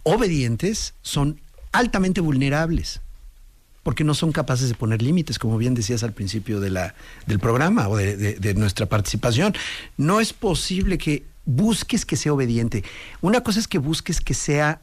obedientes 0.03 0.95
son 1.01 1.41
altamente 1.73 2.21
vulnerables 2.21 3.01
porque 3.83 4.05
no 4.05 4.15
son 4.15 4.33
capaces 4.33 4.69
de 4.69 4.75
poner 4.75 5.03
límites, 5.03 5.39
como 5.39 5.59
bien 5.59 5.75
decías 5.75 6.03
al 6.03 6.13
principio 6.13 6.61
del 6.61 6.93
programa 7.41 7.89
o 7.89 7.97
de 7.97 8.55
nuestra 8.55 8.87
participación. 8.87 9.55
No 9.97 10.21
es 10.21 10.33
posible 10.33 10.99
que 10.99 11.25
busques 11.47 12.05
que 12.05 12.17
sea 12.17 12.33
obediente. 12.33 12.85
Una 13.23 13.41
cosa 13.43 13.59
es 13.59 13.67
que 13.67 13.79
busques 13.79 14.21
que 14.21 14.35
sea 14.35 14.83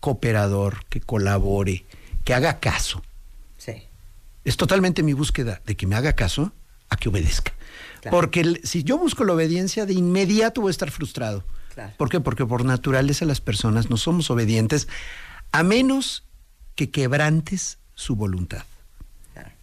cooperador, 0.00 0.84
que 0.88 1.00
colabore, 1.00 1.84
que 2.26 2.34
haga 2.34 2.58
caso. 2.60 3.02
Sí. 3.56 3.84
Es 4.44 4.56
totalmente 4.58 5.02
mi 5.04 5.12
búsqueda 5.14 5.62
de 5.64 5.76
que 5.76 5.86
me 5.86 5.94
haga 5.96 6.12
caso 6.14 6.52
a 6.90 6.96
que 6.96 7.08
obedezca. 7.08 7.52
Claro. 8.02 8.16
Porque 8.16 8.40
el- 8.40 8.60
si 8.64 8.82
yo 8.82 8.98
busco 8.98 9.24
la 9.24 9.32
obediencia, 9.32 9.86
de 9.86 9.94
inmediato 9.94 10.60
voy 10.60 10.70
a 10.70 10.72
estar 10.72 10.90
frustrado. 10.90 11.44
Claro. 11.72 11.92
¿Por 11.96 12.08
qué? 12.10 12.20
Porque 12.20 12.44
por 12.44 12.64
naturaleza 12.64 13.24
las 13.26 13.40
personas 13.40 13.90
no 13.90 13.96
somos 13.96 14.28
obedientes 14.30 14.88
a 15.52 15.62
menos 15.62 16.24
que 16.74 16.90
quebrantes 16.90 17.78
su 17.94 18.16
voluntad. 18.16 18.64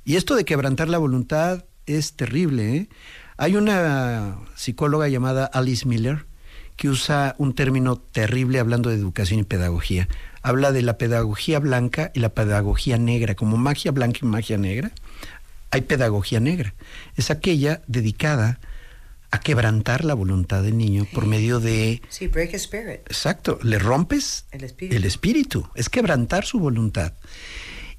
Y 0.05 0.16
esto 0.18 0.36
de 0.36 0.43
quebrantar 0.45 0.89
la 0.89 0.97
voluntad 0.97 1.63
es 1.86 2.13
terrible. 2.13 2.75
¿eh? 2.75 2.89
Hay 3.37 3.55
una 3.55 4.37
psicóloga 4.55 5.08
llamada 5.08 5.46
Alice 5.46 5.86
Miller 5.87 6.25
que 6.75 6.89
usa 6.89 7.36
un 7.37 7.54
término 7.55 7.96
terrible 7.97 8.59
hablando 8.59 8.89
de 8.89 8.96
educación 8.96 9.39
y 9.39 9.43
pedagogía. 9.43 10.08
Habla 10.43 10.71
de 10.71 10.82
la 10.82 10.97
pedagogía 10.97 11.59
blanca 11.59 12.11
y 12.13 12.20
la 12.20 12.29
pedagogía 12.29 12.97
negra, 12.97 13.33
como 13.33 13.57
magia 13.57 13.91
blanca 13.91 14.20
y 14.21 14.25
magia 14.25 14.57
negra. 14.57 14.91
Hay 15.71 15.82
pedagogía 15.82 16.39
negra. 16.39 16.74
Es 17.15 17.32
aquella 17.32 17.82
dedicada 17.87 18.59
a 19.32 19.39
quebrantar 19.39 20.05
la 20.05 20.13
voluntad 20.13 20.61
del 20.61 20.78
niño 20.78 21.07
por 21.11 21.25
medio 21.25 21.59
de 21.59 22.01
Sí, 22.09 22.28
break 22.28 22.53
a 22.53 22.57
spirit. 22.57 22.99
Exacto, 23.07 23.57
le 23.63 23.79
rompes 23.79 24.45
El 24.51 24.63
espíritu. 24.63 24.95
el 24.95 25.05
espíritu, 25.05 25.67
es 25.74 25.89
quebrantar 25.89 26.45
su 26.45 26.59
voluntad. 26.59 27.13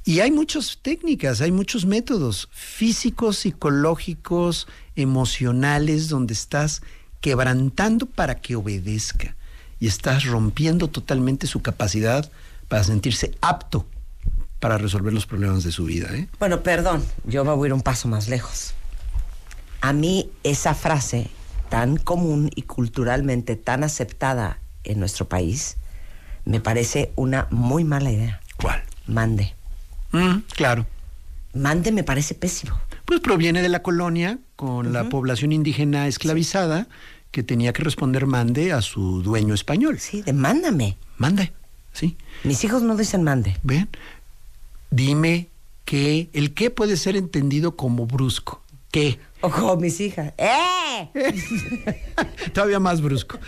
Y 0.04 0.20
hay 0.20 0.30
muchas 0.30 0.78
técnicas, 0.82 1.40
hay 1.40 1.50
muchos 1.50 1.86
métodos 1.86 2.48
físicos, 2.52 3.38
psicológicos, 3.38 4.68
emocionales, 4.94 6.08
donde 6.08 6.34
estás 6.34 6.82
quebrantando 7.20 8.06
para 8.06 8.36
que 8.36 8.54
obedezca 8.54 9.34
y 9.84 9.86
estás 9.86 10.24
rompiendo 10.24 10.88
totalmente 10.88 11.46
su 11.46 11.60
capacidad 11.60 12.30
para 12.68 12.82
sentirse 12.84 13.34
apto 13.42 13.86
para 14.58 14.78
resolver 14.78 15.12
los 15.12 15.26
problemas 15.26 15.62
de 15.62 15.72
su 15.72 15.84
vida. 15.84 16.08
¿eh? 16.14 16.26
Bueno, 16.38 16.62
perdón, 16.62 17.04
yo 17.26 17.44
me 17.44 17.52
voy 17.52 17.66
a 17.66 17.68
ir 17.68 17.74
un 17.74 17.82
paso 17.82 18.08
más 18.08 18.28
lejos. 18.28 18.72
A 19.82 19.92
mí 19.92 20.30
esa 20.42 20.74
frase 20.74 21.28
tan 21.68 21.98
común 21.98 22.50
y 22.56 22.62
culturalmente 22.62 23.56
tan 23.56 23.84
aceptada 23.84 24.58
en 24.84 25.00
nuestro 25.00 25.28
país 25.28 25.76
me 26.46 26.60
parece 26.60 27.12
una 27.14 27.46
muy 27.50 27.84
mala 27.84 28.10
idea. 28.10 28.40
¿Cuál? 28.56 28.82
Mande. 29.06 29.54
Mm, 30.12 30.38
claro. 30.56 30.86
Mande 31.52 31.92
me 31.92 32.04
parece 32.04 32.34
pésimo. 32.34 32.80
Pues 33.04 33.20
proviene 33.20 33.60
de 33.60 33.68
la 33.68 33.82
colonia 33.82 34.38
con 34.56 34.94
la 34.94 35.10
población 35.10 35.52
indígena 35.52 36.08
esclavizada 36.08 36.88
que 37.34 37.42
tenía 37.42 37.72
que 37.72 37.82
responder 37.82 38.26
mande 38.26 38.72
a 38.72 38.80
su 38.80 39.20
dueño 39.20 39.54
español. 39.54 39.98
Sí, 39.98 40.22
de 40.22 40.32
mándame. 40.32 40.96
Mande, 41.18 41.52
sí. 41.92 42.16
Mis 42.44 42.62
hijos 42.62 42.84
no 42.84 42.96
dicen 42.96 43.24
mande. 43.24 43.56
Ven, 43.64 43.88
dime 44.92 45.48
que 45.84 46.28
el 46.32 46.54
qué 46.54 46.70
puede 46.70 46.96
ser 46.96 47.16
entendido 47.16 47.74
como 47.74 48.06
brusco. 48.06 48.62
¿Qué? 48.92 49.18
O 49.40 49.50
como 49.50 49.74
mis 49.74 50.00
hijas. 50.00 50.32
¡Eh! 50.38 51.10
Todavía 52.54 52.78
más 52.78 53.00
brusco. 53.00 53.40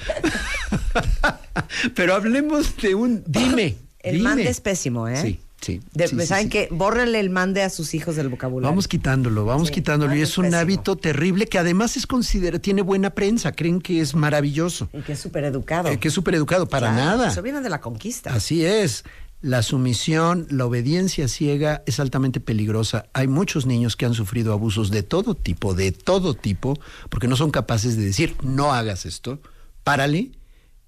Pero 1.94 2.16
hablemos 2.16 2.76
de 2.78 2.96
un 2.96 3.22
dime. 3.24 3.76
El 4.00 4.16
dime. 4.16 4.24
mande 4.24 4.48
es 4.48 4.60
pésimo, 4.60 5.06
¿eh? 5.06 5.16
Sí, 5.16 5.38
Sí. 5.60 5.80
De- 5.94 6.06
sí, 6.06 6.20
¿Saben 6.26 6.44
sí. 6.44 6.50
qué? 6.50 6.68
Bórrenle 6.70 7.18
el 7.18 7.30
mande 7.30 7.62
a 7.62 7.70
sus 7.70 7.94
hijos 7.94 8.14
del 8.16 8.28
vocabulario. 8.28 8.70
Vamos 8.70 8.86
quitándolo, 8.88 9.44
vamos 9.46 9.70
quitándolo. 9.70 10.12
Y 10.12 10.16
algo 10.18 10.24
es 10.24 10.38
un 10.38 10.44
pésimo. 10.44 10.60
hábito 10.60 10.96
terrible 10.96 11.46
que 11.46 11.58
además 11.58 11.96
es 11.96 12.06
considera, 12.06 12.58
tiene 12.58 12.82
buena 12.82 13.10
prensa, 13.10 13.52
creen 13.52 13.80
que 13.80 14.00
es 14.00 14.14
maravilloso. 14.14 14.88
Y 14.92 15.00
que 15.00 15.12
es 15.12 15.18
súper 15.18 15.44
educado. 15.44 15.88
Eh, 15.88 15.98
que 15.98 16.08
es 16.08 16.14
súper 16.14 16.34
educado, 16.34 16.68
para 16.68 16.92
Claro, 16.92 17.04
nada. 17.16 17.28
Eso 17.28 17.42
viene 17.42 17.62
de 17.62 17.70
la 17.70 17.80
conquista. 17.80 18.34
Así 18.34 18.64
es. 18.64 19.04
La 19.42 19.62
sumisión, 19.62 20.46
la 20.50 20.64
obediencia 20.66 21.28
ciega 21.28 21.82
es 21.86 22.00
altamente 22.00 22.40
peligrosa. 22.40 23.06
Hay 23.12 23.26
muchos 23.28 23.66
niños 23.66 23.94
que 23.96 24.06
han 24.06 24.14
sufrido 24.14 24.52
abusos 24.52 24.90
de 24.90 25.02
todo 25.02 25.34
tipo, 25.34 25.74
de 25.74 25.92
todo 25.92 26.34
tipo, 26.34 26.78
porque 27.10 27.28
no 27.28 27.36
son 27.36 27.50
capaces 27.50 27.96
de 27.96 28.04
decir, 28.04 28.34
no 28.42 28.72
hagas 28.72 29.04
esto, 29.06 29.40
párale 29.84 30.32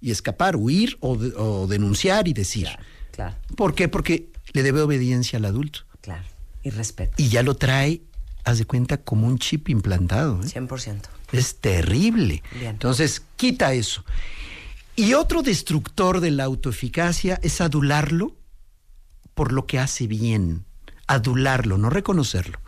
y 0.01 0.11
escapar, 0.11 0.57
huir 0.57 0.97
o, 1.01 1.17
de- 1.17 1.33
o 1.37 1.67
denunciar 1.67 2.27
y 2.29 2.33
decir. 2.33 2.69
Claro, 3.13 3.37
¿Por 3.57 3.75
qué? 3.75 3.89
Porque 3.89 4.31
le 4.53 4.63
debe 4.63 4.81
obediencia 4.81 5.39
al 5.39 5.45
adulto. 5.45 5.81
claro. 6.01 6.25
Y 6.61 6.71
respeto. 6.71 7.15
Y 7.17 7.29
ya 7.29 7.45
lo 7.45 7.55
trae, 7.55 8.03
haz 8.45 8.59
de 8.59 8.65
cuenta, 8.65 8.97
como 8.99 9.29
un 9.29 9.39
chip 9.39 9.69
implantado. 9.69 10.41
¿eh? 10.43 10.47
100%. 10.47 11.03
Es 11.31 11.61
terrible. 11.61 12.43
Bien. 12.59 12.71
Entonces, 12.73 13.23
quita 13.37 13.73
eso. 13.75 14.05
Y 14.97 15.15
otro 15.15 15.43
destructor 15.43 16.21
de 16.21 16.33
la 16.33 16.45
autoeficacia 16.45 17.39
es 17.43 17.61
adularlo 17.61 18.35
por 19.35 19.53
lo 19.53 19.67
que 19.67 19.79
hace 19.79 20.09
bien. 20.09 20.65
Adularlo, 21.07 21.79
no 21.79 21.91
reconocerlo. 21.91 22.59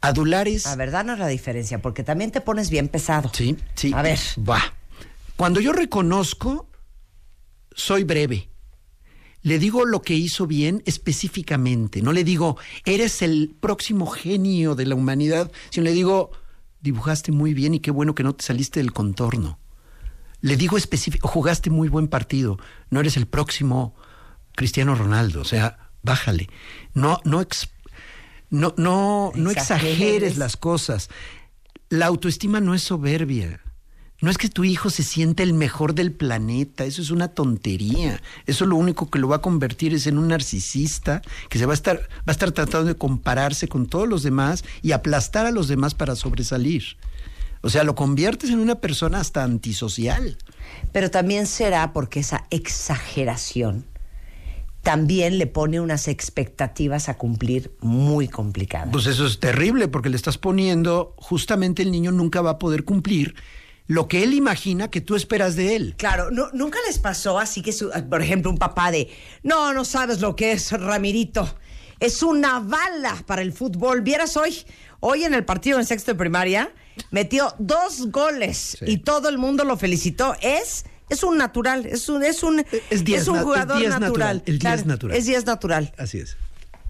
Adular 0.00 0.46
es... 0.46 0.66
A 0.66 0.76
ver, 0.76 0.92
danos 0.92 1.18
la 1.18 1.26
diferencia, 1.26 1.82
porque 1.82 2.04
también 2.04 2.30
te 2.30 2.40
pones 2.40 2.70
bien 2.70 2.88
pesado. 2.88 3.30
Sí, 3.34 3.56
sí. 3.74 3.92
A 3.92 4.02
ver. 4.02 4.20
Va. 4.48 4.62
Cuando 5.36 5.60
yo 5.60 5.72
reconozco, 5.72 6.70
soy 7.74 8.04
breve. 8.04 8.48
Le 9.42 9.58
digo 9.58 9.84
lo 9.84 10.02
que 10.02 10.14
hizo 10.14 10.46
bien 10.46 10.82
específicamente. 10.86 12.00
No 12.02 12.12
le 12.12 12.24
digo, 12.24 12.56
eres 12.84 13.22
el 13.22 13.54
próximo 13.60 14.06
genio 14.06 14.74
de 14.74 14.86
la 14.86 14.94
humanidad, 14.94 15.50
sino 15.70 15.84
le 15.84 15.92
digo, 15.92 16.30
dibujaste 16.80 17.32
muy 17.32 17.52
bien 17.54 17.74
y 17.74 17.80
qué 17.80 17.90
bueno 17.90 18.14
que 18.14 18.22
no 18.22 18.34
te 18.34 18.44
saliste 18.44 18.80
del 18.80 18.92
contorno. 18.92 19.58
Le 20.40 20.56
digo 20.56 20.76
específico, 20.76 21.28
jugaste 21.28 21.70
muy 21.70 21.88
buen 21.88 22.08
partido, 22.08 22.58
no 22.90 23.00
eres 23.00 23.16
el 23.16 23.26
próximo 23.26 23.94
Cristiano 24.54 24.94
Ronaldo, 24.94 25.40
o 25.40 25.44
sea, 25.44 25.90
bájale. 26.02 26.48
No, 26.94 27.20
no, 27.24 27.40
ex- 27.40 27.68
no, 28.50 28.74
no, 28.76 29.32
no 29.34 29.50
Exageres. 29.50 29.92
exageres 29.92 30.36
las 30.38 30.56
cosas. 30.56 31.08
La 31.88 32.06
autoestima 32.06 32.60
no 32.60 32.74
es 32.74 32.82
soberbia. 32.82 33.60
No 34.22 34.30
es 34.30 34.38
que 34.38 34.48
tu 34.48 34.62
hijo 34.62 34.88
se 34.88 35.02
siente 35.02 35.42
el 35.42 35.52
mejor 35.52 35.96
del 35.96 36.12
planeta, 36.12 36.84
eso 36.84 37.02
es 37.02 37.10
una 37.10 37.26
tontería. 37.26 38.22
Eso 38.46 38.66
lo 38.66 38.76
único 38.76 39.10
que 39.10 39.18
lo 39.18 39.26
va 39.26 39.36
a 39.36 39.42
convertir 39.42 39.92
es 39.94 40.06
en 40.06 40.16
un 40.16 40.28
narcisista 40.28 41.22
que 41.50 41.58
se 41.58 41.66
va 41.66 41.72
a 41.72 41.74
estar 41.74 41.96
va 41.98 42.28
a 42.28 42.30
estar 42.30 42.52
tratando 42.52 42.86
de 42.86 42.94
compararse 42.94 43.66
con 43.66 43.86
todos 43.86 44.08
los 44.08 44.22
demás 44.22 44.64
y 44.80 44.92
aplastar 44.92 45.44
a 45.44 45.50
los 45.50 45.66
demás 45.66 45.94
para 45.94 46.14
sobresalir. 46.14 46.84
O 47.62 47.68
sea, 47.68 47.82
lo 47.82 47.96
conviertes 47.96 48.50
en 48.50 48.60
una 48.60 48.76
persona 48.76 49.18
hasta 49.18 49.42
antisocial. 49.42 50.38
Pero 50.92 51.10
también 51.10 51.46
será 51.48 51.92
porque 51.92 52.20
esa 52.20 52.46
exageración 52.50 53.86
también 54.82 55.38
le 55.38 55.48
pone 55.48 55.80
unas 55.80 56.06
expectativas 56.06 57.08
a 57.08 57.18
cumplir 57.18 57.72
muy 57.80 58.28
complicadas. 58.28 58.90
Pues 58.92 59.06
eso 59.06 59.26
es 59.26 59.40
terrible 59.40 59.88
porque 59.88 60.10
le 60.10 60.16
estás 60.16 60.38
poniendo, 60.38 61.14
justamente 61.16 61.82
el 61.82 61.90
niño 61.90 62.12
nunca 62.12 62.40
va 62.40 62.50
a 62.50 62.58
poder 62.60 62.84
cumplir 62.84 63.34
lo 63.92 64.08
que 64.08 64.22
él 64.22 64.32
imagina 64.34 64.88
que 64.90 65.00
tú 65.00 65.14
esperas 65.16 65.54
de 65.56 65.76
él. 65.76 65.94
Claro, 65.98 66.30
no- 66.30 66.48
nunca 66.52 66.78
les 66.86 66.98
pasó 66.98 67.38
así 67.38 67.62
que, 67.62 67.72
su- 67.72 67.90
por 68.08 68.22
ejemplo, 68.22 68.50
un 68.50 68.58
papá 68.58 68.90
de, 68.90 69.08
no, 69.42 69.72
no 69.74 69.84
sabes 69.84 70.20
lo 70.20 70.34
que 70.36 70.52
es, 70.52 70.72
Ramirito. 70.72 71.56
Es 72.00 72.22
una 72.22 72.58
bala 72.60 73.22
para 73.26 73.42
el 73.42 73.52
fútbol. 73.52 74.00
Vieras 74.00 74.36
hoy, 74.36 74.56
hoy 75.00 75.24
en 75.24 75.34
el 75.34 75.44
partido 75.44 75.78
en 75.78 75.86
sexto 75.86 76.10
de 76.12 76.18
primaria, 76.18 76.72
metió 77.10 77.54
dos 77.58 78.10
goles 78.10 78.76
y 78.86 78.98
todo 78.98 79.28
el 79.28 79.38
mundo 79.38 79.64
lo 79.64 79.76
felicitó. 79.76 80.34
Es, 80.40 80.84
es 81.08 81.22
un 81.22 81.36
natural, 81.38 81.86
es 81.86 82.08
un, 82.08 82.24
es 82.24 82.42
un, 82.42 82.64
Es 82.90 83.04
diez 83.04 83.28
un 83.28 83.38
jugador 83.40 83.76
es 83.76 83.78
diez 83.80 83.90
natural. 83.90 84.36
natural, 84.38 84.42
el 84.46 84.58
diez 84.58 84.86
natural. 84.86 85.16
Es 85.16 85.26
10 85.26 85.46
natural. 85.46 85.92
Así 85.98 86.18
es. 86.18 86.36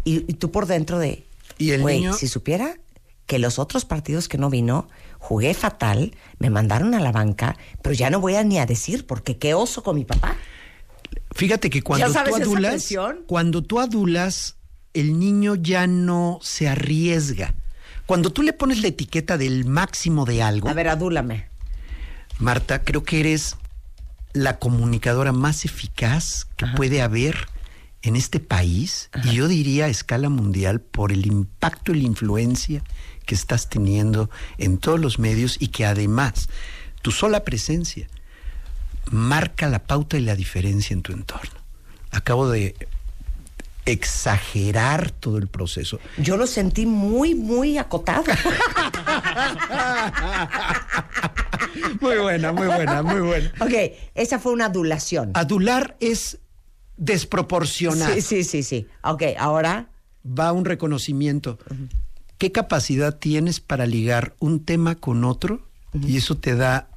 Y, 0.04 0.18
y 0.30 0.34
tú 0.34 0.50
por 0.50 0.66
dentro 0.66 0.98
de, 0.98 1.26
Y 1.58 1.70
el 1.72 1.84
niño- 1.84 2.14
si 2.14 2.26
supiera 2.28 2.78
que 3.26 3.38
los 3.38 3.58
otros 3.58 3.84
partidos 3.84 4.28
que 4.28 4.38
no 4.38 4.50
vino, 4.50 4.88
jugué 5.22 5.54
fatal, 5.54 6.12
me 6.40 6.50
mandaron 6.50 6.94
a 6.94 7.00
la 7.00 7.12
banca, 7.12 7.56
pero 7.80 7.94
ya 7.94 8.10
no 8.10 8.20
voy 8.20 8.34
a 8.34 8.42
ni 8.42 8.58
a 8.58 8.66
decir 8.66 9.06
porque 9.06 9.38
qué 9.38 9.54
oso 9.54 9.84
con 9.84 9.94
mi 9.94 10.04
papá. 10.04 10.36
Fíjate 11.30 11.70
que 11.70 11.80
cuando 11.80 12.08
¿Ya 12.08 12.12
sabes 12.12 12.34
tú 12.34 12.42
adulas, 12.42 12.92
cuando 13.28 13.62
tú 13.62 13.78
adulas, 13.78 14.56
el 14.94 15.20
niño 15.20 15.54
ya 15.54 15.86
no 15.86 16.40
se 16.42 16.68
arriesga. 16.68 17.54
Cuando 18.06 18.32
tú 18.32 18.42
le 18.42 18.52
pones 18.52 18.82
la 18.82 18.88
etiqueta 18.88 19.38
del 19.38 19.64
máximo 19.64 20.24
de 20.24 20.42
algo, 20.42 20.68
A 20.68 20.74
ver, 20.74 20.88
adúlame. 20.88 21.46
Marta, 22.40 22.82
creo 22.82 23.04
que 23.04 23.20
eres 23.20 23.56
la 24.32 24.58
comunicadora 24.58 25.30
más 25.30 25.64
eficaz 25.64 26.48
que 26.56 26.66
puede 26.66 27.00
haber 27.00 27.46
en 28.02 28.16
este 28.16 28.40
país 28.40 29.08
y 29.24 29.36
yo 29.36 29.46
diría 29.46 29.84
a 29.84 29.88
escala 29.88 30.28
mundial 30.28 30.80
por 30.80 31.12
el 31.12 31.26
impacto 31.26 31.92
y 31.92 32.00
la 32.00 32.06
influencia 32.06 32.82
que 33.26 33.34
estás 33.34 33.68
teniendo 33.68 34.30
en 34.58 34.78
todos 34.78 35.00
los 35.00 35.18
medios 35.18 35.56
y 35.60 35.68
que 35.68 35.84
además 35.84 36.48
tu 37.02 37.10
sola 37.10 37.44
presencia 37.44 38.08
marca 39.10 39.68
la 39.68 39.80
pauta 39.80 40.16
y 40.16 40.20
la 40.20 40.36
diferencia 40.36 40.94
en 40.94 41.02
tu 41.02 41.12
entorno. 41.12 41.60
Acabo 42.10 42.48
de 42.48 42.74
exagerar 43.84 45.10
todo 45.10 45.38
el 45.38 45.48
proceso. 45.48 45.98
Yo 46.18 46.36
lo 46.36 46.46
sentí 46.46 46.86
muy, 46.86 47.34
muy 47.34 47.78
acotado. 47.78 48.24
Muy 52.00 52.16
buena, 52.16 52.52
muy 52.52 52.66
buena, 52.66 53.02
muy 53.02 53.20
buena. 53.20 53.52
ok, 53.60 53.72
esa 54.14 54.38
fue 54.38 54.52
una 54.52 54.66
adulación. 54.66 55.30
Adular 55.34 55.96
es 56.00 56.38
desproporcionar. 56.96 58.14
Sí, 58.14 58.20
sí, 58.20 58.44
sí, 58.44 58.62
sí. 58.62 58.86
Ok, 59.02 59.22
ahora. 59.38 59.88
va 60.24 60.52
un 60.52 60.64
reconocimiento. 60.64 61.58
¿Qué 62.43 62.51
capacidad 62.51 63.16
tienes 63.16 63.60
para 63.60 63.86
ligar 63.86 64.35
un 64.40 64.64
tema 64.64 64.97
con 64.97 65.23
otro? 65.23 65.64
Y 65.94 66.16
eso 66.16 66.39
te 66.39 66.56
da 66.56 66.89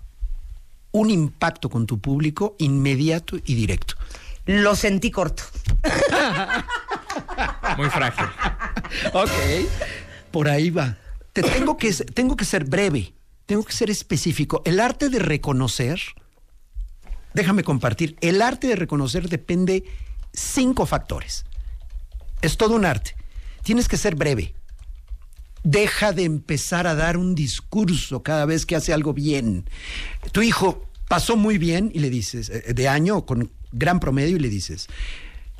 un 0.92 1.12
impacto 1.12 1.70
con 1.70 1.86
tu 1.86 2.00
público 2.00 2.56
inmediato 2.58 3.38
y 3.46 3.54
directo. 3.54 3.94
Lo 4.48 4.76
sentí 4.76 5.12
corto. 5.12 5.44
Muy 7.78 7.92
frágil. 7.92 8.26
Ok. 9.14 9.30
Por 10.32 10.50
ahí 10.50 10.72
va. 10.72 10.98
Te 11.32 11.44
tengo 11.44 11.78
que, 11.78 11.94
tengo 11.94 12.36
que 12.36 12.46
ser 12.46 12.64
breve, 12.64 13.14
tengo 13.46 13.64
que 13.64 13.74
ser 13.74 13.92
específico. 13.92 14.64
El 14.66 14.80
arte 14.80 15.10
de 15.10 15.20
reconocer, 15.20 16.02
déjame 17.36 17.64
compartir, 17.64 18.18
el 18.22 18.42
arte 18.42 18.66
de 18.66 18.78
reconocer 18.78 19.30
depende 19.30 19.84
cinco 20.34 20.88
factores. 20.88 21.46
Es 22.42 22.58
todo 22.58 22.74
un 22.76 22.86
arte. 22.86 23.16
Tienes 23.62 23.88
que 23.88 23.98
ser 23.98 24.16
breve. 24.16 24.55
Deja 25.66 26.14
de 26.14 26.24
empezar 26.24 26.86
a 26.86 26.94
dar 26.94 27.18
un 27.18 27.34
discurso 27.34 28.22
cada 28.22 28.46
vez 28.46 28.66
que 28.66 28.76
hace 28.76 28.94
algo 28.94 29.14
bien. 29.14 29.68
Tu 30.32 30.44
hijo 30.44 30.86
pasó 31.10 31.36
muy 31.36 31.58
bien 31.58 31.92
y 31.94 32.00
le 32.00 32.10
dices, 32.10 32.50
eh, 32.50 32.74
de 32.74 32.88
año 32.88 33.26
con 33.26 33.52
gran 33.72 34.00
promedio 34.00 34.38
y 34.38 34.40
le 34.40 34.50
dices, 34.50 34.88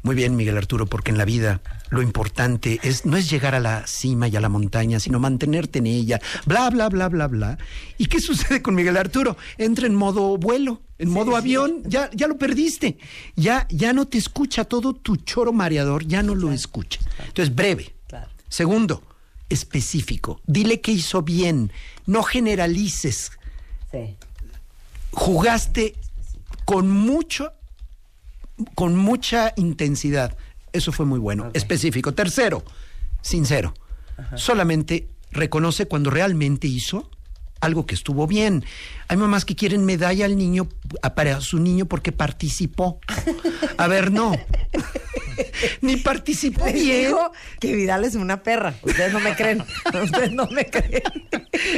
muy 0.06 0.14
bien 0.14 0.36
Miguel 0.36 0.56
Arturo, 0.56 0.86
porque 0.86 1.10
en 1.10 1.18
la 1.18 1.26
vida 1.26 1.61
lo 1.90 2.03
importante 2.03 2.80
es 2.84 3.07
no 3.07 3.18
es 3.18 3.27
llegar 3.27 3.56
a 3.56 3.60
la 3.60 3.88
cima 3.88 4.27
y 4.27 4.36
a 4.36 4.40
la 4.40 4.49
montaña, 4.49 4.99
sino 4.99 5.19
mantenerte 5.19 5.80
en 5.80 5.88
ella, 5.88 6.22
bla, 6.45 6.69
bla, 6.69 6.90
bla, 6.90 7.10
bla, 7.10 7.26
bla. 7.26 7.57
¿Y 7.98 8.06
qué 8.06 8.19
sucede 8.22 8.61
con 8.61 8.76
Miguel 8.76 8.98
Arturo? 8.98 9.36
Entra 9.57 9.88
en 9.88 9.95
modo 9.95 10.38
vuelo, 10.38 10.84
en 10.99 11.10
modo 11.10 11.36
avión, 11.36 11.82
ya, 11.88 12.11
ya 12.14 12.27
lo 12.27 12.38
perdiste. 12.38 12.99
Ya, 13.36 13.68
ya 13.72 13.94
no 13.94 14.07
te 14.07 14.19
escucha 14.19 14.65
todo 14.65 14.94
tu 14.94 15.15
choro 15.15 15.52
mareador, 15.52 16.06
ya 16.06 16.22
no 16.22 16.36
lo 16.36 16.52
escucha. 16.52 16.99
Entonces, 17.26 17.56
breve. 17.56 17.95
Segundo, 18.48 19.02
específico. 19.49 20.41
Dile 20.45 20.81
que 20.81 20.91
hizo 20.91 21.22
bien. 21.22 21.72
No 22.05 22.23
generalices. 22.23 23.31
Sí. 23.91 24.15
Jugaste 25.11 25.95
con 26.65 26.89
mucho, 26.89 27.53
con 28.76 28.95
mucha 28.95 29.53
intensidad. 29.55 30.38
Eso 30.73 30.91
fue 30.91 31.05
muy 31.05 31.19
bueno. 31.19 31.51
Específico. 31.53 32.13
Tercero, 32.13 32.63
sincero. 33.22 33.73
Solamente 34.35 35.09
reconoce 35.31 35.88
cuando 35.88 36.09
realmente 36.09 36.67
hizo 36.67 37.09
algo 37.61 37.85
que 37.85 37.95
estuvo 37.95 38.27
bien. 38.27 38.63
Hay 39.07 39.18
mamás 39.18 39.45
que 39.45 39.56
quieren 39.56 39.86
medalla 39.86 40.26
al 40.26 40.38
niño, 40.38 40.68
a- 41.02 41.14
para 41.15 41.40
su 41.41 41.60
niño 41.60 41.86
porque 41.86 42.11
participó. 42.11 42.99
A 43.77 43.88
ver, 43.88 44.11
no. 44.11 44.36
Ni 45.82 45.98
participó 45.98 46.65
Les 46.65 46.73
bien. 46.76 47.06
digo 47.07 47.32
que 47.60 47.76
Vidal 47.76 48.06
es 48.06 48.15
una 48.15 48.41
perra. 48.41 48.73
Ustedes 48.84 49.11
no 49.14 49.19
me 49.19 49.36
creen. 49.36 49.64
Ustedes 50.03 50.32
no 50.32 50.48
me 50.48 50.65
creen. 50.65 51.03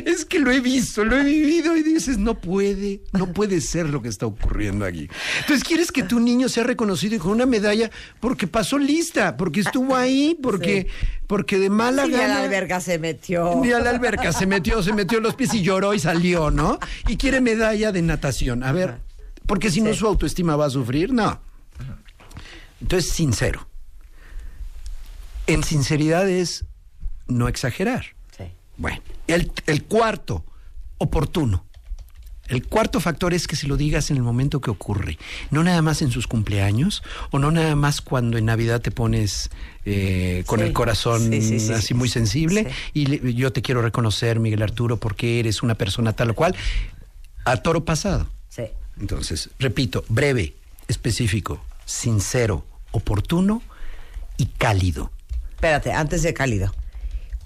Es 0.05 0.25
que 0.25 0.39
lo 0.39 0.51
he 0.51 0.59
visto, 0.59 1.03
lo 1.03 1.17
he 1.17 1.23
vivido 1.23 1.75
y 1.75 1.83
dices, 1.83 2.17
no 2.17 2.35
puede, 2.39 3.01
no 3.13 3.31
puede 3.33 3.61
ser 3.61 3.89
lo 3.89 4.01
que 4.01 4.09
está 4.09 4.25
ocurriendo 4.25 4.85
aquí. 4.85 5.07
Entonces, 5.41 5.63
¿quieres 5.67 5.91
que 5.91 6.03
tu 6.03 6.19
niño 6.19 6.49
sea 6.49 6.63
reconocido 6.63 7.15
y 7.15 7.19
con 7.19 7.31
una 7.31 7.45
medalla 7.45 7.89
porque 8.19 8.47
pasó 8.47 8.77
lista, 8.77 9.37
porque 9.37 9.59
estuvo 9.61 9.95
ahí, 9.95 10.37
porque, 10.41 10.87
porque 11.27 11.57
de 11.59 11.69
mala 11.69 12.05
Sí, 12.05 12.09
ni 12.11 12.15
a 12.15 12.19
gana... 12.21 12.33
la 12.35 12.45
alberga 12.45 12.79
se 12.79 12.99
metió. 12.99 13.59
Ni 13.61 13.71
a 13.71 13.79
la 13.79 13.89
alberca 13.91 14.31
se 14.31 14.45
metió, 14.45 14.81
se 14.83 14.93
metió 14.93 15.17
en 15.17 15.23
los 15.23 15.35
pies 15.35 15.53
y 15.53 15.61
lloró 15.61 15.93
y 15.93 15.99
salió, 15.99 16.49
¿no? 16.51 16.79
Y 17.07 17.16
quiere 17.17 17.41
medalla 17.41 17.91
de 17.91 18.01
natación. 18.01 18.63
A 18.63 18.71
ver, 18.71 18.99
porque 19.45 19.69
si 19.71 19.81
no 19.81 19.93
su 19.93 20.07
autoestima 20.07 20.55
va 20.55 20.65
a 20.65 20.69
sufrir, 20.69 21.11
no. 21.13 21.39
Entonces, 22.81 23.11
sincero. 23.11 23.67
En 25.47 25.63
sinceridad 25.63 26.29
es 26.29 26.65
no 27.27 27.47
exagerar. 27.47 28.05
Sí. 28.37 28.43
Bueno, 28.77 29.01
el, 29.27 29.51
el 29.65 29.83
cuarto, 29.85 30.45
oportuno. 30.97 31.65
El 32.49 32.65
cuarto 32.65 33.01
factor 33.01 33.33
es 33.33 33.45
que 33.45 33.57
se 33.57 33.67
lo 33.67 33.75
digas 33.75 34.09
en 34.09 34.15
el 34.15 34.23
momento 34.23 34.61
que 34.61 34.69
ocurre, 34.71 35.17
no 35.51 35.65
nada 35.65 35.81
más 35.81 36.01
en 36.01 36.11
sus 36.11 36.27
cumpleaños 36.27 37.03
o 37.31 37.39
no 37.39 37.51
nada 37.51 37.75
más 37.75 37.99
cuando 37.99 38.37
en 38.37 38.45
Navidad 38.45 38.79
te 38.79 38.89
pones 38.89 39.49
eh, 39.83 40.43
con 40.45 40.59
Sí. 40.59 40.65
el 40.67 40.71
corazón 40.71 41.29
Sí, 41.29 41.41
sí, 41.41 41.59
sí, 41.59 41.73
así 41.73 41.87
sí, 41.87 41.93
muy 41.93 42.07
sensible 42.07 42.71
y 42.93 43.05
le- 43.07 43.33
yo 43.33 43.51
te 43.51 43.61
quiero 43.61 43.81
reconocer, 43.81 44.39
Miguel 44.39 44.61
Arturo, 44.63 44.95
porque 44.95 45.41
eres 45.41 45.61
una 45.61 45.75
persona 45.75 46.13
tal 46.13 46.29
o 46.29 46.35
cual, 46.35 46.55
a 47.51 47.57
toro 47.57 47.85
pasado. 47.85 48.27
Sí. 48.49 48.63
Entonces, 48.99 49.49
repito, 49.57 50.03
breve, 50.09 50.55
específico, 50.87 51.63
sincero, 51.85 52.65
oportuno 52.91 53.61
y 54.37 54.47
cálido. 54.47 55.11
Espérate, 55.51 55.93
antes 55.93 56.23
de 56.23 56.33
cálido. 56.33 56.73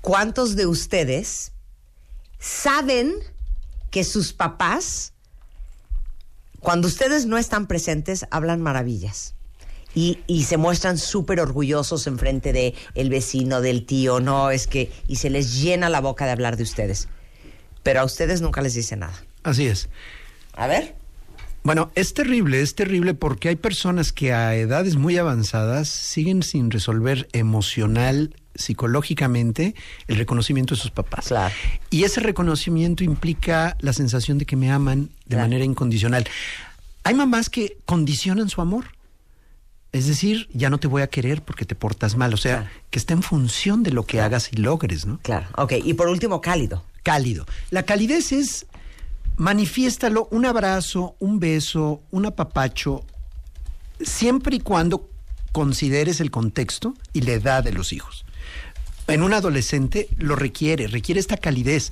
¿Cuántos 0.02 0.56
de 0.56 0.66
ustedes 0.66 1.52
saben 2.40 3.14
que 3.92 4.04
sus 4.04 4.34
papás, 4.34 5.14
cuando 6.60 6.88
ustedes 6.88 7.28
no 7.28 7.38
están 7.38 7.68
presentes, 7.68 8.26
hablan 8.32 8.62
maravillas? 8.62 9.36
Y, 9.94 10.20
y 10.26 10.46
se 10.46 10.58
muestran 10.58 10.98
súper 10.98 11.40
orgullosos 11.40 12.08
enfrente 12.08 12.54
de 12.54 12.74
el 12.96 13.10
vecino, 13.10 13.62
del 13.62 13.86
tío, 13.86 14.20
no, 14.20 14.50
es 14.50 14.66
que, 14.66 14.92
y 15.08 15.18
se 15.18 15.30
les 15.30 15.62
llena 15.62 15.90
la 15.90 16.00
boca 16.00 16.26
de 16.26 16.32
hablar 16.32 16.58
de 16.58 16.64
ustedes. 16.64 17.08
Pero 17.84 18.00
a 18.00 18.06
ustedes 18.06 18.42
nunca 18.42 18.62
les 18.62 18.74
dice 18.74 18.96
nada. 18.96 19.14
Así 19.44 19.68
es. 19.68 19.90
A 20.54 20.68
ver. 20.68 20.96
Bueno, 21.64 21.92
es 21.96 22.14
terrible, 22.16 22.62
es 22.62 22.74
terrible 22.76 23.14
porque 23.14 23.50
hay 23.50 23.56
personas 23.56 24.12
que 24.12 24.34
a 24.34 24.56
edades 24.56 24.96
muy 24.96 25.18
avanzadas 25.18 25.88
siguen 25.90 26.42
sin 26.42 26.72
resolver 26.72 27.28
emocional, 27.34 28.36
psicológicamente, 28.56 29.76
el 30.08 30.18
reconocimiento 30.18 30.74
de 30.76 30.82
sus 30.82 30.90
papás. 30.92 31.28
Claro. 31.28 31.54
Y 31.92 32.04
ese 32.04 32.20
reconocimiento 32.20 33.04
implica 33.04 33.78
la 33.80 33.94
sensación 33.94 34.40
de 34.40 34.46
que 34.46 34.56
me 34.56 34.72
aman 34.72 35.10
de 35.26 35.36
Claro. 35.36 35.44
manera 35.44 35.64
incondicional. 35.64 36.28
Hay 37.04 37.14
mamás 37.14 37.50
que 37.50 37.78
condicionan 37.86 38.50
su 38.50 38.62
amor. 38.62 38.86
Es 39.92 40.08
decir, 40.08 40.50
ya 40.54 40.70
no 40.70 40.80
te 40.80 40.88
voy 40.88 41.02
a 41.04 41.08
querer 41.08 41.44
porque 41.44 41.66
te 41.66 41.76
portas 41.76 42.16
mal. 42.16 42.34
O 42.34 42.38
sea, 42.38 42.60
Claro. 42.62 42.70
que 42.90 42.98
está 43.00 43.14
en 43.14 43.22
función 43.22 43.84
de 43.84 43.92
lo 43.92 44.06
que 44.06 44.20
hagas 44.22 44.52
y 44.52 44.56
logres, 44.56 45.06
¿no? 45.06 45.20
Claro. 45.22 45.48
Ok, 45.58 45.74
y 45.84 45.94
por 45.94 46.08
último, 46.08 46.42
cálido. 46.42 46.84
cálido. 47.04 47.46
La 47.72 47.84
calidez 47.84 48.32
es, 48.32 48.68
manifiéstalo, 49.42 50.28
un 50.30 50.46
abrazo, 50.46 51.16
un 51.18 51.40
beso, 51.40 52.04
un 52.12 52.28
apapacho, 52.28 53.04
siempre 54.00 54.58
y 54.58 54.60
cuando 54.60 55.10
consideres 55.52 56.22
el 56.22 56.30
contexto 56.30 56.94
y 57.12 57.22
la 57.22 57.34
edad 57.34 57.64
de 57.64 57.72
los 57.72 57.92
hijos. 57.92 58.24
En 59.08 59.24
un 59.24 59.34
adolescente 59.34 60.10
lo 60.18 60.36
requiere, 60.36 60.86
requiere 60.86 61.20
esta 61.20 61.38
calidez, 61.38 61.90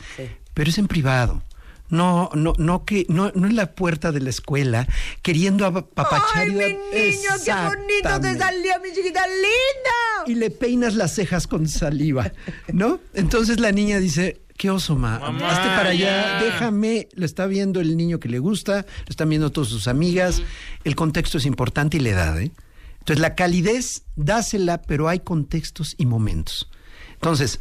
pero 0.53 0.69
es 0.69 0.77
en 0.77 0.87
privado. 0.87 1.41
No, 1.89 2.29
no, 2.35 2.53
no 2.59 2.85
que, 2.85 3.07
no, 3.09 3.31
no 3.33 3.47
en 3.47 3.55
la 3.55 3.71
puerta 3.73 4.11
de 4.11 4.19
la 4.19 4.29
escuela, 4.29 4.87
queriendo 5.23 5.65
apapachar. 5.65 6.21
¡Ay, 6.35 6.51
mi 6.51 6.55
niño, 6.55 7.29
qué 7.43 7.51
bonito 7.51 8.21
te 8.21 8.37
salió, 8.37 8.73
mi 8.83 8.93
chiquita 8.93 9.25
linda! 9.25 9.99
y 10.27 10.35
le 10.35 10.51
peinas 10.51 10.93
las 10.93 11.15
cejas 11.15 11.47
con 11.47 11.67
saliva, 11.67 12.31
¿no? 12.71 12.99
Entonces 13.15 13.59
la 13.59 13.71
niña 13.71 13.97
dice, 13.97 14.41
qué 14.59 14.69
oso, 14.69 14.95
ma, 14.95 15.17
Mamá, 15.17 15.49
hazte 15.49 15.69
para 15.69 15.89
allá, 15.89 16.39
déjame, 16.43 17.07
lo 17.13 17.25
está 17.25 17.47
viendo 17.47 17.79
el 17.79 17.97
niño 17.97 18.19
que 18.19 18.29
le 18.29 18.37
gusta, 18.37 18.85
lo 19.05 19.09
están 19.09 19.29
viendo 19.29 19.51
todas 19.51 19.69
sus 19.69 19.87
amigas, 19.87 20.43
el 20.83 20.95
contexto 20.95 21.39
es 21.39 21.45
importante 21.45 21.97
y 21.97 22.01
la 22.01 22.09
edad, 22.09 22.41
¿eh? 22.41 22.51
Entonces 22.99 23.21
la 23.21 23.33
calidez, 23.35 24.03
dásela, 24.15 24.81
pero 24.81 25.07
hay 25.07 25.21
contextos 25.21 25.95
y 25.97 26.05
momentos. 26.05 26.69
Entonces, 27.13 27.59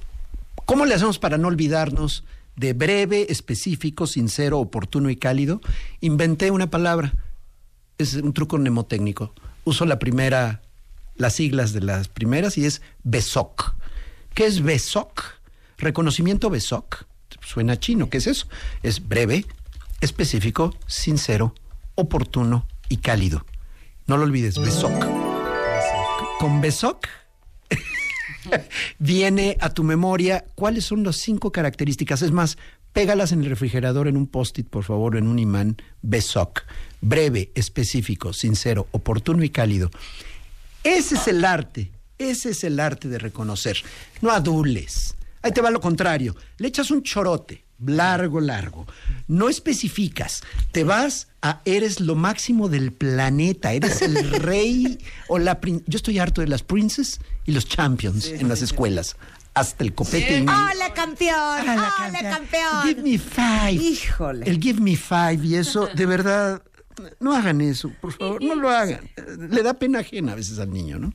¿cómo 0.67 0.85
le 0.85 0.95
hacemos 0.95 1.19
para 1.19 1.39
no 1.39 1.49
olvidarnos 1.49 2.25
de 2.57 2.73
breve, 2.73 3.29
específico, 3.31 4.07
sincero, 4.07 4.59
oportuno 4.59 5.09
y 5.09 5.17
cálido? 5.17 5.61
Inventé 6.01 6.51
una 6.51 6.69
palabra 6.69 7.15
es 7.99 8.15
un 8.15 8.33
truco 8.33 8.57
mnemotécnico. 8.59 9.35
Uso 9.65 9.85
la 9.85 9.99
primera, 9.99 10.63
las 11.17 11.35
siglas 11.35 11.73
de 11.73 11.81
las 11.81 12.09
primeras 12.09 12.57
y 12.57 12.65
es 12.65 12.81
BESOC. 13.03 13.75
¿Qué 14.35 14.47
es 14.47 14.63
BESOC? 14.63 15.38
Reconocimiento 15.79 16.51
BESOC. 16.51 17.07
Suena 17.41 17.79
chino, 17.79 18.11
¿qué 18.11 18.19
es 18.19 18.27
eso? 18.27 18.49
Es 18.83 19.07
breve, 19.07 19.47
específico, 20.01 20.75
sincero, 20.87 21.55
oportuno 21.95 22.67
y 22.89 22.99
cálido. 22.99 23.47
No 24.07 24.17
lo 24.17 24.25
olvides, 24.25 24.59
BESOC. 24.59 25.07
Con 26.41 26.61
BESOC 26.61 27.07
viene 28.99 29.57
a 29.61 29.71
tu 29.71 29.85
memoria 29.85 30.45
cuáles 30.55 30.85
son 30.85 31.05
las 31.05 31.17
cinco 31.17 31.53
características. 31.53 32.23
Es 32.23 32.33
más, 32.33 32.59
pégalas 32.93 33.33
en 33.33 33.45
el 33.45 33.51
refrigerador 33.51 34.09
en 34.09 34.17
un 34.17 34.27
post-it, 34.27 34.69
por 34.69 34.85
favor, 34.85 35.17
en 35.17 35.29
un 35.29 35.39
imán 35.39 35.77
BESOC. 36.03 36.63
Breve, 37.01 37.53
específico, 37.55 38.33
sincero, 38.33 38.89
oportuno 38.91 39.45
y 39.45 39.51
cálido. 39.51 39.91
Ese 40.83 41.15
es 41.17 41.29
el 41.29 41.45
arte, 41.45 41.93
ese 42.19 42.51
es 42.51 42.65
el 42.65 42.81
arte 42.81 43.09
de 43.09 43.19
reconocer. 43.19 43.77
No 44.21 44.31
adules. 44.31 45.15
Ahí 45.43 45.53
te 45.53 45.61
va 45.61 45.71
lo 45.71 45.81
contrario. 45.81 46.35
Le 46.59 46.69
echas 46.69 46.91
un 46.91 47.03
chorote, 47.03 47.65
largo, 47.85 48.41
largo. 48.41 48.87
No 49.29 49.49
especificas. 49.49 50.43
Te 50.73 50.85
vas 50.85 51.29
a 51.43 51.61
eres 51.65 52.01
lo 52.01 52.15
máximo 52.15 52.69
del 52.69 52.93
planeta. 52.93 53.73
Eres 53.73 54.03
el 54.03 54.31
rey 54.43 54.99
o 55.29 55.39
la 55.39 55.61
prin- 55.61 55.83
Yo 55.87 55.97
estoy 55.97 56.19
harto 56.19 56.41
de 56.41 56.49
las 56.49 56.63
princes 56.63 57.21
y 57.45 57.53
los 57.53 57.67
champions 57.67 58.27
en 58.27 58.49
las 58.49 58.63
escuelas. 58.63 59.17
Hasta 59.55 59.83
el 59.83 59.93
copete. 59.95 60.39
y 60.39 60.43
mi- 60.43 60.49
¡Hola, 60.53 60.93
campeón! 60.95 61.35
Ah, 61.35 61.63
la 61.65 61.73
¡Hola, 61.73 61.95
campeón. 61.99 62.33
campeón! 62.33 62.83
Give 62.85 63.03
me 63.03 63.19
five. 63.19 63.73
Híjole. 63.83 64.49
El 64.49 64.61
give 64.61 64.81
me 64.81 64.97
five 64.97 65.39
y 65.45 65.55
eso, 65.57 65.89
de 65.95 66.07
verdad, 66.15 66.63
no 67.19 67.35
hagan 67.35 67.61
eso, 67.61 67.91
por 68.01 68.13
favor, 68.13 68.43
no 68.43 68.55
lo 68.55 68.71
hagan. 68.71 69.09
Le 69.51 69.63
da 69.63 69.75
pena 69.75 70.01
ajena 70.01 70.33
a 70.33 70.35
veces 70.37 70.59
al 70.61 70.73
niño, 70.73 70.99
¿no? 70.99 71.13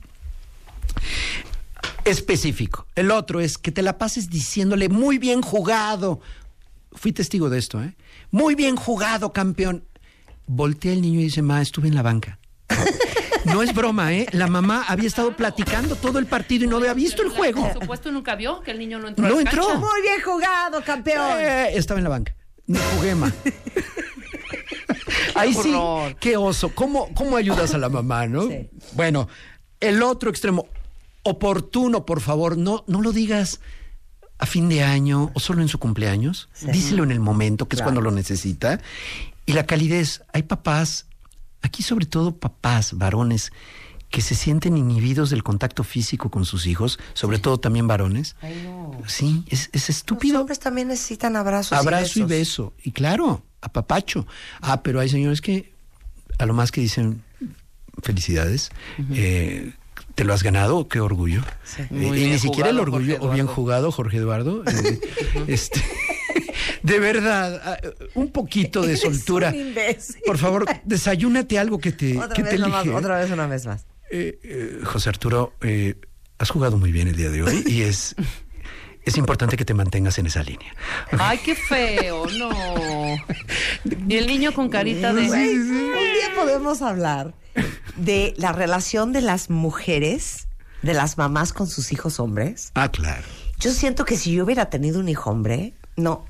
Específico. 2.04 2.86
El 2.94 3.10
otro 3.10 3.40
es 3.40 3.58
que 3.58 3.72
te 3.72 3.82
la 3.82 3.98
pases 3.98 4.30
diciéndole 4.30 4.88
muy 4.88 5.18
bien 5.18 5.42
jugado. 5.42 6.20
Fui 6.92 7.12
testigo 7.12 7.50
de 7.50 7.58
esto, 7.58 7.82
¿eh? 7.82 7.96
Muy 8.30 8.54
bien 8.54 8.76
jugado, 8.76 9.32
campeón. 9.32 9.84
Voltea 10.46 10.92
el 10.92 11.02
niño 11.02 11.20
y 11.20 11.24
dice, 11.24 11.42
ma, 11.42 11.62
estuve 11.62 11.88
en 11.88 11.94
la 11.94 12.02
banca. 12.02 12.38
No 13.44 13.62
es 13.62 13.74
broma, 13.74 14.14
¿eh? 14.14 14.26
La 14.32 14.46
mamá 14.46 14.84
había 14.88 15.06
estado 15.06 15.36
platicando 15.36 15.96
todo 15.96 16.18
el 16.18 16.24
partido 16.24 16.64
y 16.64 16.66
no 16.66 16.78
había 16.78 16.94
visto 16.94 17.22
el 17.22 17.28
juego. 17.28 17.60
Por 17.60 17.82
supuesto, 17.82 18.10
nunca 18.10 18.34
vio 18.36 18.62
que 18.62 18.70
el 18.70 18.78
niño 18.78 18.98
no 18.98 19.08
entró. 19.08 19.28
No 19.28 19.34
a 19.34 19.36
la 19.36 19.42
entró. 19.42 19.66
cancha. 19.66 19.80
Muy 19.80 20.00
bien 20.00 20.20
jugado, 20.24 20.82
campeón. 20.82 21.40
Eh, 21.40 21.76
estaba 21.76 22.00
en 22.00 22.04
la 22.04 22.10
banca. 22.10 22.34
No 22.66 22.80
jugué, 22.96 23.14
ma. 23.14 23.30
Ahí 25.34 25.52
sí, 25.52 25.74
qué 26.20 26.36
oso. 26.36 26.70
¿Cómo, 26.74 27.12
¿Cómo 27.14 27.36
ayudas 27.36 27.74
a 27.74 27.78
la 27.78 27.88
mamá, 27.88 28.26
no? 28.26 28.48
Sí. 28.48 28.70
Bueno, 28.92 29.28
el 29.80 30.02
otro 30.02 30.30
extremo, 30.30 30.66
oportuno, 31.24 32.06
por 32.06 32.20
favor, 32.20 32.56
no, 32.56 32.84
no 32.86 33.00
lo 33.02 33.12
digas 33.12 33.60
a 34.38 34.46
fin 34.46 34.68
de 34.68 34.82
año 34.82 35.30
o 35.34 35.40
solo 35.40 35.62
en 35.62 35.68
su 35.68 35.78
cumpleaños. 35.78 36.48
Díselo 36.72 37.02
en 37.02 37.10
el 37.10 37.20
momento, 37.20 37.66
que 37.68 37.76
es 37.76 37.82
cuando 37.82 38.00
lo 38.00 38.10
necesita. 38.10 38.80
Y 39.46 39.52
la 39.52 39.66
calidez, 39.66 40.22
hay 40.32 40.44
papás, 40.44 41.06
aquí 41.62 41.82
sobre 41.82 42.06
todo 42.06 42.36
papás, 42.36 42.96
varones, 42.96 43.52
que 44.10 44.20
se 44.20 44.34
sienten 44.34 44.76
inhibidos 44.76 45.30
del 45.30 45.42
contacto 45.42 45.82
físico 45.82 46.30
con 46.30 46.44
sus 46.44 46.66
hijos, 46.66 46.98
sobre 47.14 47.38
todo 47.40 47.58
también 47.58 47.88
varones. 47.88 48.36
Ay, 48.42 48.62
no. 48.64 48.96
Sí, 49.06 49.44
es, 49.48 49.70
es 49.72 49.88
Los 49.88 49.90
estúpido. 49.90 50.40
hombres 50.40 50.60
también 50.60 50.88
necesitan 50.88 51.34
abrazos. 51.36 51.76
Abrazo 51.76 52.20
y 52.20 52.22
besos. 52.22 52.28
beso. 52.28 52.74
Y 52.84 52.92
claro, 52.92 53.44
apapacho. 53.60 54.26
Ah, 54.60 54.82
pero 54.82 55.00
hay 55.00 55.08
señores 55.08 55.40
que 55.40 55.74
a 56.38 56.46
lo 56.46 56.54
más 56.54 56.70
que 56.70 56.80
dicen 56.80 57.22
felicidades, 58.02 58.70
eh, 59.12 59.72
te 60.14 60.24
lo 60.24 60.32
has 60.32 60.42
ganado, 60.42 60.86
qué 60.88 61.00
orgullo. 61.00 61.42
Eh, 61.78 61.86
y 61.90 62.26
ni 62.30 62.38
siquiera 62.38 62.70
el 62.70 62.78
orgullo, 62.78 63.16
o 63.20 63.30
bien 63.30 63.46
jugado, 63.46 63.90
Jorge 63.92 64.18
Eduardo. 64.18 64.62
eh, 64.66 65.00
este, 65.48 65.82
de 66.82 66.98
verdad, 67.00 67.60
ah, 67.64 67.78
un 68.14 68.30
poquito 68.30 68.82
de 68.82 68.96
soltura. 68.96 69.52
Por 70.26 70.38
favor, 70.38 70.66
desayúnate 70.84 71.58
algo 71.58 71.78
que 71.78 71.92
te, 71.92 72.16
Otra 72.18 72.34
que 72.34 72.42
vez, 72.42 72.52
te 72.52 72.58
nomás, 72.58 72.82
elige. 72.84 72.96
otra 72.96 73.18
vez, 73.18 73.30
una 73.30 73.46
vez 73.46 73.66
más. 73.66 73.86
eh, 74.10 74.80
José 74.84 75.08
Arturo, 75.08 75.52
has 76.38 76.50
jugado 76.50 76.76
muy 76.78 76.92
bien 76.92 77.08
el 77.08 77.16
día 77.16 77.30
de 77.30 77.42
hoy 77.42 77.64
y 77.66 77.82
es, 77.82 78.14
es 79.04 79.16
importante 79.16 79.56
que 79.56 79.64
te 79.64 79.74
mantengas 79.74 80.18
en 80.18 80.26
esa 80.26 80.42
línea. 80.42 80.74
Ay, 81.18 81.38
qué 81.38 81.54
feo, 81.54 82.26
no. 82.38 82.50
Y 84.08 84.16
el 84.16 84.26
niño 84.26 84.52
con 84.52 84.68
carita 84.68 85.12
de. 85.12 85.26
Güey, 85.26 85.56
un 85.58 85.92
día 85.92 86.34
podemos 86.34 86.82
hablar 86.82 87.34
de 87.96 88.34
la 88.36 88.52
relación 88.52 89.12
de 89.12 89.20
las 89.20 89.50
mujeres, 89.50 90.48
de 90.82 90.94
las 90.94 91.18
mamás 91.18 91.52
con 91.52 91.66
sus 91.66 91.92
hijos 91.92 92.18
hombres. 92.18 92.70
Ah, 92.74 92.90
claro. 92.90 93.24
Yo 93.58 93.70
siento 93.72 94.04
que 94.04 94.16
si 94.16 94.32
yo 94.32 94.44
hubiera 94.44 94.70
tenido 94.70 95.00
un 95.00 95.08
hijo 95.08 95.30
hombre, 95.30 95.74
no, 95.96 96.24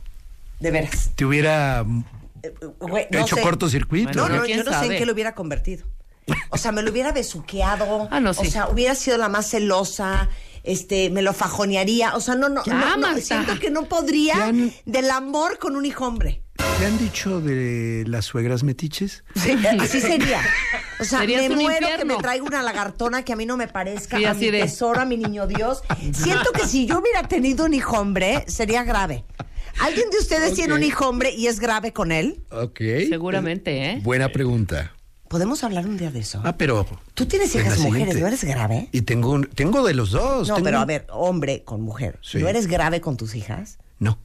de 0.60 0.70
veras. 0.70 1.10
Te 1.14 1.24
hubiera 1.24 1.84
no 1.84 2.98
hecho 2.98 3.36
sé. 3.36 3.42
cortocircuito. 3.42 4.12
No, 4.14 4.28
no, 4.28 4.44
¿eh? 4.44 4.56
yo 4.56 4.64
no 4.64 4.78
sé 4.78 4.86
en 4.86 4.98
qué 4.98 5.06
lo 5.06 5.12
hubiera 5.12 5.34
convertido. 5.34 5.86
O 6.50 6.56
sea, 6.56 6.72
me 6.72 6.82
lo 6.82 6.90
hubiera 6.90 7.12
besuqueado. 7.12 8.08
Ah, 8.10 8.20
no, 8.20 8.34
sí. 8.34 8.46
O 8.46 8.50
sea, 8.50 8.68
hubiera 8.68 8.94
sido 8.94 9.18
la 9.18 9.28
más 9.28 9.50
celosa. 9.50 10.28
Este, 10.64 11.10
me 11.10 11.22
lo 11.22 11.32
fajonearía. 11.32 12.16
O 12.16 12.20
sea, 12.20 12.34
no, 12.34 12.48
no, 12.48 12.64
Ya, 12.64 12.74
no, 12.74 12.96
no, 12.96 13.16
siento 13.18 13.58
que 13.60 13.70
no 13.70 13.84
podría 13.84 14.34
¿Te 14.34 14.42
han- 14.42 14.72
del 14.86 15.10
amor 15.10 15.58
con 15.58 15.76
un 15.76 15.84
hijo 15.86 16.06
hombre. 16.06 16.42
¿Te 16.78 16.86
han 16.86 16.98
dicho 16.98 17.40
de 17.40 18.04
las 18.08 18.24
suegras 18.24 18.64
metiches? 18.64 19.22
Sí, 19.36 19.52
así 19.78 20.00
sería. 20.00 20.40
O 20.98 21.04
sea, 21.04 21.20
Serías 21.20 21.48
me 21.48 21.56
muero 21.56 21.86
que 21.96 22.04
me 22.04 22.16
traiga 22.16 22.44
una 22.44 22.62
lagartona 22.62 23.24
que 23.24 23.32
a 23.32 23.36
mí 23.36 23.46
no 23.46 23.56
me 23.56 23.68
parezca, 23.68 24.16
Sí, 24.18 24.24
a 24.24 24.30
así 24.32 24.46
mi 24.46 24.50
de- 24.52 24.60
tesoro, 24.62 25.00
a 25.00 25.04
mi 25.04 25.16
niño 25.16 25.46
Dios. 25.46 25.82
Siento 26.12 26.50
que 26.52 26.66
si 26.66 26.86
yo 26.86 27.00
hubiera 27.00 27.28
tenido 27.28 27.64
un 27.66 27.74
hijo 27.74 27.98
hombre, 27.98 28.44
sería 28.48 28.82
grave. 28.84 29.24
¿Alguien 29.80 30.08
de 30.10 30.18
ustedes 30.18 30.54
tiene 30.54 30.74
un 30.74 30.82
hijo 30.84 31.08
hombre 31.08 31.32
y 31.32 31.48
es 31.48 31.58
grave 31.60 31.92
con 31.92 32.12
él? 32.12 32.40
Ok. 32.50 32.80
Seguramente, 33.08 33.90
¿eh? 33.90 33.98
Buena 34.02 34.28
pregunta. 34.30 34.93
¿Podemos 35.34 35.64
hablar 35.64 35.84
un 35.86 35.96
día 35.96 36.12
de 36.12 36.20
eso? 36.20 36.40
Ah, 36.44 36.56
pero... 36.56 36.86
Tú 37.14 37.26
tienes 37.26 37.52
hijas 37.56 37.76
mujeres. 37.80 38.16
¿no 38.20 38.28
eres 38.28 38.44
grave? 38.44 38.88
Y 38.92 39.02
tengo, 39.02 39.30
un- 39.32 39.46
tengo 39.52 39.84
de 39.84 39.92
los 39.92 40.12
dos. 40.12 40.46
No, 40.46 40.54
tengo 40.54 40.64
pero 40.64 40.78
a 40.78 40.84
ver, 40.84 41.06
hombre 41.10 41.64
con 41.64 41.80
mujer. 41.82 42.20
Sí. 42.22 42.38
¿No 42.38 42.46
eres 42.46 42.68
grave 42.68 43.00
con 43.00 43.16
tus 43.16 43.34
hijas? 43.34 43.78
No. 43.98 44.16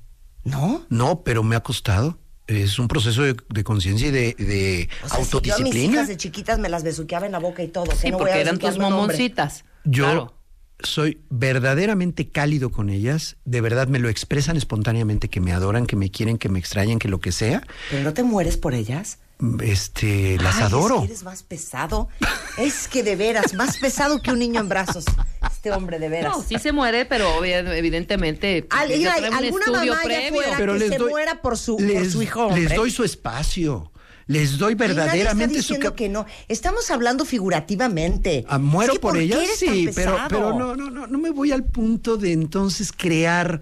¿No? 0.43 0.85
No, 0.89 1.23
pero 1.23 1.41
me 1.41 1.55
ha 1.55 1.61
costado. 1.63 2.19
Es 2.45 2.77
un 2.77 2.87
proceso 2.87 3.23
de, 3.23 3.35
de 3.49 3.63
conciencia 3.63 4.09
y 4.09 4.11
de, 4.11 4.35
de 4.37 4.89
O 5.03 5.09
sea, 5.09 5.17
si 5.25 5.31
yo 5.31 5.37
a 5.37 5.41
mis 5.41 5.49
autodisciplina. 5.49 5.93
hijas 5.93 6.07
de 6.09 6.17
chiquitas 6.17 6.59
me 6.59 6.69
las 6.69 6.83
besuqueaba 6.83 7.25
en 7.25 7.31
la 7.31 7.39
boca 7.39 7.63
y 7.63 7.69
todo. 7.69 7.87
Sí, 7.91 7.97
¿qué 8.03 8.11
no 8.11 8.17
voy 8.19 8.25
porque 8.27 8.37
a 8.37 8.41
eran 8.41 8.59
tus 8.59 8.77
momoncitas. 8.77 9.65
Yo 9.85 10.03
Claro. 10.05 10.33
soy 10.79 11.21
verdaderamente 11.31 12.29
cálido 12.29 12.69
con 12.71 12.91
ellas. 12.91 13.37
De 13.45 13.61
verdad 13.61 13.87
me 13.87 13.97
lo 13.97 14.09
expresan 14.09 14.57
espontáneamente 14.57 15.27
que 15.27 15.41
me 15.41 15.53
adoran, 15.53 15.87
que 15.87 15.95
me 15.95 16.11
quieren, 16.11 16.37
que 16.37 16.49
me 16.49 16.59
extrañan, 16.59 16.99
que 16.99 17.07
lo 17.07 17.19
que 17.19 17.31
sea. 17.31 17.63
¿Pero 17.89 18.03
no 18.03 18.13
te 18.13 18.21
mueres 18.21 18.57
por 18.57 18.75
ellas? 18.75 19.17
Este, 19.61 20.37
las 20.37 20.57
Ay, 20.57 20.63
adoro. 20.63 20.95
Es 20.95 21.01
que 21.01 21.05
eres 21.07 21.23
más 21.23 21.43
pesado. 21.43 22.09
Es 22.57 22.87
que 22.89 23.03
de 23.03 23.15
veras, 23.15 23.53
más 23.53 23.77
pesado 23.77 24.21
que 24.21 24.31
un 24.31 24.39
niño 24.39 24.59
en 24.59 24.67
brazos. 24.69 25.05
Este 25.49 25.71
hombre 25.71 25.97
de 25.99 26.09
veras. 26.09 26.35
No, 26.37 26.43
sí 26.43 26.57
se 26.59 26.71
muere, 26.73 27.05
pero 27.05 27.43
evidentemente. 27.45 28.67
Al- 28.69 28.91
alguna 29.33 29.67
mamá 29.67 29.99
previo. 30.03 30.41
afuera 30.41 30.57
Pero 30.57 30.73
que 30.73 30.79
les 30.79 30.89
se 30.89 30.97
doy- 30.97 31.09
muera 31.09 31.41
por 31.41 31.57
su, 31.57 31.77
por 31.77 32.05
su 32.09 32.21
hijo 32.21 32.47
hombre. 32.47 32.63
les 32.63 32.75
doy 32.75 32.91
su 32.91 33.03
espacio. 33.03 33.91
Les 34.27 34.59
doy 34.59 34.75
nadie 34.75 34.87
verdaderamente 34.93 35.55
está 35.57 35.67
su 35.67 35.73
diciendo 35.73 35.95
que 35.95 36.07
no. 36.09 36.25
Estamos 36.49 36.91
hablando 36.91 37.25
figurativamente. 37.25 38.45
Ah, 38.47 38.59
muero 38.59 38.93
Es 38.93 38.99
que 38.99 39.01
por 39.01 39.11
¿por 39.13 39.19
ellas, 39.21 39.39
sí, 39.57 39.89
pero 39.95 40.19
no, 40.29 40.75
no, 40.75 40.89
no, 40.91 41.07
no 41.07 41.17
me 41.17 41.31
voy 41.31 41.51
al 41.51 41.63
punto 41.63 42.15
de 42.17 42.33
entonces 42.33 42.91
crear 42.91 43.59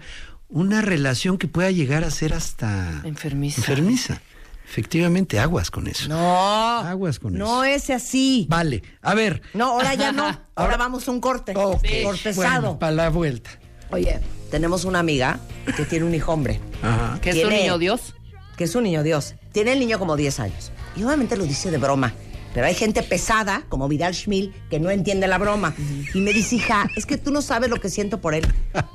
una 0.48 0.82
relación 0.82 1.38
que 1.38 1.48
pueda 1.48 1.70
llegar 1.70 2.04
a 2.04 2.10
ser 2.10 2.34
hasta 2.34 3.00
Enfermiza. 3.04 3.60
enfermiza. 3.62 4.20
Efectivamente, 4.68 5.38
aguas 5.38 5.70
con 5.70 5.86
eso. 5.86 6.08
No. 6.08 6.78
Aguas 6.80 7.18
con 7.18 7.32
No 7.34 7.64
eso. 7.64 7.74
es 7.94 8.02
así. 8.02 8.46
Vale, 8.50 8.82
a 9.02 9.14
ver. 9.14 9.40
No, 9.54 9.70
ahora 9.72 9.94
ya 9.94 10.12
no. 10.12 10.24
Ahora, 10.24 10.42
Ahora- 10.56 10.76
vamos 10.76 11.08
a 11.08 11.10
un 11.10 11.20
corte. 11.20 11.52
Ok, 11.56 11.86
Por 12.04 12.18
pesado. 12.22 12.60
Bueno, 12.60 12.78
para 12.78 12.92
la 12.92 13.08
vuelta. 13.08 13.50
Oye, 13.90 14.20
tenemos 14.50 14.84
una 14.84 14.98
amiga 14.98 15.40
que 15.76 15.84
tiene 15.84 16.04
un 16.04 16.14
hijo 16.14 16.32
hombre. 16.32 16.60
Ajá. 16.82 17.18
Que 17.20 17.30
es 17.30 17.44
un 17.44 17.50
niño 17.50 17.78
Dios. 17.78 18.14
Que 18.56 18.64
es 18.64 18.74
un 18.74 18.84
niño 18.84 19.02
Dios. 19.02 19.34
Tiene 19.52 19.72
el 19.72 19.78
niño 19.78 19.98
como 19.98 20.16
10 20.16 20.38
años. 20.40 20.70
Y 20.96 21.02
obviamente 21.04 21.36
lo 21.36 21.44
dice 21.44 21.70
de 21.70 21.78
broma. 21.78 22.12
Pero 22.54 22.66
hay 22.66 22.74
gente 22.74 23.02
pesada, 23.02 23.62
como 23.68 23.88
Vidal 23.88 24.14
Schmil, 24.14 24.54
que 24.70 24.80
no 24.80 24.90
entiende 24.90 25.28
la 25.28 25.38
broma. 25.38 25.74
Y 26.14 26.20
me 26.20 26.32
dice, 26.32 26.56
hija, 26.56 26.88
es 26.96 27.04
que 27.06 27.16
tú 27.18 27.30
no 27.30 27.42
sabes 27.42 27.68
lo 27.70 27.76
que 27.76 27.88
siento 27.88 28.20
por 28.20 28.34
él. 28.34 28.46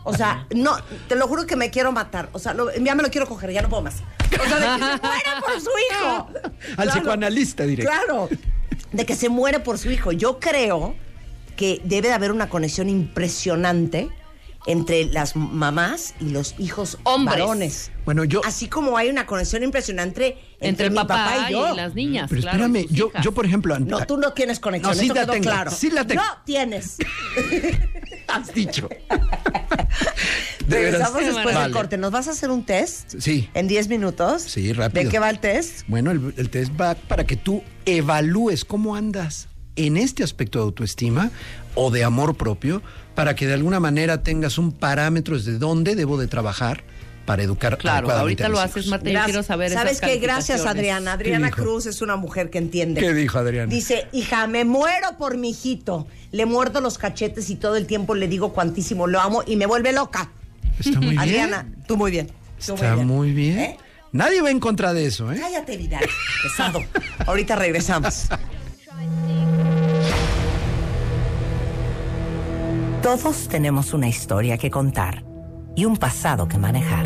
O 0.03 0.13
sea, 0.15 0.47
no, 0.55 0.75
te 1.07 1.15
lo 1.15 1.27
juro 1.27 1.45
que 1.45 1.55
me 1.55 1.69
quiero 1.69 1.91
matar. 1.91 2.29
O 2.33 2.39
sea, 2.39 2.53
lo- 2.53 2.73
ya 2.75 2.95
me 2.95 3.03
lo 3.03 3.09
quiero 3.09 3.27
coger, 3.27 3.51
ya 3.51 3.61
no 3.61 3.69
puedo 3.69 3.83
más. 3.83 3.95
O 4.43 4.47
sea, 4.47 4.59
de 4.59 4.65
que 4.65 4.85
se 4.85 5.01
muera 5.01 5.41
por 5.41 5.61
su 5.61 5.69
hijo. 5.69 6.27
Al 6.43 6.75
Claro. 6.75 6.91
psicoanalista 6.91 7.63
directo. 7.63 7.91
Claro, 7.91 8.29
de 8.91 9.05
que 9.05 9.15
se 9.15 9.29
muere 9.29 9.59
por 9.59 9.77
su 9.77 9.91
hijo. 9.91 10.11
Yo 10.11 10.39
creo 10.39 10.95
que 11.55 11.79
debe 11.83 12.07
de 12.09 12.15
haber 12.15 12.31
una 12.31 12.49
conexión 12.49 12.89
impresionante 12.89 14.09
entre 14.65 15.05
las 15.05 15.35
mamás 15.35 16.15
y 16.21 16.29
los 16.29 16.55
hijos 16.57 16.97
Hombres. 17.03 17.39
varones. 17.39 17.91
Bueno, 18.05 18.23
yo. 18.23 18.41
Así 18.45 18.67
como 18.67 18.97
hay 18.97 19.09
una 19.09 19.25
conexión 19.25 19.61
impresionante 19.61 20.37
entre, 20.63 20.69
Entre 20.69 20.85
el 20.87 20.93
papá, 20.93 21.25
papá, 21.25 21.49
y 21.49 21.53
yo. 21.53 21.75
las 21.75 21.93
niñas. 21.93 22.27
Pero 22.29 22.41
claro, 22.41 22.65
espérame, 22.65 22.87
y 22.89 22.93
yo, 22.93 23.07
hijas. 23.09 23.23
yo, 23.23 23.31
por 23.33 23.45
ejemplo. 23.45 23.79
No, 23.79 24.05
tú 24.05 24.17
no 24.17 24.33
tienes 24.33 24.59
conexión, 24.59 24.93
No, 24.95 24.99
sí 24.99 25.05
eso 25.05 25.13
la 25.13 25.21
quedó 25.21 25.33
tengo, 25.33 25.43
claro. 25.43 25.71
sí 25.71 25.89
la 25.89 26.07
tengo. 26.07 26.21
No 26.21 26.37
tienes. 26.45 26.97
has 28.27 28.53
dicho. 28.53 28.89
De 30.67 30.77
Regresamos 30.79 31.25
después 31.25 31.55
del 31.55 31.71
corte. 31.71 31.97
¿Nos 31.97 32.11
vas 32.11 32.27
a 32.29 32.31
hacer 32.31 32.49
un 32.49 32.63
test? 32.63 33.15
Sí. 33.19 33.49
¿En 33.53 33.67
10 33.67 33.89
minutos? 33.89 34.41
Sí, 34.43 34.71
rápido. 34.71 35.03
¿De 35.03 35.09
qué 35.09 35.19
va 35.19 35.29
el 35.29 35.39
test? 35.39 35.81
Bueno, 35.87 36.11
el, 36.11 36.33
el 36.37 36.49
test 36.49 36.71
va 36.79 36.95
para 36.95 37.25
que 37.25 37.35
tú 37.35 37.61
evalúes 37.85 38.63
cómo 38.63 38.95
andas 38.95 39.49
en 39.75 39.97
este 39.97 40.23
aspecto 40.23 40.59
de 40.59 40.63
autoestima 40.65 41.31
o 41.75 41.91
de 41.91 42.03
amor 42.03 42.35
propio, 42.35 42.81
para 43.15 43.35
que 43.35 43.47
de 43.47 43.53
alguna 43.53 43.79
manera 43.79 44.23
tengas 44.23 44.57
un 44.57 44.71
parámetro 44.71 45.35
desde 45.35 45.57
dónde 45.57 45.95
debo 45.95 46.17
de 46.17 46.27
trabajar 46.27 46.83
para 47.25 47.43
educar 47.43 47.77
Claro, 47.77 48.11
ahorita 48.11 48.45
a 48.45 48.49
lo 48.49 48.59
haces. 48.59 48.85
Yo 48.85 48.91
Gracias. 48.91 49.25
quiero 49.25 49.43
saber 49.43 49.71
¿Sabes 49.71 50.01
qué? 50.01 50.17
Gracias. 50.17 50.65
Adriana. 50.65 51.13
Adriana? 51.13 51.51
Cruz 51.51 51.85
es 51.85 52.01
una 52.01 52.15
mujer 52.15 52.49
que 52.49 52.57
entiende. 52.57 53.01
¿Qué 53.01 53.13
dijo 53.13 53.37
Adriana? 53.39 53.67
Dice, 53.71 54.07
hija, 54.11 54.47
me 54.47 54.65
muero 54.65 55.17
por 55.17 55.37
mi 55.37 55.51
hijito. 55.51 56.07
Le 56.31 56.45
muerdo 56.45 56.81
los 56.81 56.97
cachetes 56.97 57.49
y 57.49 57.55
todo 57.55 57.75
el 57.75 57.85
tiempo 57.87 58.15
le 58.15 58.27
digo 58.27 58.53
cuantísimo 58.53 59.07
lo 59.07 59.19
amo 59.19 59.43
y 59.45 59.55
me 59.55 59.65
vuelve 59.65 59.93
loca. 59.93 60.31
Está 60.79 60.99
muy 60.99 61.09
bien. 61.09 61.19
Adriana, 61.19 61.67
tú 61.87 61.97
muy 61.97 62.11
bien. 62.11 62.31
Tú 62.65 62.73
Está 62.73 62.95
muy 62.95 63.31
bien. 63.31 63.59
¿Eh? 63.59 63.77
Nadie 64.11 64.41
va 64.41 64.51
en 64.51 64.59
contra 64.59 64.93
de 64.93 65.05
eso, 65.05 65.31
¿eh? 65.31 65.37
Cállate, 65.39 65.75
Vidal. 65.77 66.05
Pesado. 66.43 66.79
Ahorita 67.25 67.55
regresamos. 67.55 68.27
Todos 73.01 73.49
tenemos 73.49 73.93
una 73.93 74.07
historia 74.07 74.57
que 74.57 74.71
contar 74.71 75.25
y 75.75 75.85
un 75.85 75.97
pasado 75.97 76.47
que 76.47 76.57
manejar. 76.57 77.05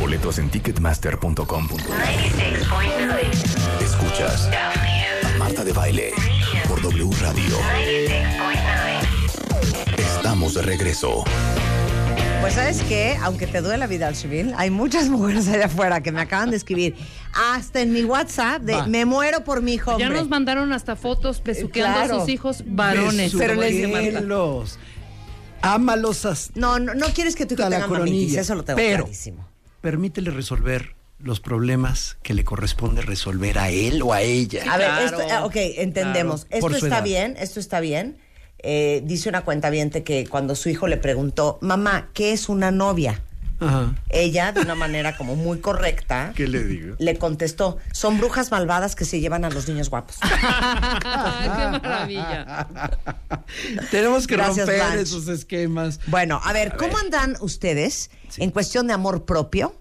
Boletos 0.00 0.38
en 0.38 0.48
ticketmaster.com. 0.50 1.68
Escuchas 3.82 4.48
a 4.48 5.38
Marta 5.38 5.64
de 5.64 5.72
Baile 5.72 6.12
por 6.68 6.80
W 6.82 7.10
Radio. 7.20 7.56
Estamos 9.96 10.54
de 10.54 10.62
regreso. 10.62 11.24
Pues 12.40 12.54
sabes 12.54 12.80
qué, 12.88 13.18
aunque 13.22 13.48
te 13.48 13.60
duele 13.60 13.78
la 13.78 13.86
vida 13.88 14.06
al 14.06 14.14
civil, 14.14 14.54
hay 14.56 14.70
muchas 14.70 15.08
mujeres 15.10 15.48
allá 15.48 15.66
afuera 15.66 16.00
que 16.00 16.12
me 16.12 16.20
acaban 16.20 16.50
de 16.50 16.56
escribir, 16.56 16.94
hasta 17.34 17.80
en 17.80 17.92
mi 17.92 18.04
WhatsApp, 18.04 18.62
de 18.62 18.74
Va. 18.74 18.86
me 18.86 19.04
muero 19.04 19.42
por 19.42 19.60
mi 19.62 19.74
hijo. 19.74 19.98
Ya 19.98 20.06
hombre". 20.06 20.20
nos 20.20 20.28
mandaron 20.28 20.72
hasta 20.72 20.94
fotos 20.94 21.42
besuqueando 21.42 21.98
Claro. 21.98 22.16
a 22.16 22.20
sus 22.20 22.28
hijos 22.28 22.62
varones. 22.66 23.32
Pero 23.36 23.54
les-. 23.56 24.78
Ámalos 25.60 26.24
hasta 26.24 26.52
No, 26.58 26.78
no, 26.78 26.94
no 26.94 27.06
quieres 27.08 27.34
que 27.34 27.44
tu 27.44 27.54
hijo 27.54 27.64
la 27.64 27.70
tenga 27.70 27.88
mamitis, 27.88 27.98
coronilla. 27.98 28.40
eso 28.40 28.54
lo 28.54 28.62
tengo 28.64 28.76
Pero 28.76 29.04
clarísimo. 29.04 29.47
Permítele 29.80 30.30
resolver 30.30 30.94
los 31.20 31.40
problemas 31.40 32.16
que 32.22 32.34
le 32.34 32.44
corresponde 32.44 33.02
resolver 33.02 33.58
a 33.58 33.70
él 33.70 34.02
o 34.02 34.12
a 34.12 34.22
ella. 34.22 34.62
A 34.72 34.76
ver, 34.76 34.86
Claro. 34.88 35.20
esto, 35.20 35.46
ok, 35.46 35.56
entendemos. 35.78 36.44
Claro, 36.44 36.66
Esto 36.68 36.84
está 36.86 36.96
edad. 36.98 37.04
bien, 37.04 37.36
esto 37.38 37.58
está 37.60 37.80
bien. 37.80 38.18
Eh, 38.60 39.02
dice 39.04 39.28
una 39.28 39.42
cuenta 39.42 39.70
que 40.04 40.26
cuando 40.28 40.54
su 40.54 40.68
hijo 40.68 40.86
le 40.88 40.96
preguntó, 40.96 41.58
mamá, 41.60 42.10
¿qué 42.14 42.32
es 42.32 42.48
una 42.48 42.70
novia? 42.70 43.22
Ajá. 43.60 43.94
ella, 44.08 44.52
de 44.52 44.60
una 44.60 44.74
manera 44.74 45.16
como 45.16 45.34
muy 45.36 45.58
correcta, 45.60 46.32
¿Qué 46.36 46.46
le 46.46 46.62
digo? 46.64 46.96
le 46.98 47.18
contestó, 47.18 47.78
son 47.92 48.18
brujas 48.18 48.50
malvadas 48.50 48.94
que 48.94 49.04
se 49.04 49.20
llevan 49.20 49.44
a 49.44 49.50
los 49.50 49.68
niños 49.68 49.90
guapos. 49.90 50.16
¡Qué 50.22 50.28
maravilla! 51.48 52.68
Tenemos 53.90 54.26
que 54.26 54.36
Gracias, 54.36 54.66
romper 54.66 54.76
Blanche. 54.84 55.02
esos 55.02 55.28
esquemas. 55.28 56.00
Bueno, 56.06 56.40
a 56.44 56.52
ver, 56.52 56.76
¿cómo 56.76 56.96
andan 56.98 57.36
ustedes 57.40 58.10
en 58.36 58.50
cuestión 58.50 58.86
de 58.86 58.92
amor 58.94 59.24
propio 59.24 59.74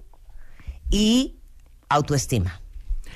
y 0.90 1.36
autoestima? 1.90 2.62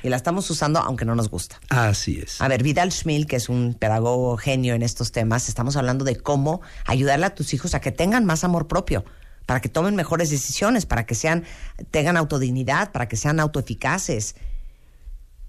Y 0.03 0.09
la 0.09 0.15
estamos 0.15 0.49
usando 0.49 0.79
aunque 0.79 1.05
no 1.05 1.13
nos 1.15 1.29
gusta. 1.29 1.59
Así 1.69 2.19
es. 2.19 2.41
A 2.41 2.47
ver, 2.47 2.63
Vidal 2.63 2.91
Schmil, 2.91 3.27
que 3.27 3.35
es 3.35 3.49
un 3.49 3.75
pedagogo 3.75 4.35
genio 4.37 4.73
en 4.73 4.81
estos 4.81 5.11
temas, 5.11 5.47
estamos 5.47 5.75
hablando 5.75 6.03
de 6.05 6.15
cómo 6.17 6.61
ayudarle 6.85 7.27
a 7.27 7.35
tus 7.35 7.53
hijos 7.53 7.75
a 7.75 7.81
que 7.81 7.91
tengan 7.91 8.25
más 8.25 8.43
amor 8.43 8.67
propio, 8.67 9.05
para 9.51 9.59
que 9.59 9.67
tomen 9.67 9.97
mejores 9.97 10.29
decisiones, 10.29 10.85
para 10.85 11.05
que 11.05 11.13
sean, 11.13 11.43
tengan 11.91 12.15
autodignidad, 12.15 12.93
para 12.93 13.09
que 13.09 13.17
sean 13.17 13.37
autoeficaces. 13.41 14.35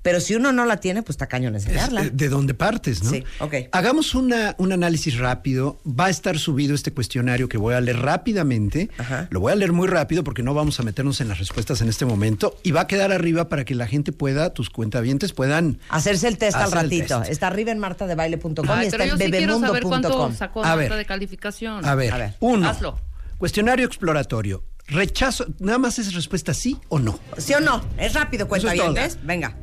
Pero 0.02 0.18
si 0.20 0.34
uno 0.34 0.50
no 0.50 0.64
la 0.64 0.78
tiene, 0.78 1.04
pues 1.04 1.10
está 1.14 1.28
cañón 1.28 1.54
Es, 1.54 1.66
enseñarla. 1.66 2.02
eh, 2.02 2.10
de 2.12 2.28
dónde 2.28 2.52
partes, 2.54 3.04
¿no? 3.04 3.10
Sí, 3.10 3.22
ok. 3.38 3.54
Hagamos 3.70 4.16
una, 4.16 4.56
un 4.58 4.72
análisis 4.72 5.16
rápido. 5.18 5.78
Va 5.86 6.06
a 6.06 6.10
estar 6.10 6.36
subido 6.40 6.74
este 6.74 6.92
cuestionario 6.92 7.48
que 7.48 7.58
voy 7.58 7.74
a 7.74 7.80
leer 7.80 8.00
rápidamente. 8.00 8.90
Lo 9.30 9.38
voy 9.38 9.52
a 9.52 9.54
leer 9.54 9.70
muy 9.70 9.86
rápido 9.86 10.24
porque 10.24 10.42
no 10.42 10.52
vamos 10.52 10.80
a 10.80 10.82
meternos 10.82 11.20
en 11.20 11.28
las 11.28 11.38
respuestas 11.38 11.80
en 11.80 11.88
este 11.88 12.04
momento. 12.04 12.58
Y 12.64 12.72
va 12.72 12.80
a 12.80 12.86
quedar 12.88 13.12
arriba 13.12 13.48
para 13.48 13.64
que 13.64 13.76
la 13.76 13.86
gente 13.86 14.10
pueda, 14.10 14.52
tus 14.52 14.68
cuentavientes 14.68 15.32
puedan... 15.32 15.78
Hacerse 15.90 16.26
el 16.26 16.38
test 16.38 16.56
al 16.56 16.72
ratito. 16.72 17.20
test. 17.20 17.30
Está 17.30 17.46
arriba 17.46 17.70
en 17.70 17.78
martadebaile.com 17.78 18.54
y 18.82 18.86
está 18.86 19.04
en 19.04 19.16
sí 19.16 19.30
quiero 19.30 19.60
saber 19.60 19.84
cuánto 19.84 20.08
bebemundo.com. 20.08 20.34
sacó 20.36 20.64
A 20.64 20.74
ver. 20.74 20.92
de 20.92 21.04
calificación. 21.04 21.84
A 21.84 21.94
ver, 21.94 22.34
uno. 22.40 22.68
Hazlo. 22.68 23.11
Cuestionario 23.42 23.84
exploratorio. 23.86 24.62
Rechazo, 24.86 25.46
nada 25.58 25.76
más 25.76 25.98
es 25.98 26.14
respuesta 26.14 26.54
sí 26.54 26.78
o 26.88 27.00
no. 27.00 27.18
¿Sí 27.38 27.52
o 27.54 27.58
no? 27.58 27.82
Es 27.98 28.14
rápido, 28.14 28.46
Eso 28.54 28.68
es. 28.70 29.18
Venga. 29.26 29.56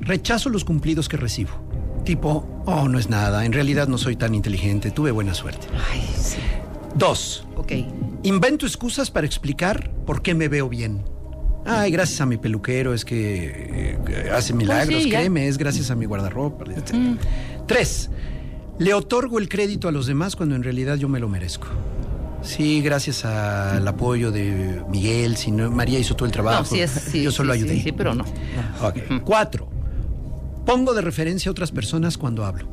Rechazo 0.00 0.48
los 0.48 0.64
cumplidos 0.64 1.06
que 1.06 1.18
recibo. 1.18 1.50
Tipo, 2.02 2.62
oh, 2.64 2.88
no 2.88 2.98
es 2.98 3.10
nada, 3.10 3.44
en 3.44 3.52
realidad 3.52 3.88
no 3.88 3.98
soy 3.98 4.16
tan 4.16 4.34
inteligente, 4.34 4.90
tuve 4.90 5.10
buena 5.10 5.34
suerte. 5.34 5.66
Ay, 5.90 6.08
sí. 6.18 6.38
Dos, 6.94 7.46
Ok. 7.56 7.72
invento 8.22 8.64
excusas 8.64 9.10
para 9.10 9.26
explicar 9.26 9.90
por 10.06 10.22
qué 10.22 10.32
me 10.32 10.48
veo 10.48 10.70
bien. 10.70 11.04
Ay, 11.66 11.90
gracias 11.90 12.22
a 12.22 12.24
mi 12.24 12.38
peluquero, 12.38 12.94
es 12.94 13.04
que 13.04 13.98
eh, 14.08 14.30
hace 14.34 14.54
milagros, 14.54 14.86
Pues 14.94 15.02
sí, 15.04 15.10
ya. 15.10 15.18
créeme, 15.18 15.46
es 15.46 15.58
gracias 15.58 15.90
a 15.90 15.94
mi 15.94 16.06
guardarropa, 16.06 16.64
etc. 16.72 16.94
Tres, 17.66 18.08
le 18.78 18.94
otorgo 18.94 19.38
el 19.38 19.50
crédito 19.50 19.88
a 19.88 19.92
los 19.92 20.06
demás 20.06 20.36
cuando 20.36 20.54
en 20.54 20.62
realidad 20.62 20.96
yo 20.96 21.10
me 21.10 21.20
lo 21.20 21.28
merezco. 21.28 21.66
Sí, 22.46 22.80
gracias 22.80 23.24
al 23.24 23.86
apoyo 23.86 24.30
de 24.30 24.82
Miguel, 24.88 25.36
si 25.36 25.50
no, 25.50 25.70
María 25.70 25.98
hizo 25.98 26.14
todo 26.14 26.26
el 26.26 26.32
trabajo. 26.32 26.60
No, 26.60 26.64
sí 26.64 26.80
es. 26.80 26.90
Sí, 26.90 27.22
yo 27.22 27.30
solo 27.32 27.52
sí, 27.54 27.60
ayudé. 27.60 27.74
Sí, 27.76 27.82
sí, 27.82 27.92
pero 27.92 28.14
no. 28.14 28.24
Cuatro. 29.24 29.68
Pongo 30.64 30.94
de 30.94 31.00
referencia 31.02 31.48
a 31.48 31.52
otras 31.52 31.70
personas 31.72 32.16
cuando 32.18 32.44
hablo. 32.44 32.66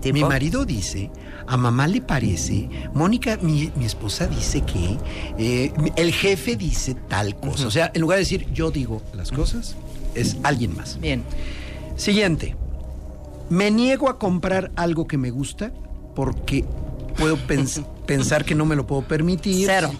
¿Tipo? 0.00 0.12
Mi 0.14 0.24
marido 0.24 0.64
dice, 0.64 1.10
a 1.46 1.56
mamá 1.56 1.86
le 1.86 2.00
parece, 2.02 2.68
Mónica, 2.92 3.38
mi, 3.40 3.70
mi 3.76 3.86
esposa 3.86 4.26
dice 4.26 4.60
que, 4.62 4.98
eh, 5.38 5.72
el 5.96 6.12
jefe 6.12 6.56
dice 6.56 6.94
tal 7.08 7.34
cosa. 7.36 7.66
O 7.66 7.70
sea, 7.70 7.90
en 7.94 8.02
lugar 8.02 8.16
de 8.16 8.20
decir 8.24 8.46
yo 8.52 8.70
digo 8.70 9.00
las 9.14 9.32
cosas, 9.32 9.74
es 10.14 10.36
alguien 10.42 10.76
más. 10.76 11.00
Bien. 11.00 11.22
Siguiente. 11.96 12.56
Me 13.48 13.70
niego 13.70 14.08
a 14.10 14.18
comprar 14.18 14.70
algo 14.76 15.06
que 15.06 15.16
me 15.16 15.30
gusta 15.30 15.72
porque 16.14 16.64
puedo 17.16 17.36
pens- 17.38 17.84
pensar 18.06 18.44
que 18.44 18.54
no 18.54 18.64
me 18.64 18.76
lo 18.76 18.86
puedo 18.86 19.02
permitir. 19.02 19.66
Cero. 19.66 19.90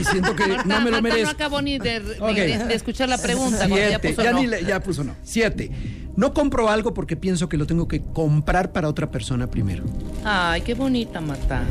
Y 0.00 0.04
siento 0.04 0.34
que 0.36 0.46
Marta, 0.46 0.64
no 0.64 0.80
me 0.80 0.90
lo 0.90 0.90
Marta 0.90 1.00
merezco. 1.02 1.24
no 1.24 1.30
acabó 1.30 1.62
ni 1.62 1.78
de, 1.78 2.00
de- 2.00 2.20
Ok. 2.20 2.34
de- 2.34 2.58
de 2.66 2.74
escuchar 2.74 3.08
la 3.08 3.18
pregunta. 3.18 3.58
cuando 3.58 3.76
ya 3.76 3.88
Siete. 3.88 4.08
puso 4.10 4.22
Ya 4.22 4.32
no. 4.32 4.40
ni 4.40 4.46
le- 4.46 4.64
ya 4.64 4.80
puso 4.80 5.04
no. 5.04 5.14
Siete. 5.22 5.70
No 6.16 6.34
compro 6.34 6.68
algo 6.68 6.92
porque 6.94 7.16
pienso 7.16 7.48
que 7.48 7.56
lo 7.56 7.66
tengo 7.66 7.86
que 7.88 8.02
comprar 8.02 8.72
para 8.72 8.88
otra 8.88 9.10
persona 9.10 9.48
primero. 9.48 9.84
Ay, 10.24 10.62
qué 10.62 10.74
bonita, 10.74 11.20
Marta. 11.20 11.62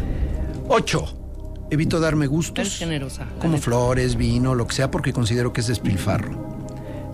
Ocho. 0.70 1.06
Evito 1.70 2.00
darme 2.00 2.26
Eres 2.26 2.32
gustos 2.32 2.78
generosa. 2.78 3.26
la 3.26 3.32
como 3.40 3.54
neta. 3.56 3.64
flores, 3.66 4.16
vino, 4.16 4.56
lo 4.56 4.66
que 4.68 4.74
sea, 4.76 4.90
porque 4.90 5.12
considero 5.12 5.52
que 5.52 5.60
es 5.60 5.68
despilfarro. 5.68 6.58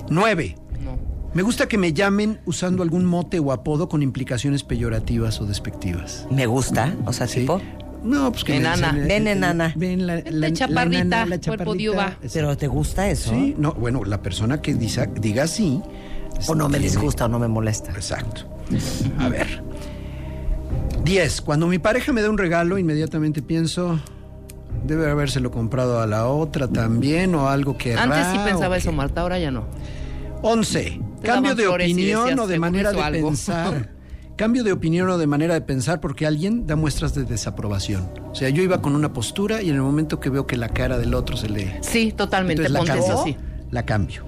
Nueve. 0.10 0.56
No. 0.84 0.96
Me 1.34 1.42
gusta 1.42 1.68
que 1.68 1.80
me 1.80 1.92
llamen 1.94 2.40
usando 2.46 2.84
algún 2.84 3.04
mote 3.06 3.40
o 3.40 3.52
apodo 3.52 3.90
con 3.90 4.04
implicaciones 4.04 4.64
peyorativas 4.64 5.42
o 5.42 5.48
despectivas. 5.48 6.28
Me 6.30 6.46
gusta, 6.46 6.94
o 7.06 7.14
sea, 7.14 7.26
¿Sí? 7.28 7.40
tipo. 7.42 7.60
No, 8.04 8.32
pues 8.32 8.44
que 8.44 8.58
Enana. 8.58 8.92
me 8.92 9.02
dicen, 9.04 9.08
Ven, 9.08 9.28
enana. 9.28 9.74
Ven 9.76 10.06
la, 10.08 10.16
Vente, 10.16 10.32
la- 10.32 10.48
la 10.50 10.54
chaparrita, 10.54 11.02
enana, 11.02 11.26
la 11.26 11.40
cuerpo 11.40 11.74
de 11.74 11.84
chaparrita. 11.86 11.92
uva. 11.92 12.18
Pero 12.34 12.58
¿te 12.58 12.68
gusta 12.68 13.10
eso? 13.10 13.30
Sí, 13.32 13.56
no, 13.58 13.74
bueno, 13.74 14.04
la 14.04 14.22
persona 14.22 14.62
que 14.62 14.74
dice- 14.74 15.10
diga 15.20 15.44
así. 15.44 15.82
O 16.48 16.56
no 16.56 16.68
me 16.68 16.80
tiene- 16.80 16.92
disgusta 16.92 17.26
o 17.26 17.28
no 17.30 17.40
me 17.40 17.48
molesta. 17.48 17.92
Exacto. 17.92 18.42
A 19.20 19.30
ver. 19.30 19.64
10. 21.04 21.42
Cuando 21.42 21.68
mi 21.68 21.80
pareja 21.80 22.12
me 22.14 22.22
da 22.22 22.30
un 22.30 22.38
regalo, 22.38 22.78
inmediatamente 22.78 23.42
pienso, 23.42 24.00
debe 24.86 25.10
habérselo 25.10 25.52
comprado 25.52 26.02
a 26.02 26.08
la 26.08 26.28
otra 26.28 26.68
también 26.68 27.36
o 27.36 27.50
algo 27.50 27.78
que 27.78 27.96
Antes 27.96 28.28
sí 28.32 28.38
pensaba 28.44 28.78
eso, 28.78 28.92
Marta, 28.92 29.22
ahora 29.22 29.40
ya 29.40 29.52
no. 29.52 29.66
11. 30.42 31.00
Te 31.22 31.28
Cambio 31.28 31.56
de 31.56 31.68
opinión 31.68 32.26
decías, 32.26 32.40
o 32.40 32.48
de 32.48 32.60
manera 32.60 32.92
de 32.92 33.02
algo. 33.02 33.28
pensar. 33.30 33.90
Cambio 34.36 34.64
de 34.64 34.72
opinión 34.72 35.10
o 35.10 35.18
de 35.20 35.28
manera 35.28 35.54
de 35.54 35.62
pensar 35.62 36.00
porque 36.00 36.26
alguien 36.26 36.66
da 36.66 36.76
muestras 36.76 37.14
de 37.14 37.24
desaprobación. 37.24 38.10
O 38.32 38.36
sea, 38.36 38.50
yo 38.50 38.64
iba 38.64 38.82
con 38.82 38.96
una 38.96 39.14
postura 39.14 39.62
y 39.62 39.70
en 39.70 39.76
el 39.76 39.82
momento 39.84 40.20
que 40.20 40.30
veo 40.32 40.48
que 40.48 40.58
la 40.58 40.70
cara 40.70 40.98
del 40.98 41.14
otro 41.14 41.38
se 41.38 41.50
le... 41.50 41.78
Sí, 41.84 42.12
totalmente. 42.12 42.66
Entonces 42.66 42.98
la 42.98 43.04
cambio. 43.04 43.38
La 43.70 43.86
cambio. 43.86 44.24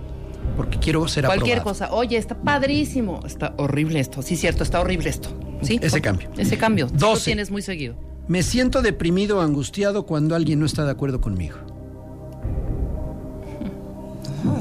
Porque 0.56 0.77
quiero 0.77 1.07
ser 1.07 1.26
Cualquier 1.26 1.60
aprobado. 1.60 1.88
cosa. 1.88 1.94
Oye, 1.94 2.18
está 2.18 2.36
padrísimo. 2.38 3.19
Está 3.26 3.56
horrible 3.57 3.99
esto. 3.99 4.22
Sí, 4.22 4.36
cierto, 4.36 4.61
está 4.64 4.80
horrible 4.80 5.10
esto. 5.10 5.30
¿Sí? 5.64 5.80
Ese 5.82 6.02
cambio. 6.02 6.30
Ese 6.38 6.57
cambio. 6.57 6.88
12. 6.94 7.26
tienes 7.26 7.49
muy 7.49 7.64
seguido. 7.64 7.95
Me 8.27 8.44
siento 8.44 8.84
deprimido 8.84 9.40
o 9.40 9.41
angustiado 9.41 10.06
cuando 10.06 10.36
alguien 10.36 10.60
no 10.60 10.68
está 10.68 10.86
de 10.86 10.91
acuerdo 10.91 11.19
conmigo. 11.19 11.57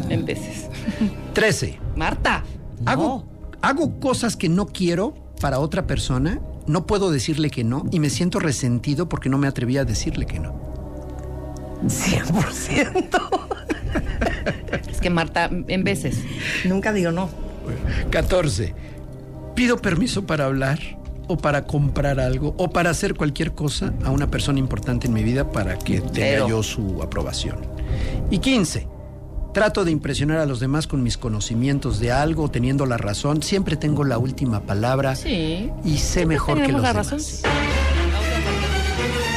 En 0.08 0.24
veces. 0.24 0.68
13. 1.34 1.78
Marta. 1.96 2.44
Hago, 2.86 3.26
hago 3.60 4.00
cosas 4.00 4.36
que 4.36 4.48
no 4.48 4.66
quiero 4.66 5.23
para 5.44 5.58
otra 5.58 5.86
persona, 5.86 6.40
no 6.66 6.86
puedo 6.86 7.10
decirle 7.10 7.50
que 7.50 7.64
no 7.64 7.84
y 7.90 8.00
me 8.00 8.08
siento 8.08 8.40
resentido 8.40 9.10
porque 9.10 9.28
no 9.28 9.36
me 9.36 9.46
atreví 9.46 9.76
a 9.76 9.84
decirle 9.84 10.24
que 10.24 10.40
no. 10.40 10.54
100%. 11.82 13.50
Es 14.90 15.02
que 15.02 15.10
Marta, 15.10 15.50
en 15.68 15.84
veces. 15.84 16.16
Nunca 16.64 16.94
digo 16.94 17.12
no. 17.12 17.28
14. 18.08 18.74
Pido 19.54 19.76
permiso 19.82 20.24
para 20.24 20.46
hablar 20.46 20.78
o 21.28 21.36
para 21.36 21.66
comprar 21.66 22.20
algo 22.20 22.54
o 22.56 22.70
para 22.70 22.88
hacer 22.88 23.14
cualquier 23.14 23.52
cosa 23.52 23.92
a 24.02 24.10
una 24.12 24.30
persona 24.30 24.58
importante 24.58 25.08
en 25.08 25.12
mi 25.12 25.22
vida 25.22 25.52
para 25.52 25.78
que 25.78 26.00
tenga 26.00 26.48
yo 26.48 26.62
su 26.62 27.02
aprobación. 27.02 27.58
Y 28.30 28.38
15. 28.38 28.93
Trato 29.54 29.84
de 29.84 29.92
impresionar 29.92 30.38
a 30.38 30.46
los 30.46 30.58
demás 30.60 30.86
con 30.88 31.02
mis 31.02 31.16
conocimientos 31.16 32.00
de 32.00 32.10
algo, 32.12 32.50
teniendo 32.50 32.86
la 32.86 32.96
razón. 32.98 33.40
Siempre 33.42 33.76
tengo 33.76 34.02
la 34.04 34.18
última 34.18 34.60
palabra 34.66 35.14
Sí. 35.14 35.70
y 35.84 35.98
sé 35.98 36.04
Siempre 36.12 36.26
mejor 36.34 36.60
que 36.60 36.72
los 36.72 36.82
la 36.82 36.88
demás. 36.88 37.10
razón. 37.12 37.20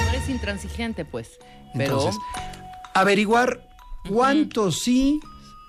No 0.03 0.09
eres 0.09 0.27
intransigente, 0.29 1.05
pues. 1.05 1.29
Pero. 1.73 1.97
Entonces, 1.99 2.19
averiguar 2.95 3.69
cuántos 4.09 4.79
sí 4.79 5.19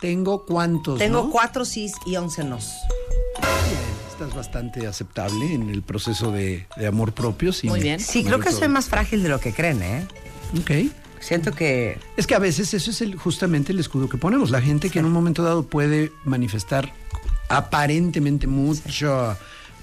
tengo, 0.01 0.47
cuántos 0.47 0.99
Tengo 0.99 1.25
no. 1.25 1.31
cuatro 1.31 1.65
sís 1.67 1.93
y 2.07 2.17
once 2.17 2.43
nos. 2.43 2.73
Estás 4.11 4.35
bastante 4.35 4.87
aceptable 4.87 5.53
en 5.55 5.69
el 5.69 5.83
proceso 5.83 6.33
de, 6.33 6.67
de 6.77 6.87
amor 6.87 7.13
propio. 7.13 7.53
sin 7.53 7.69
Muy 7.71 7.81
bien. 7.81 8.01
Sí, 8.01 8.25
creo 8.25 8.41
que 8.41 8.51
soy 8.51 8.69
más 8.69 8.87
frágil 8.89 9.23
de 9.23 9.29
lo 9.29 9.39
que 9.41 9.53
creen, 9.53 9.83
¿eh? 9.83 10.07
Ok. 10.59 10.71
Siento 11.21 11.53
que. 11.53 11.99
Es 12.17 12.27
que 12.27 12.35
a 12.35 12.39
veces 12.39 12.73
eso 12.75 12.91
es 12.91 13.01
el, 13.01 13.17
justamente 13.17 13.73
el 13.73 13.79
escudo 13.81 14.09
que 14.09 14.17
ponemos. 14.19 14.51
La 14.51 14.61
gente 14.61 14.91
que 14.91 14.99
en 14.99 15.05
un 15.05 15.13
momento 15.13 15.43
dado 15.43 15.65
puede 15.67 16.13
manifestar 16.25 16.93
aparentemente 17.49 18.47
mucha, 18.47 19.37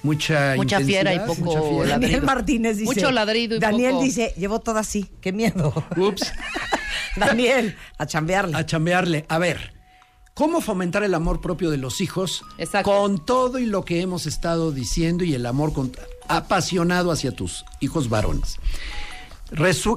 mucha, 0.04 0.54
Mucha 0.56 0.80
fiera 0.82 1.14
y 1.14 1.20
poco 1.20 1.42
mucha 1.42 1.62
fiera. 1.62 1.76
ladrido. 1.88 2.00
Daniel 2.00 2.22
Martínez 2.24 2.78
dice. 2.78 2.86
Mucho 2.94 3.12
ladrido 3.12 3.56
y 3.58 3.60
Daniel 3.60 3.92
poco- 3.94 4.04
dice, 4.04 4.34
llevo 4.38 4.60
todo 4.60 4.78
así. 4.78 5.10
Qué 5.22 5.32
miedo. 5.32 5.74
Ups. 5.98 6.32
Daniel, 7.16 7.76
a 7.98 8.06
chambearle. 8.06 8.58
a 8.58 8.66
chambearle. 8.66 9.26
A 9.30 9.38
ver, 9.40 9.74
¿cómo 10.34 10.62
fomentar 10.62 11.04
el 11.04 11.14
amor 11.14 11.42
propio 11.42 11.72
de 11.72 11.78
los 11.78 12.02
hijos 12.02 12.44
Exacto. 12.58 12.92
con 12.92 13.24
todo 13.26 13.58
y 13.60 13.66
lo 13.66 13.86
que 13.86 14.02
hemos 14.02 14.26
estado 14.26 14.72
diciendo 14.72 15.24
y 15.24 15.34
el 15.34 15.46
amor 15.46 15.74
con- 15.74 15.92
apasionado 16.28 17.12
hacia 17.12 17.32
tus 17.32 17.66
hijos 17.80 18.10
varones? 18.10 18.58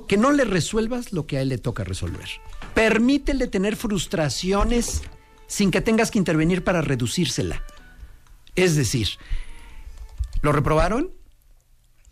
Que 0.07 0.17
no 0.17 0.33
le 0.33 0.45
resuelvas 0.45 1.13
lo 1.13 1.27
que 1.27 1.39
a 1.39 1.43
él 1.43 1.49
le 1.49 1.59
toca 1.59 1.85
resolver. 1.85 2.29
Permítele 2.75 3.47
tener 3.47 3.77
frustraciones 3.77 5.03
sin 5.47 5.71
que 5.71 5.81
tengas 5.81 6.11
que 6.11 6.19
intervenir 6.19 6.65
para 6.65 6.83
reducírsela. 6.83 7.63
Es 8.55 8.77
decir, 8.77 9.09
¿lo 10.43 10.53
reprobaron? 10.53 11.19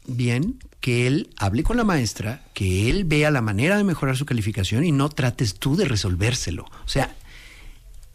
bien 0.07 0.59
que 0.81 1.07
él 1.07 1.31
hable 1.37 1.63
con 1.63 1.77
la 1.77 1.85
maestra, 1.85 2.45
que 2.55 2.89
él 2.91 3.05
vea 3.05 3.31
la 3.31 3.43
manera 3.43 3.77
de 3.77 3.85
mejorar 3.85 4.17
su 4.17 4.27
calificación 4.27 4.85
y 4.85 4.93
no 4.93 5.09
trates 5.09 5.55
tú 5.55 5.77
de 5.77 5.85
resolvérselo. 5.85 6.65
O 6.65 6.89
sea, 6.89 7.15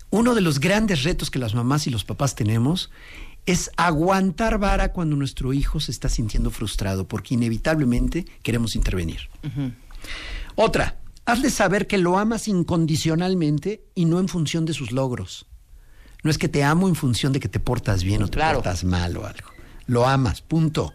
uno 0.10 0.36
de 0.36 0.42
los 0.42 0.60
grandes 0.60 1.04
retos 1.04 1.30
que 1.30 1.40
las 1.40 1.54
mamás 1.54 1.88
y 1.88 1.90
los 1.90 2.06
papás 2.06 2.36
tenemos 2.36 2.90
es 3.46 3.72
aguantar 3.78 4.60
vara 4.60 4.92
cuando 4.92 5.16
nuestro 5.16 5.54
hijo 5.54 5.80
se 5.80 5.92
está 5.92 6.10
sintiendo 6.10 6.52
frustrado, 6.52 7.08
porque 7.08 7.34
inevitablemente 7.34 8.26
queremos 8.44 8.76
intervenir. 8.76 9.30
Otra, 10.56 11.00
hazle 11.26 11.50
saber 11.50 11.88
que 11.88 11.98
lo 11.98 12.18
amas 12.18 12.48
incondicionalmente 12.48 13.84
y 13.96 14.06
no 14.06 14.20
en 14.20 14.28
función 14.28 14.66
de 14.66 14.74
sus 14.74 14.92
logros. 14.92 15.48
No 16.24 16.30
es 16.30 16.38
que 16.38 16.50
te 16.50 16.64
amo 16.64 16.88
en 16.88 16.96
función 16.96 17.34
de 17.34 17.40
que 17.40 17.50
te 17.50 17.60
portas 17.60 18.04
bien 18.04 18.22
o 18.24 18.28
te 18.28 18.40
portas 18.40 18.84
mal 18.84 19.18
o 19.18 19.26
algo. 19.26 19.50
Lo 19.88 20.08
amas, 20.08 20.42
punto. 20.42 20.94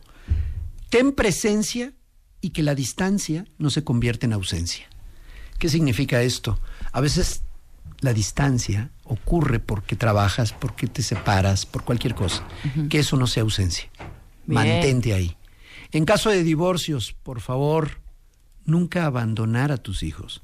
Ten 0.88 1.12
presencia 1.12 1.92
y 2.40 2.50
que 2.50 2.62
la 2.62 2.76
distancia 2.76 3.44
no 3.58 3.70
se 3.70 3.82
convierta 3.82 4.26
en 4.26 4.32
ausencia. 4.32 4.86
¿Qué 5.58 5.68
significa 5.68 6.22
esto? 6.22 6.60
A 6.92 7.00
veces 7.00 7.42
la 8.00 8.12
distancia 8.12 8.90
ocurre 9.04 9.58
porque 9.60 9.96
trabajas, 9.96 10.52
porque 10.52 10.86
te 10.86 11.02
separas, 11.02 11.66
por 11.66 11.84
cualquier 11.84 12.14
cosa. 12.14 12.42
Que 12.90 12.98
eso 12.98 13.16
no 13.16 13.26
sea 13.26 13.42
ausencia. 13.42 13.88
Bien. 14.46 14.62
Mantente 14.62 15.14
ahí. 15.14 15.36
En 15.92 16.04
caso 16.04 16.30
de 16.30 16.42
divorcios, 16.42 17.14
por 17.22 17.40
favor, 17.40 18.00
nunca 18.64 19.06
abandonar 19.06 19.72
a 19.72 19.76
tus 19.76 20.02
hijos. 20.02 20.42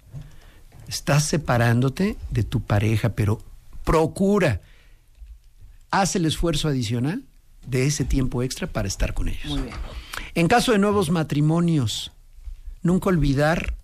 Estás 0.88 1.24
separándote 1.24 2.16
de 2.30 2.42
tu 2.42 2.60
pareja, 2.60 3.10
pero 3.10 3.42
procura, 3.84 4.60
haz 5.90 6.16
el 6.16 6.26
esfuerzo 6.26 6.68
adicional 6.68 7.22
de 7.66 7.86
ese 7.86 8.04
tiempo 8.04 8.42
extra 8.42 8.66
para 8.66 8.88
estar 8.88 9.14
con 9.14 9.28
ellos. 9.28 9.46
Muy 9.46 9.62
bien. 9.62 9.74
En 10.34 10.48
caso 10.48 10.72
de 10.72 10.78
nuevos 10.78 11.10
matrimonios, 11.10 12.12
nunca 12.82 13.08
olvidar 13.08 13.74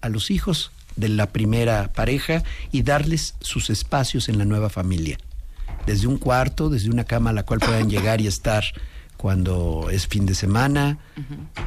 a 0.00 0.08
los 0.08 0.30
hijos 0.30 0.70
de 0.98 1.08
la 1.08 1.26
primera 1.26 1.92
pareja 1.92 2.42
y 2.72 2.82
darles 2.82 3.34
sus 3.40 3.70
espacios 3.70 4.28
en 4.28 4.38
la 4.38 4.44
nueva 4.44 4.68
familia. 4.70 5.18
Desde 5.86 6.06
un 6.06 6.18
cuarto, 6.18 6.68
desde 6.68 6.90
una 6.90 7.04
cama 7.04 7.30
a 7.30 7.32
la 7.32 7.44
cual 7.44 7.60
puedan 7.60 7.88
llegar 7.88 8.20
y 8.20 8.26
estar 8.26 8.64
cuando 9.16 9.88
es 9.90 10.06
fin 10.06 10.26
de 10.26 10.34
semana. 10.34 10.98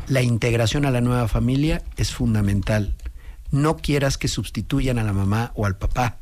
La 0.07 0.21
integración 0.21 0.85
a 0.85 0.91
la 0.91 1.01
nueva 1.01 1.27
familia 1.27 1.81
es 1.97 2.11
fundamental. 2.11 2.93
No 3.51 3.77
quieras 3.77 4.17
que 4.17 4.27
sustituyan 4.27 4.99
a 4.99 5.03
la 5.03 5.13
mamá 5.13 5.51
o 5.55 5.65
al 5.65 5.77
papá 5.77 6.17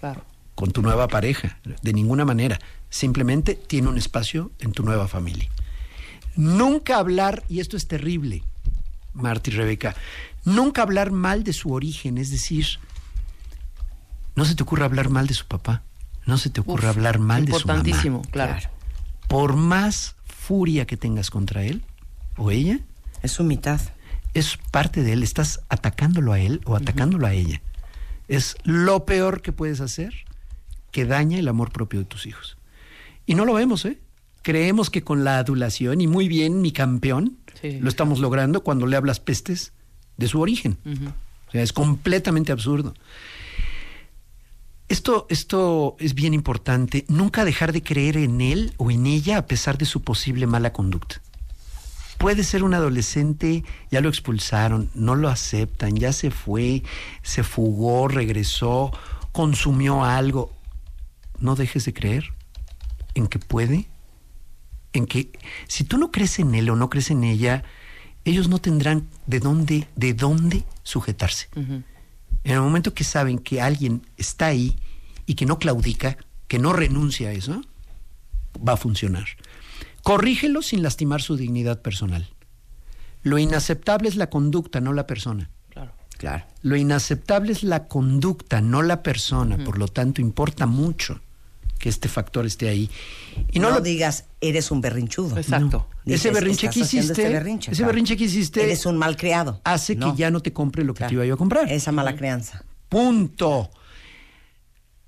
Claro. 0.00 0.24
con 0.54 0.72
tu 0.72 0.82
nueva 0.82 1.08
pareja, 1.08 1.58
de 1.82 1.92
ninguna 1.92 2.24
manera. 2.24 2.58
Simplemente 2.90 3.54
tiene 3.54 3.88
un 3.88 3.96
espacio 3.98 4.50
en 4.60 4.72
tu 4.72 4.82
nueva 4.82 5.08
familia. 5.08 5.48
Nunca 6.36 6.98
hablar, 6.98 7.44
y 7.48 7.60
esto 7.60 7.76
es 7.76 7.86
terrible, 7.88 8.42
Marta 9.16 9.50
y 9.50 9.54
Rebeca, 9.54 9.94
nunca 10.44 10.82
hablar 10.82 11.10
mal 11.10 11.42
de 11.44 11.52
su 11.52 11.72
origen, 11.72 12.18
es 12.18 12.30
decir, 12.30 12.66
no 14.34 14.44
se 14.44 14.54
te 14.54 14.62
ocurra 14.62 14.84
hablar 14.84 15.08
mal 15.10 15.26
de 15.26 15.34
su 15.34 15.46
papá, 15.46 15.82
no 16.26 16.38
se 16.38 16.50
te 16.50 16.60
ocurra 16.60 16.90
Uf, 16.90 16.96
hablar 16.96 17.18
mal 17.18 17.46
de 17.46 17.52
su 17.52 17.66
mamá. 17.66 17.78
Importantísimo, 17.80 18.22
claro. 18.30 18.56
Por 19.28 19.56
más 19.56 20.14
furia 20.24 20.86
que 20.86 20.96
tengas 20.96 21.30
contra 21.30 21.64
él 21.64 21.82
o 22.36 22.50
ella, 22.50 22.80
Es 23.22 23.32
su 23.32 23.44
mitad. 23.44 23.80
es 24.34 24.58
parte 24.70 25.02
de 25.02 25.12
él, 25.14 25.22
estás 25.22 25.60
atacándolo 25.68 26.32
a 26.32 26.38
él 26.38 26.60
o 26.66 26.76
atacándolo 26.76 27.26
a 27.26 27.32
ella. 27.32 27.62
Es 28.28 28.56
lo 28.64 29.04
peor 29.06 29.40
que 29.40 29.52
puedes 29.52 29.80
hacer 29.80 30.12
que 30.90 31.04
daña 31.06 31.38
el 31.38 31.48
amor 31.48 31.72
propio 31.72 32.00
de 32.00 32.06
tus 32.06 32.26
hijos. 32.26 32.56
Y 33.24 33.34
no 33.34 33.44
lo 33.44 33.54
vemos, 33.54 33.84
¿eh? 33.84 33.98
Creemos 34.42 34.90
que 34.90 35.02
con 35.02 35.24
la 35.24 35.38
adulación, 35.38 36.00
y 36.00 36.06
muy 36.06 36.28
bien, 36.28 36.60
mi 36.62 36.70
campeón, 36.72 37.38
Sí. 37.72 37.78
lo 37.80 37.88
estamos 37.88 38.18
logrando 38.18 38.62
cuando 38.62 38.86
le 38.86 38.96
hablas 38.96 39.20
pestes 39.20 39.72
de 40.16 40.28
su 40.28 40.40
origen. 40.40 40.78
O 41.48 41.50
sea, 41.50 41.62
es 41.62 41.72
completamente 41.72 42.52
absurdo. 42.52 42.94
Esto, 44.88 45.26
esto 45.30 45.96
es 45.98 46.14
bien 46.14 46.32
importante, 46.32 47.04
nunca 47.08 47.44
dejar 47.44 47.72
de 47.72 47.82
creer 47.82 48.16
en 48.16 48.40
él 48.40 48.72
o 48.76 48.92
en 48.92 49.06
ella 49.06 49.38
a 49.38 49.46
pesar 49.46 49.78
de 49.78 49.84
su 49.84 50.02
posible 50.02 50.46
mala 50.46 50.72
conducta. 50.72 51.20
Puede 52.18 52.44
ser 52.44 52.62
un 52.62 52.72
adolescente, 52.72 53.64
ya 53.90 54.00
lo 54.00 54.08
expulsaron, 54.08 54.90
no 54.94 55.16
lo 55.16 55.28
aceptan, 55.28 55.96
ya 55.96 56.12
se 56.12 56.30
fue, 56.30 56.82
se 57.22 57.42
fugó, 57.42 58.08
regresó, 58.08 58.90
consumió 59.32 60.04
algo. 60.04 60.52
No 61.40 61.56
dejes 61.56 61.84
de 61.84 61.92
creer 61.92 62.32
en 63.14 63.26
que 63.26 63.38
puede, 63.38 63.86
en 64.96 65.06
que 65.06 65.30
si 65.68 65.84
tú 65.84 65.98
no 65.98 66.10
crees 66.10 66.38
en 66.38 66.54
él 66.54 66.68
o 66.70 66.76
no 66.76 66.90
crees 66.90 67.10
en 67.10 67.24
ella, 67.24 67.64
ellos 68.24 68.48
no 68.48 68.58
tendrán 68.58 69.06
de 69.26 69.40
dónde, 69.40 69.86
de 69.94 70.14
dónde 70.14 70.64
sujetarse. 70.82 71.48
En 71.54 71.84
el 72.44 72.60
momento 72.60 72.94
que 72.94 73.04
saben 73.04 73.38
que 73.38 73.60
alguien 73.60 74.02
está 74.16 74.46
ahí 74.46 74.76
y 75.26 75.34
que 75.34 75.46
no 75.46 75.58
claudica, 75.58 76.16
que 76.48 76.58
no 76.58 76.72
renuncia 76.72 77.28
a 77.28 77.32
eso, 77.32 77.62
va 78.56 78.74
a 78.74 78.76
funcionar. 78.76 79.26
Corrígelo 80.02 80.62
sin 80.62 80.82
lastimar 80.82 81.22
su 81.22 81.36
dignidad 81.36 81.82
personal. 81.82 82.28
Lo 83.22 83.38
inaceptable 83.38 84.08
es 84.08 84.16
la 84.16 84.30
conducta, 84.30 84.80
no 84.80 84.92
la 84.92 85.06
persona. 85.06 85.50
Claro. 85.70 85.92
Claro. 86.16 86.44
Lo 86.62 86.76
inaceptable 86.76 87.52
es 87.52 87.64
la 87.64 87.88
conducta, 87.88 88.60
no 88.60 88.82
la 88.82 89.02
persona. 89.02 89.58
Por 89.64 89.78
lo 89.78 89.88
tanto, 89.88 90.20
importa 90.20 90.66
mucho 90.66 91.20
que 91.78 91.88
este 91.88 92.08
factor 92.08 92.46
esté 92.46 92.68
ahí. 92.68 92.90
Y 93.52 93.58
no 93.58 93.70
lo 93.70 93.80
digas, 93.80 94.24
eres 94.48 94.70
un 94.70 94.80
berrinchudo. 94.80 95.36
Exacto. 95.36 95.86
Dices, 96.04 96.20
ese 96.20 96.30
berrinche 96.32 96.66
"Estás 96.66 96.74
que 96.74 96.82
haciendo 96.82 97.04
hiciste, 97.12 97.22
este 97.22 97.32
berrinche", 97.34 97.70
ese 97.72 97.78
claro. 97.78 97.88
berrinche 97.92 98.16
que 98.16 98.24
hiciste 98.24 98.62
Eres 98.64 98.86
un 98.86 98.96
mal 98.96 99.16
criado. 99.16 99.60
hace 99.64 99.94
No. 99.96 100.12
que 100.12 100.18
ya 100.18 100.30
no 100.30 100.40
te 100.40 100.52
compre 100.52 100.84
lo 100.84 100.94
que 100.94 100.98
Claro. 100.98 101.08
te 101.10 101.14
iba 101.14 101.24
yo 101.26 101.34
a 101.34 101.36
comprar. 101.36 101.70
Esa 101.70 101.92
mala 101.92 102.14
crianza. 102.16 102.64
Punto. 102.88 103.70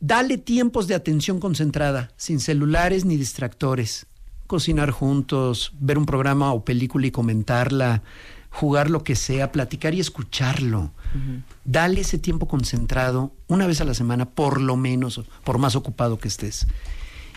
Dale 0.01 0.39
tiempos 0.39 0.87
de 0.87 0.95
atención 0.95 1.41
concentrada, 1.41 2.11
sin 2.17 2.39
celulares 2.41 3.05
ni 3.05 3.17
distractores. 3.17 4.07
Cocinar 4.47 4.91
juntos, 4.93 5.73
ver 5.81 5.99
un 5.99 6.07
programa 6.07 6.53
o 6.53 6.65
película 6.65 7.07
y 7.07 7.11
comentarla, 7.11 8.03
jugar 8.51 8.89
lo 8.91 9.03
que 9.05 9.15
sea, 9.17 9.53
platicar 9.53 9.95
y 9.95 10.01
escucharlo. 10.01 10.93
Dale 11.65 12.01
ese 12.01 12.17
tiempo 12.19 12.47
concentrado 12.49 13.33
una 13.49 13.67
vez 13.67 13.81
a 13.81 13.85
la 13.85 13.93
semana, 13.95 14.25
por 14.31 14.61
lo 14.61 14.77
menos, 14.77 15.21
por 15.45 15.59
más 15.59 15.75
ocupado 15.77 16.19
que 16.19 16.29
estés. 16.29 16.67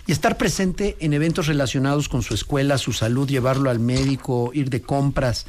Y 0.08 0.12
estar 0.12 0.38
presente 0.38 0.98
en 1.00 1.14
eventos 1.14 1.48
relacionados 1.48 2.10
con 2.10 2.24
su 2.24 2.34
escuela, 2.34 2.78
su 2.78 2.94
salud, 2.94 3.30
llevarlo 3.30 3.70
al 3.70 3.80
médico, 3.80 4.52
ir 4.54 4.70
de 4.70 4.82
compras, 4.82 5.46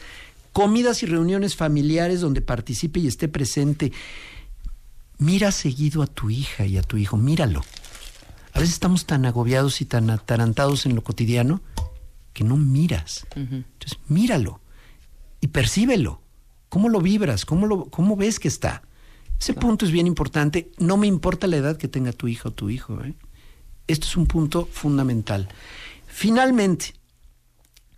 comidas 0.52 1.02
y 1.02 1.06
reuniones 1.06 1.56
familiares 1.56 2.20
donde 2.20 2.42
participe 2.42 3.00
y 3.00 3.06
esté 3.06 3.28
presente. 3.28 3.92
Mira 5.18 5.52
seguido 5.52 6.02
a 6.02 6.06
tu 6.06 6.30
hija 6.30 6.66
y 6.66 6.76
a 6.76 6.82
tu 6.82 6.96
hijo, 6.96 7.16
míralo. 7.16 7.62
A 8.52 8.60
veces 8.60 8.74
estamos 8.74 9.06
tan 9.06 9.24
agobiados 9.24 9.80
y 9.80 9.86
tan 9.86 10.10
atarantados 10.10 10.84
en 10.84 10.94
lo 10.94 11.02
cotidiano 11.02 11.62
que 12.32 12.44
no 12.44 12.56
miras. 12.56 13.26
Entonces, 13.34 13.98
míralo 14.08 14.60
y 15.40 15.48
percíbelo. 15.48 16.20
¿Cómo 16.68 16.88
lo 16.88 17.00
vibras? 17.00 17.44
¿Cómo, 17.44 17.66
lo, 17.66 17.86
cómo 17.86 18.16
ves 18.16 18.38
que 18.38 18.48
está? 18.48 18.82
Ese 19.38 19.54
punto 19.54 19.84
es 19.84 19.90
bien 19.90 20.06
importante. 20.06 20.70
No 20.78 20.96
me 20.96 21.06
importa 21.06 21.46
la 21.46 21.56
edad 21.56 21.76
que 21.76 21.88
tenga 21.88 22.12
tu 22.12 22.28
hija 22.28 22.48
o 22.48 22.52
tu 22.52 22.70
hijo. 22.70 23.02
¿eh? 23.02 23.14
Esto 23.88 24.06
es 24.06 24.16
un 24.16 24.26
punto 24.26 24.68
fundamental. 24.70 25.48
Finalmente, 26.06 26.94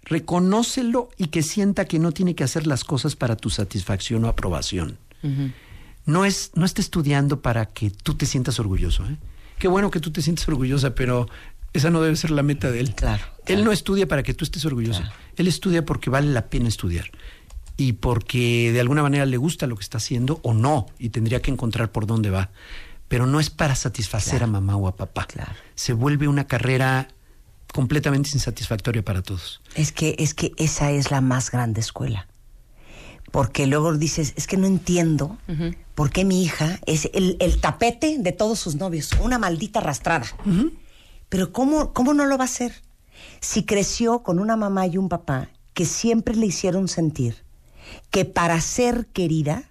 reconócelo 0.04 1.08
y 1.16 1.28
que 1.28 1.42
sienta 1.42 1.84
que 1.84 1.98
no 1.98 2.12
tiene 2.12 2.34
que 2.34 2.44
hacer 2.44 2.66
las 2.66 2.84
cosas 2.84 3.16
para 3.16 3.36
tu 3.36 3.50
satisfacción 3.50 4.24
o 4.24 4.28
aprobación. 4.28 4.98
No 6.06 6.26
es, 6.26 6.50
no 6.54 6.66
está 6.66 6.82
estudiando 6.82 7.40
para 7.40 7.66
que 7.66 7.90
tú 7.90 8.14
te 8.14 8.26
sientas 8.26 8.58
orgulloso. 8.58 9.04
¿eh? 9.06 9.16
Qué 9.58 9.68
bueno 9.68 9.90
que 9.90 10.00
tú 10.00 10.10
te 10.10 10.20
sientes 10.20 10.46
orgullosa, 10.46 10.94
pero 10.94 11.28
esa 11.72 11.90
no 11.90 12.02
debe 12.02 12.16
ser 12.16 12.30
la 12.30 12.42
meta 12.42 12.70
de 12.70 12.80
él. 12.80 12.94
Claro, 12.94 13.24
Él 13.46 13.64
no 13.64 13.72
estudia 13.72 14.06
para 14.06 14.22
que 14.22 14.34
tú 14.34 14.44
estés 14.44 14.64
orgullosa. 14.64 15.12
Él 15.36 15.48
estudia 15.48 15.84
porque 15.84 16.10
vale 16.10 16.32
la 16.32 16.46
pena 16.46 16.68
estudiar. 16.68 17.10
Y 17.76 17.94
porque 17.94 18.70
de 18.72 18.80
alguna 18.80 19.02
manera 19.02 19.26
le 19.26 19.36
gusta 19.36 19.66
lo 19.66 19.74
que 19.74 19.82
está 19.82 19.98
haciendo 19.98 20.38
o 20.42 20.54
no, 20.54 20.86
y 20.98 21.08
tendría 21.08 21.42
que 21.42 21.50
encontrar 21.50 21.90
por 21.90 22.06
dónde 22.06 22.30
va. 22.30 22.50
Pero 23.14 23.28
no 23.28 23.38
es 23.38 23.48
para 23.48 23.76
satisfacer 23.76 24.42
a 24.42 24.48
mamá 24.48 24.74
o 24.74 24.88
a 24.88 24.96
papá. 24.96 25.28
Se 25.76 25.92
vuelve 25.92 26.26
una 26.26 26.48
carrera 26.48 27.06
completamente 27.72 28.30
insatisfactoria 28.34 29.04
para 29.04 29.22
todos. 29.22 29.60
Es 29.76 29.92
que, 29.92 30.16
es 30.18 30.34
que 30.34 30.50
esa 30.56 30.90
es 30.90 31.12
la 31.12 31.20
más 31.20 31.52
grande 31.52 31.80
escuela. 31.80 32.26
Porque 33.30 33.68
luego 33.68 33.96
dices, 33.96 34.32
es 34.34 34.48
que 34.48 34.56
no 34.56 34.66
entiendo 34.66 35.38
por 35.94 36.10
qué 36.10 36.24
mi 36.24 36.42
hija 36.42 36.80
es 36.86 37.08
el, 37.14 37.36
el 37.38 37.60
tapete 37.60 38.16
de 38.18 38.32
todos 38.32 38.58
sus 38.58 38.74
novios, 38.74 39.12
una 39.22 39.38
maldita 39.38 39.78
arrastrada. 39.78 40.26
Pero 41.28 41.52
¿cómo, 41.52 41.92
¿cómo 41.92 42.14
no 42.14 42.26
lo 42.26 42.36
va 42.36 42.42
a 42.42 42.46
hacer? 42.46 42.82
Si 43.40 43.62
creció 43.62 44.24
con 44.24 44.40
una 44.40 44.56
mamá 44.56 44.88
y 44.88 44.98
un 44.98 45.08
papá 45.08 45.50
que 45.72 45.84
siempre 45.84 46.34
le 46.34 46.46
hicieron 46.46 46.88
sentir 46.88 47.44
que 48.10 48.24
para 48.24 48.60
ser 48.60 49.06
querida 49.06 49.70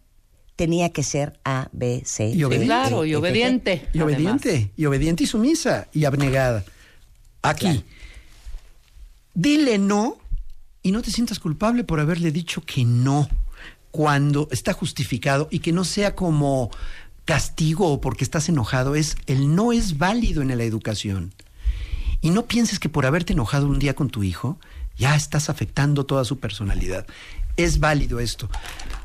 tenía 0.55 0.89
que 0.91 1.03
ser 1.03 1.39
A, 1.43 1.69
B, 1.71 2.03
C. 2.05 2.29
Y 2.29 2.43
obediente. 2.43 2.67
claro, 2.67 3.05
y 3.05 3.15
obediente. 3.15 3.87
Y 3.93 4.01
obediente, 4.01 4.71
y 4.75 4.85
obediente 4.85 5.23
y 5.23 5.27
sumisa 5.27 5.87
y 5.93 6.05
abnegada. 6.05 6.63
Aquí, 7.41 7.83
dile 9.33 9.77
no 9.77 10.17
y 10.81 10.91
no 10.91 11.01
te 11.01 11.11
sientas 11.11 11.39
culpable 11.39 11.83
por 11.83 11.99
haberle 11.99 12.31
dicho 12.31 12.61
que 12.65 12.85
no 12.85 13.29
cuando 13.91 14.47
está 14.51 14.73
justificado 14.73 15.47
y 15.51 15.59
que 15.59 15.71
no 15.71 15.83
sea 15.83 16.15
como 16.15 16.71
castigo 17.25 17.91
o 17.91 18.01
porque 18.01 18.23
estás 18.23 18.49
enojado, 18.49 18.95
es 18.95 19.15
el 19.27 19.55
no 19.55 19.71
es 19.71 19.97
válido 19.97 20.41
en 20.41 20.55
la 20.57 20.63
educación. 20.63 21.33
Y 22.21 22.31
no 22.31 22.45
pienses 22.45 22.79
que 22.79 22.89
por 22.89 23.05
haberte 23.05 23.33
enojado 23.33 23.67
un 23.67 23.79
día 23.79 23.95
con 23.95 24.09
tu 24.09 24.23
hijo, 24.23 24.57
ya 24.97 25.15
estás 25.15 25.49
afectando 25.49 26.05
toda 26.05 26.25
su 26.25 26.39
personalidad. 26.39 27.05
Es 27.57 27.79
válido 27.79 28.19
esto. 28.19 28.49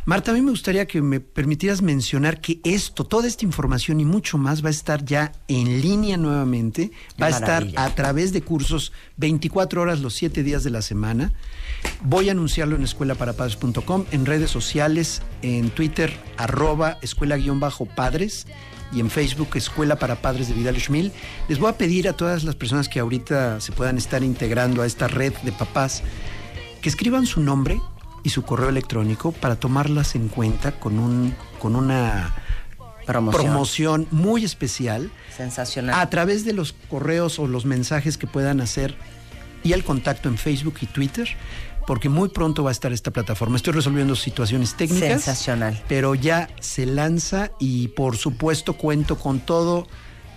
Marta, 0.08 0.30
a 0.30 0.34
mí 0.34 0.40
me 0.40 0.52
gustaría 0.52 0.86
que 0.86 1.02
me 1.02 1.20
permitieras 1.20 1.82
mencionar 1.82 2.40
que 2.40 2.62
esto, 2.64 3.04
toda 3.04 3.28
esta 3.28 3.44
información 3.44 4.00
y 4.00 4.06
mucho 4.06 4.38
más 4.38 4.64
va 4.64 4.68
a 4.68 4.70
estar 4.70 5.04
ya 5.04 5.32
en 5.48 5.82
línea 5.82 6.16
nuevamente. 6.16 6.88
Qué 6.88 7.22
Va 7.22 7.26
a 7.26 7.28
estar 7.28 7.66
a 7.76 7.94
través 7.94 8.32
de 8.32 8.40
cursos 8.40 8.94
24 9.18 9.82
horas 9.82 10.00
los 10.00 10.14
7 10.14 10.42
días 10.42 10.64
de 10.64 10.70
la 10.70 10.80
semana. 10.80 11.34
Voy 12.04 12.30
a 12.30 12.32
anunciarlo 12.32 12.74
en 12.76 12.84
escuelaparapadres.com, 12.84 14.06
en 14.10 14.24
redes 14.24 14.50
sociales, 14.50 15.20
en 15.42 15.68
Twitter, 15.68 16.10
arroba 16.38 16.96
escuela-padres 17.02 18.46
y 18.90 19.00
en 19.00 19.10
Facebook 19.10 19.50
Escuela 19.56 19.98
para 19.98 20.22
Padres 20.22 20.48
de 20.48 20.54
Vidal 20.54 20.80
Schmil. 20.80 21.12
Les 21.50 21.58
voy 21.58 21.68
a 21.68 21.76
pedir 21.76 22.08
a 22.08 22.14
todas 22.14 22.44
las 22.44 22.56
personas 22.56 22.88
que 22.88 22.98
ahorita 22.98 23.60
se 23.60 23.72
puedan 23.72 23.98
estar 23.98 24.24
integrando 24.24 24.80
a 24.80 24.86
esta 24.86 25.06
red 25.06 25.34
de 25.42 25.52
papás 25.52 26.02
que 26.80 26.88
escriban 26.88 27.26
su 27.26 27.42
nombre 27.42 27.78
y 28.22 28.30
su 28.30 28.42
correo 28.42 28.68
electrónico 28.68 29.32
para 29.32 29.56
tomarlas 29.56 30.14
en 30.14 30.28
cuenta 30.28 30.72
con, 30.78 30.98
un, 30.98 31.34
con 31.58 31.76
una 31.76 32.34
Promoción. 33.06 33.42
promoción 33.46 34.06
muy 34.10 34.44
especial 34.44 35.10
Sensacional. 35.34 35.98
a 35.98 36.10
través 36.10 36.44
de 36.44 36.52
los 36.52 36.74
correos 36.90 37.38
o 37.38 37.46
los 37.46 37.64
mensajes 37.64 38.18
que 38.18 38.26
puedan 38.26 38.60
hacer 38.60 38.96
y 39.64 39.72
el 39.72 39.82
contacto 39.82 40.28
en 40.28 40.36
Facebook 40.36 40.74
y 40.82 40.86
Twitter, 40.86 41.26
porque 41.86 42.10
muy 42.10 42.28
pronto 42.28 42.62
va 42.62 42.70
a 42.70 42.72
estar 42.72 42.92
esta 42.92 43.10
plataforma. 43.10 43.56
Estoy 43.56 43.72
resolviendo 43.72 44.14
situaciones 44.14 44.74
técnicas. 44.74 45.08
Sensacional. 45.08 45.82
Pero 45.88 46.14
ya 46.14 46.50
se 46.60 46.84
lanza 46.84 47.50
y 47.58 47.88
por 47.88 48.18
supuesto 48.18 48.74
cuento 48.74 49.16
con 49.18 49.40
todo 49.40 49.86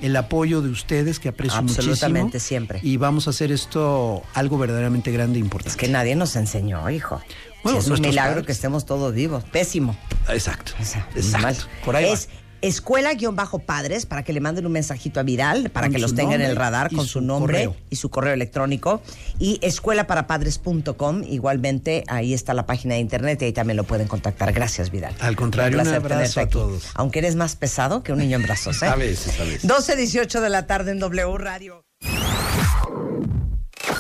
el 0.02 0.15
apoyo 0.15 0.61
de 0.61 0.69
ustedes 0.69 1.19
que 1.19 1.30
aprecio 1.30 1.57
Absolutamente, 1.60 2.23
muchísimo. 2.38 2.48
siempre. 2.48 2.80
Y 2.84 2.98
vamos 2.98 3.28
a 3.28 3.30
hacer 3.32 3.52
esto 3.52 4.23
algo 4.34 4.57
verdaderamente 4.57 5.11
grande 5.11 5.38
e 5.38 5.41
importante. 5.41 5.69
Es 5.72 5.78
que 5.78 5.88
nadie 5.88 6.15
nos 6.15 6.36
enseñó, 6.36 6.90
hijo. 6.90 7.22
Bueno, 7.64 7.80
Sí, 7.82 7.91
es 7.91 7.99
un 7.99 8.02
milagro 8.02 8.32
padres. 8.32 8.45
que 8.48 8.52
estemos 8.53 8.86
todos 8.86 9.14
vivos. 9.14 9.44
Pésimo. 9.52 9.95
Exacto. 10.30 10.72
Exacto. 10.80 11.65
Por 11.86 11.95
ahí 11.95 12.06
va. 12.06 12.18
Es 12.62 12.76
escuela-padres 12.76 14.06
para 14.06 14.24
que 14.24 14.34
le 14.34 14.40
manden 14.40 14.66
un 14.66 14.72
mensajito 14.72 15.20
a 15.20 15.24
Vidal, 15.24 15.70
para 15.72 15.88
Con 15.88 15.94
que 15.96 16.00
los 16.00 16.12
su 16.12 16.16
tenga 16.16 16.36
en 16.36 16.42
el 16.42 16.56
radar 16.56 16.90
con 16.90 17.06
su 17.06 17.14
su 17.14 17.22
nombre 17.22 17.66
correo. 17.66 17.76
y 17.90 17.96
su 17.96 18.10
correo 18.10 18.34
electrónico. 18.34 19.02
Y 19.40 19.60
escuelaparapadres.com, 19.62 21.24
igualmente 21.24 22.04
ahí 22.08 22.34
está 22.34 22.54
la 22.54 22.66
página 22.66 22.96
de 22.96 23.02
internet 23.02 23.42
y 23.42 23.46
ahí 23.46 23.54
también 23.54 23.78
lo 23.78 23.84
pueden 23.84 24.08
contactar. 24.08 24.54
Gracias, 24.54 24.92
Vidal. 24.92 25.16
Al 25.20 25.36
contrario, 25.36 25.80
Un 25.82 25.88
abrazo 25.88 26.40
a 26.40 26.44
aquí. 26.44 26.52
todos. 26.54 26.84
Aunque 26.96 27.20
eres 27.20 27.36
más 27.36 27.56
pesado 27.56 28.04
que 28.04 28.12
un 28.14 28.20
niño 28.20 28.38
en 28.38 28.44
brazos, 28.44 28.82
¿eh? 28.84 28.88
A 28.92 28.96
veces, 28.96 29.40
a 29.40 29.44
veces. 29.44 29.68
12, 29.68 29.96
18 29.96 30.42
de 30.42 30.50
la 30.50 30.68
tarde 30.68 30.92
en 30.92 31.00
W 31.00 31.38
Radio. 31.38 31.84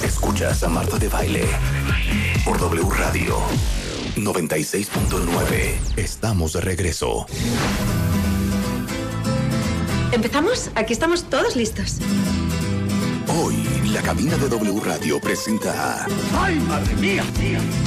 Escuchas 0.03 0.63
a 0.63 0.69
Marta 0.69 0.97
de 0.97 1.07
Baile 1.07 1.45
por 2.45 2.59
W 2.59 2.87
Radio 2.97 3.37
96.9. 4.15 5.95
Estamos 5.97 6.53
de 6.53 6.61
regreso. 6.61 7.25
¿Empezamos? 10.11 10.69
Aquí 10.75 10.93
estamos 10.93 11.23
todos 11.23 11.55
listos. 11.55 11.99
Hoy, 13.41 13.55
la 13.93 14.01
cabina 14.01 14.35
de 14.35 14.49
W 14.49 14.81
Radio 14.83 15.21
presenta 15.21 16.01
a... 16.03 16.07
¡Ay, 16.37 16.59
madre 16.59 16.93
mía! 16.95 17.23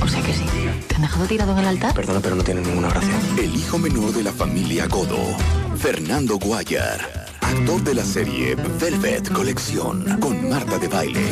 O 0.03 0.09
sea 0.09 0.23
que 0.23 0.33
sí. 0.33 0.45
¿Te 0.89 0.95
han 0.95 1.03
dejado 1.03 1.27
tirado 1.27 1.53
en 1.53 1.59
el 1.59 1.67
altar? 1.67 1.95
Perdona, 1.95 2.21
pero 2.21 2.35
no 2.35 2.43
tiene 2.43 2.63
ninguna 2.63 2.89
gracia. 2.89 3.15
El 3.37 3.55
hijo 3.55 3.79
menor 3.79 4.13
de 4.13 4.23
la 4.23 4.33
familia 4.33 4.87
Godo, 4.87 5.37
Fernando 5.77 6.39
Guayar. 6.39 7.27
Actor 7.43 7.83
de 7.85 7.95
la 7.95 8.05
serie 8.05 8.55
Velvet 8.81 9.31
Colección 9.31 10.19
con 10.19 10.49
Marta 10.49 10.79
de 10.79 10.89
Baile. 10.89 11.29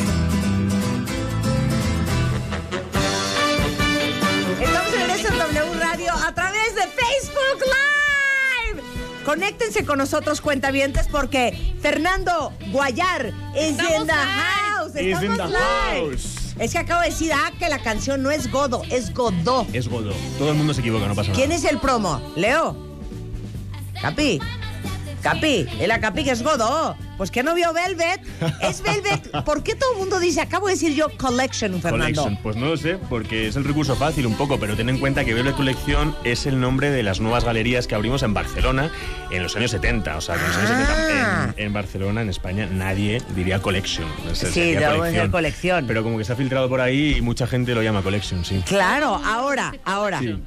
Estamos 4.61 4.95
en 4.95 5.11
eso 5.11 5.29
en 5.29 5.39
W 5.39 5.79
Radio 5.81 6.13
a 6.13 6.35
través 6.35 6.75
de 6.75 6.83
Facebook 6.83 7.61
Live. 7.65 7.82
Conéctense 9.25 9.85
con 9.85 9.99
nosotros, 9.99 10.41
cuentavientes, 10.41 11.07
porque 11.09 11.75
Fernando 11.81 12.53
Guayar 12.71 13.33
es 13.55 13.71
Estamos 13.73 14.01
in 14.01 14.07
the 14.07 14.13
house. 14.13 14.91
Is 14.91 14.97
Estamos 14.97 15.23
in 15.25 15.37
the 15.37 15.45
live. 15.45 16.11
house. 16.11 16.39
Es 16.59 16.73
que 16.73 16.79
acabo 16.79 17.01
de 17.01 17.09
decir, 17.09 17.33
ah, 17.33 17.51
que 17.59 17.69
la 17.69 17.79
canción 17.79 18.23
no 18.23 18.31
es 18.31 18.51
Godo, 18.51 18.83
es 18.91 19.13
Godó. 19.15 19.67
Es 19.73 19.89
Godó. 19.89 20.13
Todo 20.39 20.51
el 20.51 20.55
mundo 20.57 20.75
se 20.75 20.81
equivoca, 20.81 21.07
no 21.07 21.15
pasa 21.15 21.31
nada. 21.31 21.35
¿Quién 21.39 21.51
es 21.53 21.65
el 21.65 21.79
promo? 21.79 22.21
Leo. 22.37 22.77
Capi. 24.01 24.41
Capi, 25.23 25.67
el 25.81 26.01
Capi 26.01 26.25
que 26.25 26.31
es 26.33 26.43
Godó. 26.43 26.97
Pues 27.17 27.31
que 27.31 27.43
no 27.45 27.55
vio 27.55 27.73
Velvet. 27.73 28.21
Es 28.61 28.83
Velvet. 28.83 29.45
¿Por 29.45 29.63
qué 29.63 29.75
todo 29.77 29.93
el 29.93 29.99
mundo 29.99 30.19
dice, 30.19 30.41
acabo 30.41 30.67
de 30.67 30.73
decir 30.75 30.95
yo 30.95 31.07
Collection, 31.17 31.81
Fernando? 31.81 31.99
Collection, 32.23 32.37
pues 32.43 32.57
no 32.57 32.67
lo 32.67 32.77
sé, 32.77 32.99
porque 33.09 33.47
es 33.47 33.55
el 33.57 33.65
recurso 33.65 33.95
fácil 33.95 34.27
un 34.27 34.35
poco, 34.35 34.59
pero 34.59 34.75
ten 34.77 34.89
en 34.89 34.99
cuenta 34.99 35.25
que 35.25 35.33
Velvet 35.33 35.55
Collection 35.55 36.17
es 36.25 36.47
el 36.47 36.59
nombre 36.61 36.91
de 36.91 37.03
las 37.05 37.21
nuevas 37.21 37.45
galerías 37.45 37.87
que 37.87 37.95
abrimos 37.95 38.23
en 38.25 38.35
Barcelona 38.35 38.91
en 39.31 39.43
los 39.43 39.55
años 39.57 39.71
70. 39.71 40.17
O 40.17 40.21
sea, 40.21 40.35
que 40.35 40.41
en 40.43 40.49
los 40.49 40.57
años 40.57 40.71
Ah. 40.73 40.97
70 40.97 41.55
en, 41.61 41.67
en 41.67 41.73
Barcelona, 41.73 42.23
en 42.23 42.29
España, 42.31 42.67
nadie 42.73 43.23
diría 43.37 43.61
Collection. 43.61 44.09
Se- 44.33 44.47
Sí, 44.47 44.53
sería 44.53 44.91
debo 44.91 45.05
decir 45.05 45.31
colección. 45.31 45.87
Pero 45.87 46.03
como 46.03 46.19
que 46.19 46.25
se 46.25 46.33
ha 46.33 46.37
filtrado 46.37 46.69
por 46.69 46.81
ahí 46.81 47.17
y 47.19 47.21
mucha 47.23 47.47
gente 47.47 47.75
lo 47.75 47.83
llama 47.83 48.03
Collection, 48.03 48.45
sí. 48.45 48.63
Claro, 48.67 49.21
ahora, 49.25 49.75
ahora. 49.85 50.19
Sí. 50.19 50.43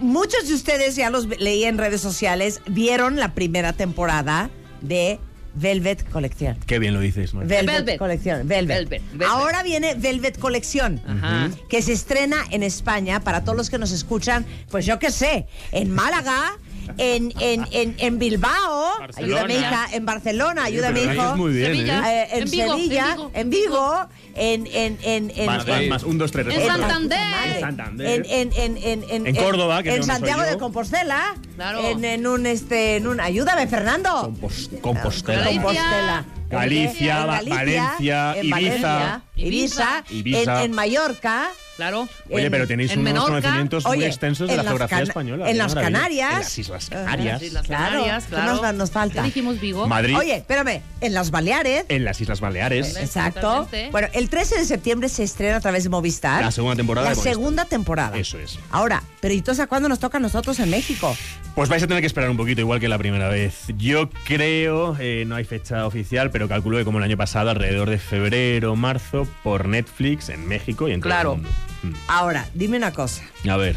Muchos 0.00 0.48
de 0.48 0.54
ustedes, 0.54 0.96
ya 0.96 1.10
los 1.10 1.26
leí 1.26 1.64
en 1.64 1.78
redes 1.78 2.00
sociales, 2.00 2.60
vieron 2.66 3.16
la 3.16 3.34
primera 3.34 3.72
temporada 3.72 4.50
de 4.80 5.18
Velvet 5.54 6.08
Colección. 6.10 6.56
Qué 6.66 6.78
bien 6.78 6.94
lo 6.94 7.00
dices, 7.00 7.34
Marta. 7.34 7.48
Velvet, 7.48 7.76
Velvet. 7.76 7.98
Colección. 7.98 8.48
Velvet. 8.48 8.78
Velvet, 8.78 9.02
Velvet. 9.10 9.28
Ahora 9.28 9.62
viene 9.62 9.94
Velvet 9.94 10.38
Colección. 10.38 11.00
Ajá. 11.06 11.50
Que 11.68 11.82
se 11.82 11.92
estrena 11.92 12.44
en 12.50 12.62
España 12.62 13.20
para 13.20 13.44
todos 13.44 13.56
los 13.56 13.70
que 13.70 13.78
nos 13.78 13.92
escuchan, 13.92 14.46
pues 14.70 14.86
yo 14.86 14.98
qué 14.98 15.10
sé, 15.10 15.46
en 15.72 15.90
Málaga, 15.90 16.56
en, 16.98 17.32
en, 17.40 17.66
en, 17.72 17.94
en 17.98 18.18
Bilbao, 18.18 18.98
Barcelona. 18.98 19.40
ayúdame 19.42 19.54
hija, 19.54 19.86
en 19.92 20.06
Barcelona, 20.06 20.64
ayúdame 20.64 21.02
hijo. 21.14 21.36
muy 21.36 21.52
bien, 21.52 21.72
Sevilla. 21.74 21.98
¿eh? 21.98 22.22
Eh, 22.22 22.28
en, 22.32 22.42
En 22.42 22.50
Vigo, 22.50 22.74
Sevilla, 22.76 23.16
en 23.34 23.50
Vigo. 23.50 24.08
en 24.34 24.66
en, 24.66 24.66
en, 24.72 24.98
en, 25.02 25.32
en, 25.36 25.46
Más, 25.46 25.66
en- 25.66 25.70
más, 25.70 25.88
más, 25.88 26.02
un, 26.04 26.18
dos, 26.18 26.30
tres. 26.32 26.46
En 26.46 26.60
cuatro. 26.62 26.82
Santander. 26.82 27.18
En 27.54 27.60
Santander. 27.60 28.06
en, 28.08 28.24
en, 28.30 28.52
en, 28.56 28.76
en, 28.78 29.04
en, 29.10 29.26
En 29.26 29.36
Córdoba, 29.36 29.82
que 29.82 29.94
en 29.96 30.02
Santiago 30.04 30.42
de 30.42 30.56
Compostela, 30.58 31.34
Claro. 31.56 31.80
en, 31.88 32.04
en 32.04 32.26
un 32.26 32.46
este, 32.46 32.96
en 32.96 33.06
un, 33.06 33.20
ayúdame 33.20 33.66
Fernando, 33.66 34.10
Compos- 34.22 34.70
Compostela. 34.80 35.38
Galicia. 35.44 35.62
Compostela, 35.62 36.24
Galicia, 36.48 37.20
En 37.20 37.22
Va- 37.22 37.26
Valencia, 37.26 38.34
en 38.36 38.44
Ibiza. 38.46 38.56
Valencia, 38.56 39.22
Ibiza, 39.36 40.04
Ibiza. 40.10 40.58
En, 40.64 40.70
en 40.70 40.72
Mallorca, 40.76 41.48
Claro. 41.80 42.08
Oye, 42.30 42.44
en- 42.44 42.50
pero 42.52 42.66
tenéis 42.66 42.90
en 42.92 42.98
unos 43.00 43.12
Menorca. 43.14 43.30
conocimientos 43.40 43.84
muy 43.86 43.96
Oye, 43.96 44.06
extensos 44.06 44.48
de 44.50 44.56
la 44.56 44.62
las 44.62 44.70
geografía 44.70 45.00
española. 45.00 45.50
en 45.50 45.56
las. 45.56 45.74
Canarias. 45.74 46.32
En 46.32 46.38
las 46.40 46.58
Islas. 46.58 46.88
Canarias. 46.90 47.42
Las 47.52 47.66
Claro. 47.66 47.84
Canarias, 47.92 48.24
¿Qué 48.24 48.30
claro. 48.30 48.62
nos- 48.62 48.74
nos 48.74 48.90
falta? 48.90 49.20
¿Qué 49.22 49.26
dijimos 49.28 49.60
Vigo? 49.60 49.88
Madrid. 49.88 50.14
Oye, 50.16 50.36
espérame, 50.36 50.82
en 51.00 51.14
las 51.14 51.30
Baleares, 51.30 51.84
En 51.88 52.04
las 52.04 52.20
Islas 52.20 52.40
Baleares. 52.40 52.96
exacto. 52.96 53.66
Bueno, 53.90 54.08
el 54.12 54.28
13 54.28 54.58
de 54.58 54.64
septiembre 54.66 55.08
se 55.08 55.22
estrena 55.22 55.56
a 55.56 55.60
través 55.60 55.84
de 55.84 55.88
Movistar. 55.90 56.42
La 56.42 56.50
segunda 56.50 56.76
temporada 56.76 57.08
La 57.08 57.14
de 57.14 57.20
segunda 57.22 57.64
temporada. 57.64 58.16
Eso 58.18 58.38
es. 58.38 58.58
Ahora, 58.70 59.02
pero 59.20 59.32
¿y 59.34 59.42
a 59.58 59.66
cuándo 59.66 59.88
nos 59.88 59.98
toca 59.98 60.18
a 60.18 60.20
nosotros 60.20 60.58
en 60.60 60.70
México? 60.70 61.16
Pues 61.54 61.68
vais 61.68 61.82
a 61.82 61.86
tener 61.86 62.00
que 62.02 62.06
esperar 62.06 62.30
un 62.30 62.36
poquito, 62.36 62.60
igual 62.60 62.78
que 62.78 62.88
la 62.88 62.98
primera 62.98 63.28
vez. 63.28 63.64
Yo 63.76 64.08
creo, 64.24 64.96
eh, 65.00 65.24
no 65.26 65.34
hay 65.34 65.44
fecha 65.44 65.86
oficial, 65.86 66.30
pero 66.30 66.46
calculo 66.48 66.78
que 66.78 66.84
como 66.84 66.98
el 66.98 67.04
año 67.04 67.16
pasado, 67.16 67.50
alrededor 67.50 67.90
de 67.90 67.98
febrero, 67.98 68.76
marzo, 68.76 69.26
por 69.42 69.66
Netflix 69.66 70.28
en 70.28 70.46
México 70.46 70.88
y 70.88 70.92
en 70.92 71.00
todo 71.00 71.08
Claro. 71.10 71.32
el 71.32 71.36
mundo. 71.42 71.50
Mm. 71.82 71.92
Ahora, 72.08 72.48
dime 72.54 72.76
una 72.76 72.92
cosa. 72.92 73.22
A 73.48 73.56
ver. 73.56 73.76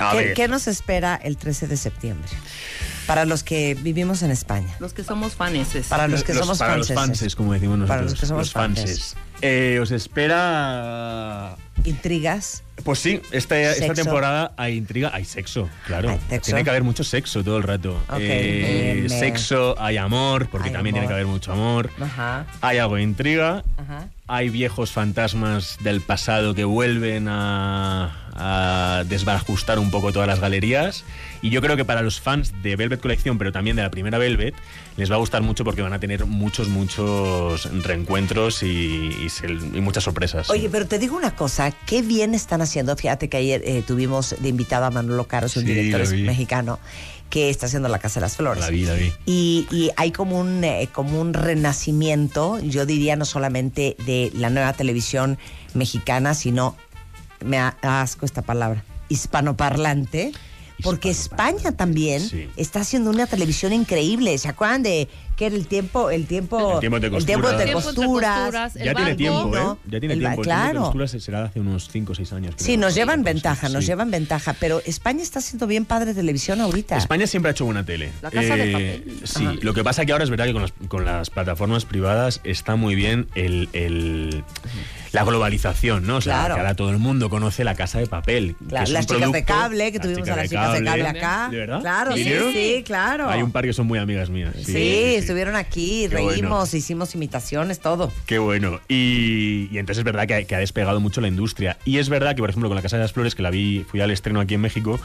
A 0.00 0.10
¿Qué, 0.10 0.16
ver. 0.16 0.34
qué 0.34 0.48
nos 0.48 0.66
espera 0.66 1.14
el 1.22 1.36
13 1.36 1.68
de 1.68 1.76
septiembre? 1.76 2.28
Para 3.06 3.24
los 3.26 3.44
que 3.44 3.74
vivimos 3.74 4.22
en 4.22 4.30
España. 4.30 4.74
Los 4.80 4.92
que 4.92 5.04
somos 5.04 5.34
faneses. 5.34 5.86
Para 5.86 6.08
los 6.08 6.24
que 6.24 6.34
somos 6.34 6.58
para 6.58 6.76
los 6.76 6.92
fanses, 6.92 7.36
como 7.36 7.52
decimos 7.52 7.78
nosotros. 7.78 7.96
Para 7.96 8.10
los 8.10 8.18
que 8.18 8.26
somos 8.26 8.52
fanses. 8.52 9.16
Eh, 9.42 9.78
os 9.80 9.90
espera. 9.92 11.56
Intrigas. 11.84 12.63
Pues 12.82 12.98
sí, 12.98 13.20
esta, 13.30 13.54
temporada 13.94 14.52
hay 14.56 14.76
intriga, 14.76 15.10
hay 15.14 15.24
sexo, 15.24 15.68
claro. 15.86 16.10
Hay 16.10 16.18
sexo. 16.28 16.46
Tiene 16.46 16.64
que 16.64 16.70
haber 16.70 16.82
mucho 16.82 17.04
sexo 17.04 17.44
todo 17.44 17.56
el 17.56 17.62
rato. 17.62 17.92
Ok, 18.08 18.18
Eh, 18.20 18.92
bien. 19.06 19.10
sexo, 19.10 19.76
hay 19.78 19.96
amor, 19.96 20.48
porque 20.50 20.68
Hay 20.68 20.74
también 20.74 20.96
amor. 20.96 21.02
tiene 21.02 21.06
que 21.08 21.14
haber 21.14 21.26
mucho 21.26 21.52
amor. 21.52 21.90
Ajá. 22.00 22.46
Hay 22.60 22.78
algo 22.78 22.96
de 22.96 23.02
intriga. 23.02 23.62
Ajá. 23.78 24.08
Hay 24.26 24.48
viejos 24.48 24.90
fantasmas 24.90 25.76
del 25.80 26.00
pasado 26.00 26.54
que 26.54 26.64
vuelven 26.64 27.28
a, 27.28 28.16
a 28.34 29.04
desbarajustar 29.04 29.78
un 29.78 29.90
poco 29.90 30.12
todas 30.12 30.26
las 30.26 30.40
galerías. 30.40 31.04
Y 31.42 31.50
yo 31.50 31.60
creo 31.60 31.76
que 31.76 31.84
para 31.84 32.00
los 32.00 32.20
fans 32.22 32.54
de 32.62 32.74
Velvet 32.74 33.00
Colección, 33.02 33.36
pero 33.36 33.52
también 33.52 33.76
de 33.76 33.82
la 33.82 33.90
primera 33.90 34.16
Velvet, 34.16 34.54
les 34.96 35.10
va 35.10 35.16
a 35.16 35.18
gustar 35.18 35.42
mucho 35.42 35.62
porque 35.62 35.82
van 35.82 35.92
a 35.92 36.00
tener 36.00 36.24
muchos, 36.24 36.68
muchos 36.68 37.68
reencuentros 37.84 38.62
y, 38.62 39.14
y 39.22 39.28
se- 39.28 39.46
y 39.52 39.80
muchas 39.82 40.04
sorpresas. 40.04 40.48
Oye, 40.48 40.70
pero 40.70 40.86
te 40.86 40.98
digo 40.98 41.16
una 41.18 41.36
cosa, 41.36 41.70
qué 41.84 42.00
bien 42.00 42.32
están 42.34 42.62
haciendo. 42.64 42.96
Fíjate 42.96 43.28
que 43.28 43.36
ayer 43.36 43.62
eh, 43.64 43.82
tuvimos 43.86 44.34
de 44.38 44.48
invitado 44.48 44.84
a 44.84 44.90
Manolo 44.90 45.26
Caros, 45.28 45.56
un 45.56 45.64
Sí, 45.64 45.72
director 45.72 46.16
mexicano 46.18 46.78
que 47.30 47.50
está 47.50 47.66
haciendo 47.66 47.88
La 47.88 47.98
Casa 47.98 48.20
de 48.20 48.26
las 48.26 48.36
Flores. 48.36 48.62
La 48.62 48.70
vi, 48.70 48.84
la 48.84 48.94
vi. 48.94 49.12
Y, 49.26 49.66
y 49.70 49.90
hay 49.96 50.12
como 50.12 50.38
un, 50.38 50.62
eh, 50.62 50.88
como 50.92 51.20
un 51.20 51.34
renacimiento, 51.34 52.60
yo 52.60 52.86
diría, 52.86 53.16
no 53.16 53.24
solamente 53.24 53.96
de 54.06 54.30
la 54.34 54.50
nueva 54.50 54.72
televisión 54.72 55.38
mexicana, 55.72 56.34
sino, 56.34 56.76
me 57.44 57.58
asco 57.58 58.24
esta 58.26 58.42
palabra, 58.42 58.84
hispanoparlante. 59.08 60.32
Porque 60.82 61.10
España 61.10 61.72
también 61.72 62.20
Sí. 62.20 62.48
está 62.56 62.80
haciendo 62.80 63.10
una 63.10 63.26
televisión 63.26 63.72
increíble. 63.72 64.36
¿Se 64.38 64.48
acuerdan 64.48 64.82
de 64.82 65.08
qué 65.36 65.46
era 65.46 65.54
el 65.56 65.66
tiempo? 65.68 66.10
El 66.10 66.26
tiempo, 66.26 66.74
El 66.74 66.80
tiempo 66.80 66.98
de 66.98 67.06
el 67.16 67.24
tiempo 67.26 67.48
de 67.52 67.72
costuras. 67.72 68.38
costuras. 68.40 68.74
ya 68.74 68.94
tiene 68.94 69.14
tiempo, 69.14 69.56
¿eh? 69.56 69.60
Ya 69.88 70.00
tiene 70.00 70.14
El 70.14 70.20
tiempo. 70.20 70.20
El 70.20 70.20
tiempo 70.20 70.40
de 70.40 70.42
claro. 70.42 70.80
costuras 70.82 71.10
será 71.12 71.40
de 71.42 71.46
hace 71.46 71.60
unos 71.60 71.88
5 71.90 72.12
o 72.12 72.14
6 72.14 72.32
años. 72.32 72.54
Sí, 72.58 72.76
nos 72.76 72.94
llevan 72.94 73.22
ventaja, 73.22 73.68
nos 73.68 73.84
sí. 73.84 73.90
llevan 73.90 74.10
ventaja. 74.10 74.54
Pero 74.58 74.82
España 74.84 75.22
está 75.22 75.38
haciendo 75.38 75.66
bien 75.68 75.84
padre 75.84 76.12
televisión 76.12 76.60
ahorita. 76.60 76.96
España 76.96 77.26
siempre 77.28 77.50
ha 77.50 77.52
hecho 77.52 77.64
buena 77.64 77.84
tele. 77.84 78.10
La 78.20 78.30
Casa 78.32 78.56
de 78.56 78.70
Eh, 78.70 78.72
Papel. 78.72 79.20
Sí, 79.24 79.44
Ajá. 79.46 79.54
lo 79.62 79.74
que 79.74 79.84
pasa 79.84 80.04
que 80.04 80.12
ahora 80.12 80.24
es 80.24 80.30
verdad 80.30 80.46
que 80.46 80.52
con 80.52 80.62
las, 80.62 80.72
con 80.88 81.04
las 81.04 81.30
plataformas 81.30 81.84
privadas 81.84 82.40
está 82.44 82.74
muy 82.76 82.94
bien 82.96 83.28
el, 83.36 83.68
el- 83.72 84.42
la 85.14 85.24
globalización, 85.24 86.06
¿no? 86.06 86.16
O 86.16 86.20
sea, 86.20 86.34
Claro. 86.34 86.54
que 86.56 86.60
ahora 86.60 86.74
todo 86.74 86.90
el 86.90 86.98
mundo 86.98 87.30
conoce 87.30 87.64
la 87.64 87.74
Casa 87.74 87.98
de 87.98 88.06
Papel. 88.06 88.56
que 88.58 88.66
Claro, 88.66 88.84
es 88.84 88.90
un 88.90 88.94
las 88.94 89.06
chicas 89.06 89.20
de 89.20 89.26
producto- 89.26 89.52
cable, 89.54 89.92
que 89.92 90.00
tuvimos 90.00 90.28
a 90.28 90.36
las 90.36 90.48
chicas 90.50 90.72
de 90.74 90.84
cable 90.84 91.06
acá. 91.08 91.48
¿De 91.50 91.56
verdad? 91.58 91.80
Claro, 91.80 92.14
sí, 92.16 92.24
sí, 92.52 92.82
claro. 92.84 93.30
Hay 93.30 93.42
un 93.42 93.52
par 93.52 93.64
que 93.64 93.72
son 93.72 93.86
muy 93.86 93.98
amigas 93.98 94.28
mías. 94.28 94.52
Sí, 94.56 94.64
Sí, 94.64 94.72
sí, 94.72 94.72
sí. 94.72 95.14
estuvieron 95.14 95.56
aquí, 95.56 96.06
Qué 96.10 96.16
bueno. 96.16 96.30
reímos, 96.30 96.74
hicimos 96.74 97.14
imitaciones, 97.14 97.80
todo. 97.80 98.12
Qué 98.26 98.38
bueno. 98.38 98.80
Y, 98.88 99.68
y 99.70 99.78
entonces 99.78 99.98
es 99.98 100.04
verdad 100.04 100.26
que, 100.26 100.34
ha- 100.34 100.44
que 100.44 100.54
ha 100.54 100.58
despegado 100.58 101.00
mucho 101.00 101.20
la 101.20 101.28
industria. 101.28 101.76
Y 101.84 101.98
es 101.98 102.08
verdad 102.08 102.34
que, 102.34 102.42
por 102.42 102.50
ejemplo, 102.50 102.68
con 102.68 102.76
la 102.76 102.82
Casa 102.82 102.96
de 102.96 103.02
las 103.02 103.12
Flores, 103.12 103.34
que 103.34 103.42
la 103.42 103.50
vi, 103.50 103.84
fui 103.88 104.00
al 104.00 104.10
estreno 104.10 104.40
aquí 104.40 104.54
en 104.54 104.60
México, 104.60 104.98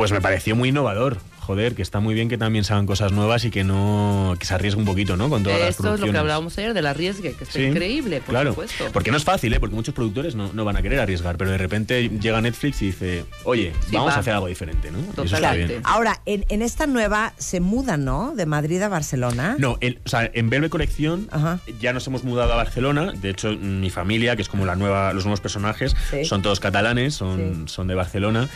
pues 0.00 0.12
me 0.12 0.20
pareció 0.20 0.56
muy 0.56 0.70
innovador. 0.70 1.18
Joder, 1.40 1.74
que 1.74 1.82
está 1.82 1.98
muy 1.98 2.14
bien 2.14 2.28
que 2.28 2.38
también 2.38 2.64
se 2.64 2.72
hagan 2.72 2.86
cosas 2.86 3.10
nuevas 3.10 3.44
y 3.44 3.50
que 3.50 3.64
no 3.64 4.36
que 4.38 4.46
se 4.46 4.54
arriesgue 4.54 4.78
un 4.78 4.86
poquito, 4.86 5.16
¿no? 5.16 5.28
Con 5.28 5.42
todas 5.42 5.58
las 5.58 5.70
Esto 5.70 5.82
es 5.82 5.84
lo 5.84 5.90
que 5.92 5.96
producciones. 5.96 6.20
hablábamos 6.20 6.58
ayer 6.58 6.74
del 6.74 6.86
arriesgue, 6.86 7.32
que 7.32 7.42
está 7.44 7.58
Sí, 7.58 7.64
increíble, 7.64 8.18
por 8.20 8.28
claro. 8.30 8.50
supuesto. 8.50 8.84
Porque 8.92 9.10
no 9.10 9.16
es 9.16 9.24
fácil, 9.24 9.52
¿eh? 9.52 9.58
Porque 9.58 9.74
muchos 9.74 9.92
productores 9.92 10.36
no, 10.36 10.52
no 10.52 10.64
van 10.64 10.76
a 10.76 10.82
querer 10.82 11.00
arriesgar, 11.00 11.36
pero 11.38 11.50
de 11.50 11.58
repente 11.58 12.08
llega 12.08 12.40
Netflix 12.40 12.82
y 12.82 12.86
dice, 12.86 13.24
oye, 13.44 13.72
Sí, 13.80 13.96
vamos 13.96 14.12
va. 14.12 14.16
a 14.16 14.20
hacer 14.20 14.32
algo 14.34 14.46
diferente, 14.46 14.92
¿no? 14.92 14.98
Y 15.00 15.26
eso 15.26 15.34
está 15.36 15.54
bien. 15.54 15.80
Ahora, 15.82 16.20
en, 16.24 16.44
en 16.50 16.62
esta 16.62 16.86
nueva 16.86 17.32
se 17.38 17.58
mudan, 17.58 18.04
¿no? 18.04 18.32
De 18.36 18.46
Madrid 18.46 18.80
a 18.82 18.88
Barcelona. 18.88 19.56
No, 19.58 19.76
el- 19.80 19.98
o 20.04 20.08
sea, 20.08 20.30
en 20.32 20.50
Velvet 20.50 20.70
Colección 20.70 21.28
ya 21.80 21.92
nos 21.92 22.06
hemos 22.06 22.22
mudado 22.22 22.52
a 22.52 22.56
Barcelona. 22.56 23.12
De 23.20 23.28
hecho, 23.30 23.50
mi 23.56 23.90
familia, 23.90 24.36
que 24.36 24.42
es 24.42 24.48
como 24.48 24.66
la 24.66 24.76
nueva, 24.76 25.12
los 25.14 25.24
nuevos 25.24 25.40
personajes, 25.40 25.96
Sí. 26.10 26.24
son 26.26 26.42
todos 26.42 26.60
catalanes, 26.60 27.14
son, 27.14 27.66
son 27.66 27.88
de 27.88 27.96
Barcelona. 27.96 28.48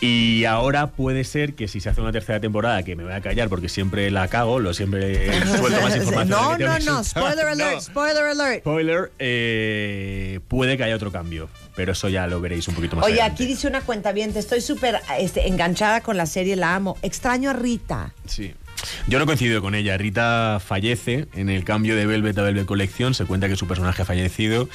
Y 0.00 0.44
ahora 0.44 0.86
puede 0.88 1.24
ser 1.24 1.54
que 1.54 1.66
si 1.66 1.80
se 1.80 1.88
hace 1.88 2.00
una 2.00 2.12
tercera 2.12 2.38
temporada, 2.38 2.84
que 2.84 2.94
me 2.94 3.02
voy 3.02 3.12
a 3.12 3.20
callar 3.20 3.48
porque 3.48 3.68
siempre 3.68 4.10
la 4.12 4.28
cago, 4.28 4.60
lo 4.60 4.72
siempre 4.72 5.26
suelto 5.58 5.82
más 5.82 5.96
información. 5.96 6.28
No, 6.28 6.56
que 6.56 6.64
no, 6.64 6.78
no, 6.78 7.02
spoiler 7.04 7.46
alert, 7.48 7.74
No. 7.74 7.80
spoiler 7.80 8.24
alert. 8.24 8.60
Spoiler, 8.60 9.12
eh, 9.18 10.38
puede 10.46 10.76
que 10.76 10.84
haya 10.84 10.94
otro 10.94 11.10
cambio, 11.10 11.48
pero 11.74 11.92
eso 11.92 12.08
ya 12.08 12.28
lo 12.28 12.40
veréis 12.40 12.68
un 12.68 12.76
poquito 12.76 12.94
más 12.94 13.04
Oye, 13.06 13.14
adelante. 13.14 13.42
aquí 13.42 13.46
dice 13.46 13.66
una 13.66 13.80
cuenta 13.80 14.12
bien, 14.12 14.32
estoy 14.36 14.60
súper 14.60 15.00
este, 15.18 15.48
enganchada 15.48 16.00
con 16.00 16.16
la 16.16 16.26
serie, 16.26 16.54
la 16.54 16.76
amo. 16.76 16.96
Extraño 17.02 17.50
a 17.50 17.54
Rita. 17.54 18.14
Sí. 18.24 18.54
Yo 19.08 19.18
no 19.18 19.26
coincido 19.26 19.60
con 19.60 19.74
ella. 19.74 19.96
Rita 19.96 20.60
fallece 20.64 21.26
en 21.34 21.48
el 21.50 21.64
cambio 21.64 21.96
de 21.96 22.06
Velvet 22.06 22.38
a 22.38 22.42
Velvet 22.42 22.66
Colección. 22.66 23.14
Se 23.14 23.24
cuenta 23.24 23.48
que 23.48 23.56
su 23.56 23.66
personaje 23.66 24.02
ha 24.02 24.04
fallecido. 24.04 24.68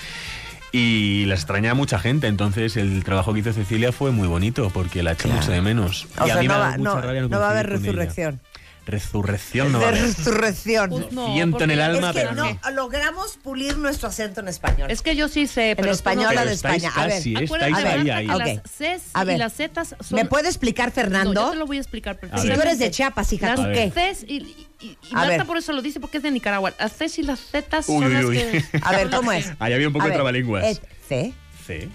Y 0.76 1.26
la 1.28 1.36
extraña 1.36 1.72
a 1.72 1.74
mucha 1.76 2.00
gente. 2.00 2.26
Entonces, 2.26 2.76
el 2.78 3.04
trabajo 3.04 3.32
que 3.32 3.42
hizo 3.42 3.54
Cecilia 3.54 3.92
fue 3.92 4.10
muy 4.12 4.28
bonito 4.28 4.72
porque 4.72 5.04
la 5.04 5.12
echa 5.12 5.28
mucho 5.28 5.52
de 5.52 5.62
menos. 5.62 6.08
O 6.18 6.26
y 6.26 6.32
a 6.32 6.34
sea, 6.34 6.42
mí 6.42 6.48
no 6.48 6.56
me 6.56 6.60
va, 6.60 6.78
mucha 6.78 6.96
no, 6.96 7.02
rabia 7.02 7.22
no 7.22 7.30
no 7.30 7.40
va 7.40 7.48
a 7.48 7.52
haber 7.52 7.68
ella. 7.68 8.40
Resurrección. 8.86 9.72
No 9.72 9.80
va 9.80 9.86
a 9.86 9.90
haber. 9.90 10.02
resurrección. 10.02 10.90
Pues 10.90 11.12
no, 11.12 11.34
Siento 11.34 11.64
en 11.64 11.72
el 11.72 11.82
alma, 11.82 12.10
es 12.10 12.16
que 12.16 12.22
pero 12.22 12.36
no, 12.36 12.52
no. 12.64 12.72
logramos 12.72 13.38
pulir 13.42 13.78
nuestro 13.78 14.10
acento 14.10 14.42
en 14.42 14.48
español. 14.48 14.92
Es 14.92 15.02
que 15.02 15.16
yo 15.16 15.28
sí 15.30 15.48
sé, 15.48 15.74
pero 15.76 15.88
tú 15.90 15.94
español 15.94 16.34
no- 16.36 16.42
a 16.42 16.46
de 16.46 16.54
España. 16.54 16.92
A 16.96 17.08
ver, 17.08 17.16
casi, 17.18 17.34
¿eh? 17.36 17.46
Acuérdate, 17.46 17.72
Estáis 17.72 17.96
ahí, 17.96 18.10
ahí. 18.10 18.28
que 18.28 18.34
Ok. 18.34 18.40
las 18.40 18.72
Cs 18.72 19.04
A 19.14 19.24
ver, 19.24 19.36
y 19.36 19.40
las 19.40 19.54
Zs 19.54 19.96
son... 20.02 20.16
¿Me 20.18 20.26
puede 20.26 20.48
explicar, 20.50 20.92
Fernando? 20.92 21.34
No, 21.34 21.46
yo 21.48 21.52
te 21.52 21.58
lo 21.58 21.66
voy 21.66 21.78
a 21.78 21.82
explicar 21.82 22.16
A 22.16 22.20
perfectamente. 22.20 22.50
ver. 22.50 22.58
Si 22.58 22.62
tú 22.62 22.68
eres 22.68 22.80
de 22.80 22.92
Chiapas, 22.92 23.34
hija, 23.34 23.48
Las 23.48 23.56
¿tú 23.56 23.64
qué? 23.74 23.92
Cs 23.92 24.24
y, 24.28 24.36
y- 24.36 24.68
y- 24.82 24.98
A 25.12 25.16
Marta 25.16 25.38
ver. 25.38 25.46
por 25.46 25.58
eso 25.58 25.72
lo 25.74 25.82
dice 25.82 26.00
porque 26.00 26.18
es 26.18 26.24
de 26.24 26.32
Nicaragua. 26.32 26.74
Las 26.80 26.92
Cs 26.94 27.20
y 27.20 27.24
las 27.24 27.40
Zs 27.40 27.88
Uy, 27.88 28.04
son 28.04 28.04
uy, 28.06 28.14
las 28.14 28.26
uy. 28.26 28.38
que... 28.38 28.64
A 28.84 28.92
ver, 28.92 29.10
¿cómo 29.10 29.32
es? 29.32 29.52
Ahí 29.60 29.74
había 29.74 29.88
un 29.88 29.94
poco 29.94 30.04
A 30.04 30.08
de 30.08 30.10
ver, 30.12 30.18
trabalenguas. 30.18 30.82
C, 31.08 31.34
C. 31.66 31.88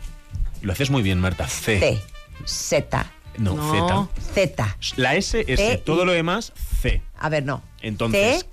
Lo 0.63 0.73
haces 0.73 0.91
muy 0.91 1.03
bien, 1.03 1.21
Marta. 1.21 1.47
C. 1.47 1.79
T, 1.79 2.01
Z, 2.47 3.07
No, 3.37 3.55
No. 3.55 4.09
Z. 4.33 4.57
Z. 4.75 4.77
La 4.97 5.15
S, 5.15 5.45
S. 5.47 5.57
T, 5.57 5.79
Todo 5.79 6.05
lo 6.05 6.13
demás, 6.13 6.53
C. 6.81 7.03
A 7.19 7.29
ver, 7.29 7.45
no. 7.45 7.63
Entonces, 7.81 8.47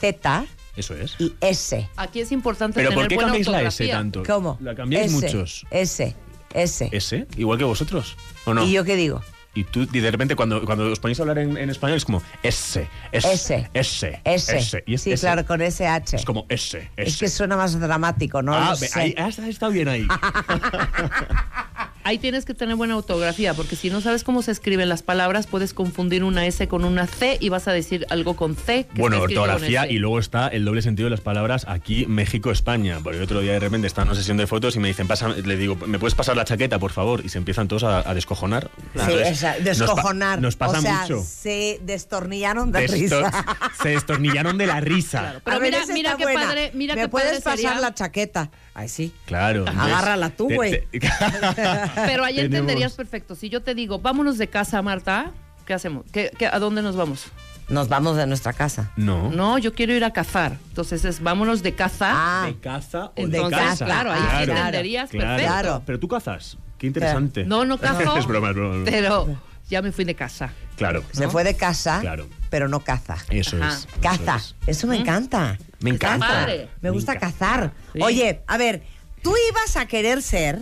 T, 0.00 0.12
Z 0.12 0.46
eso 0.76 0.94
es. 0.94 1.14
y 1.18 1.32
S. 1.40 1.88
Aquí 1.96 2.20
es 2.20 2.32
importante 2.32 2.74
¿Pero 2.74 2.90
tener 2.90 3.04
por 3.04 3.08
qué 3.08 3.14
buena 3.14 3.28
cambiáis 3.30 3.48
la 3.48 3.62
S 3.62 3.88
tanto? 3.88 4.22
¿Cómo? 4.24 4.58
La 4.60 4.74
cambiáis 4.74 5.12
S, 5.12 5.14
muchos. 5.14 5.66
S, 5.70 6.16
S. 6.52 6.88
¿S? 6.92 7.26
Igual 7.36 7.58
que 7.58 7.64
vosotros. 7.64 8.16
¿O 8.44 8.54
no? 8.54 8.64
¿Y 8.64 8.72
yo 8.72 8.84
qué 8.84 8.96
digo? 8.96 9.22
Y 9.54 9.64
tú, 9.64 9.86
y 9.92 10.00
de 10.00 10.10
repente, 10.10 10.34
cuando, 10.36 10.64
cuando 10.64 10.90
os 10.90 10.98
ponéis 10.98 11.20
a 11.20 11.22
hablar 11.22 11.38
en, 11.38 11.56
en 11.56 11.70
español, 11.70 11.96
es 11.96 12.04
como 12.04 12.22
S, 12.42 12.88
S, 13.12 13.28
S. 13.28 13.70
S, 13.72 14.20
S. 14.24 14.56
S. 14.56 14.84
Y 14.86 14.94
es 14.94 15.02
sí, 15.02 15.12
S. 15.12 15.20
claro, 15.20 15.46
con 15.46 15.60
SH. 15.60 16.16
Es 16.16 16.24
como 16.24 16.46
S, 16.48 16.78
S. 16.78 17.08
Es 17.08 17.16
que 17.18 17.28
suena 17.28 17.56
más 17.56 17.78
dramático, 17.78 18.42
¿no? 18.42 18.54
ah, 18.54 18.74
ahí, 18.94 19.14
has 19.16 19.38
estado 19.38 19.72
bien 19.72 19.88
ahí. 19.88 20.06
Ahí 22.06 22.18
tienes 22.18 22.44
que 22.44 22.52
tener 22.52 22.76
buena 22.76 22.98
ortografía, 22.98 23.54
porque 23.54 23.76
si 23.76 23.88
no 23.88 24.02
sabes 24.02 24.24
cómo 24.24 24.42
se 24.42 24.50
escriben 24.50 24.90
las 24.90 25.02
palabras, 25.02 25.46
puedes 25.46 25.72
confundir 25.72 26.22
una 26.22 26.44
S 26.44 26.68
con 26.68 26.84
una 26.84 27.06
C 27.06 27.38
y 27.40 27.48
vas 27.48 27.66
a 27.66 27.72
decir 27.72 28.06
algo 28.10 28.36
con 28.36 28.56
C. 28.56 28.86
que 28.94 29.00
Bueno, 29.00 29.22
ortografía 29.22 29.90
y 29.90 29.96
luego 29.96 30.18
está 30.18 30.48
el 30.48 30.66
doble 30.66 30.82
sentido 30.82 31.06
de 31.06 31.12
las 31.12 31.22
palabras 31.22 31.64
aquí, 31.66 32.04
México, 32.04 32.50
España. 32.50 32.98
Porque 33.02 33.16
el 33.16 33.24
otro 33.24 33.40
día 33.40 33.52
de 33.52 33.60
repente 33.60 33.86
está 33.86 34.02
en 34.02 34.08
una 34.08 34.18
sesión 34.18 34.36
de 34.36 34.46
fotos 34.46 34.76
y 34.76 34.80
me 34.80 34.88
dicen, 34.88 35.08
pasa, 35.08 35.30
le 35.30 35.56
digo, 35.56 35.76
¿me 35.86 35.98
puedes 35.98 36.14
pasar 36.14 36.36
la 36.36 36.44
chaqueta, 36.44 36.78
por 36.78 36.92
favor? 36.92 37.22
Y 37.24 37.30
se 37.30 37.38
empiezan 37.38 37.68
todos 37.68 37.84
a, 37.84 38.06
a 38.06 38.12
descojonar. 38.12 38.70
Sí, 38.92 39.00
Entonces, 39.00 39.43
nos 39.52 39.58
pa- 39.58 39.64
descojonar. 39.64 40.40
Nos, 40.40 40.56
pasa 40.56 40.78
o 40.78 40.82
sea, 40.82 41.00
mucho. 41.02 41.22
se 41.22 41.78
destornillaron 41.82 42.72
de 42.72 42.88
Destor- 42.88 42.94
risa. 43.30 43.44
se 43.82 43.88
destornillaron 43.90 44.58
de 44.58 44.66
la 44.66 44.80
risa. 44.80 45.40
Pero 45.44 45.56
A 45.56 45.60
mira- 45.60 45.78
mira 45.92 46.16
qué 46.16 46.24
buena. 46.24 46.40
padre- 46.40 46.70
mira 46.74 46.94
¿Me 46.94 47.02
qué 47.02 47.08
puedes 47.08 47.28
padre 47.28 47.42
pasar 47.42 47.56
sería? 47.58 47.80
la 47.80 47.94
chaqueta? 47.94 48.50
Ay, 48.74 48.88
sí. 48.88 49.12
Claro. 49.26 49.64
Agárrala 49.68 50.30
tú, 50.30 50.48
güey. 50.52 50.86
Pero 50.92 52.24
ahí 52.24 52.36
Tenemos- 52.36 52.44
entenderías 52.44 52.92
perfecto. 52.94 53.34
Si 53.34 53.48
yo 53.48 53.62
te 53.62 53.74
digo, 53.74 53.98
vámonos 53.98 54.38
de 54.38 54.48
casa, 54.48 54.80
Marta, 54.82 55.30
¿qué 55.66 55.74
hacemos? 55.74 56.04
¿Qué, 56.12 56.30
qué- 56.38 56.46
a 56.46 56.58
dónde 56.58 56.82
nos 56.82 56.96
vamos? 56.96 57.26
Nos 57.68 57.88
vamos 57.88 58.16
de 58.18 58.26
nuestra 58.26 58.52
casa. 58.52 58.90
No. 58.96 59.30
No, 59.30 59.56
yo 59.56 59.72
quiero 59.74 59.94
ir 59.94 60.04
a 60.04 60.12
cazar. 60.12 60.58
Entonces 60.68 61.02
es 61.06 61.22
vámonos 61.22 61.62
de 61.62 61.74
caza. 61.74 62.10
Ah, 62.12 62.44
¿De 62.46 62.58
caza 62.58 63.06
o 63.06 63.12
de 63.16 63.22
Entonces, 63.22 63.58
casa? 63.58 63.84
claro, 63.86 64.12
ahí 64.12 64.20
sí 64.20 64.50
entenderías 64.50 65.08
claro. 65.10 65.36
perfecto. 65.36 65.82
Pero 65.86 65.98
tú 65.98 66.08
cazas. 66.08 66.58
Qué 66.78 66.86
interesante. 66.88 67.44
No, 67.44 67.64
no 67.64 67.78
cazo. 67.80 68.16
es 68.16 68.26
broma, 68.26 68.50
es 68.50 68.54
broma. 68.54 68.74
es 68.76 68.82
broma. 68.82 68.90
Pero 68.90 69.40
ya 69.68 69.82
me 69.82 69.92
fui 69.92 70.04
de 70.04 70.14
casa. 70.14 70.52
Claro. 70.76 71.04
se 71.12 71.28
fue 71.28 71.44
de 71.44 71.56
casa, 71.56 72.00
Claro. 72.00 72.28
pero 72.50 72.68
no 72.68 72.80
caza. 72.80 73.16
Eso 73.30 73.56
Ajá. 73.62 73.74
es. 73.76 73.86
Caza. 74.02 74.36
eso 74.36 74.54
Eso, 74.66 74.86
me 74.88 74.96
encanta. 74.96 75.56
Me 75.80 75.90
encanta. 75.90 76.46
Me 76.80 76.90
gusta 76.90 77.12
encanta. 77.14 77.36
cazar. 77.38 77.72
Sí. 77.92 78.00
Oye, 78.02 78.40
a 78.46 78.56
ver, 78.58 78.82
tú 79.22 79.34
ibas 79.50 79.76
a 79.76 79.86
querer 79.86 80.20
ser 80.22 80.60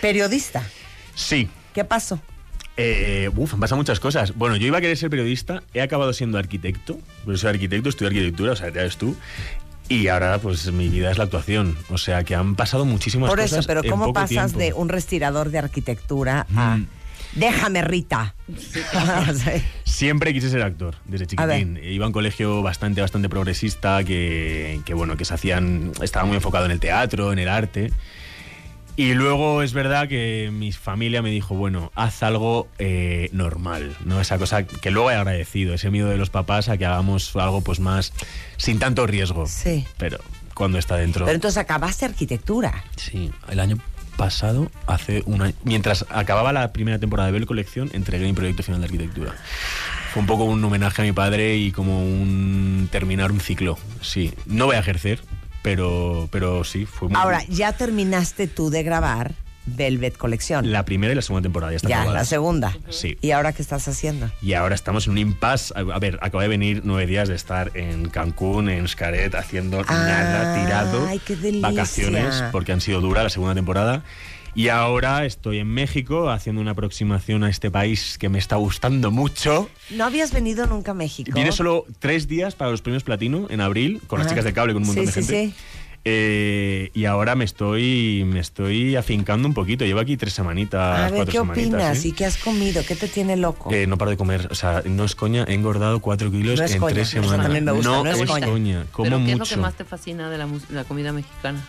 periodista. 0.00 0.62
Sí. 1.14 1.48
¿Qué 1.74 1.84
pasó? 1.84 2.20
Eh, 2.76 3.30
uf, 3.36 3.52
han 3.54 3.60
pasado 3.60 3.76
muchas 3.76 4.00
cosas. 4.00 4.34
Bueno, 4.34 4.56
yo 4.56 4.66
iba 4.66 4.78
a 4.78 4.80
querer 4.80 4.96
ser 4.96 5.10
periodista, 5.10 5.62
he 5.74 5.82
acabado 5.82 6.12
siendo 6.14 6.38
arquitecto, 6.38 6.98
porque 7.24 7.38
soy 7.38 7.50
arquitecto, 7.50 7.88
estudio 7.90 8.08
arquitectura, 8.08 8.52
o 8.52 8.56
sea, 8.56 8.68
ya 8.70 8.82
ves 8.82 8.96
tú. 8.96 9.14
Y 9.88 10.08
ahora, 10.08 10.38
pues 10.38 10.70
mi 10.72 10.88
vida 10.88 11.10
es 11.10 11.18
la 11.18 11.24
actuación. 11.24 11.76
O 11.90 11.98
sea, 11.98 12.24
que 12.24 12.34
han 12.34 12.54
pasado 12.54 12.84
muchísimas 12.84 13.28
Por 13.28 13.38
cosas. 13.40 13.58
eso, 13.60 13.66
pero 13.66 13.84
en 13.84 13.90
¿cómo 13.90 14.12
pasas 14.12 14.52
tiempo. 14.52 14.58
de 14.58 14.72
un 14.72 14.88
respirador 14.88 15.50
de 15.50 15.58
arquitectura 15.58 16.46
a 16.56 16.76
Mm. 16.76 16.86
déjame 17.34 17.82
Rita? 17.82 18.34
Siempre 19.84 20.32
quise 20.32 20.48
ser 20.50 20.62
actor, 20.62 20.96
desde 21.04 21.26
chiquitín. 21.26 21.78
Iba 21.82 22.04
a 22.04 22.08
un 22.08 22.12
colegio 22.12 22.62
bastante, 22.62 23.00
bastante 23.00 23.28
progresista, 23.28 24.02
que, 24.04 24.80
que, 24.84 24.94
bueno, 24.94 25.16
que 25.16 25.24
se 25.24 25.34
hacían, 25.34 25.92
estaba 26.00 26.24
muy 26.24 26.36
enfocado 26.36 26.64
en 26.64 26.70
el 26.72 26.80
teatro, 26.80 27.32
en 27.32 27.38
el 27.38 27.48
arte. 27.48 27.92
Y 28.94 29.14
luego 29.14 29.62
es 29.62 29.72
verdad 29.72 30.06
que 30.06 30.50
mi 30.52 30.70
familia 30.70 31.22
me 31.22 31.30
dijo, 31.30 31.54
bueno, 31.54 31.90
haz 31.94 32.22
algo 32.22 32.68
eh, 32.78 33.30
normal, 33.32 33.96
¿no? 34.04 34.20
Esa 34.20 34.36
cosa 34.36 34.64
que 34.66 34.90
luego 34.90 35.10
he 35.10 35.14
agradecido, 35.14 35.72
ese 35.72 35.90
miedo 35.90 36.08
de 36.08 36.18
los 36.18 36.28
papás 36.28 36.68
a 36.68 36.76
que 36.76 36.84
hagamos 36.84 37.34
algo 37.36 37.62
pues 37.62 37.80
más 37.80 38.12
sin 38.58 38.78
tanto 38.78 39.06
riesgo. 39.06 39.46
Sí. 39.46 39.86
Pero 39.96 40.18
cuando 40.54 40.78
está 40.78 40.96
dentro... 40.96 41.24
Pero 41.24 41.34
entonces 41.34 41.56
acabaste 41.56 42.04
arquitectura. 42.04 42.84
Sí, 42.96 43.30
el 43.48 43.60
año 43.60 43.78
pasado, 44.16 44.70
hace 44.86 45.22
un 45.24 45.40
año, 45.40 45.54
mientras 45.64 46.04
acababa 46.10 46.52
la 46.52 46.72
primera 46.72 46.98
temporada 46.98 47.28
de 47.28 47.32
Bell 47.32 47.46
Colección, 47.46 47.90
entregué 47.94 48.26
mi 48.26 48.34
proyecto 48.34 48.62
final 48.62 48.80
de 48.80 48.84
arquitectura. 48.86 49.34
Fue 50.12 50.20
un 50.20 50.26
poco 50.26 50.44
un 50.44 50.62
homenaje 50.62 51.00
a 51.00 51.04
mi 51.06 51.12
padre 51.12 51.56
y 51.56 51.72
como 51.72 52.04
un 52.04 52.88
terminar 52.92 53.32
un 53.32 53.40
ciclo. 53.40 53.78
Sí, 54.02 54.34
no 54.44 54.66
voy 54.66 54.76
a 54.76 54.80
ejercer, 54.80 55.20
pero, 55.62 56.28
pero 56.30 56.64
sí, 56.64 56.86
fue 56.86 57.08
muy 57.08 57.16
Ahora, 57.18 57.42
ya 57.48 57.72
terminaste 57.72 58.46
tú 58.48 58.70
de 58.70 58.82
grabar 58.82 59.34
Velvet 59.64 60.16
Colección. 60.16 60.72
La 60.72 60.84
primera 60.84 61.12
y 61.12 61.16
la 61.16 61.22
segunda 61.22 61.44
temporada 61.44 61.72
ya 61.72 61.76
están 61.76 61.90
ya, 61.90 62.04
la 62.04 62.24
segunda. 62.24 62.76
Sí. 62.90 63.16
¿Y 63.20 63.30
ahora 63.30 63.52
qué 63.52 63.62
estás 63.62 63.86
haciendo? 63.86 64.30
Y 64.40 64.54
ahora 64.54 64.74
estamos 64.74 65.06
en 65.06 65.12
un 65.12 65.18
impasse. 65.18 65.72
A 65.76 65.98
ver, 65.98 66.18
acabo 66.20 66.40
de 66.40 66.48
venir 66.48 66.82
nueve 66.84 67.06
días 67.06 67.28
de 67.28 67.36
estar 67.36 67.70
en 67.74 68.08
Cancún, 68.08 68.68
en 68.68 68.88
Xcaret, 68.88 69.34
haciendo 69.34 69.82
nada, 69.84 70.60
tirado. 70.60 71.06
Ay, 71.06 71.20
qué 71.24 71.36
delicia. 71.36 71.68
Vacaciones, 71.68 72.42
porque 72.50 72.72
han 72.72 72.80
sido 72.80 73.00
duras 73.00 73.22
la 73.22 73.30
segunda 73.30 73.54
temporada. 73.54 74.02
Y 74.54 74.68
ahora 74.68 75.24
estoy 75.24 75.58
en 75.58 75.68
México 75.68 76.28
haciendo 76.28 76.60
una 76.60 76.72
aproximación 76.72 77.42
a 77.42 77.48
este 77.48 77.70
país 77.70 78.18
que 78.18 78.28
me 78.28 78.38
está 78.38 78.56
gustando 78.56 79.10
mucho. 79.10 79.70
¿No 79.90 80.04
habías 80.04 80.30
venido 80.32 80.66
nunca 80.66 80.90
a 80.90 80.94
México? 80.94 81.30
Vine 81.34 81.52
solo 81.52 81.86
tres 82.00 82.28
días 82.28 82.54
para 82.54 82.70
los 82.70 82.82
premios 82.82 83.02
Platino 83.02 83.46
en 83.48 83.62
abril, 83.62 84.02
con 84.06 84.18
las 84.18 84.26
Ajá. 84.26 84.34
chicas 84.34 84.44
de 84.44 84.52
cable, 84.52 84.74
con 84.74 84.82
un 84.82 84.88
montón 84.88 85.06
Sí, 85.06 85.12
de 85.12 85.22
sí, 85.22 85.28
gente. 85.32 85.54
sí. 85.56 85.62
Eh, 86.04 86.90
y 86.94 87.04
ahora 87.04 87.36
me 87.36 87.44
estoy 87.44 88.24
me 88.26 88.40
estoy 88.40 88.96
afincando 88.96 89.46
un 89.48 89.54
poquito. 89.54 89.84
Llevo 89.86 90.00
aquí 90.00 90.16
tres 90.18 90.32
semanitas, 90.34 90.98
A 90.98 91.02
ver, 91.04 91.14
cuatro 91.14 91.32
¿qué 91.32 91.38
semanitas. 91.38 91.66
opinas? 91.74 92.04
¿eh? 92.04 92.08
¿Y 92.08 92.12
qué 92.12 92.24
has 92.26 92.36
comido? 92.38 92.82
¿Qué 92.84 92.96
te 92.96 93.06
tiene 93.08 93.36
loco? 93.36 93.72
Eh, 93.72 93.86
no 93.86 93.96
paro 93.96 94.10
de 94.10 94.16
comer, 94.16 94.48
o 94.50 94.54
sea, 94.56 94.82
no 94.84 95.04
es 95.04 95.14
coña, 95.14 95.44
he 95.48 95.54
engordado 95.54 96.00
cuatro 96.00 96.30
kilos 96.30 96.58
No 96.60 96.66
en 96.66 96.78
coña, 96.80 96.94
tres 96.94 97.08
eso 97.14 97.22
semanas. 97.22 97.44
también 97.46 97.64
me 97.64 97.70
gusta, 97.72 97.88
no 97.88 98.04
es 98.10 98.20
es 98.20 98.28
coña. 98.28 98.46
coña, 98.48 98.86
como 98.90 99.04
¿Pero 99.04 99.18
qué 99.18 99.24
es 99.24 99.30
lo 99.32 99.38
mucho. 99.38 99.54
que 99.54 99.60
más 99.62 99.74
te 99.74 99.84
fascina 99.84 100.28
de 100.28 100.38
la 100.70 100.84
comida 100.84 101.12
mexicana? 101.12 101.64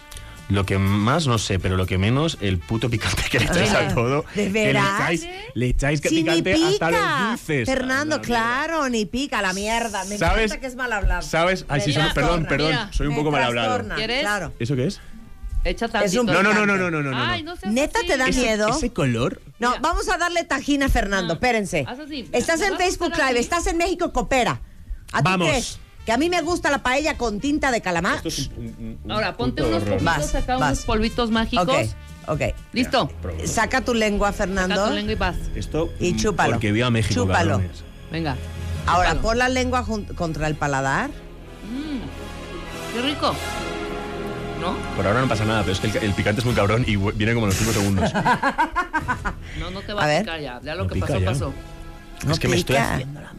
Lo 0.50 0.66
que 0.66 0.78
más 0.78 1.26
no 1.26 1.38
sé, 1.38 1.58
pero 1.58 1.78
lo 1.78 1.86
que 1.86 1.98
menos, 1.98 2.38
el 2.42 2.60
puto 2.60 2.90
picante 2.90 3.24
que 3.32 3.40
le 3.40 3.46
echáis 3.46 3.72
Ah, 3.74 3.88
a 3.90 3.94
todo. 3.96 4.26
¿de 4.36 4.50
veras? 4.50 4.84
Le 4.86 5.16
echáis, 5.16 5.28
le 5.56 5.68
echáis 5.70 6.02
que 6.02 6.10
Sí, 6.10 6.24
picante 6.24 6.54
hasta 6.54 6.92
los 6.92 7.30
dulces. 7.30 7.66
Fernando, 7.70 8.16
A 8.16 8.18
la 8.20 8.24
claro, 8.24 8.90
ni 8.90 9.06
pica 9.06 9.42
la 9.42 9.54
mierda. 9.54 10.04
Me 10.06 10.18
¿Sabes? 10.18 10.46
encanta 10.46 10.60
que 10.60 10.68
es 10.68 10.76
mal 10.76 10.92
hablado. 10.92 11.22
¿Sabes? 11.22 11.66
Ay, 11.70 11.82
sí, 11.82 11.94
perdón, 12.14 12.46
perdón, 12.46 12.68
Mira, 12.72 12.90
soy 12.92 13.08
un 13.08 13.16
poco 13.16 13.32
mal 13.32 13.44
hablado. 13.44 13.96
¿Quieres? 13.96 14.22
Claro. 14.22 14.54
¿Eso 14.60 14.76
qué 14.76 14.88
es? 14.88 15.00
Echa 15.66 15.86
Es 16.04 16.14
un 16.16 16.26
No, 16.26 16.44
no, 16.44 16.54
no, 16.54 16.66
no, 16.66 16.76
no, 16.76 16.92
no, 16.92 17.02
no, 17.02 17.12
no. 17.12 17.18
Ay, 17.24 17.42
no 17.42 17.56
seas 17.56 17.72
¿Neta 17.72 18.00
así. 18.00 18.08
te 18.08 18.18
da 18.18 18.28
miedo? 18.28 18.68
Ese 18.68 18.92
color. 18.92 19.42
No, 19.60 19.74
vamos 19.80 20.10
a 20.10 20.18
darle 20.18 20.44
tajín 20.44 20.84
a 20.84 20.90
Fernando, 20.90 21.36
espérense. 21.36 21.86
Haz 21.88 22.00
así. 22.00 22.28
Estás 22.34 22.60
¿Me 22.60 22.68
en 22.68 22.78
Facebook 22.78 23.14
Live, 23.16 23.40
estás 23.40 23.66
en 23.68 23.78
México, 23.78 24.12
coopera. 24.12 24.60
¿A 25.14 25.22
Vamos. 25.22 25.48
crees? 25.48 25.80
Que 26.06 26.12
a 26.12 26.18
mí 26.18 26.30
me 26.30 26.42
gusta 26.42 26.70
la 26.70 26.80
paella 26.84 27.18
con 27.18 27.40
tinta 27.40 27.72
de 27.72 27.82
calamar. 27.82 28.18
Esto 28.18 28.28
es 28.28 28.50
un- 28.58 28.66
un- 28.66 29.00
un 29.04 29.12
Ahora, 29.12 29.38
ponte 29.38 29.64
unos 29.64 29.84
polvitos 29.84 30.36
acá, 30.36 30.58
vas. 30.58 30.72
unos 30.74 30.86
polvitos 30.86 31.32
mágicos. 31.32 31.68
Ok, 31.68 31.86
ok. 32.28 32.42
¿Listo? 32.74 33.10
Saca 33.46 33.82
tu 33.82 33.94
lengua, 33.94 34.34
Fernando. 34.34 34.76
Saca 34.76 34.90
tu 34.90 34.96
lengua 34.96 35.14
y 35.14 35.16
vas. 35.16 35.36
Esto 35.56 35.90
Y 36.00 36.14
mm, 36.14 36.18
chúpalo. 36.18 36.54
Porque 36.54 36.72
viva 36.74 36.90
México, 36.90 37.22
Chúpalo. 37.22 37.52
cabrones. 37.52 37.84
Venga. 38.12 38.36
Ahora, 38.86 39.10
chúpalo. 39.12 39.22
pon 39.30 39.38
la 39.38 39.48
lengua 39.50 39.86
contra 40.16 40.48
el 40.48 40.56
paladar. 40.56 41.10
Qué 42.94 43.02
rico. 43.02 43.34
¿No? 44.62 44.76
Por 44.96 45.06
ahora 45.08 45.22
no 45.22 45.28
pasa 45.28 45.46
nada, 45.46 45.62
pero 45.62 45.74
es 45.74 45.80
que 45.80 45.88
el, 45.88 45.98
el 46.06 46.14
picante 46.14 46.40
es 46.42 46.46
muy 46.46 46.54
cabrón 46.56 46.84
y 46.88 46.96
viene 46.96 47.34
como 47.34 47.48
en 47.48 47.50
los 47.50 47.56
5 47.58 47.72
segundos. 47.74 48.12
No, 49.60 49.70
no 49.70 49.82
te 49.82 49.92
A 49.92 49.96
va 49.96 50.04
a, 50.04 50.08
ver. 50.08 50.22
picar 50.24 50.42
ya. 50.42 50.60
Ya 50.64 50.76
lo 50.76 50.84
No 50.86 50.90
que 50.90 51.00
pasó, 51.00 51.20
ya. 51.20 51.26
pasó. 51.30 51.54
No 52.26 52.34
es 52.34 52.40
que 52.40 52.48
me 52.48 52.56
estoy 52.56 52.76
haciendo 52.78 53.22
la 53.22 53.32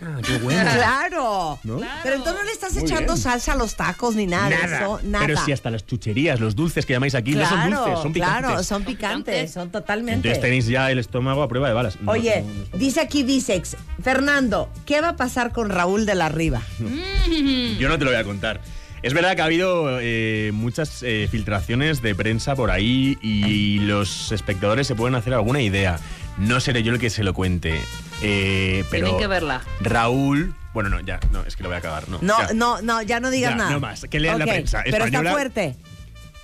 mexicana. 0.00 0.20
Qué 0.26 0.38
bueno. 0.38 0.70
Claro. 0.72 1.58
¿No? 1.64 1.80
Pero 2.02 2.16
entonces 2.16 2.40
no 2.42 2.44
le 2.46 2.52
estás 2.52 2.74
Muy 2.74 2.82
echando 2.84 3.12
bien. 3.14 3.22
salsa 3.22 3.52
a 3.52 3.56
los 3.56 3.74
tacos 3.76 4.14
ni 4.14 4.26
nada. 4.26 4.48
de 4.48 4.54
Eso, 4.56 5.00
nada. 5.04 5.26
Pero 5.26 5.40
si 5.44 5.52
hasta 5.52 5.70
las 5.70 5.86
chucherías, 5.86 6.40
los 6.40 6.54
dulces 6.56 6.84
que 6.86 6.92
llamáis 6.92 7.14
aquí, 7.14 7.32
no 7.32 7.46
son 7.48 7.58
claro, 7.58 7.78
dulces, 7.84 8.02
son 8.02 8.12
picantes. 8.12 8.40
claro, 8.46 8.62
son 8.62 8.84
picantes, 8.84 9.52
son 9.52 9.70
totalmente. 9.70 10.14
Entonces 10.28 10.40
tenéis 10.40 10.66
ya 10.66 10.90
el 10.90 10.98
estómago 10.98 11.42
a 11.42 11.48
prueba 11.48 11.68
de 11.68 11.74
balas. 11.74 11.98
No, 12.00 12.12
Oye, 12.12 12.42
no, 12.42 12.52
no 12.54 12.62
está- 12.64 12.76
dice 12.78 13.00
aquí 13.00 13.22
Visex, 13.22 13.76
Fernando, 14.02 14.70
¿qué 14.84 15.00
va 15.00 15.10
a 15.10 15.16
pasar 15.16 15.52
con 15.52 15.70
Raúl 15.70 16.06
de 16.06 16.14
la 16.14 16.28
Riva? 16.28 16.62
Yo 17.78 17.88
no 17.88 17.98
te 17.98 18.04
lo 18.04 18.10
voy 18.10 18.20
a 18.20 18.24
contar. 18.24 18.60
Es 19.02 19.12
verdad 19.14 19.36
que 19.36 19.42
ha 19.42 19.44
habido 19.44 19.98
eh, 20.00 20.50
muchas 20.52 21.02
eh, 21.02 21.28
filtraciones 21.30 22.02
de 22.02 22.14
prensa 22.14 22.56
por 22.56 22.70
ahí 22.70 23.16
y 23.22 23.78
los 23.80 24.32
espectadores 24.32 24.86
se 24.86 24.94
pueden 24.96 25.14
hacer 25.14 25.34
alguna 25.34 25.60
idea. 25.60 26.00
No 26.38 26.60
seré 26.60 26.82
yo 26.82 26.92
el 26.92 26.98
que 27.00 27.10
se 27.10 27.24
lo 27.24 27.32
cuente. 27.34 27.80
eh, 28.22 28.84
pero 28.90 29.06
Tienen 29.06 29.20
que 29.20 29.26
verla. 29.26 29.62
Raúl. 29.80 30.54
Bueno, 30.74 30.90
no, 30.90 31.00
ya, 31.00 31.18
no, 31.32 31.42
es 31.44 31.56
que 31.56 31.62
lo 31.62 31.70
voy 31.70 31.76
a 31.76 31.78
acabar. 31.78 32.08
No, 32.08 32.18
No, 32.20 32.38
ya. 32.46 32.52
no, 32.54 32.82
no, 32.82 33.00
ya 33.02 33.18
no 33.20 33.30
digas 33.30 33.52
Ya, 33.52 33.56
nada. 33.56 33.70
no 33.70 33.80
más, 33.80 34.02
que 34.10 34.20
lean 34.20 34.38
la 34.38 34.44
Ok, 34.44 34.50
prensa 34.50 34.82
Pero 34.84 35.04
está 35.06 35.22
fuerte. 35.30 35.76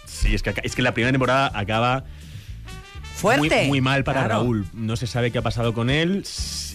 Sí, 0.06 0.34
es 0.34 0.42
que, 0.42 0.54
es 0.62 0.74
que 0.74 0.80
la 0.82 0.94
primera 0.94 1.12
temporada 1.12 1.50
acaba 1.54 2.04
Fuerte. 3.14 3.56
Muy, 3.62 3.68
muy 3.68 3.80
mal 3.80 4.04
para 4.04 4.24
Claro. 4.24 4.42
Raúl. 4.42 4.66
No 4.72 4.96
se 4.96 5.06
sabe 5.06 5.30
qué 5.30 5.38
ha 5.38 5.42
pasado 5.42 5.74
con 5.74 5.90
él 5.90 6.24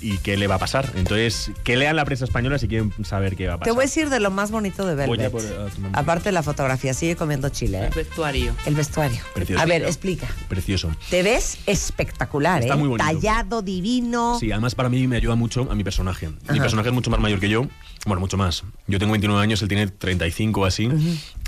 y 0.01 0.17
qué 0.19 0.37
le 0.37 0.47
va 0.47 0.55
a 0.55 0.59
pasar. 0.59 0.91
Entonces, 0.95 1.51
que 1.63 1.75
lean 1.75 1.95
la 1.95 2.05
prensa 2.05 2.25
española 2.25 2.57
si 2.59 2.67
quieren 2.67 2.93
saber 3.03 3.35
qué 3.35 3.47
va 3.47 3.55
a 3.55 3.57
Te 3.57 3.59
pasar. 3.61 3.73
voy 3.75 3.83
a 3.83 3.85
decir 3.87 4.09
de 4.09 4.19
lo 4.19 4.31
más 4.31 4.51
bonito 4.51 4.85
de 4.85 4.95
Voy 5.07 5.17
Velvet. 5.17 5.27
a 5.27 5.31
por- 5.31 5.67
a 5.67 5.69
tu 5.69 5.81
mamá. 5.81 5.97
Aparte 5.99 6.25
de 6.25 6.31
la 6.33 6.43
fotografía, 6.43 6.93
sigue 6.93 7.15
comiendo 7.15 7.49
chile, 7.49 7.79
¿eh? 7.79 7.85
El 7.87 7.93
vestuario. 7.95 8.55
El 8.65 8.75
vestuario. 8.75 9.19
Precioso. 9.33 9.61
A 9.61 9.65
ver, 9.65 9.83
explica. 9.83 10.27
Precioso. 10.47 10.89
Te 11.09 11.23
ves 11.23 11.57
espectacular, 11.65 12.61
Está 12.61 12.75
¿eh? 12.75 12.77
muy 12.77 12.87
bonito. 12.87 13.05
Tallado, 13.05 13.61
divino. 13.61 14.37
Sí, 14.39 14.51
además 14.51 14.75
para 14.75 14.89
mí 14.89 15.07
me 15.07 15.17
ayuda 15.17 15.35
mucho 15.35 15.67
a 15.71 15.75
mi 15.75 15.83
personaje. 15.83 16.29
Mi 16.29 16.35
Ajá. 16.47 16.61
personaje 16.61 16.89
es 16.89 16.93
mucho 16.95 17.09
más 17.09 17.19
mayor 17.19 17.39
que 17.39 17.49
yo. 17.49 17.67
Bueno, 18.05 18.21
mucho 18.21 18.37
más. 18.37 18.63
Yo 18.87 18.99
tengo 18.99 19.11
29 19.11 19.41
años, 19.43 19.61
él 19.61 19.67
tiene 19.67 19.87
35 19.87 20.61
o 20.61 20.65
así. 20.65 20.89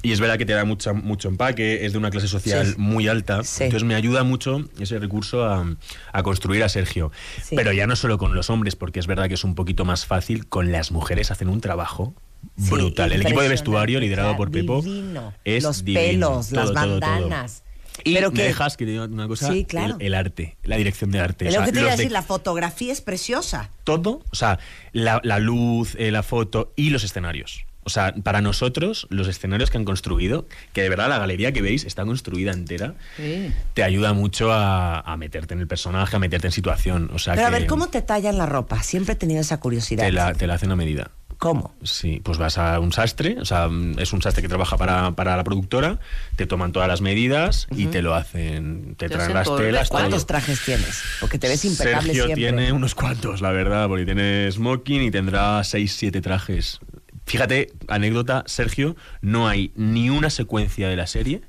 Y 0.02 0.12
es 0.14 0.20
verdad 0.20 0.38
que 0.38 0.46
te 0.46 0.54
da 0.54 0.64
mucha, 0.66 0.94
mucho 0.94 1.28
empaque, 1.28 1.86
es 1.86 1.92
de 1.92 1.98
una 1.98 2.10
clase 2.10 2.28
social 2.28 2.66
Sí. 2.68 2.76
muy 2.78 3.08
alta. 3.08 3.44
Sí. 3.44 3.66
Entonces 3.66 3.86
me 3.86 3.96
ayuda 3.96 4.24
mucho 4.24 4.64
ese 4.80 4.98
recurso 5.00 5.44
a, 5.46 5.76
a 6.14 6.24
construir 6.24 6.64
a 6.64 6.70
Sergio. 6.70 7.12
Sí. 7.44 7.56
Pero 7.56 7.74
ya 7.74 7.86
no 7.88 7.96
solo 7.96 8.18
con 8.18 8.34
los 8.34 8.50
hombres, 8.50 8.76
porque 8.76 9.00
es 9.00 9.08
verdad 9.08 9.28
que 9.28 9.34
es 9.34 9.44
un 9.44 9.56
poquito 9.56 9.84
más 9.86 10.06
fácil. 10.06 10.48
Con 10.48 10.72
las 10.72 10.92
mujeres 10.92 11.32
hacen 11.32 11.50
un 11.50 11.60
trabajo 11.62 12.14
brutal. 12.56 13.12
El 13.12 13.22
equipo 13.24 13.42
de 13.42 13.50
vestuario, 13.50 14.00
liderado 14.00 14.38
por 14.38 14.52
Pepo, 14.52 14.82
divino. 14.82 15.34
es 15.44 15.64
Los 15.64 15.84
divino. 15.84 16.00
pelos, 16.30 16.52
las 16.52 16.66
Todo, 16.66 16.74
todo, 16.74 17.00
todo. 17.00 17.00
bandanas. 17.00 17.64
Y 18.06 18.14
Pero 18.14 18.32
me 18.32 18.38
que- 18.38 18.44
dejas 18.44 18.78
que 18.78 18.86
te 18.86 18.92
diga 18.92 19.04
una 19.04 19.28
cosa, 19.28 19.52
Sí, 19.52 19.66
claro. 19.66 19.98
el, 20.00 20.06
el 20.06 20.14
arte, 20.14 20.56
la 20.64 20.78
dirección 20.78 21.12
de 21.12 21.20
arte. 21.20 21.46
O 21.46 21.48
lo 21.48 21.52
sea, 21.58 21.66
que 21.66 21.72
te 21.74 21.80
iba 21.82 21.90
a 21.90 21.92
de- 21.92 21.98
decir, 21.98 22.12
la 22.14 22.22
fotografía 22.24 22.94
es 22.94 23.02
preciosa. 23.02 23.72
todo, 23.84 24.24
o 24.32 24.36
sea, 24.36 24.58
la, 24.94 25.20
la 25.26 25.40
luz, 25.40 25.96
eh, 26.00 26.10
la 26.12 26.24
foto 26.24 26.72
y 26.78 26.92
los 26.92 27.04
escenarios. 27.04 27.66
O 27.84 27.90
sea, 27.90 28.14
para 28.24 28.42
nosotros, 28.42 29.08
los 29.10 29.28
escenarios 29.28 29.72
que 29.72 29.78
han 29.78 29.86
construido, 29.86 30.48
que 30.74 30.82
de 30.84 30.90
verdad 30.90 31.10
la 31.10 31.18
galería 31.18 31.52
que 31.54 31.62
veis 31.62 31.86
está 31.86 32.06
construida 32.06 32.52
entera, 32.52 32.94
Sí. 33.18 33.52
te 33.74 33.84
ayuda 33.84 34.14
mucho 34.14 34.52
a, 34.52 35.00
a 35.00 35.18
meterte 35.18 35.54
en 35.54 35.60
el 35.62 35.68
personaje, 35.68 36.16
a 36.16 36.20
meterte 36.20 36.48
en 36.48 36.52
situación. 36.54 37.10
O 37.14 37.20
sea, 37.20 37.34
Pero 37.36 37.48
a 37.48 37.50
ver, 37.50 37.66
¿cómo 37.68 37.88
te 37.88 38.02
tallan 38.02 38.38
la 38.38 38.46
ropa? 38.46 38.84
Siempre 38.84 39.14
he 39.14 39.16
tenido 39.16 39.42
esa 39.42 39.60
curiosidad. 39.60 40.04
te 40.06 40.12
la, 40.12 40.34
te 40.34 40.46
la 40.46 40.56
hacen 40.56 40.72
a 40.72 40.76
medida. 40.76 41.12
¿Cómo? 41.40 41.74
Sí, 41.84 42.20
pues 42.22 42.38
vas 42.38 42.58
a 42.58 42.82
un 42.82 42.92
sastre, 42.92 43.38
o 43.40 43.46
sea, 43.46 43.70
es 43.98 44.12
un 44.12 44.22
sastre 44.22 44.42
que 44.42 44.50
trabaja 44.50 44.76
para, 44.76 45.12
para 45.12 45.38
la 45.38 45.46
productora, 45.46 45.98
te 46.36 46.46
toman 46.46 46.74
todas 46.74 46.90
las 46.90 47.00
medidas 47.00 47.66
y 47.72 47.86
te 47.86 48.02
lo 48.02 48.14
hacen, 48.14 48.96
te 48.98 49.08
traen 49.08 49.34
las 49.34 49.48
telas. 49.56 49.88
todo. 49.88 50.00
¿Cuántos 50.00 50.28
trajes 50.28 50.60
tienes? 50.66 51.02
Porque 51.22 51.40
te 51.40 51.48
ves 51.48 51.64
impecable 51.64 52.08
Sergio 52.14 52.26
siempre. 52.26 52.36
tiene 52.44 52.74
unos 52.74 52.94
cuantos, 52.94 53.40
la 53.40 53.52
verdad, 53.52 53.88
porque 53.88 54.04
tiene 54.04 54.52
smoking 54.52 55.02
y 55.04 55.12
tendrá 55.12 55.64
6, 55.64 55.96
7 55.98 56.20
trajes. 56.20 56.82
Fíjate, 57.30 57.72
anécdota, 57.88 58.44
Sergio, 58.48 58.96
no 59.22 59.48
hay 59.48 59.72
ni 59.76 60.10
una 60.10 60.32
secuencia 60.32 60.90
de 60.90 60.96
la 60.96 61.06
serie 61.06 61.42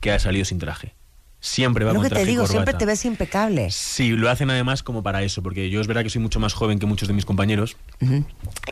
que 0.00 0.10
haya 0.10 0.18
salido 0.18 0.44
sin 0.44 0.58
traje. 0.58 0.96
Siempre 1.46 1.84
va 1.84 1.92
Lo 1.92 1.98
con 1.98 2.04
que 2.04 2.08
traje 2.08 2.24
te 2.24 2.30
y 2.30 2.34
digo, 2.34 2.46
siempre 2.46 2.72
te 2.72 2.86
ves 2.86 3.04
impecable. 3.04 3.70
Sí, 3.70 4.08
lo 4.08 4.30
hacen 4.30 4.48
además 4.48 4.82
como 4.82 5.02
para 5.02 5.22
eso, 5.22 5.42
porque 5.42 5.68
yo 5.68 5.78
es 5.82 5.86
verdad 5.86 6.02
que 6.02 6.08
soy 6.08 6.22
mucho 6.22 6.40
más 6.40 6.54
joven 6.54 6.78
que 6.78 6.86
muchos 6.86 7.06
de 7.06 7.12
mis 7.12 7.26
compañeros 7.26 7.76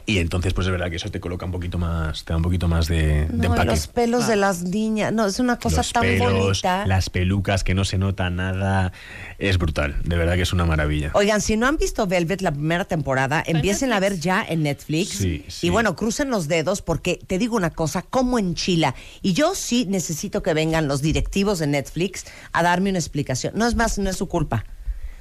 y 0.06 0.18
entonces 0.18 0.54
pues 0.54 0.66
es 0.66 0.70
verdad 0.72 0.88
que 0.88 0.96
eso 0.96 1.10
te 1.10 1.20
coloca 1.20 1.44
un 1.44 1.52
poquito 1.52 1.76
más, 1.76 2.24
te 2.24 2.32
da 2.32 2.38
un 2.38 2.42
poquito 2.42 2.68
más 2.68 2.88
de, 2.88 3.28
No, 3.30 3.44
empaque. 3.44 3.66
los 3.72 3.88
pelos 3.88 4.26
de 4.26 4.36
las 4.36 4.62
niñas. 4.62 5.12
No, 5.12 5.26
es 5.26 5.38
una 5.38 5.58
cosa 5.58 5.76
Los 5.78 5.92
tan 5.92 6.02
pelos, 6.02 6.32
bonita. 6.32 6.86
las 6.86 7.10
pelucas, 7.10 7.62
que 7.62 7.74
no 7.74 7.84
se 7.84 7.98
nota 7.98 8.30
nada, 8.30 8.92
es 9.38 9.58
brutal, 9.58 9.96
de 10.04 10.16
verdad 10.16 10.36
que 10.36 10.42
es 10.42 10.52
una 10.54 10.64
maravilla. 10.64 11.10
Oigan, 11.12 11.42
si 11.42 11.58
no 11.58 11.66
han 11.66 11.76
visto 11.76 12.06
Velvet 12.06 12.40
la 12.40 12.52
primera 12.52 12.86
temporada, 12.86 13.42
empiecen 13.46 13.92
a 13.92 14.00
ver 14.00 14.18
ya 14.18 14.42
en 14.48 14.62
Netflix. 14.62 15.10
Sí, 15.10 15.44
sí. 15.48 15.66
Y 15.66 15.70
bueno, 15.70 15.94
crucen 15.94 16.30
los 16.30 16.48
dedos 16.48 16.80
porque 16.80 17.20
te 17.26 17.36
digo 17.38 17.54
una 17.54 17.68
cosa, 17.70 18.00
como 18.00 18.38
enchila. 18.38 18.94
Y 19.20 19.34
yo 19.34 19.54
sí 19.54 19.84
necesito 19.90 20.42
que 20.42 20.54
vengan 20.54 20.88
los 20.88 21.02
directivos 21.02 21.58
de 21.58 21.66
Netflix 21.66 22.24
a 22.52 22.61
darme 22.62 22.90
una 22.90 22.98
explicación. 22.98 23.52
No 23.56 23.66
es 23.66 23.74
más, 23.74 23.98
no 23.98 24.10
es 24.10 24.16
su 24.16 24.28
culpa. 24.28 24.64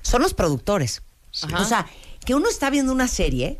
Son 0.02 0.22
los 0.22 0.34
productores. 0.34 1.02
Ajá. 1.44 1.62
O 1.62 1.66
sea, 1.66 1.88
que 2.26 2.36
uno 2.36 2.50
está 2.50 2.70
viendo 2.70 2.92
una 2.92 3.08
serie 3.08 3.60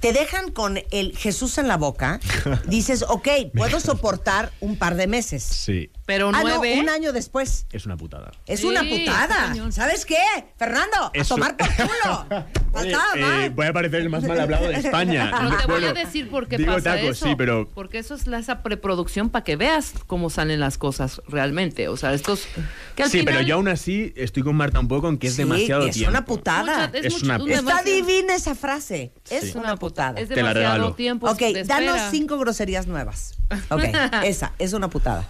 te 0.00 0.12
dejan 0.12 0.50
con 0.52 0.78
el 0.90 1.16
Jesús 1.16 1.58
en 1.58 1.68
la 1.68 1.76
boca, 1.76 2.20
dices, 2.66 3.04
ok, 3.08 3.28
puedo 3.54 3.80
soportar 3.80 4.52
un 4.60 4.76
par 4.76 4.94
de 4.96 5.06
meses. 5.06 5.42
Sí, 5.42 5.90
Pero 6.06 6.28
Ah, 6.28 6.42
no, 6.42 6.56
nueve. 6.58 6.78
un 6.80 6.88
año 6.88 7.12
después. 7.12 7.66
es 7.72 7.84
una 7.86 7.96
putada. 7.96 8.30
Es 8.46 8.60
Sí, 8.60 8.66
una 8.66 8.82
putada. 8.82 9.54
¿Sabes 9.72 10.06
qué? 10.06 10.16
Fernando, 10.56 11.10
Eso. 11.14 11.34
a 11.34 11.36
tomar 11.36 11.56
por 11.56 11.68
culo. 11.74 12.26
Oye, 12.72 12.92
Faltaba 12.92 13.44
eh, 13.44 13.48
voy 13.50 13.66
a 13.66 13.72
parecer 13.72 14.00
el 14.02 14.10
más 14.10 14.22
mal 14.24 14.38
hablado 14.40 14.68
de 14.68 14.74
España. 14.74 15.30
No 15.42 15.50
te 15.50 15.66
voy 15.66 15.80
Bueno, 15.80 15.88
a 15.88 15.92
decir 15.94 16.28
por 16.30 16.46
qué 16.48 16.58
digo 16.58 16.74
pasa 16.74 16.94
tacos, 16.96 17.10
eso. 17.16 17.26
sí, 17.26 17.34
pero 17.36 17.68
Porque 17.74 17.98
eso 17.98 18.14
es 18.14 18.26
la, 18.26 18.38
esa 18.38 18.62
preproducción 18.62 19.30
para 19.30 19.42
que 19.44 19.56
veas 19.56 19.94
cómo 20.06 20.30
salen 20.30 20.60
las 20.60 20.78
cosas 20.78 21.20
realmente. 21.28 21.88
O 21.88 21.96
sea, 21.96 22.12
estos. 22.14 22.46
Que 22.94 23.02
al 23.04 23.10
sí, 23.10 23.20
final, 23.20 23.34
pero 23.34 23.46
yo 23.46 23.54
aún 23.56 23.68
así 23.68 24.12
estoy 24.16 24.42
con 24.42 24.54
Marta 24.56 24.78
un 24.80 24.88
poco 24.88 25.08
en 25.08 25.18
que 25.18 25.26
es 25.28 25.34
Sí, 25.34 25.42
demasiado 25.42 25.86
es 25.86 25.94
tiempo. 25.94 26.10
una 26.10 26.24
putada. 26.24 26.86
Mucha- 26.88 26.98
es 26.98 27.04
Es 27.06 27.12
mucho- 27.14 27.24
una- 27.24 27.36
un 27.42 27.50
Está 27.50 27.56
demasiado- 27.62 27.90
divina 28.06 28.34
esa 28.34 28.54
frase. 28.54 29.12
Es 29.30 29.52
Sí. 29.52 29.58
una 29.58 29.76
putada. 29.76 29.87
Es 30.18 30.28
Te 30.28 30.36
la 30.36 30.48
demasiado 30.54 30.74
regalo. 30.74 30.92
tiempo. 30.94 31.30
Ok, 31.30 31.38
de 31.38 31.64
danos 31.64 32.00
cinco 32.10 32.38
groserías 32.38 32.86
nuevas. 32.86 33.34
Ok, 33.70 33.82
esa 34.24 34.52
es 34.58 34.72
una 34.74 34.88
putada. 34.88 35.26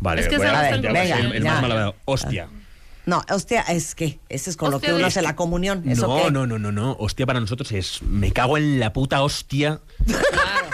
Vale, 0.00 0.20
Es 0.22 0.28
que 0.28 0.36
voy 0.36 0.46
a, 0.46 0.50
sabes 0.52 0.70
ya 0.70 0.82
tan 0.82 0.92
voy 0.92 1.00
a 1.00 1.02
ser 1.04 1.08
grosero. 1.10 1.26
el 1.28 1.32
Venga, 1.42 1.52
más 1.52 1.62
mal 1.62 1.72
hablado. 1.72 1.94
Hostia. 2.04 2.48
No, 3.06 3.22
hostia, 3.30 3.60
es 3.62 3.94
que 3.94 4.18
ese 4.28 4.50
es 4.50 4.56
con 4.56 4.70
lo 4.70 4.76
Hostia, 4.78 4.90
que 4.90 4.96
uno 4.96 5.06
hace 5.06 5.22
la 5.22 5.36
comunión. 5.36 5.88
¿Eso 5.88 6.08
no, 6.08 6.24
qué? 6.24 6.30
no, 6.32 6.46
no, 6.46 6.58
no, 6.58 6.72
no. 6.72 6.96
Hostia 6.98 7.24
para 7.24 7.38
nosotros 7.38 7.70
es 7.72 8.02
me 8.02 8.32
cago 8.32 8.56
en 8.58 8.80
la 8.80 8.92
puta 8.92 9.22
hostia. 9.22 9.80
Claro. 10.04 10.68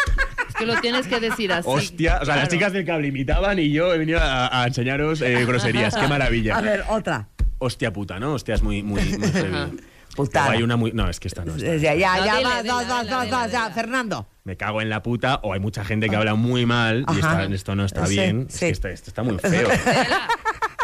Es 0.49 0.55
que 0.55 0.65
lo 0.67 0.81
tienes 0.81 1.07
que 1.07 1.21
decir 1.21 1.53
así. 1.53 1.69
Hostia. 1.69 2.21
O 2.23 2.25
sea, 2.25 2.37
las 2.37 2.45
Claro. 2.49 2.51
chicas 2.51 2.73
del 2.73 2.87
cable 2.87 3.09
imitaban 3.09 3.59
y 3.59 3.71
yo 3.71 3.93
he 3.93 3.99
venido 3.99 4.19
a, 4.21 4.63
a 4.63 4.67
enseñaros 4.67 5.21
eh, 5.21 5.45
groserías. 5.45 5.95
Qué 5.95 6.09
maravilla. 6.09 6.57
A 6.57 6.63
ver, 6.63 6.85
otra. 6.89 7.29
Hostia 7.59 7.93
puta, 7.93 8.19
¿no? 8.19 8.33
Hostia 8.35 8.55
es 8.55 8.63
muy, 8.63 8.83
muy, 8.83 9.03
muy. 9.19 9.29
Putada. 10.17 10.49
O 10.49 10.51
hay 10.53 10.63
una 10.63 10.77
muy. 10.77 10.93
No, 10.93 11.09
es 11.09 11.19
que 11.21 11.29
esta 11.29 11.45
no. 11.45 11.55
esta 11.57 11.67
no. 11.69 11.77
Ya, 11.79 11.95
ya, 11.95 12.17
No, 12.19 12.25
ya, 12.27 12.41
vas, 12.41 13.09
vas, 13.09 13.31
vas, 13.31 13.53
vas. 13.53 13.75
Fernando. 13.75 14.29
Me 14.45 14.57
cago 14.57 14.83
en 14.83 14.91
la 14.91 15.03
puta. 15.03 15.41
O 15.43 15.53
hay 15.53 15.61
mucha 15.61 15.85
gente 15.85 16.09
que 16.09 16.17
habla 16.17 16.35
muy 16.35 16.67
mal 16.67 17.05
y 17.13 17.15
esta- 17.17 17.45
esto 17.45 17.75
no 17.75 17.85
está 17.85 18.07
Sí, 18.07 18.15
bien. 18.15 18.47
Es 18.49 18.55
sí. 18.55 18.61
que 18.67 18.69
esto, 18.71 18.89
esto 18.89 19.11
está 19.11 19.23
muy 19.23 19.39
feo. 19.39 19.69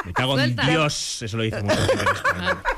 Me 0.05 0.13
cago 0.13 0.39
en. 0.41 0.57
Dios. 0.57 1.23
Eso 1.23 1.37
lo 1.37 1.43
dice 1.43 1.63
mucha 1.63 1.77
gente 1.77 2.03
en 2.03 2.09
España. 2.09 2.59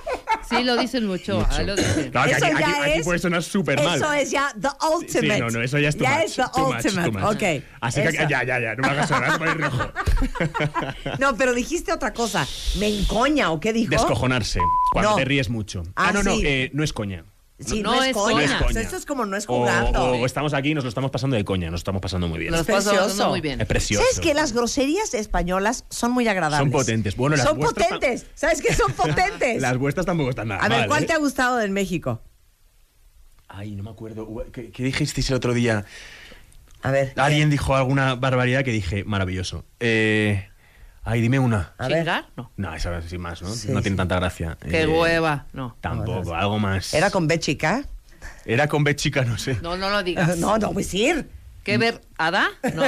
Sí, 0.50 0.64
lo 0.64 0.76
dicen 0.76 1.06
mucho. 1.06 1.36
Mucho. 1.38 1.48
ah, 1.50 1.62
lo 1.62 1.76
dicen. 1.76 2.10
Claro 2.10 2.30
que 2.30 2.36
Eso 2.36 2.46
aquí, 2.46 2.54
ya 2.58 2.68
aquí- 2.68 2.80
aquí 2.90 2.98
es- 2.98 3.04
puede 3.04 3.18
sonar 3.20 3.42
súper 3.42 3.82
mal. 3.82 3.96
Eso 3.96 4.12
es 4.12 4.30
ya 4.30 4.52
the 4.60 4.68
ultimate. 4.94 5.34
Sí, 5.34 5.40
no, 5.40 5.48
no, 5.50 5.62
eso 5.62 5.78
ya 5.78 5.88
es 5.88 5.96
too 5.96 6.04
Ya 6.04 6.10
much, 6.16 6.24
es 6.24 6.34
the 6.36 6.42
too 6.52 6.66
much, 6.66 6.74
ultimate. 6.84 7.10
too 7.10 7.18
much. 7.18 7.34
Ok. 7.36 7.64
Así 7.80 8.02
que 8.02 8.08
Eso. 8.08 8.28
ya, 8.28 8.44
ya, 8.44 8.60
ya, 8.60 8.74
no 8.74 8.82
me 8.82 8.88
hagas 8.88 9.08
sonar, 9.08 9.30
a 9.30 9.38
poner 9.38 9.58
rojo. 9.58 9.92
No, 11.18 11.36
pero 11.36 11.54
dijiste 11.54 11.92
otra 11.92 12.12
cosa. 12.12 12.46
¿Me 12.78 12.88
encoña 12.88 13.50
o 13.52 13.60
qué 13.60 13.72
dijo? 13.72 13.90
Descojonarse, 13.90 14.60
cuando 14.92 15.10
No. 15.12 15.16
te 15.16 15.24
ríes 15.24 15.48
mucho. 15.50 15.82
Ah, 15.96 16.08
Ah, 16.08 16.12
no, 16.12 16.22
no, 16.22 16.34
sí. 16.34 16.42
eh, 16.44 16.70
no 16.74 16.82
es 16.84 16.92
coña. 16.92 17.24
Sí, 17.64 17.82
no, 17.82 17.94
No 17.94 18.02
es 18.02 18.08
es 18.10 18.14
coña. 18.14 18.34
coña. 18.34 18.46
No 18.46 18.54
es 18.54 18.62
coña. 18.64 18.80
Esto 18.80 18.96
es 18.96 19.06
como 19.06 19.26
no 19.26 19.36
es 19.36 19.44
O, 19.48 19.58
jugando. 19.58 20.02
o 20.02 20.26
estamos 20.26 20.54
aquí 20.54 20.70
y 20.70 20.74
nos 20.74 20.84
lo 20.84 20.88
estamos 20.88 21.10
pasando 21.10 21.36
de 21.36 21.44
coña, 21.44 21.66
nos 21.66 21.72
lo 21.72 21.76
estamos 21.78 22.00
pasando 22.00 22.26
muy 22.28 22.38
bien. 22.38 22.52
Nos 22.52 22.66
pasamos 22.66 23.02
precioso. 23.04 23.28
muy 23.28 23.40
bien. 23.40 23.60
Es 23.60 23.66
precioso. 23.66 24.02
¿Sabes 24.04 24.20
que 24.20 24.34
las 24.34 24.52
groserías 24.52 25.14
españolas 25.14 25.84
son 25.90 26.12
muy 26.12 26.26
agradables? 26.28 26.58
Son 26.64 26.70
potentes. 26.70 27.16
Bueno, 27.16 27.36
las 27.36 27.46
Son 27.46 27.58
vuestras 27.58 27.88
potentes. 27.88 28.26
¿Sabes 28.34 28.62
qué 28.62 28.74
son 28.74 28.92
potentes? 28.96 29.60
Las 29.60 29.76
vuestras 29.78 30.06
tampoco 30.06 30.30
están 30.30 30.48
nada 30.48 30.64
A 30.64 30.68
ver, 30.68 30.78
mal, 30.80 30.88
¿cuál 30.88 31.02
¿eh? 31.04 31.06
te 31.06 31.12
ha 31.12 31.18
gustado 31.18 31.56
del 31.58 31.70
México? 31.70 32.22
Ay, 33.48 33.72
no 33.74 33.82
me 33.82 33.90
acuerdo. 33.90 34.28
¿Qué, 34.52 34.70
qué 34.70 34.82
dijisteis 34.84 35.28
el 35.30 35.36
otro 35.36 35.52
día? 35.54 35.84
A 36.82 36.90
ver. 36.90 37.12
Alguien 37.16 37.50
dijo 37.50 37.74
alguna 37.74 38.14
barbaridad 38.14 38.64
que 38.64 38.70
dije, 38.70 39.04
maravilloso. 39.04 39.64
Eh, 39.80 40.48
ay, 41.10 41.20
dime 41.20 41.38
una. 41.38 41.72
A 41.78 41.88
ver. 41.88 41.98
¿Chingar? 41.98 42.26
No. 42.36 42.50
No, 42.56 42.74
esa 42.74 42.96
es 42.98 43.18
más, 43.18 43.42
¿no? 43.42 43.48
Sí, 43.52 43.68
no 43.70 43.78
sí. 43.78 43.82
tiene 43.84 43.96
tanta 43.96 44.16
gracia. 44.16 44.56
Qué 44.60 44.82
Eh, 44.82 44.86
hueva. 44.86 45.46
No. 45.52 45.76
Tampoco, 45.80 46.34
algo 46.34 46.58
más. 46.58 46.94
¿Era 46.94 47.10
con 47.10 47.26
B 47.26 47.38
chica? 47.40 47.84
Era 48.44 48.68
con 48.68 48.84
B 48.84 48.94
chica, 48.96 49.24
no 49.24 49.36
sé. 49.38 49.58
No, 49.62 49.76
no 49.76 49.90
lo 49.90 50.02
digas. 50.02 50.36
No, 50.38 50.56
no 50.58 50.68
voy 50.68 50.82
a 50.82 50.86
decir. 50.86 51.30
¿Qué 51.64 51.76
ver? 51.78 52.00
¿Ada? 52.22 52.48
No. 52.74 52.82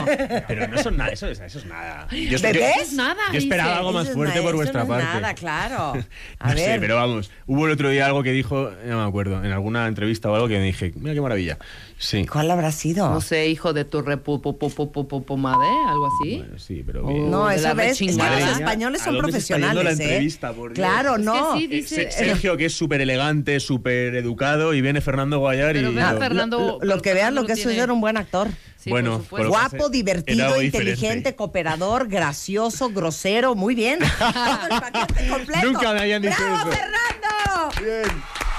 Pero 0.47 0.69
no 0.69 0.77
son 0.83 0.99
nada, 0.99 1.11
eso 1.11 1.27
es, 1.27 1.41
eso 1.41 1.59
es 1.59 1.65
nada. 1.65 2.07
Yo, 2.11 2.39
¿Bebés? 2.39 2.61
yo- 2.77 2.83
Es 2.83 2.93
nada. 2.93 3.17
yo 3.33 3.39
esperaba 3.39 3.71
dice. 3.71 3.79
algo 3.79 3.93
más 3.93 4.03
Eso 4.03 4.11
es 4.11 4.17
fuerte 4.17 4.43
por 4.43 4.55
vuestra 4.57 4.85
no 4.85 4.95
es 4.95 5.03
parte. 5.03 5.21
Nada, 5.21 5.35
claro. 5.35 5.93
A 6.39 6.49
no 6.51 6.55
ver. 6.55 6.65
sé, 6.75 6.77
pero 6.81 6.97
vamos. 6.97 7.31
Hubo 7.47 7.65
el 7.67 7.73
otro 7.73 7.89
día 7.89 8.05
algo 8.05 8.23
que 8.23 8.33
dijo, 8.33 8.71
no 8.85 9.03
me 9.03 9.09
acuerdo, 9.09 9.43
en 9.43 9.51
alguna 9.53 9.87
entrevista 9.89 10.31
o 10.31 10.35
algo 10.35 10.49
que 10.49 10.59
me 10.59 10.65
dije, 10.67 10.93
mira 10.97 11.15
qué 11.15 11.21
maravilla. 11.23 11.57
Sí. 11.97 12.27
¿Cuál 12.27 12.51
habrá 12.51 12.73
sido? 12.73 13.09
No 13.09 13.21
sé, 13.23 13.49
hijo 13.49 13.73
de 13.73 13.85
tu 13.87 14.03
repupopopopomade, 14.03 15.67
algo 15.89 16.09
así. 16.09 16.39
Bueno, 16.39 16.59
sí, 16.59 16.83
pero 16.85 17.03
Oh. 17.07 17.29
No, 17.31 17.49
de 17.49 17.57
eso 17.57 17.69
la 17.69 17.75
ves, 17.75 17.93
es 17.93 17.99
que 17.99 18.05
rechingada. 18.07 18.31
los 18.31 18.41
Madre 18.41 18.55
mía, 18.55 18.65
españoles 18.67 19.01
¿a 19.01 19.05
son 19.07 19.15
dónde 19.17 19.33
se 19.33 19.39
está 19.39 19.55
yendo 19.57 19.67
profesionales, 19.73 19.99
la 19.99 20.05
¿eh? 20.05 20.09
entrevista, 20.09 20.53
por 20.53 20.73
Dios? 20.75 20.87
Claro, 20.87 21.11
Es 21.13 21.17
que 21.19 21.25
no. 21.25 21.57
sí, 21.57 21.65
Eh, 21.65 21.69
dice- 21.69 22.11
Se- 22.11 22.11
Sergio, 22.13 22.57
que 22.57 22.67
es 22.67 22.73
súper 22.75 23.01
elegante, 23.01 23.59
súper 23.61 24.15
educado, 24.15 24.75
y 24.75 24.81
viene 24.83 25.01
Fernando 25.01 25.39
Guayar 25.39 25.73
Pero 25.73 25.91
y... 25.91 25.95
Fernando- 25.95 26.79
Lo, 26.83 27.01
que 27.03 27.15
vean 27.15 27.35
lo 27.35 27.43
Fernando 27.43 27.47
que 27.47 27.53
es 27.55 27.63
tiene- 27.67 27.83
era 27.83 27.93
un 27.93 28.01
buen 28.01 28.17
actor. 28.17 28.49
Sí, 28.83 28.91
Bueno, 28.91 29.23
por 29.31 29.47
Guapo, 29.47 29.89
divertido, 29.91 30.61
inteligente, 30.61 31.37
cooperador, 31.37 32.09
gracioso, 32.09 32.91
grosero, 32.91 33.55
muy 33.55 33.75
bien. 33.77 34.01
Todo 34.19 34.63
el 34.75 34.81
paquete 34.81 35.29
completo. 35.29 35.67
Nunca 35.73 35.93
me 35.93 36.01
habían 36.01 36.23
dicho 36.23 36.35
¡Bravo, 36.39 36.71
eso. 36.73 36.81
Fernando! 36.81 38.13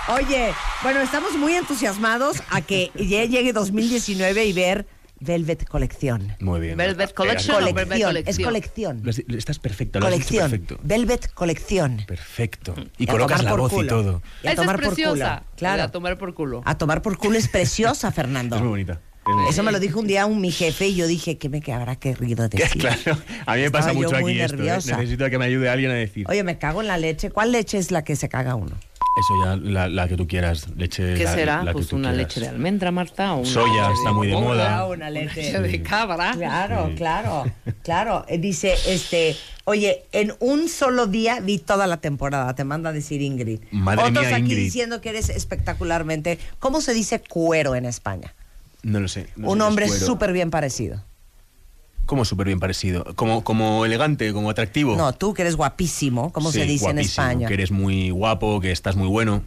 Oye, 0.10 0.54
bueno, 0.82 1.02
estamos 1.02 1.34
muy 1.38 1.54
entusiasmados 1.54 2.42
a 2.50 2.62
que 2.62 2.92
ya 2.96 3.24
llegue 3.26 3.54
2019 3.54 4.46
y 4.46 4.54
ver 4.54 4.86
Velvet 5.20 5.66
Colección. 5.66 6.36
Muy 6.42 6.60
bien. 6.60 6.76
Velvet 6.78 7.14
Collection 7.14 7.56
o 7.56 7.66
Velvet 7.66 7.86
Colección, 7.88 8.18
es 8.18 8.24
Collection. 8.38 8.44
colección. 8.46 9.02
lo 9.04 9.10
has- 9.10 9.20
Estás 9.38 9.60
perfecto, 9.60 10.00
lo 10.02 10.08
has 10.08 10.12
dicho 10.14 10.26
Colección. 10.28 10.52
perfecto. 10.52 10.80
Velvet 10.84 11.34
Colección. 11.34 12.04
Perfecto. 12.08 12.76
Y 12.98 13.08
colocas 13.08 13.44
la 13.44 13.52
por 13.52 13.60
voz 13.62 13.74
y 13.82 13.88
todo. 13.88 14.22
Y 14.44 14.48
a 14.48 14.52
Esa 14.52 14.62
tomar 14.62 14.76
es 14.76 14.82
por 14.82 14.94
preciosa. 14.96 15.38
culo. 15.40 15.52
Claro. 15.58 15.84
A 15.84 15.88
tomar 15.92 16.18
por 16.18 16.34
culo. 16.34 16.62
A 16.66 16.78
tomar 16.78 17.02
por 17.02 17.18
culo 17.18 17.38
es 17.38 17.48
preciosa, 17.48 18.12
Fernando. 18.14 18.56
Es 18.58 18.62
muy 18.62 18.70
bonita. 18.72 19.00
Eso 19.50 19.64
me 19.64 19.72
lo 19.72 19.80
dijo 19.80 20.00
un 20.00 20.08
día 20.08 20.26
un 20.26 20.42
mi 20.42 20.52
jefe 20.52 20.88
y 20.88 20.96
yo 20.96 21.08
dije, 21.08 21.38
¿qué 21.38 21.50
me 21.50 21.62
habrá 21.74 21.96
querido 21.96 22.50
Que, 22.50 22.58
decir? 22.58 22.82
Claro, 22.82 23.18
a 23.46 23.56
mí 23.56 23.62
me 23.62 23.72
pasa 23.72 23.90
Estaba 23.92 24.02
yo 24.02 24.10
mucho 24.10 24.22
muy 24.22 24.32
aquí 24.34 24.42
esto. 24.42 24.56
¿eh? 24.56 24.58
nerviosa. 24.58 24.98
Necesito 24.98 25.30
que 25.30 25.38
me 25.38 25.46
ayude 25.46 25.70
alguien 25.70 25.92
a 25.92 25.96
decir. 25.96 26.26
Oye, 26.30 26.44
me 26.44 26.58
cago 26.58 26.82
en 26.82 26.88
la 26.88 26.98
leche. 26.98 27.30
¿Cuál 27.32 27.52
leche 27.52 27.78
es 27.78 27.92
la 27.92 28.04
que 28.04 28.16
se 28.16 28.30
caga 28.30 28.56
uno? 28.56 28.76
Eso 29.16 29.46
ya, 29.46 29.56
la, 29.58 29.88
la 29.90 30.08
que 30.08 30.18
tú 30.18 30.28
quieras. 30.28 30.68
Leche. 30.76 31.14
¿Qué 31.14 31.24
la- 31.26 31.34
será? 31.36 31.58
la 31.64 31.72
que 31.72 31.74
pues 31.74 31.88
tú 31.90 31.96
una 31.98 32.10
quieras. 32.10 32.28
leche 32.30 32.40
de 32.42 32.48
almendra, 32.48 32.90
Marta. 32.92 33.34
O 33.36 33.42
una 33.42 33.46
Soya, 33.50 33.84
leche 33.90 33.94
está 34.00 34.12
muy 34.12 34.28
de 34.28 34.34
moda. 34.34 34.88
una 34.88 35.10
leche. 35.12 35.36
leche 35.44 35.60
de 35.60 35.84
cabra. 35.84 36.34
Claro, 36.36 36.88
Sí. 36.90 36.96
claro, 36.96 37.46
claro. 37.84 38.26
Eh, 38.28 38.40
Dice, 38.40 38.74
este, 38.88 39.36
oye, 39.66 40.04
en 40.14 40.34
un 40.40 40.68
solo 40.68 41.06
día 41.06 41.40
vi 41.42 41.60
toda 41.60 41.86
la 41.86 41.98
temporada, 41.98 42.56
te 42.56 42.64
manda 42.64 42.90
a 42.90 42.94
decir 42.94 43.22
Ingrid. 43.22 43.60
Madre 43.72 44.06
Otros 44.10 44.26
mía, 44.26 44.36
aquí 44.36 44.46
Ingrid. 44.46 44.58
diciendo 44.64 45.00
que 45.00 45.10
eres 45.10 45.30
espectacularmente. 45.30 46.40
¿Cómo 46.60 46.82
se 46.82 46.94
dice 46.96 47.20
cuero 47.22 47.76
en 47.76 47.86
España? 47.86 48.34
No 48.84 49.00
lo 49.00 49.08
sé. 49.08 49.28
no 49.36 49.50
un 49.50 49.62
hombre 49.62 49.88
súper 49.90 50.34
bien 50.34 50.52
parecido. 50.52 51.04
Como 52.06 52.26
súper 52.26 52.48
bien 52.48 52.60
parecido. 52.60 53.06
Como, 53.16 53.44
como 53.44 53.86
elegante, 53.86 54.34
como 54.34 54.50
atractivo. 54.50 54.96
No, 54.98 55.14
tú 55.14 55.34
que 55.34 55.42
eres 55.44 55.56
guapísimo, 55.56 56.34
¿cómo 56.34 56.52
Sí, 56.52 56.60
se 56.60 56.66
dice 56.66 56.90
en 56.90 57.00
España? 57.00 57.48
Que 57.48 57.54
eres 57.54 57.72
muy 57.72 58.10
guapo, 58.10 58.60
que 58.60 58.72
estás 58.72 58.96
muy 58.98 59.08
bueno. 59.08 59.44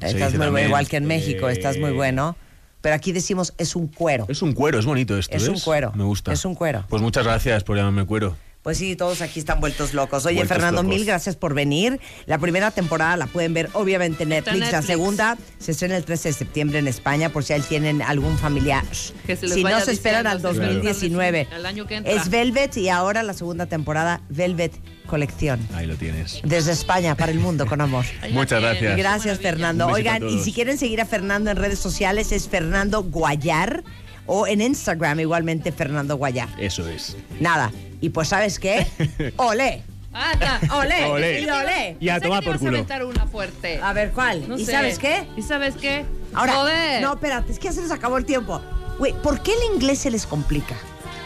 Estás 0.00 0.34
muy 0.34 0.48
bueno, 0.48 0.66
igual 0.68 0.88
que 0.88 0.98
en 0.98 1.06
México, 1.06 1.48
estás 1.48 1.78
muy 1.78 1.90
Eh, 1.90 1.94
bueno. 1.94 2.36
Pero 2.82 2.96
aquí 2.96 3.12
decimos 3.12 3.54
es 3.56 3.74
un 3.74 3.88
cuero. 3.88 4.26
Es 4.28 4.42
un 4.42 4.52
cuero, 4.52 4.78
es 4.78 4.84
bonito 4.84 5.16
esto. 5.16 5.34
Es 5.34 5.48
un 5.48 5.58
cuero. 5.58 5.92
Me 5.94 6.04
gusta. 6.04 6.32
Es 6.32 6.44
un 6.44 6.54
cuero. 6.54 6.84
Pues 6.90 7.00
muchas 7.00 7.24
gracias 7.24 7.64
por 7.64 7.76
llamarme 7.78 8.04
cuero. 8.04 8.36
Pues 8.64 8.78
sí, 8.78 8.96
todos 8.96 9.20
aquí 9.20 9.40
están 9.40 9.60
vueltos 9.60 9.92
locos. 9.92 10.24
Oye, 10.24 10.36
Vueltos 10.36 10.56
Fernando, 10.56 10.82
locos. 10.82 10.96
mil 10.96 11.04
gracias 11.04 11.36
por 11.36 11.52
venir. 11.52 12.00
La 12.24 12.38
primera 12.38 12.70
temporada 12.70 13.14
la 13.18 13.26
pueden 13.26 13.52
ver 13.52 13.68
obviamente 13.74 14.22
en 14.22 14.30
Netflix. 14.30 14.72
La 14.72 14.80
segunda 14.80 15.36
se 15.58 15.72
estrena 15.72 15.98
el 15.98 16.04
13 16.06 16.30
de 16.30 16.32
septiembre 16.32 16.78
en 16.78 16.88
España 16.88 17.28
por 17.28 17.44
si 17.44 17.52
ahí 17.52 17.60
tienen 17.60 18.00
algún 18.00 18.38
familiar. 18.38 18.82
Que 19.26 19.36
se 19.36 19.48
les 19.48 19.56
si 19.56 19.64
no, 19.64 19.78
se 19.80 19.92
esperan 19.92 20.26
al 20.26 20.38
diciendo, 20.38 20.64
se 20.64 20.64
esperan 20.64 20.82
2019. 20.82 21.48
al 21.52 21.66
año 21.66 21.86
que 21.86 21.96
entra. 21.96 22.12
Es 22.14 22.30
Velvet 22.30 22.74
y 22.78 22.88
ahora 22.88 23.22
la 23.22 23.34
segunda 23.34 23.66
temporada, 23.66 24.22
Velvet 24.30 24.72
Colección. 25.04 25.60
Ahí 25.74 25.86
lo 25.86 25.96
tienes. 25.96 26.40
Desde 26.42 26.72
España 26.72 27.14
para 27.16 27.32
el 27.32 27.40
mundo, 27.40 27.66
con 27.66 27.82
amor. 27.82 28.06
Muchas 28.30 28.62
gracias. 28.62 28.96
Gracias. 28.96 29.38
Fernando. 29.40 29.88
Oigan, 29.88 30.26
y 30.26 30.38
si 30.38 30.54
quieren 30.54 30.78
seguir 30.78 31.02
a 31.02 31.04
Fernando 31.04 31.50
en 31.50 31.58
redes 31.58 31.80
sociales, 31.80 32.32
es 32.32 32.48
Fernando 32.48 33.02
Guayar. 33.02 33.84
O 34.26 34.46
en 34.46 34.60
Instagram, 34.60 35.20
igualmente, 35.20 35.70
Fernando 35.72 36.16
Guayar. 36.16 36.48
Eso 36.58 36.88
es. 36.88 37.16
Nada. 37.40 37.70
Y 38.00 38.10
pues, 38.10 38.28
¿sabes 38.28 38.58
qué? 38.58 38.86
¡Olé! 39.36 39.82
Anda. 40.12 40.60
¡Olé! 40.74 41.04
Olé. 41.06 41.40
Y 41.40 41.48
olé. 41.50 41.96
Y 42.00 42.08
a 42.08 42.20
tomar 42.20 42.40
que 42.40 42.46
por 42.46 42.54
a 42.56 42.58
culo. 42.58 42.70
aventar 42.70 43.04
una 43.04 43.26
fuerte. 43.26 43.80
A 43.82 43.92
ver, 43.92 44.12
¿cuál? 44.12 44.48
No 44.48 44.56
¿Y 44.56 44.64
sé. 44.64 44.72
sabes 44.72 44.98
qué? 44.98 45.26
¿Y 45.36 45.42
sabes 45.42 45.74
qué? 45.74 46.04
Ahora, 46.32 46.52
Joder. 46.54 47.02
no, 47.02 47.14
espérate, 47.14 47.52
es 47.52 47.58
que 47.58 47.64
ya 47.66 47.72
se 47.72 47.82
nos 47.82 47.90
acabó 47.90 48.16
el 48.18 48.24
tiempo. 48.24 48.60
Güey, 48.98 49.12
¿por 49.22 49.42
qué 49.42 49.52
el 49.52 49.74
inglés 49.74 49.98
se 49.98 50.10
les 50.10 50.24
complica? 50.24 50.76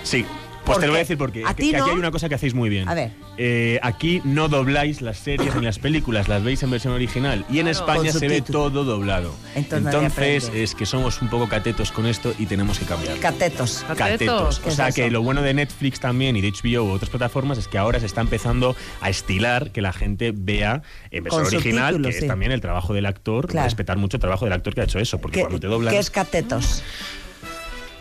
Sí. 0.04 0.24
Pues 0.68 0.76
¿Por 0.76 0.80
te 0.82 0.86
lo 0.86 0.92
voy 0.92 0.98
a 0.98 1.02
decir 1.04 1.16
porque 1.18 1.42
¿A 1.46 1.54
que- 1.54 1.62
ti 1.62 1.70
que 1.70 1.76
aquí 1.78 1.90
hay 1.90 1.96
una 1.96 2.10
cosa 2.10 2.28
que 2.28 2.34
hacéis 2.34 2.52
muy 2.54 2.68
bien. 2.68 2.88
A 2.88 2.94
ver. 2.94 3.10
Eh, 3.38 3.78
aquí 3.82 4.20
no 4.24 4.48
dobláis 4.48 5.00
las 5.00 5.16
series 5.18 5.54
ni 5.56 5.62
las 5.64 5.78
películas, 5.78 6.28
las 6.28 6.42
veis 6.44 6.62
en 6.62 6.70
versión 6.70 6.92
original. 6.92 7.44
Y 7.48 7.58
en 7.60 7.66
Claro. 7.66 7.70
España 7.70 8.12
se 8.12 8.28
ve 8.28 8.42
todo 8.42 8.84
doblado. 8.84 9.34
Entonces 9.54 10.50
es 10.54 10.74
que 10.74 10.86
somos 10.86 11.20
un 11.22 11.28
poco 11.28 11.48
catetos 11.48 11.90
con 11.92 12.06
esto 12.06 12.34
y 12.38 12.46
tenemos 12.46 12.78
que 12.78 12.84
cambiar. 12.84 13.16
Catetos. 13.18 13.84
Catetos. 13.96 14.60
¿Qué 14.60 14.68
O 14.68 14.72
sea 14.72 14.92
que 14.92 15.10
lo 15.10 15.22
bueno 15.22 15.42
de 15.42 15.54
Netflix 15.54 16.00
también 16.00 16.36
y 16.36 16.40
de 16.40 16.48
HBO 16.52 16.84
u 16.84 16.90
otras 16.90 17.10
plataformas 17.10 17.58
es 17.58 17.68
que 17.68 17.78
ahora 17.78 18.00
se 18.00 18.06
está 18.06 18.20
empezando 18.20 18.76
a 19.00 19.08
estilar 19.10 19.70
que 19.72 19.80
la 19.82 19.92
gente 19.92 20.32
vea 20.36 20.82
en 21.10 21.24
versión 21.24 21.44
Con 21.44 21.54
original, 21.54 22.02
que 22.02 22.08
es 22.10 22.26
también 22.26 22.52
el 22.52 22.60
trabajo 22.60 22.92
del 22.94 23.06
actor, 23.06 23.46
Claro. 23.48 23.64
respetar 23.64 23.96
mucho 23.96 24.16
el 24.16 24.20
trabajo 24.20 24.44
del 24.44 24.52
actor 24.52 24.74
que 24.74 24.80
ha 24.82 24.84
hecho 24.84 24.98
eso, 24.98 25.18
porque 25.18 25.36
¿Qué, 25.36 25.40
cuando 25.42 25.60
te 25.60 25.66
doblan 25.66 25.92
qué 25.94 25.98
es 26.00 26.10
catetos? 26.10 26.82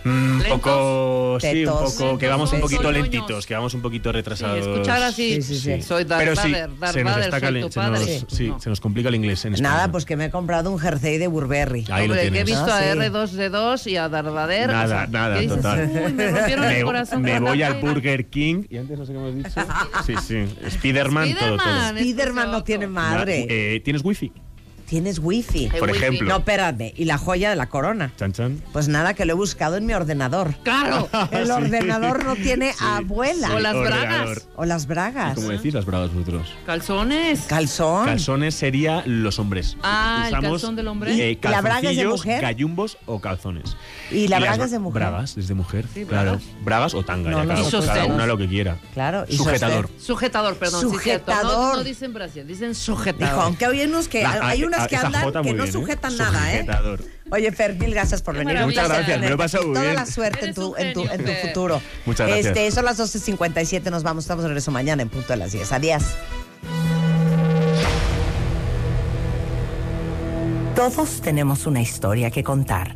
Mm, 0.08 0.32
un 0.32 0.40
¿Lentos? 0.40 0.60
poco, 0.60 1.38
sí, 1.42 1.66
un 1.66 1.74
poco, 1.74 2.18
que 2.18 2.28
vamos 2.28 2.54
un 2.54 2.62
poquito 2.62 2.92
lentitos, 2.92 3.46
que 3.46 3.54
vamos 3.54 3.74
un 3.74 3.82
poquito 3.82 4.12
retrasados. 4.12 4.60
escuchar 4.66 5.04
así, 5.04 5.42
Sí, 5.42 5.56
sí, 5.56 5.60
sí. 5.60 5.82
soy 5.82 6.04
Darth 6.06 6.22
Pero 6.24 6.36
sí, 6.36 6.52
Vader, 6.52 6.70
Darth 6.80 6.94
se 6.94 7.04
nos, 7.04 7.18
está 7.18 7.40
se 8.76 8.82
complica 8.82 9.10
el 9.10 9.16
inglés 9.16 9.44
en 9.46 9.54
España. 9.56 9.74
Nada, 9.76 9.92
pues 9.92 10.06
que 10.06 10.16
me 10.16 10.26
he 10.26 10.30
comprado 10.30 10.72
un 10.72 10.80
jersey 10.80 11.18
de 11.18 11.28
Burberry. 11.28 11.86
Ahí 11.90 12.08
lo 12.08 12.14
que 12.14 12.20
he 12.22 12.32
tienes. 12.32 12.46
visto 12.46 12.66
Ah, 12.68 12.78
a 12.78 12.94
sí. 12.94 13.00
R2D2 13.00 13.88
y 13.92 13.98
a 13.98 14.10
Darth 14.10 14.34
Vader. 14.34 14.68
Nada, 14.68 14.86
o 14.86 14.88
sea, 14.88 15.08
nada, 15.08 15.48
total. 15.48 15.92
Uy, 16.06 16.14
me 16.14 16.32
rompieron 16.32 16.66
el 16.66 16.84
corazón. 16.84 17.22
me 17.22 17.40
voy 17.40 17.64
al. 17.64 17.78
Burger 17.78 18.26
King 18.28 18.64
y 18.70 18.78
antes 18.78 18.98
no 18.98 19.06
sé 19.06 19.12
qué 19.14 19.18
hemos 19.20 19.36
dicho. 19.36 19.50
Sí, 20.06 20.14
sí. 20.26 20.46
Spiderman, 20.70 21.34
todo, 21.36 21.58
todo. 21.58 21.60
Spiderman, 21.60 21.98
Spiderman 21.98 22.52
no 22.52 22.64
tiene 22.64 22.88
madre. 22.88 23.46
Eh, 23.50 23.80
¿Tienes 23.82 24.04
wifi? 24.04 24.32
Tienes 24.88 25.20
wifi. 25.20 25.68
Por 25.68 25.90
wifi. 25.90 25.98
ejemplo. 25.98 26.30
No, 26.30 26.38
espérame. 26.38 26.94
¿Y 26.96 27.04
la 27.06 27.18
joya 27.18 27.50
de 27.50 27.58
la 27.58 27.68
corona? 27.68 28.14
Chan, 28.18 28.32
chan. 28.32 28.62
Pues 28.72 28.88
nada, 28.88 29.14
que 29.14 29.26
lo 29.26 29.34
he 29.34 29.36
buscado 29.36 29.76
en 29.76 29.86
mi 29.86 29.94
ordenador. 29.94 30.56
Claro. 30.64 31.10
El 31.32 31.46
Sí. 31.48 31.52
ordenador 31.52 32.24
no 32.24 32.36
tiene 32.38 32.72
Sí. 32.78 32.80
abuela. 32.86 33.54
O 33.54 33.60
las 33.60 33.76
Ordenador. 33.76 34.08
bragas. 34.08 34.48
O 34.56 34.66
las 34.66 34.88
bragas. 34.88 35.36
¿Cómo 35.36 35.50
decís 35.50 35.74
las 35.74 35.86
bravas 35.86 36.14
vosotros? 36.14 36.54
Calzones. 36.66 37.42
Calzón. 37.48 38.06
Calzones 38.06 38.56
sería 38.56 39.04
los 39.06 39.40
hombres. 39.40 39.76
Ah, 39.84 40.30
¿el 40.34 40.40
calzón 40.40 40.76
del 40.78 40.88
hombre? 40.88 41.12
eh, 41.14 41.38
¿Y 41.44 41.48
la 41.48 41.60
braga 41.62 41.90
es 41.92 41.98
de 41.98 42.08
mujer? 42.08 42.42
gallumbos 42.42 42.98
o 43.06 43.20
calzones. 43.20 43.76
¿Y 44.10 44.28
la 44.30 44.40
braga 44.40 44.66
es 44.66 44.72
de 44.72 44.80
mujer? 44.80 45.02
Bragas, 45.02 45.38
es 45.38 45.48
de 45.48 45.54
mujer. 45.54 45.86
Sí, 45.94 46.06
claro. 46.06 46.40
bragas. 46.64 46.94
O 46.94 47.04
tanga, 47.04 47.30
No, 47.30 47.44
ya, 47.44 47.56
no 47.56 47.86
cada, 47.86 48.06
una 48.06 48.26
lo 48.26 48.38
que 48.38 48.48
quiera. 48.48 48.78
Claro. 48.94 49.26
y 49.28 49.36
Sujetador. 49.38 49.90
Sujetador, 50.00 50.56
perdón. 50.56 50.82
sí. 50.82 50.88
Sujetador. 50.90 51.44
No, 51.44 51.76
no 51.76 51.84
dicen 51.84 52.14
Brasil, 52.14 52.48
dicen 52.48 52.74
sujetador. 52.74 53.30
Dijo, 53.36 53.42
aunque 53.42 53.66
hay 53.66 53.82
unos 53.82 54.08
que, 54.08 54.24
La- 54.24 54.48
hay 54.48 54.64
unas 54.64 54.82
a- 54.82 54.88
que 54.88 54.98
jota 54.98 55.42
que 55.42 55.54
no 55.54 55.64
¿eh? 55.66 55.72
sujetan 55.72 56.16
nada, 56.18 56.54
¿eh? 56.54 56.60
Sujetador. 56.62 57.04
Oye, 57.30 57.52
Fer, 57.52 57.76
mil 57.76 57.92
gracias 57.92 58.22
por 58.22 58.34
Qué 58.38 58.46
venir. 58.46 58.64
Muchas 58.64 58.88
gracias, 58.88 59.20
me 59.20 59.28
lo 59.28 59.36
he 59.36 59.38
pasado. 59.38 59.64
Toda 59.66 59.82
bien. 59.82 59.96
la 59.96 60.06
suerte 60.06 60.46
en 60.46 60.54
tu, 60.54 60.76
en 60.78 60.94
tu, 60.94 61.04
en 61.04 61.26
tu 61.26 61.32
futuro. 61.48 61.82
Muchas 62.06 62.28
gracias. 62.28 62.48
Este, 62.58 62.72
son 62.72 62.86
las 62.86 62.98
12.57, 63.00 63.92
nos 63.92 64.04
vamos, 64.04 64.24
estamos 64.24 64.44
de 64.44 64.48
regreso 64.50 64.72
mañana 64.72 65.02
en 65.02 65.10
punto 65.10 65.28
de 65.34 65.38
las 65.38 65.52
10. 65.52 65.72
Adiós. 65.74 66.04
Todos 70.76 71.22
tenemos 71.22 71.66
una 71.66 71.82
historia 71.82 72.30
que 72.32 72.44
contar 72.44 72.96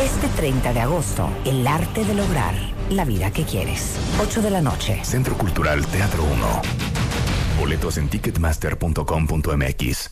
Este 0.00 0.28
30 0.28 0.72
de 0.72 0.80
agosto, 0.80 1.28
el 1.44 1.66
arte 1.66 2.04
de 2.04 2.14
lograr 2.14 2.54
la 2.88 3.04
vida 3.04 3.32
que 3.32 3.42
quieres. 3.42 3.98
8 4.20 4.42
de 4.42 4.50
la 4.50 4.62
noche. 4.62 5.04
Centro 5.04 5.36
Cultural 5.36 5.84
Teatro 5.86 6.22
1. 6.22 6.62
Boletos 7.58 7.98
en 7.98 8.08
ticketmaster.com.mx. 8.08 10.10